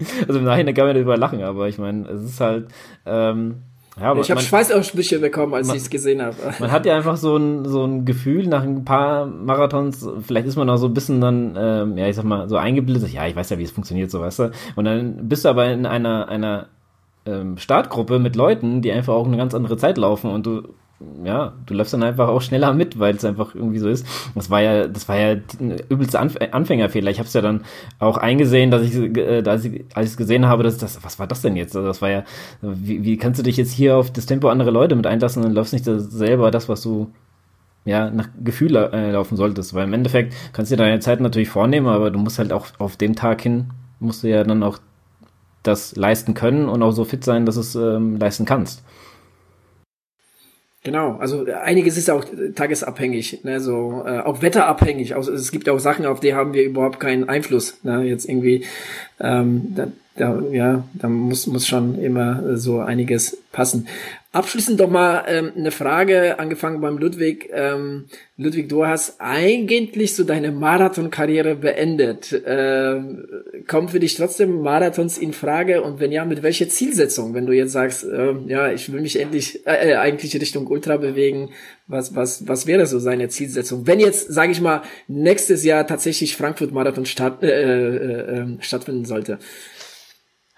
also 0.28 0.40
im 0.40 0.46
Nachhinein 0.46 0.74
kann 0.74 0.86
man 0.86 0.96
darüber 0.96 1.18
lachen, 1.18 1.44
aber 1.44 1.68
ich 1.68 1.78
meine, 1.78 2.08
es 2.08 2.24
ist 2.24 2.42
halt, 2.42 2.68
ähm, 3.06 3.64
ja, 4.00 4.16
ich 4.16 4.32
habe 4.32 4.40
Schweißausbrüche 4.40 5.20
bekommen, 5.20 5.54
als 5.54 5.68
ich 5.70 5.76
es 5.76 5.90
gesehen 5.90 6.22
habe. 6.22 6.36
Man 6.60 6.72
hat 6.72 6.86
ja 6.86 6.96
einfach 6.96 7.18
so 7.18 7.36
ein, 7.36 7.66
so 7.66 7.84
ein 7.84 8.06
Gefühl 8.06 8.48
nach 8.48 8.64
ein 8.64 8.86
paar 8.86 9.26
Marathons, 9.26 10.08
vielleicht 10.22 10.48
ist 10.48 10.56
man 10.56 10.70
auch 10.70 10.78
so 10.78 10.88
ein 10.88 10.94
bisschen 10.94 11.20
dann, 11.20 11.56
ähm, 11.58 11.98
ja, 11.98 12.08
ich 12.08 12.16
sag 12.16 12.24
mal, 12.24 12.48
so 12.48 12.56
eingebildet, 12.56 13.12
ja, 13.12 13.28
ich 13.28 13.36
weiß 13.36 13.50
ja, 13.50 13.58
wie 13.58 13.64
es 13.64 13.72
funktioniert, 13.72 14.10
so 14.10 14.22
weißt 14.22 14.40
du. 14.40 14.52
Und 14.76 14.86
dann 14.86 15.28
bist 15.28 15.44
du 15.44 15.50
aber 15.50 15.68
in 15.68 15.86
einer, 15.86 16.30
einer 16.30 16.68
ähm, 17.26 17.58
Startgruppe 17.58 18.20
mit 18.20 18.36
Leuten, 18.36 18.82
die 18.82 18.92
einfach 18.92 19.14
auch 19.14 19.28
eine 19.28 19.38
ganz 19.38 19.54
andere 19.54 19.78
Zeit 19.78 19.98
laufen 19.98 20.32
und 20.32 20.46
du 20.46 20.70
ja, 21.24 21.54
du 21.66 21.74
läufst 21.74 21.94
dann 21.94 22.04
einfach 22.04 22.28
auch 22.28 22.42
schneller 22.42 22.74
mit, 22.74 23.00
weil 23.00 23.16
es 23.16 23.26
einfach 23.26 23.56
irgendwie 23.56 23.80
so 23.80 23.90
ist. 23.90 24.06
Das 24.36 24.50
war 24.50 24.62
ja, 24.62 24.88
das 24.88 25.08
war 25.08 25.18
ja 25.18 25.36
ein 25.60 25.78
übelster 25.90 26.20
Anf 26.20 26.38
Anfängerfehler. 26.52 27.12
Ich 27.12 27.20
habe 27.20 27.28
es 27.28 27.34
ja 27.34 27.42
dann 27.42 27.64
auch 28.00 28.18
eingesehen, 28.18 28.72
dass 28.72 28.82
ich, 28.82 28.96
äh, 28.96 29.44
als 29.46 29.66
ich 29.66 29.84
es 29.94 30.18
gesehen 30.18 30.48
habe, 30.48 30.64
dass 30.64 30.78
das, 30.78 31.04
was 31.04 31.20
war 31.20 31.28
das 31.28 31.42
denn 31.42 31.56
jetzt? 31.56 31.76
Also 31.76 31.88
das 31.88 32.02
war 32.02 32.10
ja, 32.10 32.24
wie, 32.62 33.04
wie 33.04 33.18
kannst 33.18 33.40
du 33.40 33.44
dich 33.44 33.58
jetzt 33.58 33.72
hier 33.72 33.98
auf 33.98 34.12
das 34.12 34.26
Tempo 34.26 34.50
anderer 34.50 34.72
Leute 34.72 34.96
mit 34.96 35.08
einlassen 35.08 35.44
und 35.44 35.54
läufst 35.54 35.74
nicht 35.74 35.86
selber 35.86 36.52
das, 36.52 36.70
was 36.70 36.82
du 36.82 37.12
ja, 37.86 38.10
nach 38.12 38.30
Gefühl 38.44 38.76
äh, 38.76 39.12
laufen 39.12 39.38
solltest, 39.38 39.74
weil 39.74 39.86
im 39.86 39.94
Endeffekt 39.94 40.36
kannst 40.54 40.72
du 40.72 40.76
dir 40.76 40.84
deine 40.84 41.00
Zeit 41.00 41.20
natürlich 41.20 41.50
vornehmen, 41.50 41.88
aber 41.88 42.12
du 42.12 42.20
musst 42.20 42.38
halt 42.38 42.54
auch 42.54 42.68
auf 42.78 42.96
dem 42.96 43.16
Tag 43.16 43.42
hin, 43.42 43.72
musst 44.00 44.24
du 44.24 44.30
ja 44.30 44.44
dann 44.44 44.62
auch 44.62 44.80
das 45.64 45.96
leisten 45.96 46.34
können 46.34 46.70
und 46.70 46.82
auch 46.84 46.92
so 46.92 47.06
fit 47.06 47.24
sein, 47.24 47.46
dass 47.46 47.56
du 47.56 47.62
es 47.62 47.76
ähm, 47.76 48.18
leisten 48.18 48.46
kannst. 48.46 48.84
Genau, 50.84 51.18
also 51.18 51.46
einiges 51.46 51.96
ist 51.96 52.10
auch 52.10 52.26
tagesabhängig, 52.56 53.44
ne, 53.44 53.60
so 53.60 54.04
äh, 54.04 54.20
auch 54.22 54.42
wetterabhängig. 54.42 55.16
Also 55.16 55.32
es 55.32 55.52
gibt 55.52 55.70
auch 55.70 55.78
Sachen, 55.78 56.08
auf 56.08 56.20
die 56.20 56.34
haben 56.34 56.54
wir 56.54 56.64
überhaupt 56.64 57.00
keinen 57.00 57.30
Einfluss. 57.30 57.78
Ne, 57.84 58.02
jetzt 58.04 58.28
irgendwie, 58.28 58.66
ähm, 59.20 59.76
da, 59.76 59.88
da, 60.16 60.42
ja, 60.52 60.84
da 60.94 61.08
muss, 61.08 61.48
muss 61.48 61.68
schon 61.68 61.98
immer 62.00 62.58
so 62.58 62.80
einiges 62.80 63.38
passen. 63.52 63.88
Abschließend 64.34 64.80
doch 64.80 64.90
mal 64.90 65.26
ähm, 65.28 65.52
eine 65.58 65.72
Frage, 65.72 66.40
angefangen 66.40 66.80
beim 66.80 66.98
Ludwig. 66.98 67.50
Ähm, 67.54 68.06
Ludwig, 68.38 68.70
du 68.70 68.86
hast 68.86 69.16
eigentlich 69.20 70.16
so 70.16 70.24
deine 70.24 70.54
Marathonkarriere 70.54 71.56
beendet. 71.56 72.42
Ähm, 72.46 73.26
kommen 73.68 73.90
für 73.90 74.00
dich 74.00 74.16
trotzdem 74.16 74.62
Marathons 74.62 75.18
in 75.18 75.34
Frage? 75.34 75.82
Und 75.82 76.00
wenn 76.00 76.14
ja, 76.14 76.24
mit 76.24 76.44
welcher 76.44 76.70
Zielsetzung? 76.70 77.34
Wenn 77.34 77.46
du 77.46 77.52
jetzt 77.52 77.74
sagst, 77.74 78.06
äh, 78.06 78.34
ja, 78.48 78.72
ich 78.72 78.92
will 78.94 79.02
mich 79.02 79.20
endlich 79.20 79.68
äh, 79.68 79.92
äh, 79.92 79.96
eigentlich 79.96 80.34
Richtung 80.34 80.66
Ultra 80.68 80.96
bewegen, 80.96 81.50
was, 81.88 82.16
was, 82.16 82.48
was 82.48 82.68
wäre 82.68 82.86
so 82.88 83.00
seine 83.00 83.28
Zielsetzung? 83.28 83.86
Wenn 83.86 84.00
jetzt, 84.00 84.32
sage 84.32 84.54
ich 84.54 84.62
mal, 84.62 84.82
nächstes 85.10 85.66
Jahr 85.66 85.86
tatsächlich 85.86 86.38
Frankfurt 86.38 86.72
Marathon 86.72 87.06
statt, 87.06 87.44
äh, 87.44 87.48
äh, 87.50 88.40
äh, 88.40 88.46
stattfinden 88.62 89.04
sollte. 89.04 89.40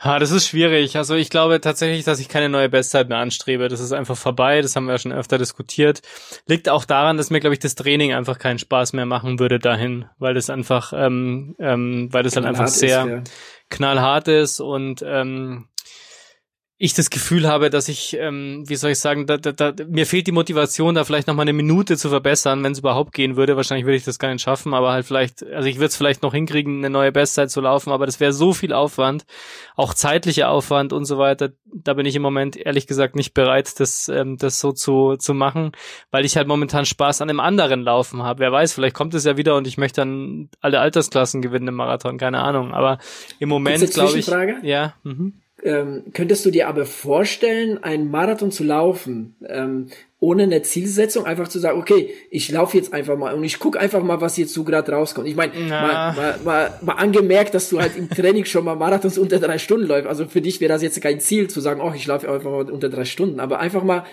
Ha, 0.03 0.19
das 0.19 0.31
ist 0.31 0.47
schwierig. 0.47 0.97
Also 0.97 1.15
ich 1.15 1.29
glaube 1.29 1.61
tatsächlich, 1.61 2.03
dass 2.03 2.19
ich 2.19 2.27
keine 2.27 2.49
neue 2.49 2.67
Bestzeit 2.67 3.07
mehr 3.07 3.19
anstrebe. 3.19 3.69
Das 3.69 3.79
ist 3.79 3.93
einfach 3.93 4.17
vorbei. 4.17 4.61
Das 4.61 4.75
haben 4.75 4.85
wir 4.85 4.91
ja 4.93 4.97
schon 4.97 5.13
öfter 5.13 5.37
diskutiert. 5.37 6.01
Liegt 6.45 6.67
auch 6.67 6.83
daran, 6.83 7.15
dass 7.15 7.29
mir, 7.29 7.39
glaube 7.39 7.53
ich, 7.53 7.59
das 7.59 7.75
Training 7.75 8.13
einfach 8.13 8.37
keinen 8.37 8.59
Spaß 8.59 8.91
mehr 8.93 9.05
machen 9.05 9.39
würde 9.39 9.59
dahin, 9.59 10.05
weil 10.19 10.33
das 10.33 10.49
einfach, 10.49 10.91
ähm, 10.93 11.55
ähm, 11.57 12.09
weil 12.11 12.23
das 12.23 12.35
halt 12.35 12.45
einfach 12.45 12.67
sehr 12.67 13.05
ist, 13.05 13.09
ja. 13.09 13.23
knallhart 13.69 14.27
ist 14.27 14.59
und 14.59 15.01
ähm, 15.07 15.69
ich 16.83 16.93
das 16.93 17.09
Gefühl 17.09 17.47
habe, 17.47 17.69
dass 17.69 17.87
ich, 17.87 18.17
ähm, 18.19 18.65
wie 18.67 18.75
soll 18.75 18.91
ich 18.91 18.99
sagen, 18.99 19.25
da, 19.25 19.37
da, 19.37 19.53
da, 19.53 19.73
mir 19.87 20.05
fehlt 20.05 20.27
die 20.27 20.33
Motivation, 20.33 20.95
da 20.95 21.05
vielleicht 21.05 21.27
noch 21.27 21.33
mal 21.33 21.43
eine 21.43 21.53
Minute 21.53 21.95
zu 21.95 22.09
verbessern, 22.09 22.61
wenn 22.61 22.73
es 22.73 22.79
überhaupt 22.79 23.13
gehen 23.13 23.37
würde. 23.37 23.55
Wahrscheinlich 23.55 23.85
würde 23.85 23.95
ich 23.95 24.03
das 24.03 24.19
gar 24.19 24.33
nicht 24.33 24.41
schaffen, 24.41 24.73
aber 24.73 24.91
halt 24.91 25.05
vielleicht, 25.05 25.43
also 25.43 25.69
ich 25.69 25.77
würde 25.77 25.85
es 25.85 25.95
vielleicht 25.95 26.23
noch 26.23 26.33
hinkriegen, 26.33 26.79
eine 26.79 26.89
neue 26.89 27.13
Bestzeit 27.13 27.51
zu 27.51 27.61
laufen, 27.61 27.93
aber 27.93 28.05
das 28.05 28.19
wäre 28.19 28.33
so 28.33 28.51
viel 28.51 28.73
Aufwand, 28.73 29.25
auch 29.77 29.93
zeitlicher 29.93 30.49
Aufwand 30.49 30.91
und 30.91 31.05
so 31.05 31.17
weiter. 31.17 31.53
Da 31.73 31.93
bin 31.93 32.05
ich 32.05 32.17
im 32.17 32.21
Moment 32.21 32.57
ehrlich 32.57 32.85
gesagt 32.85 33.15
nicht 33.15 33.33
bereit, 33.33 33.79
das, 33.79 34.09
ähm, 34.09 34.35
das 34.37 34.59
so 34.59 34.73
zu, 34.73 35.15
zu 35.15 35.33
machen, 35.33 35.71
weil 36.11 36.25
ich 36.25 36.35
halt 36.35 36.49
momentan 36.49 36.83
Spaß 36.83 37.21
an 37.21 37.29
einem 37.29 37.39
anderen 37.39 37.81
Laufen 37.81 38.23
habe. 38.23 38.41
Wer 38.41 38.51
weiß, 38.51 38.73
vielleicht 38.73 38.95
kommt 38.95 39.13
es 39.13 39.23
ja 39.23 39.37
wieder 39.37 39.55
und 39.55 39.67
ich 39.67 39.77
möchte 39.77 40.01
dann 40.01 40.49
alle 40.59 40.81
Altersklassen 40.81 41.41
gewinnen 41.41 41.69
im 41.69 41.75
Marathon, 41.75 42.17
keine 42.17 42.41
Ahnung. 42.41 42.73
Aber 42.73 42.97
im 43.39 43.47
Moment 43.47 43.89
glaube 43.91 44.19
ich. 44.19 44.27
Ja. 44.63 44.95
Mhm. 45.03 45.42
Ähm, 45.63 46.03
könntest 46.13 46.45
du 46.45 46.51
dir 46.51 46.67
aber 46.67 46.85
vorstellen, 46.85 47.83
einen 47.83 48.11
Marathon 48.11 48.51
zu 48.51 48.63
laufen, 48.63 49.35
ähm, 49.47 49.87
ohne 50.23 50.43
eine 50.43 50.61
Zielsetzung, 50.61 51.25
einfach 51.25 51.49
zu 51.49 51.59
sagen, 51.59 51.77
okay, 51.77 52.13
ich 52.31 52.49
laufe 52.49 52.77
jetzt 52.77 52.93
einfach 52.93 53.17
mal 53.17 53.33
und 53.33 53.43
ich 53.43 53.59
guck 53.59 53.75
einfach 53.75 54.01
mal, 54.01 54.21
was 54.21 54.37
jetzt 54.37 54.53
so 54.53 54.63
gerade 54.63 54.93
rauskommt. 54.93 55.27
Ich 55.27 55.35
meine, 55.35 55.51
mal, 55.53 56.13
mal, 56.13 56.39
mal, 56.45 56.79
mal 56.81 56.93
angemerkt, 56.93 57.53
dass 57.53 57.67
du 57.67 57.81
halt 57.81 57.97
im 57.97 58.09
Training 58.09 58.45
schon 58.45 58.63
mal 58.63 58.77
Marathons 58.77 59.17
unter 59.17 59.39
drei 59.39 59.57
Stunden 59.57 59.85
läufst. 59.85 60.07
Also 60.07 60.25
für 60.25 60.39
dich 60.39 60.61
wäre 60.61 60.71
das 60.71 60.81
jetzt 60.81 61.01
kein 61.01 61.19
Ziel 61.19 61.49
zu 61.49 61.59
sagen, 61.59 61.81
oh, 61.81 61.91
ich 61.93 62.07
laufe 62.07 62.31
einfach 62.31 62.49
mal 62.49 62.71
unter 62.71 62.87
drei 62.87 63.03
Stunden, 63.03 63.41
aber 63.41 63.59
einfach 63.59 63.83
mal 63.83 64.05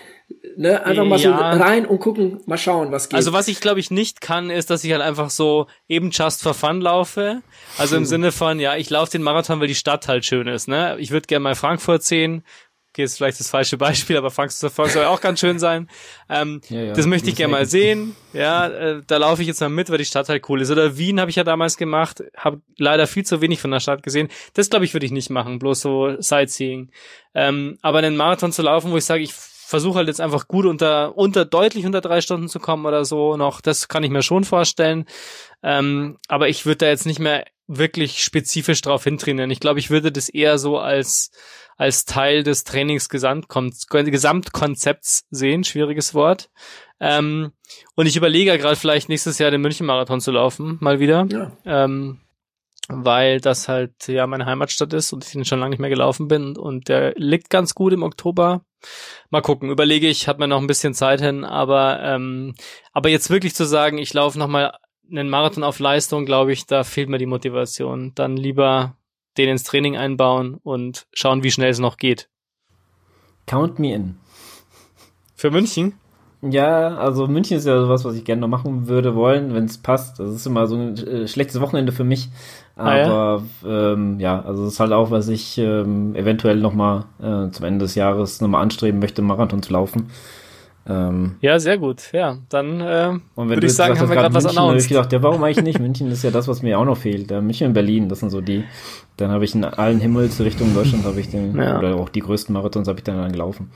ne, 0.57 0.85
einfach 0.85 1.05
mal 1.05 1.17
ja. 1.17 1.53
so 1.53 1.63
rein 1.63 1.85
und 1.85 1.99
gucken, 1.99 2.41
mal 2.45 2.57
schauen, 2.57 2.91
was 2.91 3.07
geht. 3.07 3.15
Also 3.15 3.31
was 3.31 3.47
ich 3.47 3.61
glaube 3.61 3.79
ich 3.79 3.89
nicht 3.89 4.19
kann, 4.19 4.49
ist, 4.49 4.69
dass 4.69 4.83
ich 4.83 4.91
halt 4.91 5.01
einfach 5.01 5.29
so 5.29 5.67
eben 5.87 6.11
just 6.11 6.43
for 6.43 6.53
fun 6.53 6.81
laufe. 6.81 7.41
Also 7.77 7.95
im 7.95 8.03
Sinne 8.03 8.33
von, 8.33 8.59
ja, 8.59 8.75
ich 8.75 8.89
laufe 8.89 9.11
den 9.11 9.23
Marathon, 9.23 9.61
weil 9.61 9.67
die 9.67 9.75
Stadt 9.75 10.09
halt 10.09 10.25
schön 10.25 10.49
ist. 10.49 10.67
Ne? 10.67 10.97
Ich 10.99 11.11
würde 11.11 11.27
gerne 11.27 11.43
mal 11.43 11.55
Frankfurt 11.55 12.03
sehen, 12.03 12.43
okay, 12.91 13.03
ist 13.03 13.17
vielleicht 13.17 13.39
das 13.39 13.49
falsche 13.49 13.77
Beispiel, 13.77 14.17
aber 14.17 14.31
Frankfurt 14.31 14.91
soll 14.91 15.05
auch 15.05 15.21
ganz 15.21 15.39
schön 15.39 15.59
sein. 15.59 15.89
Ähm, 16.29 16.61
ja, 16.69 16.81
ja, 16.81 16.93
das 16.93 17.05
möchte 17.05 17.29
ich 17.29 17.35
gerne 17.35 17.51
mal 17.51 17.65
sehen. 17.65 18.15
Ja, 18.33 18.67
äh, 18.67 19.01
da 19.07 19.17
laufe 19.17 19.41
ich 19.41 19.47
jetzt 19.47 19.61
mal 19.61 19.69
mit, 19.69 19.89
weil 19.89 19.97
die 19.97 20.05
Stadt 20.05 20.29
halt 20.29 20.47
cool 20.49 20.61
ist. 20.61 20.71
Oder 20.71 20.97
Wien 20.97 21.19
habe 21.19 21.29
ich 21.29 21.37
ja 21.37 21.43
damals 21.43 21.77
gemacht, 21.77 22.23
habe 22.35 22.61
leider 22.77 23.07
viel 23.07 23.25
zu 23.25 23.41
wenig 23.41 23.59
von 23.61 23.71
der 23.71 23.79
Stadt 23.79 24.03
gesehen. 24.03 24.27
Das 24.53 24.69
glaube 24.69 24.85
ich 24.85 24.93
würde 24.93 25.05
ich 25.05 25.11
nicht 25.11 25.29
machen, 25.29 25.59
bloß 25.59 25.81
so 25.81 26.15
Sightseeing. 26.19 26.91
Ähm, 27.33 27.77
aber 27.81 27.99
einen 27.99 28.17
Marathon 28.17 28.51
zu 28.51 28.61
laufen, 28.61 28.91
wo 28.91 28.97
ich 28.97 29.05
sage, 29.05 29.23
ich 29.23 29.33
versuche 29.33 29.99
halt 29.99 30.07
jetzt 30.09 30.19
einfach 30.19 30.49
gut 30.49 30.65
unter 30.65 31.17
unter 31.17 31.45
deutlich 31.45 31.85
unter 31.85 32.01
drei 32.01 32.19
Stunden 32.19 32.49
zu 32.49 32.59
kommen 32.59 32.85
oder 32.85 33.05
so 33.05 33.37
noch, 33.37 33.61
das 33.61 33.87
kann 33.87 34.03
ich 34.03 34.09
mir 34.09 34.21
schon 34.21 34.43
vorstellen. 34.43 35.05
Ähm, 35.63 36.17
aber 36.27 36.49
ich 36.49 36.65
würde 36.65 36.77
da 36.77 36.87
jetzt 36.87 37.05
nicht 37.05 37.19
mehr 37.19 37.45
wirklich 37.77 38.23
spezifisch 38.23 38.81
drauf 38.81 39.03
hintrainieren. 39.03 39.51
Ich 39.51 39.59
glaube, 39.59 39.79
ich 39.79 39.89
würde 39.89 40.11
das 40.11 40.29
eher 40.29 40.57
so 40.57 40.77
als 40.77 41.31
als 41.77 42.05
Teil 42.05 42.43
des 42.43 42.63
Trainingsgesamtkonzepts 42.63 45.23
sehen, 45.31 45.63
schwieriges 45.63 46.13
Wort. 46.13 46.51
Ähm, 46.99 47.53
und 47.95 48.05
ich 48.05 48.17
überlege 48.17 48.51
ja 48.51 48.57
gerade 48.57 48.75
vielleicht 48.75 49.09
nächstes 49.09 49.39
Jahr 49.39 49.49
den 49.49 49.61
München-Marathon 49.61 50.21
zu 50.21 50.31
laufen, 50.31 50.77
mal 50.79 50.99
wieder. 50.99 51.25
Ja. 51.31 51.57
Ähm, 51.65 52.21
weil 52.87 53.39
das 53.39 53.67
halt 53.67 54.07
ja 54.07 54.27
meine 54.27 54.45
Heimatstadt 54.45 54.93
ist 54.93 55.13
und 55.13 55.25
ich 55.25 55.31
den 55.31 55.45
schon 55.45 55.59
lange 55.59 55.71
nicht 55.71 55.79
mehr 55.79 55.89
gelaufen 55.89 56.27
bin 56.27 56.57
und 56.57 56.89
der 56.89 57.13
liegt 57.15 57.49
ganz 57.49 57.73
gut 57.73 57.93
im 57.93 58.03
Oktober. 58.03 58.63
Mal 59.29 59.41
gucken, 59.41 59.69
überlege 59.69 60.07
ich, 60.07 60.27
hat 60.27 60.39
man 60.39 60.49
noch 60.49 60.59
ein 60.59 60.67
bisschen 60.67 60.93
Zeit 60.93 61.21
hin, 61.21 61.45
aber 61.45 62.01
ähm, 62.03 62.55
aber 62.91 63.09
jetzt 63.09 63.29
wirklich 63.29 63.55
zu 63.55 63.65
sagen, 63.65 63.97
ich 63.97 64.13
laufe 64.13 64.37
noch 64.37 64.47
mal 64.47 64.73
einen 65.11 65.29
Marathon 65.29 65.63
auf 65.63 65.79
Leistung, 65.79 66.25
glaube 66.25 66.53
ich, 66.53 66.65
da 66.65 66.83
fehlt 66.83 67.09
mir 67.09 67.17
die 67.17 67.25
Motivation. 67.25 68.13
Dann 68.15 68.37
lieber 68.37 68.95
den 69.37 69.49
ins 69.49 69.63
Training 69.63 69.97
einbauen 69.97 70.55
und 70.63 71.07
schauen, 71.13 71.43
wie 71.43 71.51
schnell 71.51 71.69
es 71.69 71.79
noch 71.79 71.97
geht. 71.97 72.29
Count 73.45 73.79
me 73.79 73.93
in. 73.93 74.17
Für 75.35 75.51
München? 75.51 75.93
Ja, 76.41 76.97
also 76.97 77.27
München 77.27 77.57
ist 77.57 77.67
ja 77.67 77.79
sowas, 77.79 78.03
was 78.03 78.15
ich 78.15 78.25
gerne 78.25 78.41
noch 78.41 78.47
machen 78.47 78.87
würde 78.87 79.15
wollen, 79.15 79.53
wenn 79.53 79.65
es 79.65 79.77
passt. 79.77 80.19
Das 80.19 80.31
ist 80.31 80.47
immer 80.47 80.65
so 80.65 80.75
ein 80.75 80.97
äh, 80.97 81.27
schlechtes 81.27 81.61
Wochenende 81.61 81.91
für 81.91 82.03
mich. 82.03 82.29
Aber 82.75 82.91
ah, 82.91 83.41
ja? 83.63 83.93
Ähm, 83.93 84.19
ja, 84.19 84.41
also 84.41 84.65
es 84.65 84.73
ist 84.73 84.79
halt 84.79 84.91
auch, 84.91 85.11
was 85.11 85.27
ich 85.27 85.59
ähm, 85.59 86.15
eventuell 86.15 86.57
noch 86.57 86.73
mal 86.73 87.05
äh, 87.19 87.51
zum 87.51 87.65
Ende 87.65 87.85
des 87.85 87.93
Jahres 87.93 88.41
noch 88.41 88.47
mal 88.47 88.61
anstreben 88.61 88.99
möchte, 88.99 89.21
Marathon 89.21 89.61
zu 89.61 89.73
laufen. 89.73 90.09
Ähm, 90.87 91.37
ja, 91.41 91.59
sehr 91.59 91.77
gut. 91.77 92.09
Ja, 92.11 92.39
dann 92.49 92.81
äh, 92.81 93.19
würde 93.35 93.65
ich 93.65 93.73
sagen, 93.73 93.99
haben 93.99 94.09
wir 94.09 94.15
gerade 94.15 94.33
was 94.33 94.45
announced. 94.45 94.85
ich 94.85 94.89
gedacht, 94.89 95.11
ja, 95.13 95.21
warum 95.21 95.43
eigentlich 95.43 95.63
nicht? 95.63 95.79
München 95.79 96.09
ist 96.09 96.23
ja 96.23 96.31
das, 96.31 96.47
was 96.47 96.63
mir 96.63 96.79
auch 96.79 96.85
noch 96.85 96.97
fehlt. 96.97 97.29
Ja, 97.29 97.39
München 97.39 97.67
und 97.67 97.73
Berlin, 97.73 98.09
das 98.09 98.19
sind 98.19 98.31
so 98.31 98.41
die. 98.41 98.63
Dann 99.17 99.29
habe 99.29 99.45
ich 99.45 99.53
in 99.53 99.63
allen 99.63 99.99
Himmelsrichtungen 99.99 100.73
Deutschland 100.73 101.05
habe 101.05 101.19
ich 101.19 101.29
den 101.29 101.55
ja. 101.55 101.77
oder 101.77 101.95
auch 101.95 102.09
die 102.09 102.21
größten 102.21 102.53
Marathons 102.53 102.87
habe 102.87 102.97
ich 102.97 103.03
dann, 103.03 103.17
dann 103.17 103.31
gelaufen. 103.31 103.71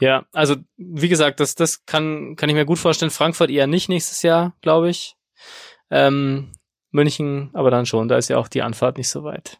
Ja, 0.00 0.24
also 0.32 0.56
wie 0.76 1.08
gesagt, 1.08 1.40
das 1.40 1.54
das 1.54 1.84
kann 1.84 2.36
kann 2.36 2.48
ich 2.48 2.54
mir 2.54 2.64
gut 2.64 2.78
vorstellen. 2.78 3.10
Frankfurt 3.10 3.50
eher 3.50 3.66
nicht 3.66 3.88
nächstes 3.88 4.22
Jahr, 4.22 4.54
glaube 4.62 4.88
ich. 4.88 5.16
Ähm, 5.90 6.52
München, 6.92 7.50
aber 7.52 7.70
dann 7.70 7.84
schon. 7.84 8.08
Da 8.08 8.16
ist 8.16 8.28
ja 8.28 8.38
auch 8.38 8.48
die 8.48 8.62
Anfahrt 8.62 8.96
nicht 8.96 9.08
so 9.08 9.22
weit. 9.24 9.58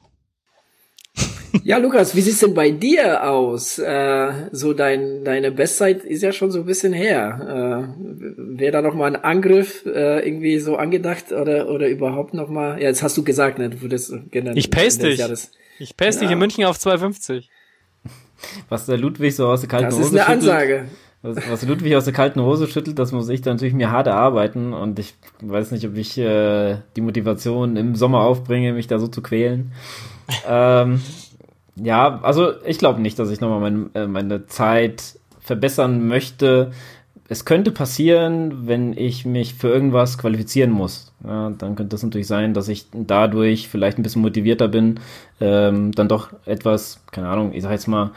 Ja, 1.65 1.79
Lukas, 1.79 2.15
wie 2.15 2.21
sieht's 2.21 2.41
denn 2.41 2.55
bei 2.55 2.71
dir 2.71 3.29
aus? 3.29 3.79
Äh, 3.79 4.33
so 4.53 4.73
dein, 4.73 5.25
deine 5.25 5.51
Bestzeit 5.51 6.05
ist 6.05 6.23
ja 6.23 6.33
schon 6.33 6.51
so 6.51 6.61
ein 6.61 6.67
bisschen 6.67 6.93
her. 6.93 7.89
Äh, 7.99 8.59
Wäre 8.59 8.73
da 8.73 8.83
noch 8.83 8.95
mal 8.95 9.07
ein 9.07 9.17
Angriff 9.17 9.85
äh, 9.87 10.27
irgendwie 10.27 10.59
so 10.59 10.77
angedacht 10.77 11.33
oder 11.33 11.69
oder 11.69 11.89
überhaupt 11.89 12.35
noch 12.35 12.49
mal? 12.49 12.81
Ja, 12.81 12.89
jetzt 12.89 13.03
hast 13.03 13.17
du 13.17 13.25
gesagt, 13.25 13.59
ne? 13.59 13.71
Du 13.71 13.81
würdest 13.81 14.13
gerne. 14.31 14.53
Ich 14.55 14.71
pace 14.71 14.99
dich. 14.99 15.21
Ich 15.79 15.97
pace 15.97 16.17
ja. 16.17 16.23
dich 16.23 16.31
in 16.31 16.39
München 16.39 16.65
auf 16.65 16.79
250. 16.79 17.51
Was 18.69 18.87
der 18.87 18.99
Ludwig 18.99 19.35
so 19.35 19.49
aus 19.49 19.61
der 19.61 19.69
kalten 19.69 19.87
Hose 19.87 20.03
schüttelt. 20.03 20.21
Das 20.21 20.39
ist 20.39 20.49
eine 20.49 20.59
Ansage. 20.61 20.85
Was, 21.23 21.37
was 21.51 21.63
Ludwig 21.67 21.97
aus 21.97 22.05
der 22.05 22.13
kalten 22.13 22.41
Hose 22.43 22.69
schüttelt, 22.69 22.99
das 22.99 23.11
muss 23.11 23.29
ich 23.29 23.41
dann 23.41 23.57
natürlich 23.57 23.75
mir 23.75 23.91
hart 23.91 24.07
erarbeiten 24.07 24.73
und 24.73 24.99
ich 24.99 25.15
weiß 25.41 25.73
nicht, 25.73 25.87
ob 25.87 25.97
ich 25.97 26.17
äh, 26.19 26.77
die 26.95 27.01
Motivation 27.01 27.77
im 27.77 27.97
Sommer 27.97 28.21
aufbringe, 28.21 28.75
mich 28.75 28.87
da 28.87 28.99
so 28.99 29.09
zu 29.09 29.23
quälen. 29.23 29.73
Ähm, 30.49 31.01
ja, 31.77 32.21
also 32.23 32.53
ich 32.65 32.79
glaube 32.79 33.01
nicht, 33.01 33.19
dass 33.19 33.31
ich 33.31 33.41
nochmal 33.41 33.61
meine, 33.61 33.91
äh, 33.95 34.07
meine 34.07 34.47
Zeit 34.47 35.19
verbessern 35.41 36.07
möchte. 36.07 36.73
Es 37.29 37.45
könnte 37.45 37.73
passieren, 37.73 38.67
wenn 38.67 38.97
ich 38.97 39.27
mich 39.27 39.55
für 39.55 39.69
irgendwas 39.69 40.17
qualifizieren 40.17 40.71
muss. 40.71 41.13
Ja, 41.25 41.51
dann 41.51 41.75
könnte 41.75 41.97
es 41.97 42.03
natürlich 42.03 42.29
sein, 42.29 42.55
dass 42.55 42.69
ich 42.69 42.87
dadurch 42.93 43.69
vielleicht 43.69 43.99
ein 43.99 44.03
bisschen 44.03 44.23
motivierter 44.23 44.69
bin, 44.69 45.01
ähm, 45.41 45.93
dann 45.93 46.09
doch 46.09 46.31
etwas, 46.47 47.01
keine 47.11 47.29
Ahnung, 47.29 47.53
ich 47.53 47.63
sag 47.63 47.73
jetzt 47.73 47.89
mal, 47.89 48.13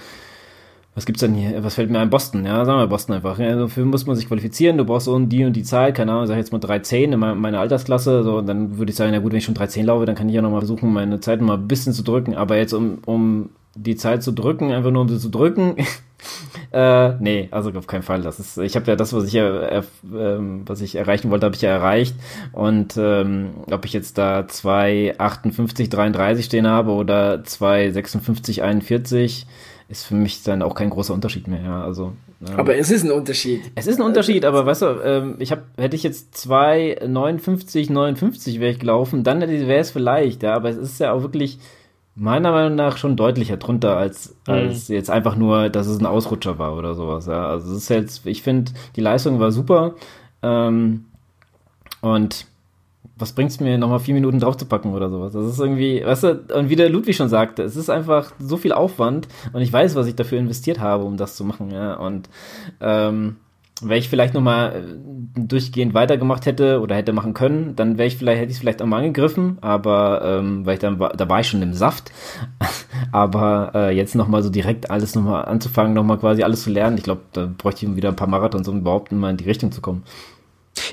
was 0.99 1.05
gibt's 1.05 1.21
denn 1.21 1.33
hier? 1.33 1.63
Was 1.63 1.75
fällt 1.75 1.89
mir 1.89 1.99
ein? 1.99 2.09
Boston, 2.09 2.45
ja, 2.45 2.65
sagen 2.65 2.77
wir 2.77 2.87
Boston 2.87 3.15
einfach. 3.15 3.39
Ja, 3.39 3.55
dafür 3.55 3.85
muss 3.85 4.05
man 4.05 4.17
sich 4.17 4.27
qualifizieren, 4.27 4.77
du 4.77 4.83
brauchst 4.83 5.05
so 5.05 5.17
die 5.17 5.45
und 5.45 5.53
die 5.53 5.63
Zeit, 5.63 5.95
keine 5.95 6.11
Ahnung, 6.11 6.27
sag 6.27 6.33
ich 6.33 6.39
jetzt 6.39 6.51
mal 6.51 6.59
310 6.59 7.13
in 7.13 7.19
meiner 7.19 7.61
Altersklasse, 7.61 8.21
so, 8.23 8.41
dann 8.41 8.77
würde 8.77 8.89
ich 8.89 8.97
sagen, 8.97 9.13
na 9.13 9.19
gut, 9.19 9.31
wenn 9.31 9.37
ich 9.37 9.45
schon 9.45 9.55
310 9.55 9.85
laufe, 9.85 10.05
dann 10.05 10.15
kann 10.15 10.27
ich 10.27 10.35
ja 10.35 10.41
nochmal 10.41 10.59
versuchen, 10.59 10.91
meine 10.91 11.21
Zeit 11.21 11.39
mal 11.39 11.53
ein 11.53 11.69
bisschen 11.69 11.93
zu 11.93 12.03
drücken, 12.03 12.35
aber 12.35 12.57
jetzt 12.57 12.73
um, 12.73 12.97
um 13.05 13.49
die 13.75 13.95
Zeit 13.95 14.23
zu 14.23 14.33
drücken, 14.33 14.73
einfach 14.73 14.91
nur 14.91 15.03
um 15.03 15.07
sie 15.07 15.19
zu 15.19 15.29
drücken, 15.29 15.77
äh, 16.73 17.13
nee, 17.19 17.47
also 17.51 17.71
auf 17.71 17.87
keinen 17.87 18.03
Fall. 18.03 18.21
Das 18.21 18.37
ist, 18.37 18.57
ich 18.57 18.75
habe 18.75 18.87
ja 18.87 18.97
das, 18.97 19.13
was 19.13 19.23
ich 19.23 19.35
äh, 19.35 19.77
äh, 19.77 19.83
was 20.03 20.81
ich 20.81 20.95
erreichen 20.95 21.31
wollte, 21.31 21.45
habe 21.45 21.55
ich 21.55 21.61
ja 21.61 21.69
erreicht. 21.69 22.13
Und 22.51 22.97
ähm, 22.97 23.51
ob 23.71 23.85
ich 23.85 23.93
jetzt 23.93 24.17
da 24.17 24.41
2,58, 24.41 25.89
33 25.89 26.43
stehen 26.43 26.67
habe 26.67 26.91
oder 26.91 27.35
2,56, 27.35 28.61
41, 28.63 29.47
ist 29.89 30.05
für 30.05 30.15
mich 30.15 30.43
dann 30.43 30.61
auch 30.61 30.75
kein 30.75 30.91
großer 30.91 31.13
Unterschied 31.13 31.47
mehr. 31.47 31.61
Ja, 31.61 31.83
also. 31.83 32.13
Ähm, 32.47 32.59
aber 32.59 32.77
es 32.77 32.91
ist 32.91 33.03
ein 33.03 33.11
Unterschied. 33.11 33.71
Es 33.75 33.87
ist 33.87 33.99
ein 33.99 34.05
Unterschied, 34.05 34.45
aber 34.45 34.65
weißt 34.65 34.83
du, 34.83 34.85
ähm, 35.03 35.35
ich 35.39 35.51
habe, 35.51 35.63
hätte 35.77 35.95
ich 35.95 36.03
jetzt 36.03 36.35
2,59, 36.35 37.91
59 37.91 38.59
wäre 38.59 38.71
ich 38.71 38.79
gelaufen, 38.79 39.23
dann 39.23 39.41
wäre 39.41 39.79
es 39.79 39.91
vielleicht, 39.91 40.43
ja, 40.43 40.53
aber 40.53 40.69
es 40.69 40.77
ist 40.77 40.99
ja 40.99 41.11
auch 41.11 41.23
wirklich 41.23 41.59
meiner 42.15 42.51
Meinung 42.51 42.75
nach 42.75 42.97
schon 42.97 43.15
deutlicher 43.15 43.57
drunter 43.57 43.97
als, 43.97 44.35
mhm. 44.45 44.53
als 44.53 44.87
jetzt 44.89 45.09
einfach 45.09 45.35
nur, 45.35 45.69
dass 45.69 45.87
es 45.87 45.99
ein 45.99 46.05
Ausrutscher 46.05 46.59
war 46.59 46.77
oder 46.77 46.93
sowas. 46.93 47.25
Ja. 47.25 47.47
Also 47.47 47.71
es 47.71 47.83
ist 47.83 47.89
jetzt, 47.89 48.25
ich 48.27 48.43
finde, 48.43 48.71
die 48.95 49.01
Leistung 49.01 49.39
war 49.39 49.51
super. 49.51 49.95
Ähm, 50.43 51.05
und 52.01 52.45
was 53.20 53.34
bringt's 53.34 53.59
mir, 53.59 53.78
nochmal 53.78 53.99
vier 53.99 54.13
Minuten 54.13 54.39
draufzupacken 54.39 54.93
oder 54.93 55.09
sowas? 55.09 55.34
Das 55.34 55.45
ist 55.45 55.59
irgendwie, 55.59 56.03
weißt 56.03 56.24
du, 56.24 56.45
und 56.55 56.70
wie 56.70 56.76
der 56.76 56.89
Ludwig 56.89 57.15
schon 57.15 57.30
sagte, 57.30 57.63
es 57.63 57.76
ist 57.76 57.89
einfach 57.89 58.32
so 58.39 58.57
viel 58.57 58.72
Aufwand 58.72 59.28
und 59.53 59.61
ich 59.61 59.72
weiß, 59.72 59.95
was 59.95 60.07
ich 60.07 60.15
dafür 60.15 60.39
investiert 60.39 60.80
habe, 60.80 61.03
um 61.03 61.17
das 61.17 61.36
zu 61.36 61.43
machen, 61.43 61.72
ja. 61.72 61.95
Und 61.95 62.30
ähm, 62.82 63.36
wenn 63.82 63.97
ich 63.97 64.09
vielleicht 64.09 64.34
nochmal 64.34 64.76
äh, 64.76 65.39
durchgehend 65.39 65.93
weitergemacht 65.93 66.45
hätte 66.45 66.82
oder 66.82 66.95
hätte 66.95 67.13
machen 67.13 67.34
können, 67.34 67.76
dann 67.76 67.97
wäre 67.97 68.07
ich 68.07 68.17
vielleicht, 68.17 68.39
hätte 68.39 68.51
ich 68.51 68.57
es 68.57 68.59
vielleicht 68.59 68.82
auch 68.82 68.86
mal 68.86 68.97
angegriffen, 68.97 69.57
aber 69.61 70.22
ähm, 70.24 70.65
weil 70.65 70.74
ich 70.74 70.80
dann 70.80 70.99
war, 70.99 71.09
da 71.09 71.30
war 71.30 71.39
ich 71.39 71.47
schon 71.47 71.61
im 71.61 71.74
Saft. 71.74 72.11
aber 73.11 73.72
äh, 73.74 73.95
jetzt 73.95 74.15
nochmal 74.15 74.43
so 74.43 74.49
direkt 74.49 74.91
alles 74.91 75.15
nochmal 75.15 75.45
anzufangen, 75.45 75.93
nochmal 75.93 76.17
quasi 76.17 76.43
alles 76.43 76.63
zu 76.63 76.70
lernen, 76.70 76.97
ich 76.97 77.03
glaube, 77.03 77.22
da 77.34 77.49
bräuchte 77.57 77.86
ich 77.86 77.95
wieder 77.95 78.09
ein 78.09 78.15
paar 78.15 78.28
Marathons, 78.28 78.67
um 78.67 78.80
überhaupt 78.80 79.11
mal 79.11 79.32
in 79.32 79.38
die 79.38 79.45
Richtung 79.45 79.72
zu 79.72 79.82
kommen. 79.82 80.03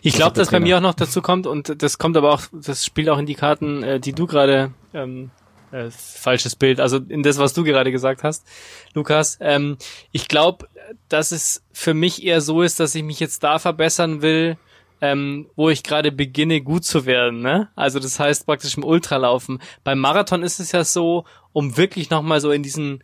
Ich 0.03 0.14
glaube, 0.14 0.37
dass 0.37 0.51
bei 0.51 0.61
mir 0.61 0.78
auch 0.78 0.82
noch 0.82 0.95
dazu 0.95 1.22
kommt 1.22 1.47
und 1.47 1.82
das 1.82 1.99
kommt 1.99 2.16
aber 2.16 2.32
auch, 2.32 2.43
das 2.53 2.84
spielt 2.84 3.09
auch 3.09 3.18
in 3.18 3.26
die 3.26 3.34
Karten, 3.34 3.82
äh, 3.82 4.01
die 4.01 4.12
du 4.12 4.26
gerade 4.26 4.72
ähm, 4.95 5.30
äh, 5.72 5.91
falsches 5.91 6.57
Bild, 6.57 6.80
also 6.80 6.99
in 6.99 7.22
das, 7.22 7.39
was 7.39 7.53
du 7.53 7.64
gerade 7.64 7.91
gesagt 7.93 8.22
hast, 8.22 8.47
Lukas. 8.95 9.39
Ähm, 9.41 9.76
ich 10.12 10.28
glaube, 10.28 10.68
dass 11.09 11.32
es 11.32 11.62
für 11.72 11.95
mich 11.95 12.24
eher 12.24 12.41
so 12.41 12.62
ist, 12.62 12.80
dass 12.80 12.95
ich 12.95 13.03
mich 13.03 13.20
jetzt 13.20 13.43
da 13.43 13.59
verbessern 13.59 14.22
will, 14.22 14.57
ähm, 15.01 15.47
wo 15.57 15.68
ich 15.68 15.82
gerade 15.82 16.12
beginne, 16.12 16.62
gut 16.62 16.84
zu 16.84 17.05
werden. 17.05 17.41
Ne? 17.41 17.68
Also 17.76 17.99
das 17.99 18.18
heißt 18.18 18.47
praktisch 18.47 18.76
im 18.76 18.84
Ultralaufen. 18.84 19.61
Beim 19.84 19.99
Marathon 19.99 20.43
ist 20.43 20.61
es 20.61 20.72
ja 20.72 20.84
so, 20.84 21.24
um 21.53 21.76
wirklich 21.76 22.11
nochmal 22.11 22.41
so 22.41 22.51
in 22.51 22.62
diesen 22.62 23.03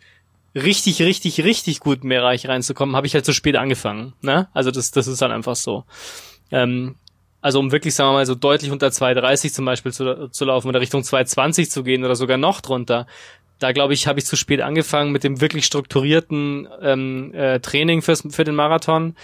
richtig, 0.55 1.03
richtig, 1.03 1.43
richtig 1.45 1.81
guten 1.81 2.09
Bereich 2.09 2.47
reinzukommen, 2.49 2.97
habe 2.97 3.07
ich 3.07 3.15
halt 3.15 3.25
zu 3.25 3.33
spät 3.33 3.57
angefangen. 3.57 4.15
Ne? 4.21 4.49
Also 4.53 4.71
das, 4.71 4.91
das 4.91 5.07
ist 5.07 5.23
dann 5.23 5.33
einfach 5.33 5.57
so. 5.57 5.85
Ähm, 6.53 6.95
also 7.41 7.59
um 7.59 7.73
wirklich, 7.73 7.95
sagen 7.95 8.11
wir 8.11 8.15
mal, 8.15 8.27
so 8.27 8.37
deutlich 8.37 8.71
unter 8.71 8.87
2,30 8.87 9.53
zum 9.53 9.65
Beispiel 9.65 9.93
zu, 9.93 10.29
zu 10.29 10.45
laufen 10.45 10.69
oder 10.69 10.81
Richtung 10.81 11.03
2,20 11.03 11.69
zu 11.69 11.83
gehen 11.83 12.05
oder 12.05 12.15
sogar 12.15 12.37
noch 12.37 12.61
drunter. 12.61 13.07
Da 13.59 13.73
glaube 13.73 13.95
ich, 13.95 14.07
habe 14.07 14.21
ich 14.21 14.27
zu 14.27 14.37
spät 14.37 14.61
angefangen 14.61 15.11
mit 15.11 15.25
dem 15.25 15.41
wirklich 15.41 15.65
strukturierten 15.65 16.69
ähm, 16.81 17.35
äh, 17.35 17.59
Training 17.59 18.01
fürs, 18.01 18.23
für 18.31 18.45
den 18.45 18.55
Marathon. 18.55 19.17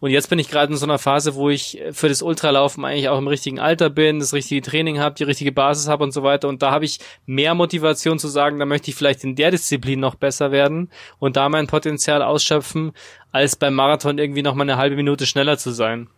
Und 0.00 0.10
jetzt 0.10 0.30
bin 0.30 0.38
ich 0.38 0.48
gerade 0.48 0.72
in 0.72 0.78
so 0.78 0.86
einer 0.86 0.98
Phase, 0.98 1.34
wo 1.34 1.50
ich 1.50 1.80
für 1.92 2.08
das 2.08 2.22
Ultralaufen 2.22 2.84
eigentlich 2.84 3.08
auch 3.08 3.18
im 3.18 3.28
richtigen 3.28 3.60
Alter 3.60 3.90
bin, 3.90 4.18
das 4.18 4.32
richtige 4.32 4.62
Training 4.62 4.98
habe, 4.98 5.14
die 5.14 5.24
richtige 5.24 5.52
Basis 5.52 5.88
habe 5.88 6.02
und 6.02 6.12
so 6.12 6.22
weiter. 6.22 6.48
Und 6.48 6.62
da 6.62 6.70
habe 6.70 6.86
ich 6.86 6.98
mehr 7.26 7.54
Motivation 7.54 8.18
zu 8.18 8.28
sagen, 8.28 8.58
da 8.58 8.64
möchte 8.64 8.90
ich 8.90 8.96
vielleicht 8.96 9.24
in 9.24 9.36
der 9.36 9.50
Disziplin 9.50 10.00
noch 10.00 10.14
besser 10.14 10.50
werden 10.52 10.90
und 11.18 11.36
da 11.36 11.48
mein 11.48 11.66
Potenzial 11.66 12.22
ausschöpfen, 12.22 12.92
als 13.30 13.56
beim 13.56 13.74
Marathon 13.74 14.18
irgendwie 14.18 14.42
noch 14.42 14.54
mal 14.54 14.62
eine 14.62 14.76
halbe 14.76 14.96
Minute 14.96 15.26
schneller 15.26 15.58
zu 15.58 15.70
sein. 15.70 16.08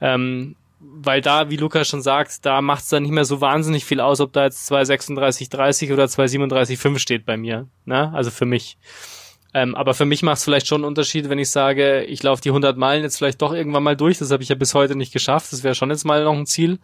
Ähm, 0.00 0.56
weil 0.82 1.20
da, 1.20 1.48
wie 1.50 1.56
Lukas 1.56 1.88
schon 1.88 2.02
sagt, 2.02 2.44
da 2.44 2.60
macht 2.60 2.82
es 2.82 2.88
dann 2.88 3.04
nicht 3.04 3.12
mehr 3.12 3.24
so 3.24 3.40
wahnsinnig 3.40 3.84
viel 3.84 4.00
aus, 4.00 4.20
ob 4.20 4.32
da 4.32 4.44
jetzt 4.44 4.70
2,36,30 4.70 5.92
oder 5.92 6.04
2,37,5 6.04 6.98
steht 6.98 7.24
bei 7.24 7.36
mir. 7.36 7.68
Ne? 7.84 8.12
Also 8.12 8.30
für 8.30 8.46
mich. 8.46 8.78
Ähm, 9.54 9.74
aber 9.74 9.92
für 9.92 10.06
mich 10.06 10.22
macht 10.22 10.38
es 10.38 10.44
vielleicht 10.44 10.66
schon 10.66 10.82
einen 10.82 10.86
Unterschied, 10.86 11.28
wenn 11.28 11.38
ich 11.38 11.50
sage, 11.50 12.04
ich 12.04 12.22
laufe 12.22 12.40
die 12.40 12.48
100 12.48 12.76
Meilen 12.78 13.02
jetzt 13.02 13.18
vielleicht 13.18 13.42
doch 13.42 13.52
irgendwann 13.52 13.82
mal 13.82 13.96
durch. 13.96 14.18
Das 14.18 14.30
habe 14.30 14.42
ich 14.42 14.48
ja 14.48 14.54
bis 14.54 14.74
heute 14.74 14.96
nicht 14.96 15.12
geschafft. 15.12 15.52
Das 15.52 15.62
wäre 15.62 15.74
schon 15.74 15.90
jetzt 15.90 16.04
mal 16.04 16.24
noch 16.24 16.32
ein 16.32 16.46
Ziel. 16.46 16.78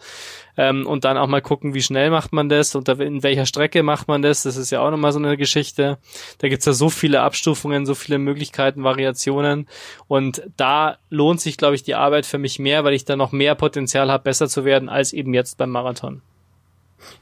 Ähm, 0.57 0.87
und 0.87 1.05
dann 1.05 1.17
auch 1.17 1.29
mal 1.29 1.41
gucken, 1.41 1.73
wie 1.73 1.81
schnell 1.81 2.11
macht 2.11 2.33
man 2.33 2.49
das 2.49 2.75
und 2.75 2.89
in 2.89 3.23
welcher 3.23 3.47
Strecke 3.47 3.83
macht 3.83 4.09
man 4.09 4.21
das. 4.21 4.43
Das 4.43 4.57
ist 4.57 4.71
ja 4.71 4.81
auch 4.81 4.91
nochmal 4.91 5.13
so 5.13 5.19
eine 5.19 5.37
Geschichte. 5.39 5.99
Da 6.39 6.49
gibt's 6.49 6.67
ja 6.67 6.73
so 6.75 6.91
viele 6.91 7.23
Abstufungen, 7.23 7.87
so 7.87 7.95
viele 7.95 8.19
Möglichkeiten, 8.19 8.85
Variationen. 8.85 9.67
Und 10.07 10.43
da 10.57 10.99
lohnt 11.09 11.41
sich, 11.41 11.57
glaube 11.57 11.75
ich, 11.75 11.85
die 11.85 11.95
Arbeit 11.95 12.27
für 12.27 12.39
mich 12.39 12.59
mehr, 12.59 12.85
weil 12.85 12.93
ich 12.93 13.07
da 13.07 13.17
noch 13.17 13.33
mehr 13.33 13.55
Potenzial 13.55 14.11
habe, 14.11 14.25
besser 14.25 14.49
zu 14.49 14.65
werden, 14.67 14.91
als 14.91 15.15
eben 15.15 15.33
jetzt 15.33 15.57
beim 15.57 15.71
Marathon. 15.71 16.21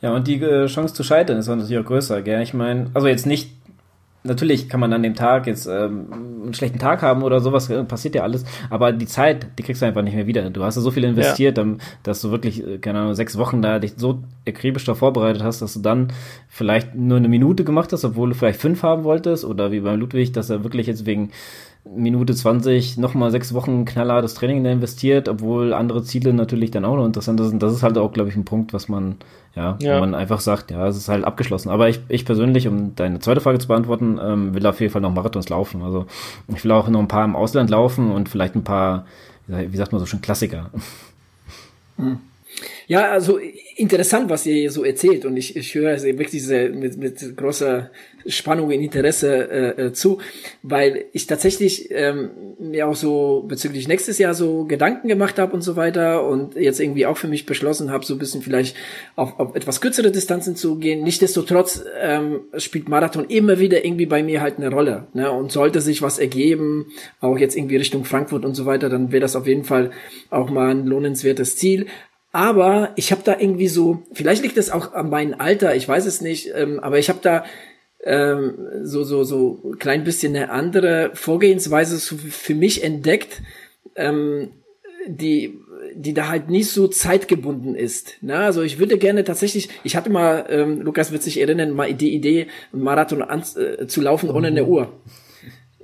Ja, 0.03 0.15
und 0.15 0.27
die 0.27 0.43
äh, 0.43 0.67
Chance 0.67 0.95
zu 0.95 1.05
scheitern 1.05 1.39
ist 1.39 1.47
natürlich 1.47 1.79
auch 1.79 1.89
größer, 1.89 2.23
gell? 2.23 2.43
Ich 2.43 2.55
meine, 2.55 2.91
also 2.95 3.07
jetzt 3.07 3.27
nicht 3.27 3.51
natürlich 4.27 4.69
kann 4.69 4.81
man 4.81 4.93
an 4.93 5.03
dem 5.03 5.15
Tag 5.15 5.47
jetzt 5.47 5.67
ähm, 5.67 6.07
einen 6.45 6.55
schlechten 6.55 6.79
Tag 6.79 7.03
haben 7.03 7.23
oder 7.23 7.41
sowas, 7.41 7.71
äh, 7.71 7.85
passiert 7.85 8.15
ja 8.15 8.23
alles, 8.23 8.45
aber 8.71 8.93
die 8.93 9.07
Zeit, 9.07 9.47
die 9.59 9.63
kriegst 9.63 9.83
du 9.83 9.87
einfach 9.87 10.03
nicht 10.03 10.15
mehr 10.15 10.27
wieder. 10.27 10.51
Du 10.51 10.63
hast 10.63 10.77
ja 10.77 10.83
so 10.83 10.91
viel 10.91 11.05
investiert, 11.05 11.59
ja. 11.59 11.67
dass 12.03 12.21
du 12.21 12.31
wirklich, 12.31 12.67
äh, 12.67 12.79
keine 12.79 13.01
Ahnung, 13.01 13.15
sechs 13.15 13.39
Wochen 13.39 13.63
da 13.63 13.79
dich 13.79 13.95
so 13.97 14.23
akribisch 14.47 14.85
da 14.85 14.95
vorbereitet 14.95 15.43
hast, 15.43 15.63
dass 15.63 15.75
du 15.75 15.81
dann 15.81 16.09
vielleicht 16.49 16.95
nur 16.95 17.19
eine 17.19 17.29
Minute 17.29 17.65
gemacht 17.65 17.93
hast, 17.93 18.05
obwohl 18.05 18.31
du 18.31 18.35
vielleicht 18.35 18.61
fünf 18.61 18.83
haben 18.83 19.05
wolltest, 19.05 19.45
oder 19.45 19.73
wie 19.73 19.81
beim 19.81 19.99
Ludwig, 19.99 20.33
dass 20.33 20.51
er 20.51 20.65
wirklich 20.65 20.87
jetzt 20.87 21.07
wegen 21.07 21.31
Minute 21.95 22.35
20 22.35 22.99
nochmal 22.99 23.31
sechs 23.31 23.55
Wochen 23.55 23.85
knallhartes 23.85 24.35
Training 24.35 24.65
da 24.65 24.71
investiert, 24.71 25.29
obwohl 25.29 25.73
andere 25.73 26.03
Ziele 26.03 26.33
natürlich 26.33 26.71
dann 26.71 26.85
auch 26.85 26.97
noch 26.97 27.07
interessant 27.07 27.41
sind. 27.41 27.63
Das 27.63 27.73
ist 27.73 27.83
halt 27.83 27.97
auch, 27.99 28.13
glaube 28.13 28.29
ich, 28.29 28.37
ein 28.37 28.45
Punkt, 28.45 28.73
was 28.73 28.89
man, 28.89 29.17
ja, 29.55 29.77
ja. 29.81 29.97
wo 29.97 30.01
man 30.01 30.15
einfach 30.15 30.41
sagt, 30.41 30.71
ja, 30.71 30.87
es 30.89 30.97
ist 30.97 31.09
halt 31.09 31.25
abgeschlossen. 31.25 31.69
Aber 31.71 31.89
ich, 31.89 32.01
ich 32.09 32.25
persönlich, 32.25 32.67
um 32.67 32.95
deine 32.97 33.21
zweite 33.21 33.41
Frage 33.41 33.59
zu 33.59 33.69
beantworten, 33.69 34.19
ähm, 34.23 34.55
will 34.55 34.67
auf 34.67 34.81
jeden 34.81 34.93
Fall 34.93 35.03
noch 35.03 35.13
Marathons 35.13 35.49
laufen. 35.49 35.83
Also 35.83 36.07
ich 36.55 36.65
will 36.65 36.73
auch 36.73 36.89
noch 36.89 37.01
ein 37.01 37.09
paar 37.09 37.25
im 37.25 37.37
Ausland 37.37 37.71
laufen 37.71 38.11
und 38.11 38.29
vielleicht 38.29 38.57
ein 38.57 38.65
paar, 38.65 39.07
wie 39.47 39.77
sagt 39.77 39.93
man 39.93 40.01
so 40.01 40.07
schon, 40.07 40.21
Klassiker. 40.21 40.71
Hm. 41.99 42.19
Ja, 42.87 43.11
also 43.11 43.39
interessant, 43.77 44.31
was 44.31 44.47
ihr 44.47 44.71
so 44.71 44.85
erzählt 44.85 45.27
und 45.27 45.37
ich, 45.37 45.55
ich 45.55 45.75
höre 45.75 46.03
wirklich 46.03 46.31
diese, 46.31 46.71
mit, 46.71 46.97
mit 46.97 47.37
großer 47.37 47.91
Spannung 48.27 48.67
und 48.67 48.73
Interesse 48.73 49.51
äh, 49.51 49.87
äh, 49.87 49.93
zu, 49.93 50.19
weil 50.63 51.05
ich 51.13 51.27
tatsächlich 51.27 51.91
ähm, 51.91 52.31
mir 52.59 52.89
auch 52.89 52.97
so 52.97 53.45
bezüglich 53.47 53.87
nächstes 53.87 54.19
Jahr 54.19 54.35
so 54.35 54.65
Gedanken 54.65 55.09
gemacht 55.09 55.39
habe 55.39 55.53
und 55.53 55.61
so 55.61 55.77
weiter 55.77 56.27
und 56.27 56.57
jetzt 56.57 56.81
irgendwie 56.81 57.05
auch 57.07 57.19
für 57.19 57.29
mich 57.29 57.45
beschlossen 57.45 57.93
habe, 57.93 58.05
so 58.05 58.15
ein 58.15 58.19
bisschen 58.19 58.41
vielleicht 58.41 58.77
auf, 59.15 59.39
auf 59.39 59.55
etwas 59.55 59.83
kürzere 59.83 60.11
Distanzen 60.11 60.57
zu 60.57 60.79
gehen. 60.79 61.05
Nichtsdestotrotz 61.05 61.85
ähm, 62.01 62.41
spielt 62.57 62.89
Marathon 62.89 63.27
immer 63.27 63.59
wieder 63.59 63.85
irgendwie 63.85 64.07
bei 64.07 64.23
mir 64.23 64.41
halt 64.41 64.57
eine 64.57 64.71
Rolle. 64.71 65.07
Ne? 65.13 65.31
Und 65.31 65.53
sollte 65.53 65.83
sich 65.83 66.01
was 66.01 66.19
ergeben, 66.19 66.87
auch 67.21 67.39
jetzt 67.39 67.57
irgendwie 67.57 67.77
Richtung 67.77 68.05
Frankfurt 68.07 68.47
und 68.47 68.55
so 68.55 68.65
weiter, 68.65 68.89
dann 68.89 69.13
wäre 69.13 69.21
das 69.21 69.37
auf 69.37 69.47
jeden 69.47 69.65
Fall 69.65 69.91
auch 70.31 70.51
mal 70.51 70.71
ein 70.71 70.87
lohnenswertes 70.87 71.57
Ziel. 71.57 71.87
Aber 72.37 72.91
ich 72.97 73.13
habe 73.13 73.23
da 73.25 73.39
irgendwie 73.41 73.67
so, 73.67 74.03
vielleicht 74.13 74.43
liegt 74.43 74.59
es 74.59 74.69
auch 74.69 74.93
an 74.93 75.09
meinem 75.09 75.37
Alter, 75.41 75.75
ich 75.75 75.89
weiß 75.89 76.05
es 76.05 76.21
nicht, 76.21 76.51
ähm, 76.55 76.81
aber 76.81 76.99
ich 76.99 77.09
habe 77.09 77.21
da 77.23 77.47
ähm, 78.05 78.59
so 78.83 79.05
so 79.05 79.25
so 79.25 79.73
klein 79.79 80.05
bisschen 80.05 80.37
eine 80.37 80.51
andere 80.51 81.13
Vorgehensweise 81.15 81.99
für 81.99 82.55
mich 82.55 82.85
entdeckt, 82.85 83.41
ähm, 83.95 84.51
die 85.07 85.59
die 85.95 86.13
da 86.13 86.29
halt 86.29 86.51
nicht 86.51 86.71
so 86.71 86.89
zeitgebunden 86.89 87.75
ist. 87.75 88.19
Na, 88.21 88.41
also 88.41 88.61
ich 88.61 88.79
würde 88.79 88.99
gerne 88.99 89.25
tatsächlich, 89.25 89.71
ich 89.83 89.97
hatte 89.97 90.11
mal, 90.11 90.45
ähm, 90.51 90.83
Lukas 90.83 91.13
wird 91.13 91.23
sich 91.23 91.41
erinnern, 91.41 91.71
mal 91.71 91.95
die 91.95 92.15
Idee, 92.15 92.49
einen 92.71 92.83
Marathon 92.83 93.23
an, 93.23 93.45
äh, 93.57 93.87
zu 93.87 94.03
laufen 94.03 94.29
ohne 94.29 94.49
eine 94.49 94.67
Uhr. 94.67 94.93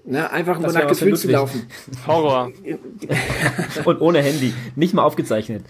Na, 0.05 0.27
einfach 0.27 0.59
nur 0.59 0.71
nach 0.71 0.87
Gefühl 0.87 1.17
zu 1.17 1.31
laufen. 1.31 1.67
Horror. 2.07 2.53
Und 3.87 4.01
ohne 4.03 4.21
Handy. 4.21 4.53
Nicht 4.77 4.93
mal 4.93 5.05
aufgezeichnet. 5.05 5.63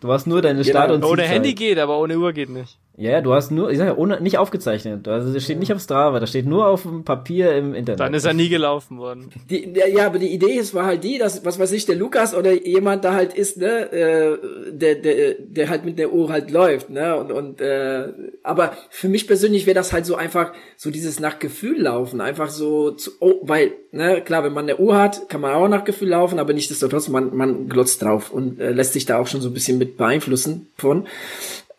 Du 0.00 0.10
hast 0.12 0.26
nur 0.26 0.42
deine 0.42 0.64
Start- 0.64 0.90
genau. 0.90 1.06
und 1.06 1.12
Ohne 1.12 1.22
Handy 1.22 1.54
geht, 1.54 1.78
aber 1.78 1.98
ohne 1.98 2.18
Uhr 2.18 2.32
geht 2.32 2.48
nicht. 2.50 2.78
Ja, 3.00 3.22
du 3.22 3.32
hast 3.32 3.50
nur, 3.50 3.70
ich 3.70 3.78
sag 3.78 3.86
ja, 3.86 3.96
ohne, 3.96 4.20
nicht 4.20 4.36
aufgezeichnet. 4.36 5.08
Also 5.08 5.32
das 5.32 5.42
steht 5.42 5.58
nicht 5.58 5.72
auf 5.72 5.80
Strava, 5.80 6.20
das 6.20 6.28
steht 6.28 6.44
nur 6.44 6.66
auf 6.66 6.82
dem 6.82 7.02
Papier 7.02 7.54
im 7.56 7.74
Internet. 7.74 7.98
Dann 7.98 8.12
ist 8.12 8.26
er 8.26 8.34
nie 8.34 8.50
gelaufen 8.50 8.98
worden. 8.98 9.30
Die, 9.48 9.72
ja, 9.74 10.04
aber 10.04 10.18
die 10.18 10.28
Idee 10.28 10.52
ist, 10.52 10.74
war 10.74 10.84
halt 10.84 11.02
die, 11.02 11.16
dass, 11.16 11.42
was 11.46 11.58
weiß 11.58 11.72
ich, 11.72 11.86
der 11.86 11.96
Lukas 11.96 12.34
oder 12.34 12.52
jemand 12.52 13.06
da 13.06 13.14
halt 13.14 13.32
ist, 13.32 13.56
ne, 13.56 13.90
äh, 13.90 14.38
der, 14.72 14.96
der, 14.96 15.34
der 15.38 15.70
halt 15.70 15.86
mit 15.86 15.98
der 15.98 16.12
Uhr 16.12 16.30
halt 16.30 16.50
läuft, 16.50 16.90
ne, 16.90 17.16
und, 17.16 17.32
und, 17.32 17.62
äh, 17.62 18.08
aber 18.42 18.74
für 18.90 19.08
mich 19.08 19.26
persönlich 19.26 19.64
wäre 19.64 19.76
das 19.76 19.94
halt 19.94 20.04
so 20.04 20.16
einfach, 20.16 20.52
so 20.76 20.90
dieses 20.90 21.20
nach 21.20 21.38
Gefühl 21.38 21.80
laufen, 21.80 22.20
einfach 22.20 22.50
so, 22.50 22.90
zu, 22.90 23.12
oh, 23.20 23.36
weil, 23.40 23.72
ne, 23.92 24.20
klar, 24.20 24.44
wenn 24.44 24.52
man 24.52 24.64
eine 24.64 24.76
Uhr 24.76 24.98
hat, 24.98 25.26
kann 25.30 25.40
man 25.40 25.54
auch 25.54 25.68
nach 25.68 25.84
Gefühl 25.84 26.08
laufen, 26.08 26.38
aber 26.38 26.52
nicht 26.52 26.68
desto 26.68 26.86
trotz, 26.86 27.08
man, 27.08 27.34
man 27.34 27.70
glotzt 27.70 28.02
drauf 28.02 28.30
und 28.30 28.60
äh, 28.60 28.72
lässt 28.72 28.92
sich 28.92 29.06
da 29.06 29.18
auch 29.18 29.26
schon 29.26 29.40
so 29.40 29.48
ein 29.48 29.54
bisschen 29.54 29.78
mit 29.78 29.96
beeinflussen 29.96 30.68
von. 30.76 31.06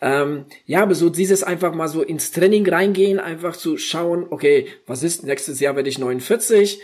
Ähm, 0.02 0.46
ja, 0.66 0.82
aber 0.82 0.96
so 0.96 1.10
dieses 1.10 1.44
einfach 1.44 1.76
mal 1.76 1.88
so 1.88 2.02
ins 2.02 2.32
Training 2.32 2.68
reingehen, 2.68 3.20
einfach 3.20 3.56
zu 3.56 3.78
schauen, 3.78 4.26
okay, 4.32 4.68
was 4.88 5.04
ist, 5.04 5.24
nächstes 5.24 5.60
Jahr 5.60 5.76
werde 5.76 5.90
ich 5.90 6.00
49, 6.00 6.82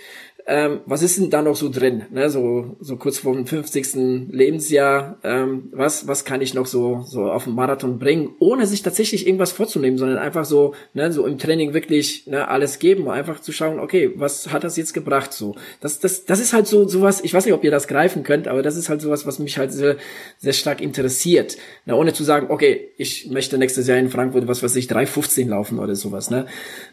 ähm, 0.49 0.79
was 0.85 1.03
ist 1.03 1.17
denn 1.17 1.29
da 1.29 1.41
noch 1.41 1.57
so 1.57 1.69
drin? 1.69 2.05
Ne? 2.09 2.29
So, 2.29 2.77
so 2.79 2.95
kurz 2.95 3.17
vor 3.17 3.33
dem 3.33 3.45
50. 3.45 4.29
Lebensjahr, 4.31 5.17
ähm, 5.25 5.67
was, 5.73 6.07
was 6.07 6.23
kann 6.23 6.41
ich 6.41 6.53
noch 6.53 6.67
so, 6.67 7.03
so 7.05 7.29
auf 7.29 7.43
den 7.43 7.53
Marathon 7.53 7.99
bringen, 7.99 8.29
ohne 8.39 8.65
sich 8.65 8.81
tatsächlich 8.81 9.27
irgendwas 9.27 9.51
vorzunehmen, 9.51 9.97
sondern 9.97 10.17
einfach 10.17 10.45
so, 10.45 10.73
ne, 10.93 11.11
so 11.11 11.27
im 11.27 11.37
Training 11.37 11.73
wirklich 11.73 12.27
ne, 12.27 12.47
alles 12.47 12.79
geben, 12.79 13.09
einfach 13.09 13.41
zu 13.41 13.51
schauen, 13.51 13.81
okay, 13.81 14.11
was 14.15 14.53
hat 14.53 14.63
das 14.63 14.77
jetzt 14.77 14.93
gebracht? 14.93 15.33
So, 15.33 15.55
das, 15.81 15.99
das, 15.99 16.23
das 16.23 16.39
ist 16.39 16.53
halt 16.53 16.65
so 16.65 16.87
sowas. 16.87 17.19
Ich 17.25 17.33
weiß 17.33 17.45
nicht, 17.45 17.53
ob 17.53 17.65
ihr 17.65 17.71
das 17.71 17.89
greifen 17.89 18.23
könnt, 18.23 18.47
aber 18.47 18.61
das 18.61 18.77
ist 18.77 18.87
halt 18.87 19.01
sowas, 19.01 19.27
was 19.27 19.39
mich 19.39 19.57
halt 19.57 19.73
sehr, 19.73 19.97
sehr 20.37 20.53
stark 20.53 20.79
interessiert. 20.79 21.57
Ne, 21.85 21.93
ohne 21.93 22.13
zu 22.13 22.23
sagen, 22.23 22.47
okay, 22.49 22.91
ich 22.97 23.29
möchte 23.29 23.57
nächstes 23.57 23.85
Jahr 23.87 23.97
in 23.97 24.09
Frankfurt, 24.09 24.47
was 24.47 24.63
weiß 24.63 24.77
ich, 24.77 24.87
3,15 24.87 25.49
laufen 25.49 25.77
oder 25.79 25.95
sowas, 25.95 26.29
ne, 26.29 26.45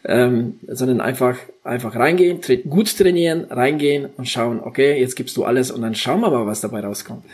ähm, 0.04 0.58
sondern 0.66 1.00
einfach, 1.00 1.38
einfach 1.62 1.94
reingehen, 1.94 2.40
tra 2.40 2.56
gut 2.56 2.98
trainieren 2.98 3.43
reingehen 3.50 4.08
und 4.16 4.28
schauen, 4.28 4.60
okay, 4.62 4.98
jetzt 5.00 5.16
gibst 5.16 5.36
du 5.36 5.44
alles 5.44 5.70
und 5.70 5.82
dann 5.82 5.94
schauen 5.94 6.20
wir 6.20 6.30
mal, 6.30 6.46
was 6.46 6.60
dabei 6.60 6.80
rauskommt. 6.80 7.24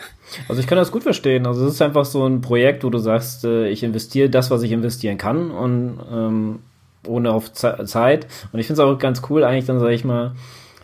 Also 0.48 0.61
ich 0.61 0.66
kann 0.66 0.78
das 0.78 0.92
gut 0.92 1.02
verstehen. 1.02 1.46
Also 1.46 1.66
es 1.66 1.74
ist 1.74 1.82
einfach 1.82 2.04
so 2.04 2.24
ein 2.24 2.40
Projekt, 2.40 2.84
wo 2.84 2.90
du 2.90 2.98
sagst, 2.98 3.44
äh, 3.44 3.68
ich 3.68 3.82
investiere 3.82 4.30
das, 4.30 4.50
was 4.50 4.62
ich 4.62 4.72
investieren 4.72 5.18
kann 5.18 5.50
und 5.50 5.98
ähm, 6.12 6.58
ohne 7.06 7.32
auf 7.32 7.52
Zeit. 7.52 8.26
Und 8.52 8.61
ich 8.61 8.66
finde 8.66 8.82
es 8.82 8.88
auch 8.88 8.98
ganz 8.98 9.22
cool, 9.30 9.44
eigentlich 9.44 9.66
dann 9.66 9.80
sage 9.80 9.94
ich 9.94 10.04
mal, 10.04 10.32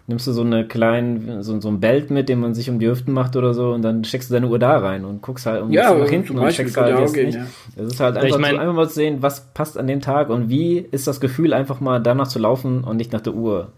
nimmst 0.06 0.26
du 0.26 0.32
so 0.32 0.42
eine 0.42 0.66
kleinen, 0.66 1.42
so, 1.42 1.60
so 1.60 1.68
ein 1.68 1.80
Belt 1.80 2.10
mit, 2.10 2.28
den 2.28 2.40
man 2.40 2.54
sich 2.54 2.70
um 2.70 2.78
die 2.78 2.88
Hüften 2.88 3.12
macht 3.12 3.34
oder 3.36 3.54
so 3.54 3.72
und 3.72 3.82
dann 3.82 4.04
steckst 4.04 4.30
du 4.30 4.34
deine 4.34 4.46
Uhr 4.48 4.58
da 4.58 4.78
rein 4.78 5.04
und 5.04 5.20
guckst 5.20 5.46
halt 5.46 5.62
um 5.62 5.70
ja, 5.72 5.92
nach 5.92 6.08
hinten 6.08 6.38
und 6.38 6.48
checkst 6.50 6.76
halt 6.76 6.98
jetzt 6.98 7.14
gehen, 7.14 7.26
nicht. 7.26 7.38
Ja. 7.38 7.46
Das 7.76 7.92
ist 7.92 8.00
halt 8.00 8.16
einfach, 8.16 8.28
ich 8.28 8.38
mein, 8.38 8.54
so 8.54 8.60
einfach 8.60 8.74
mal 8.74 8.88
zu 8.88 8.94
sehen, 8.94 9.18
was 9.20 9.46
passt 9.52 9.76
an 9.76 9.86
dem 9.86 10.00
Tag 10.00 10.30
und 10.30 10.48
wie 10.48 10.78
ist 10.78 11.06
das 11.06 11.20
Gefühl, 11.20 11.52
einfach 11.52 11.80
mal 11.80 12.00
danach 12.00 12.28
zu 12.28 12.38
laufen 12.38 12.84
und 12.84 12.96
nicht 12.96 13.12
nach 13.12 13.20
der 13.20 13.34
Uhr. 13.34 13.72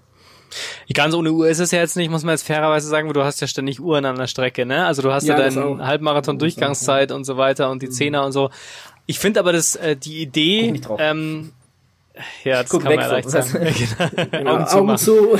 Ganz 0.93 1.15
ohne 1.15 1.33
Uhr 1.33 1.49
ist 1.49 1.59
es 1.59 1.71
ja 1.71 1.81
jetzt 1.81 1.97
nicht, 1.97 2.11
muss 2.11 2.25
man 2.25 2.35
jetzt 2.35 2.47
fairerweise 2.47 2.89
sagen, 2.89 3.09
weil 3.09 3.15
du 3.15 3.25
hast 3.25 3.41
ja 3.41 3.47
ständig 3.47 3.81
Uhren 3.81 4.05
an 4.05 4.17
der 4.17 4.27
Strecke, 4.27 4.67
ne? 4.67 4.87
Also 4.87 5.03
du 5.03 5.13
hast 5.13 5.27
ja, 5.27 5.39
ja 5.39 5.49
deinen 5.49 5.87
Halbmarathon-Durchgangszeit 5.87 7.13
und 7.13 7.25
so 7.25 7.37
weiter 7.37 7.71
und 7.71 7.83
die 7.83 7.87
mhm. 7.87 7.93
Zehner 7.93 8.25
und 8.25 8.33
so. 8.33 8.51
Ich 9.07 9.19
finde 9.19 9.41
aber, 9.41 9.53
dass 9.53 9.75
äh, 9.77 9.97
die 9.97 10.21
Idee, 10.21 10.81
ähm, 10.99 11.53
ja, 12.45 12.63
das 12.63 12.71
Guck 12.71 12.83
kann 12.83 12.93
weg, 12.93 13.01
man 13.01 13.09
ja 13.09 13.13
leicht 13.13 13.31
sagen. 13.31 13.75
genau. 14.31 14.51
Augen, 14.55 14.65
Augen 14.65 14.99
zu. 14.99 15.39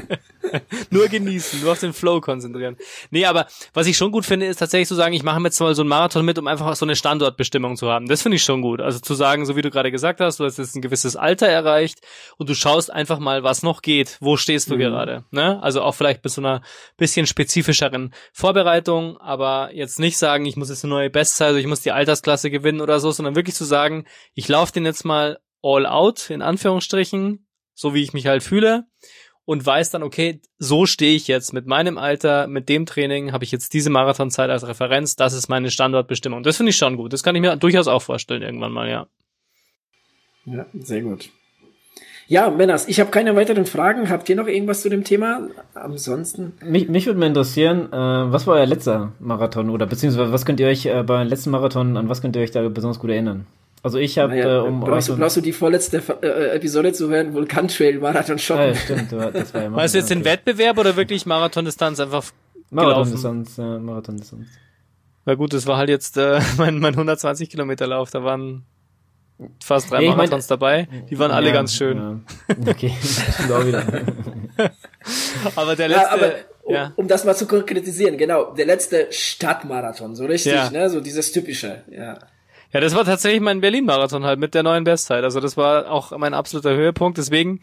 nur 0.90 1.08
genießen, 1.08 1.60
nur 1.60 1.72
auf 1.72 1.80
den 1.80 1.92
Flow 1.92 2.20
konzentrieren. 2.20 2.76
Nee, 3.10 3.26
aber 3.26 3.46
was 3.72 3.86
ich 3.86 3.96
schon 3.96 4.10
gut 4.12 4.24
finde, 4.24 4.46
ist 4.46 4.58
tatsächlich 4.58 4.88
zu 4.88 4.94
sagen, 4.94 5.14
ich 5.14 5.22
mache 5.22 5.40
jetzt 5.42 5.60
mal 5.60 5.74
so 5.74 5.82
einen 5.82 5.88
Marathon 5.88 6.24
mit, 6.24 6.38
um 6.38 6.46
einfach 6.46 6.74
so 6.76 6.84
eine 6.84 6.96
Standortbestimmung 6.96 7.76
zu 7.76 7.90
haben. 7.90 8.08
Das 8.08 8.22
finde 8.22 8.36
ich 8.36 8.42
schon 8.42 8.62
gut. 8.62 8.80
Also 8.80 8.98
zu 8.98 9.14
sagen, 9.14 9.46
so 9.46 9.56
wie 9.56 9.62
du 9.62 9.70
gerade 9.70 9.90
gesagt 9.90 10.20
hast, 10.20 10.40
du 10.40 10.44
hast 10.44 10.58
jetzt 10.58 10.76
ein 10.76 10.82
gewisses 10.82 11.16
Alter 11.16 11.46
erreicht 11.46 12.00
und 12.36 12.48
du 12.48 12.54
schaust 12.54 12.92
einfach 12.92 13.18
mal, 13.18 13.42
was 13.42 13.62
noch 13.62 13.82
geht. 13.82 14.16
Wo 14.20 14.36
stehst 14.36 14.70
du 14.70 14.74
mhm. 14.74 14.80
gerade? 14.80 15.24
Ne? 15.30 15.62
Also 15.62 15.82
auch 15.82 15.94
vielleicht 15.94 16.22
bis 16.22 16.34
zu 16.34 16.40
einer 16.40 16.62
bisschen 16.96 17.26
spezifischeren 17.26 18.12
Vorbereitung, 18.32 19.16
aber 19.18 19.70
jetzt 19.72 19.98
nicht 19.98 20.18
sagen, 20.18 20.46
ich 20.46 20.56
muss 20.56 20.70
jetzt 20.70 20.84
eine 20.84 20.94
neue 20.94 21.10
Bestzeit, 21.10 21.48
also 21.48 21.58
ich 21.58 21.66
muss 21.66 21.80
die 21.80 21.92
Altersklasse 21.92 22.50
gewinnen 22.50 22.80
oder 22.80 23.00
so, 23.00 23.10
sondern 23.10 23.36
wirklich 23.36 23.54
zu 23.54 23.64
sagen, 23.64 24.06
ich 24.34 24.48
laufe 24.48 24.72
den 24.72 24.84
jetzt 24.84 25.04
mal 25.04 25.38
all 25.62 25.86
out, 25.86 26.30
in 26.30 26.42
Anführungsstrichen, 26.42 27.46
so 27.74 27.94
wie 27.94 28.02
ich 28.02 28.12
mich 28.12 28.26
halt 28.26 28.42
fühle 28.42 28.86
und 29.44 29.66
weiß 29.66 29.90
dann, 29.90 30.02
okay, 30.02 30.40
so 30.58 30.86
stehe 30.86 31.16
ich 31.16 31.26
jetzt 31.26 31.52
mit 31.52 31.66
meinem 31.66 31.98
Alter, 31.98 32.46
mit 32.46 32.68
dem 32.68 32.86
Training, 32.86 33.32
habe 33.32 33.42
ich 33.42 33.50
jetzt 33.50 33.74
diese 33.74 33.90
Marathonzeit 33.90 34.48
als 34.48 34.66
Referenz, 34.66 35.16
das 35.16 35.32
ist 35.32 35.48
meine 35.48 35.70
Standortbestimmung. 35.70 36.42
Das 36.42 36.56
finde 36.56 36.70
ich 36.70 36.76
schon 36.76 36.96
gut. 36.96 37.12
Das 37.12 37.22
kann 37.22 37.34
ich 37.34 37.40
mir 37.40 37.56
durchaus 37.56 37.88
auch 37.88 38.02
vorstellen 38.02 38.42
irgendwann 38.42 38.72
mal, 38.72 38.88
ja. 38.88 39.06
Ja, 40.44 40.66
sehr 40.74 41.02
gut. 41.02 41.30
Ja, 42.28 42.48
Männers, 42.48 42.86
ich 42.86 43.00
habe 43.00 43.10
keine 43.10 43.34
weiteren 43.34 43.66
Fragen. 43.66 44.08
Habt 44.08 44.28
ihr 44.28 44.36
noch 44.36 44.46
irgendwas 44.46 44.82
zu 44.82 44.88
dem 44.88 45.02
Thema? 45.02 45.48
Ansonsten. 45.74 46.52
Mich, 46.64 46.88
mich 46.88 47.06
würde 47.06 47.18
mal 47.18 47.26
interessieren, 47.26 47.92
äh, 47.92 48.32
was 48.32 48.46
war 48.46 48.54
euer 48.54 48.66
letzter 48.66 49.14
Marathon 49.18 49.68
oder 49.68 49.86
beziehungsweise 49.86 50.32
was 50.32 50.46
könnt 50.46 50.60
ihr 50.60 50.68
euch 50.68 50.86
äh, 50.86 51.02
beim 51.02 51.26
letzten 51.26 51.50
Marathon, 51.50 51.96
an 51.96 52.08
was 52.08 52.22
könnt 52.22 52.36
ihr 52.36 52.42
euch 52.42 52.52
da 52.52 52.68
besonders 52.68 53.00
gut 53.00 53.10
erinnern? 53.10 53.46
Also 53.82 53.98
ich 53.98 54.18
habe 54.18 54.34
naja, 54.34 54.58
äh, 54.58 54.68
um 54.68 54.80
brauchst, 54.80 55.08
du, 55.08 55.16
brauchst 55.16 55.38
du 55.38 55.40
die 55.40 55.52
vorletzte 55.52 56.02
äh, 56.22 56.56
Episode 56.56 56.92
zu 56.92 57.08
hören, 57.08 57.32
Vulkan 57.32 57.68
Trail 57.68 57.98
Marathon 57.98 58.38
shoppen. 58.38 58.68
Ja, 58.68 58.74
stimmt, 58.74 59.12
das 59.12 59.54
war 59.54 59.62
ja 59.62 59.70
Meinst 59.70 59.94
du 59.94 59.98
jetzt 59.98 60.10
den 60.10 60.24
Wettbewerb 60.24 60.76
oder 60.78 60.96
wirklich 60.96 61.24
Marathondistanz 61.24 61.98
einfach 61.98 62.24
Marathondistanz, 62.70 63.56
ja, 63.56 63.78
Marathondistanz. 63.78 64.46
Na 65.24 65.34
gut, 65.34 65.52
das 65.52 65.66
war 65.66 65.76
halt 65.78 65.88
jetzt 65.88 66.16
äh, 66.18 66.40
mein, 66.58 66.78
mein 66.78 66.92
120 66.92 67.48
Kilometer 67.48 67.86
Lauf, 67.86 68.10
da 68.10 68.22
waren 68.22 68.64
fast 69.62 69.90
drei 69.90 70.00
nee, 70.00 70.08
Marathons 70.10 70.48
mein, 70.48 70.58
dabei, 70.58 70.88
die 71.08 71.18
waren 71.18 71.30
alle 71.30 71.48
ja, 71.48 71.54
ganz 71.54 71.74
schön. 71.74 71.96
Ja. 71.96 72.20
Okay, 72.70 72.92
aber 75.56 75.74
der 75.74 75.88
letzte, 75.88 76.04
ja, 76.04 76.10
aber 76.10 76.32
um, 76.62 76.74
ja. 76.74 76.92
um 76.96 77.08
das 77.08 77.24
mal 77.24 77.34
zu 77.34 77.46
konkretisieren, 77.46 78.18
genau, 78.18 78.52
der 78.52 78.66
letzte 78.66 79.06
Stadtmarathon, 79.10 80.14
so 80.14 80.26
richtig, 80.26 80.70
ne, 80.70 80.90
so 80.90 81.00
dieses 81.00 81.32
typische, 81.32 81.84
ja. 81.90 82.18
Ja, 82.72 82.80
das 82.80 82.94
war 82.94 83.04
tatsächlich 83.04 83.40
mein 83.40 83.60
Berlin-Marathon 83.60 84.24
halt 84.24 84.38
mit 84.38 84.54
der 84.54 84.62
neuen 84.62 84.84
Bestzeit. 84.84 85.24
Also 85.24 85.40
das 85.40 85.56
war 85.56 85.90
auch 85.90 86.16
mein 86.16 86.34
absoluter 86.34 86.74
Höhepunkt. 86.74 87.18
Deswegen, 87.18 87.60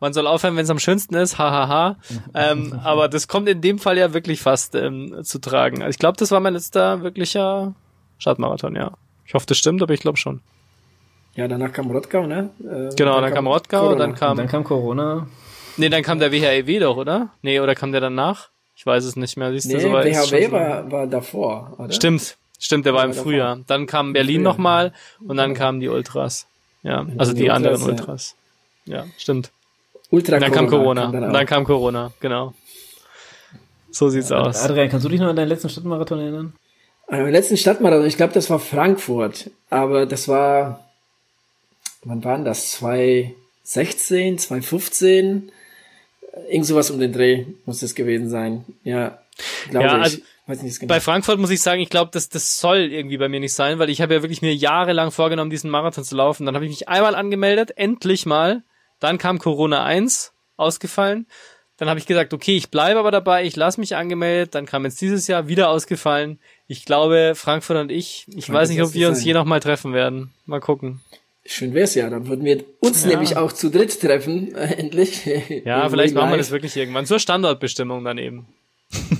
man 0.00 0.12
soll 0.12 0.26
aufhören, 0.26 0.56
wenn 0.56 0.64
es 0.64 0.70
am 0.70 0.80
schönsten 0.80 1.14
ist, 1.14 1.38
hahaha. 1.38 1.96
ähm, 2.34 2.78
aber 2.82 3.08
das 3.08 3.28
kommt 3.28 3.48
in 3.48 3.60
dem 3.60 3.78
Fall 3.78 3.98
ja 3.98 4.12
wirklich 4.14 4.40
fast 4.40 4.74
ähm, 4.74 5.22
zu 5.22 5.38
tragen. 5.38 5.82
Also 5.82 5.90
ich 5.90 5.98
glaube, 5.98 6.16
das 6.16 6.30
war 6.30 6.40
mein 6.40 6.54
letzter 6.54 7.02
wirklicher 7.02 7.74
Stadtmarathon, 8.18 8.74
ja. 8.74 8.92
Ich 9.26 9.34
hoffe, 9.34 9.46
das 9.46 9.58
stimmt, 9.58 9.82
aber 9.82 9.94
ich 9.94 10.00
glaube 10.00 10.16
schon. 10.16 10.40
Ja, 11.34 11.46
danach 11.46 11.72
kam 11.72 11.90
Rottgau, 11.90 12.26
ne? 12.26 12.50
Äh, 12.60 12.94
genau, 12.96 13.14
dann, 13.14 13.24
dann 13.24 13.34
kam 13.34 13.46
Rottgau, 13.46 13.80
Corona. 13.80 13.98
dann 13.98 14.14
kam... 14.14 14.36
dann 14.38 14.48
kam 14.48 14.64
Corona. 14.64 15.28
Nee, 15.76 15.88
dann 15.88 16.02
kam 16.02 16.18
der 16.18 16.32
WHEW 16.32 16.80
doch, 16.80 16.96
oder? 16.96 17.28
Nee, 17.42 17.60
oder 17.60 17.76
kam 17.76 17.92
der 17.92 18.00
danach? 18.00 18.48
Ich 18.74 18.84
weiß 18.84 19.04
es 19.04 19.14
nicht 19.14 19.36
mehr. 19.36 19.52
Siehst 19.52 19.66
nee, 19.66 19.74
du, 19.74 19.80
so 19.80 19.92
WHW 19.92 20.50
war, 20.50 20.90
war 20.90 21.06
davor, 21.06 21.74
oder? 21.78 21.92
Stimmt, 21.92 22.37
Stimmt, 22.58 22.86
der 22.86 22.94
war 22.94 23.04
im 23.04 23.14
Frühjahr. 23.14 23.60
Dann 23.66 23.86
kam 23.86 24.12
Berlin 24.12 24.42
nochmal 24.42 24.92
und 25.26 25.36
dann 25.36 25.54
kamen 25.54 25.80
die 25.80 25.88
Ultras. 25.88 26.46
Ja, 26.82 27.06
also 27.16 27.32
die, 27.32 27.42
die 27.42 27.50
anderen 27.50 27.80
Ultras. 27.82 28.34
Ja, 28.84 29.06
stimmt. 29.16 29.50
Ultra 30.10 30.36
und 30.36 30.42
dann 30.42 30.52
kam 30.52 30.66
Corona. 30.66 31.02
Kam 31.02 31.12
dann 31.12 31.24
und 31.24 31.32
dann 31.32 31.46
kam 31.46 31.64
Corona, 31.64 32.12
genau. 32.20 32.54
So 33.90 34.08
sieht's 34.08 34.30
ja, 34.30 34.38
aus. 34.38 34.62
Adrian, 34.62 34.88
kannst 34.88 35.04
du 35.04 35.10
dich 35.10 35.20
noch 35.20 35.28
an 35.28 35.36
deinen 35.36 35.48
letzten 35.48 35.68
Stadtmarathon 35.68 36.20
erinnern? 36.20 36.52
An 37.06 37.22
meinen 37.22 37.32
letzten 37.32 37.56
Stadtmarathon, 37.56 38.06
ich 38.06 38.16
glaube, 38.16 38.32
das 38.32 38.50
war 38.50 38.58
Frankfurt. 38.58 39.50
Aber 39.70 40.06
das 40.06 40.28
war, 40.28 40.84
wann 42.04 42.24
waren 42.24 42.44
das? 42.44 42.72
2016, 42.72 44.38
2015? 44.38 45.52
Irgend 46.48 46.66
sowas 46.66 46.90
um 46.90 47.00
den 47.00 47.12
Dreh 47.12 47.46
muss 47.66 47.80
das 47.80 47.94
gewesen 47.94 48.30
sein. 48.30 48.64
Ja, 48.84 49.18
glaube 49.70 49.86
ja, 49.86 49.96
ich. 49.96 50.02
Also 50.02 50.18
Weiß 50.48 50.62
nicht 50.62 50.80
genau. 50.80 50.88
Bei 50.88 51.00
Frankfurt 51.00 51.38
muss 51.38 51.50
ich 51.50 51.60
sagen, 51.60 51.82
ich 51.82 51.90
glaube, 51.90 52.10
das, 52.10 52.30
das 52.30 52.58
soll 52.58 52.78
irgendwie 52.78 53.18
bei 53.18 53.28
mir 53.28 53.38
nicht 53.38 53.52
sein, 53.52 53.78
weil 53.78 53.90
ich 53.90 54.00
habe 54.00 54.14
ja 54.14 54.22
wirklich 54.22 54.40
mir 54.40 54.54
jahrelang 54.54 55.10
vorgenommen, 55.10 55.50
diesen 55.50 55.70
Marathon 55.70 56.04
zu 56.04 56.16
laufen. 56.16 56.46
Dann 56.46 56.54
habe 56.54 56.64
ich 56.64 56.70
mich 56.70 56.88
einmal 56.88 57.14
angemeldet, 57.14 57.72
endlich 57.76 58.24
mal. 58.24 58.62
Dann 58.98 59.18
kam 59.18 59.38
Corona 59.38 59.84
1, 59.84 60.32
ausgefallen. 60.56 61.26
Dann 61.76 61.90
habe 61.90 62.00
ich 62.00 62.06
gesagt, 62.06 62.32
okay, 62.32 62.56
ich 62.56 62.70
bleibe 62.70 62.98
aber 62.98 63.10
dabei, 63.10 63.44
ich 63.44 63.56
lasse 63.56 63.78
mich 63.78 63.94
angemeldet. 63.94 64.54
Dann 64.54 64.64
kam 64.64 64.86
jetzt 64.86 65.00
dieses 65.02 65.26
Jahr 65.26 65.48
wieder 65.48 65.68
ausgefallen. 65.68 66.38
Ich 66.66 66.86
glaube, 66.86 67.34
Frankfurt 67.36 67.76
und 67.76 67.92
ich, 67.92 68.26
ich 68.34 68.50
weiß 68.50 68.70
nicht, 68.70 68.82
ob 68.82 68.94
wir 68.94 69.08
uns 69.10 69.22
je 69.22 69.34
nochmal 69.34 69.60
treffen 69.60 69.92
werden. 69.92 70.32
Mal 70.46 70.60
gucken. 70.60 71.02
Schön 71.44 71.74
wär's 71.74 71.94
ja, 71.94 72.10
dann 72.10 72.26
würden 72.26 72.44
wir 72.44 72.64
uns 72.80 73.04
ja. 73.04 73.10
nämlich 73.10 73.36
auch 73.36 73.52
zu 73.52 73.70
dritt 73.70 74.00
treffen, 74.00 74.54
äh, 74.54 74.74
endlich. 74.74 75.24
Ja, 75.64 75.88
vielleicht 75.90 76.14
machen 76.14 76.30
wir 76.30 76.36
das 76.36 76.50
wirklich 76.50 76.76
irgendwann 76.76 77.06
zur 77.06 77.18
Standortbestimmung 77.18 78.04
dann 78.04 78.18
eben. 78.18 78.46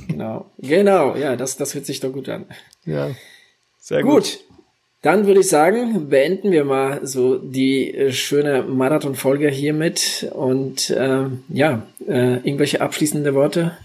Genau, 0.08 0.50
genau, 0.58 1.14
ja, 1.14 1.36
das, 1.36 1.56
das 1.56 1.74
hört 1.74 1.86
sich 1.86 2.00
doch 2.00 2.12
gut 2.12 2.28
an. 2.28 2.46
Ja, 2.84 3.10
sehr 3.78 4.02
gut. 4.02 4.12
gut. 4.12 4.40
Dann 5.00 5.26
würde 5.26 5.40
ich 5.40 5.48
sagen, 5.48 6.08
beenden 6.08 6.50
wir 6.50 6.64
mal 6.64 7.06
so 7.06 7.38
die 7.38 7.94
äh, 7.94 8.12
schöne 8.12 8.62
Marathon-Folge 8.62 9.48
hiermit 9.48 10.28
und 10.34 10.90
äh, 10.90 11.26
ja, 11.50 11.86
äh, 12.06 12.38
irgendwelche 12.38 12.80
abschließende 12.80 13.32
Worte 13.34 13.78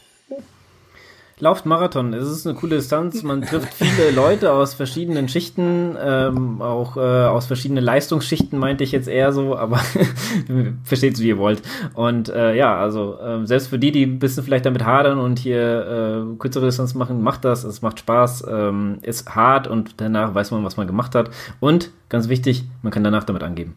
Lauft 1.44 1.66
Marathon. 1.66 2.14
Es 2.14 2.30
ist 2.30 2.48
eine 2.48 2.56
coole 2.56 2.78
Distanz. 2.78 3.22
Man 3.22 3.42
trifft 3.42 3.74
viele 3.74 4.12
Leute 4.12 4.54
aus 4.54 4.74
verschiedenen 4.74 5.28
Schichten, 5.28 5.98
ähm, 6.02 6.62
auch 6.62 6.96
äh, 6.96 7.02
aus 7.02 7.48
verschiedenen 7.48 7.84
Leistungsschichten, 7.84 8.58
meinte 8.58 8.86
ich 8.86 8.94
jetzt 8.94 9.10
eher 9.10 9.34
so, 9.34 9.58
aber 9.58 9.82
versteht 10.86 11.20
wie 11.20 11.28
ihr 11.28 11.38
wollt. 11.38 11.62
Und 11.96 12.30
äh, 12.30 12.56
ja, 12.56 12.78
also 12.78 13.20
äh, 13.20 13.46
selbst 13.46 13.68
für 13.68 13.78
die, 13.78 13.92
die 13.92 14.06
ein 14.06 14.20
bisschen 14.20 14.46
vielleicht 14.46 14.66
damit 14.66 14.86
hadern 14.86 15.20
und 15.20 15.38
hier 15.38 16.32
äh, 16.32 16.38
kürzere 16.38 16.68
Distanz 16.68 16.94
machen, 16.94 17.22
macht 17.22 17.44
das. 17.44 17.66
Es 17.66 17.82
macht 17.82 18.00
Spaß, 18.00 18.46
ähm, 18.50 19.00
ist 19.02 19.36
hart 19.36 19.68
und 19.68 19.96
danach 20.00 20.34
weiß 20.34 20.52
man, 20.52 20.64
was 20.64 20.78
man 20.78 20.88
gemacht 20.88 21.14
hat. 21.14 21.30
Und 21.60 21.92
ganz 22.08 22.30
wichtig, 22.30 22.64
man 22.84 22.94
kann 22.94 23.04
danach 23.04 23.26
damit 23.26 23.44
angeben. 23.44 23.76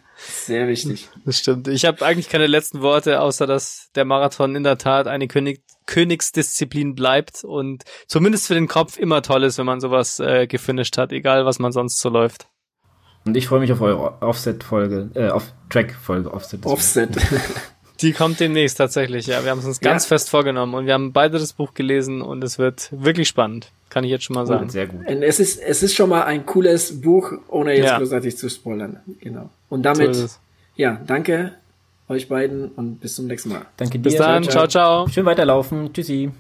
Sehr 0.49 0.66
wichtig. 0.66 1.11
Das 1.26 1.38
stimmt. 1.38 1.68
Ich 1.68 1.84
habe 1.84 2.05
eigentlich 2.07 2.30
keine 2.30 2.46
letzten 2.46 2.80
Worte, 2.80 3.20
außer 3.20 3.46
dass 3.46 3.90
der 3.94 4.07
Marathon 4.07 4.57
in 4.57 4.64
der 4.64 4.78
Tat 4.78 5.07
eine 5.07 5.28
König 5.28 5.62
Königsdisziplin 5.84 6.94
bleibt 6.94 7.44
und 7.44 7.84
zumindest 8.07 8.46
für 8.46 8.55
den 8.55 8.66
Kopf 8.66 8.99
immer 8.99 9.20
toll 9.20 9.44
ist, 9.44 9.59
wenn 9.59 9.66
man 9.66 9.80
sowas 9.80 10.20
äh, 10.20 10.46
gefinisht 10.46 10.96
hat, 10.96 11.12
egal 11.12 11.44
was 11.44 11.59
man 11.59 11.70
sonst 11.70 12.01
so 12.01 12.09
läuft. 12.09 12.49
Und 13.26 13.36
ich 13.36 13.49
freue 13.49 13.61
mich 13.61 13.72
auf 13.72 13.82
eure 13.82 14.23
Offset-Folge, 14.23 15.10
äh, 15.14 15.28
auf 15.28 15.52
Track-Folge, 15.68 16.32
Offset. 16.32 16.64
Offset. 16.64 17.10
Die 18.01 18.12
kommt 18.12 18.40
demnächst 18.40 18.78
tatsächlich, 18.78 19.27
ja. 19.27 19.44
Wir 19.44 19.51
haben 19.51 19.59
es 19.59 19.66
uns 19.66 19.81
ganz 19.81 20.05
ja. 20.05 20.09
fest 20.09 20.31
vorgenommen 20.31 20.73
und 20.73 20.86
wir 20.86 20.94
haben 20.94 21.12
beide 21.12 21.39
das 21.39 21.52
Buch 21.52 21.74
gelesen 21.74 22.23
und 22.23 22.43
es 22.43 22.59
wird 22.59 22.89
wirklich 22.90 23.28
spannend. 23.28 23.70
Kann 23.90 24.05
ich 24.05 24.10
jetzt 24.10 24.24
schon 24.24 24.35
mal 24.35 24.47
sagen. 24.47 24.69
Sehr 24.69 24.86
gut. 24.86 25.06
Und 25.06 25.23
es 25.23 25.40
ist, 25.40 25.60
es 25.60 25.82
ist 25.82 25.94
schon 25.94 26.10
mal 26.10 26.23
ein 26.24 26.44
cooles 26.47 27.01
Buch, 27.01 27.32
ohne 27.48 27.74
jetzt 27.74 27.86
ja. 27.86 27.98
großartig 27.98 28.36
zu 28.36 28.48
spoilern. 28.48 29.01
Genau. 29.20 29.51
Und 29.69 29.82
damit, 29.82 30.15
so 30.15 30.28
ja, 30.77 31.01
danke 31.06 31.52
euch 32.09 32.28
beiden 32.28 32.69
und 32.69 33.01
bis 33.01 33.15
zum 33.16 33.27
nächsten 33.27 33.51
Mal. 33.51 33.66
Danke 33.77 33.98
dir. 33.98 34.02
Bis 34.02 34.16
dann. 34.16 34.43
ciao. 34.44 34.52
ciao. 34.52 34.69
ciao. 34.69 35.09
Schön 35.09 35.27
weiterlaufen. 35.27 35.93
Tschüssi. 35.93 36.31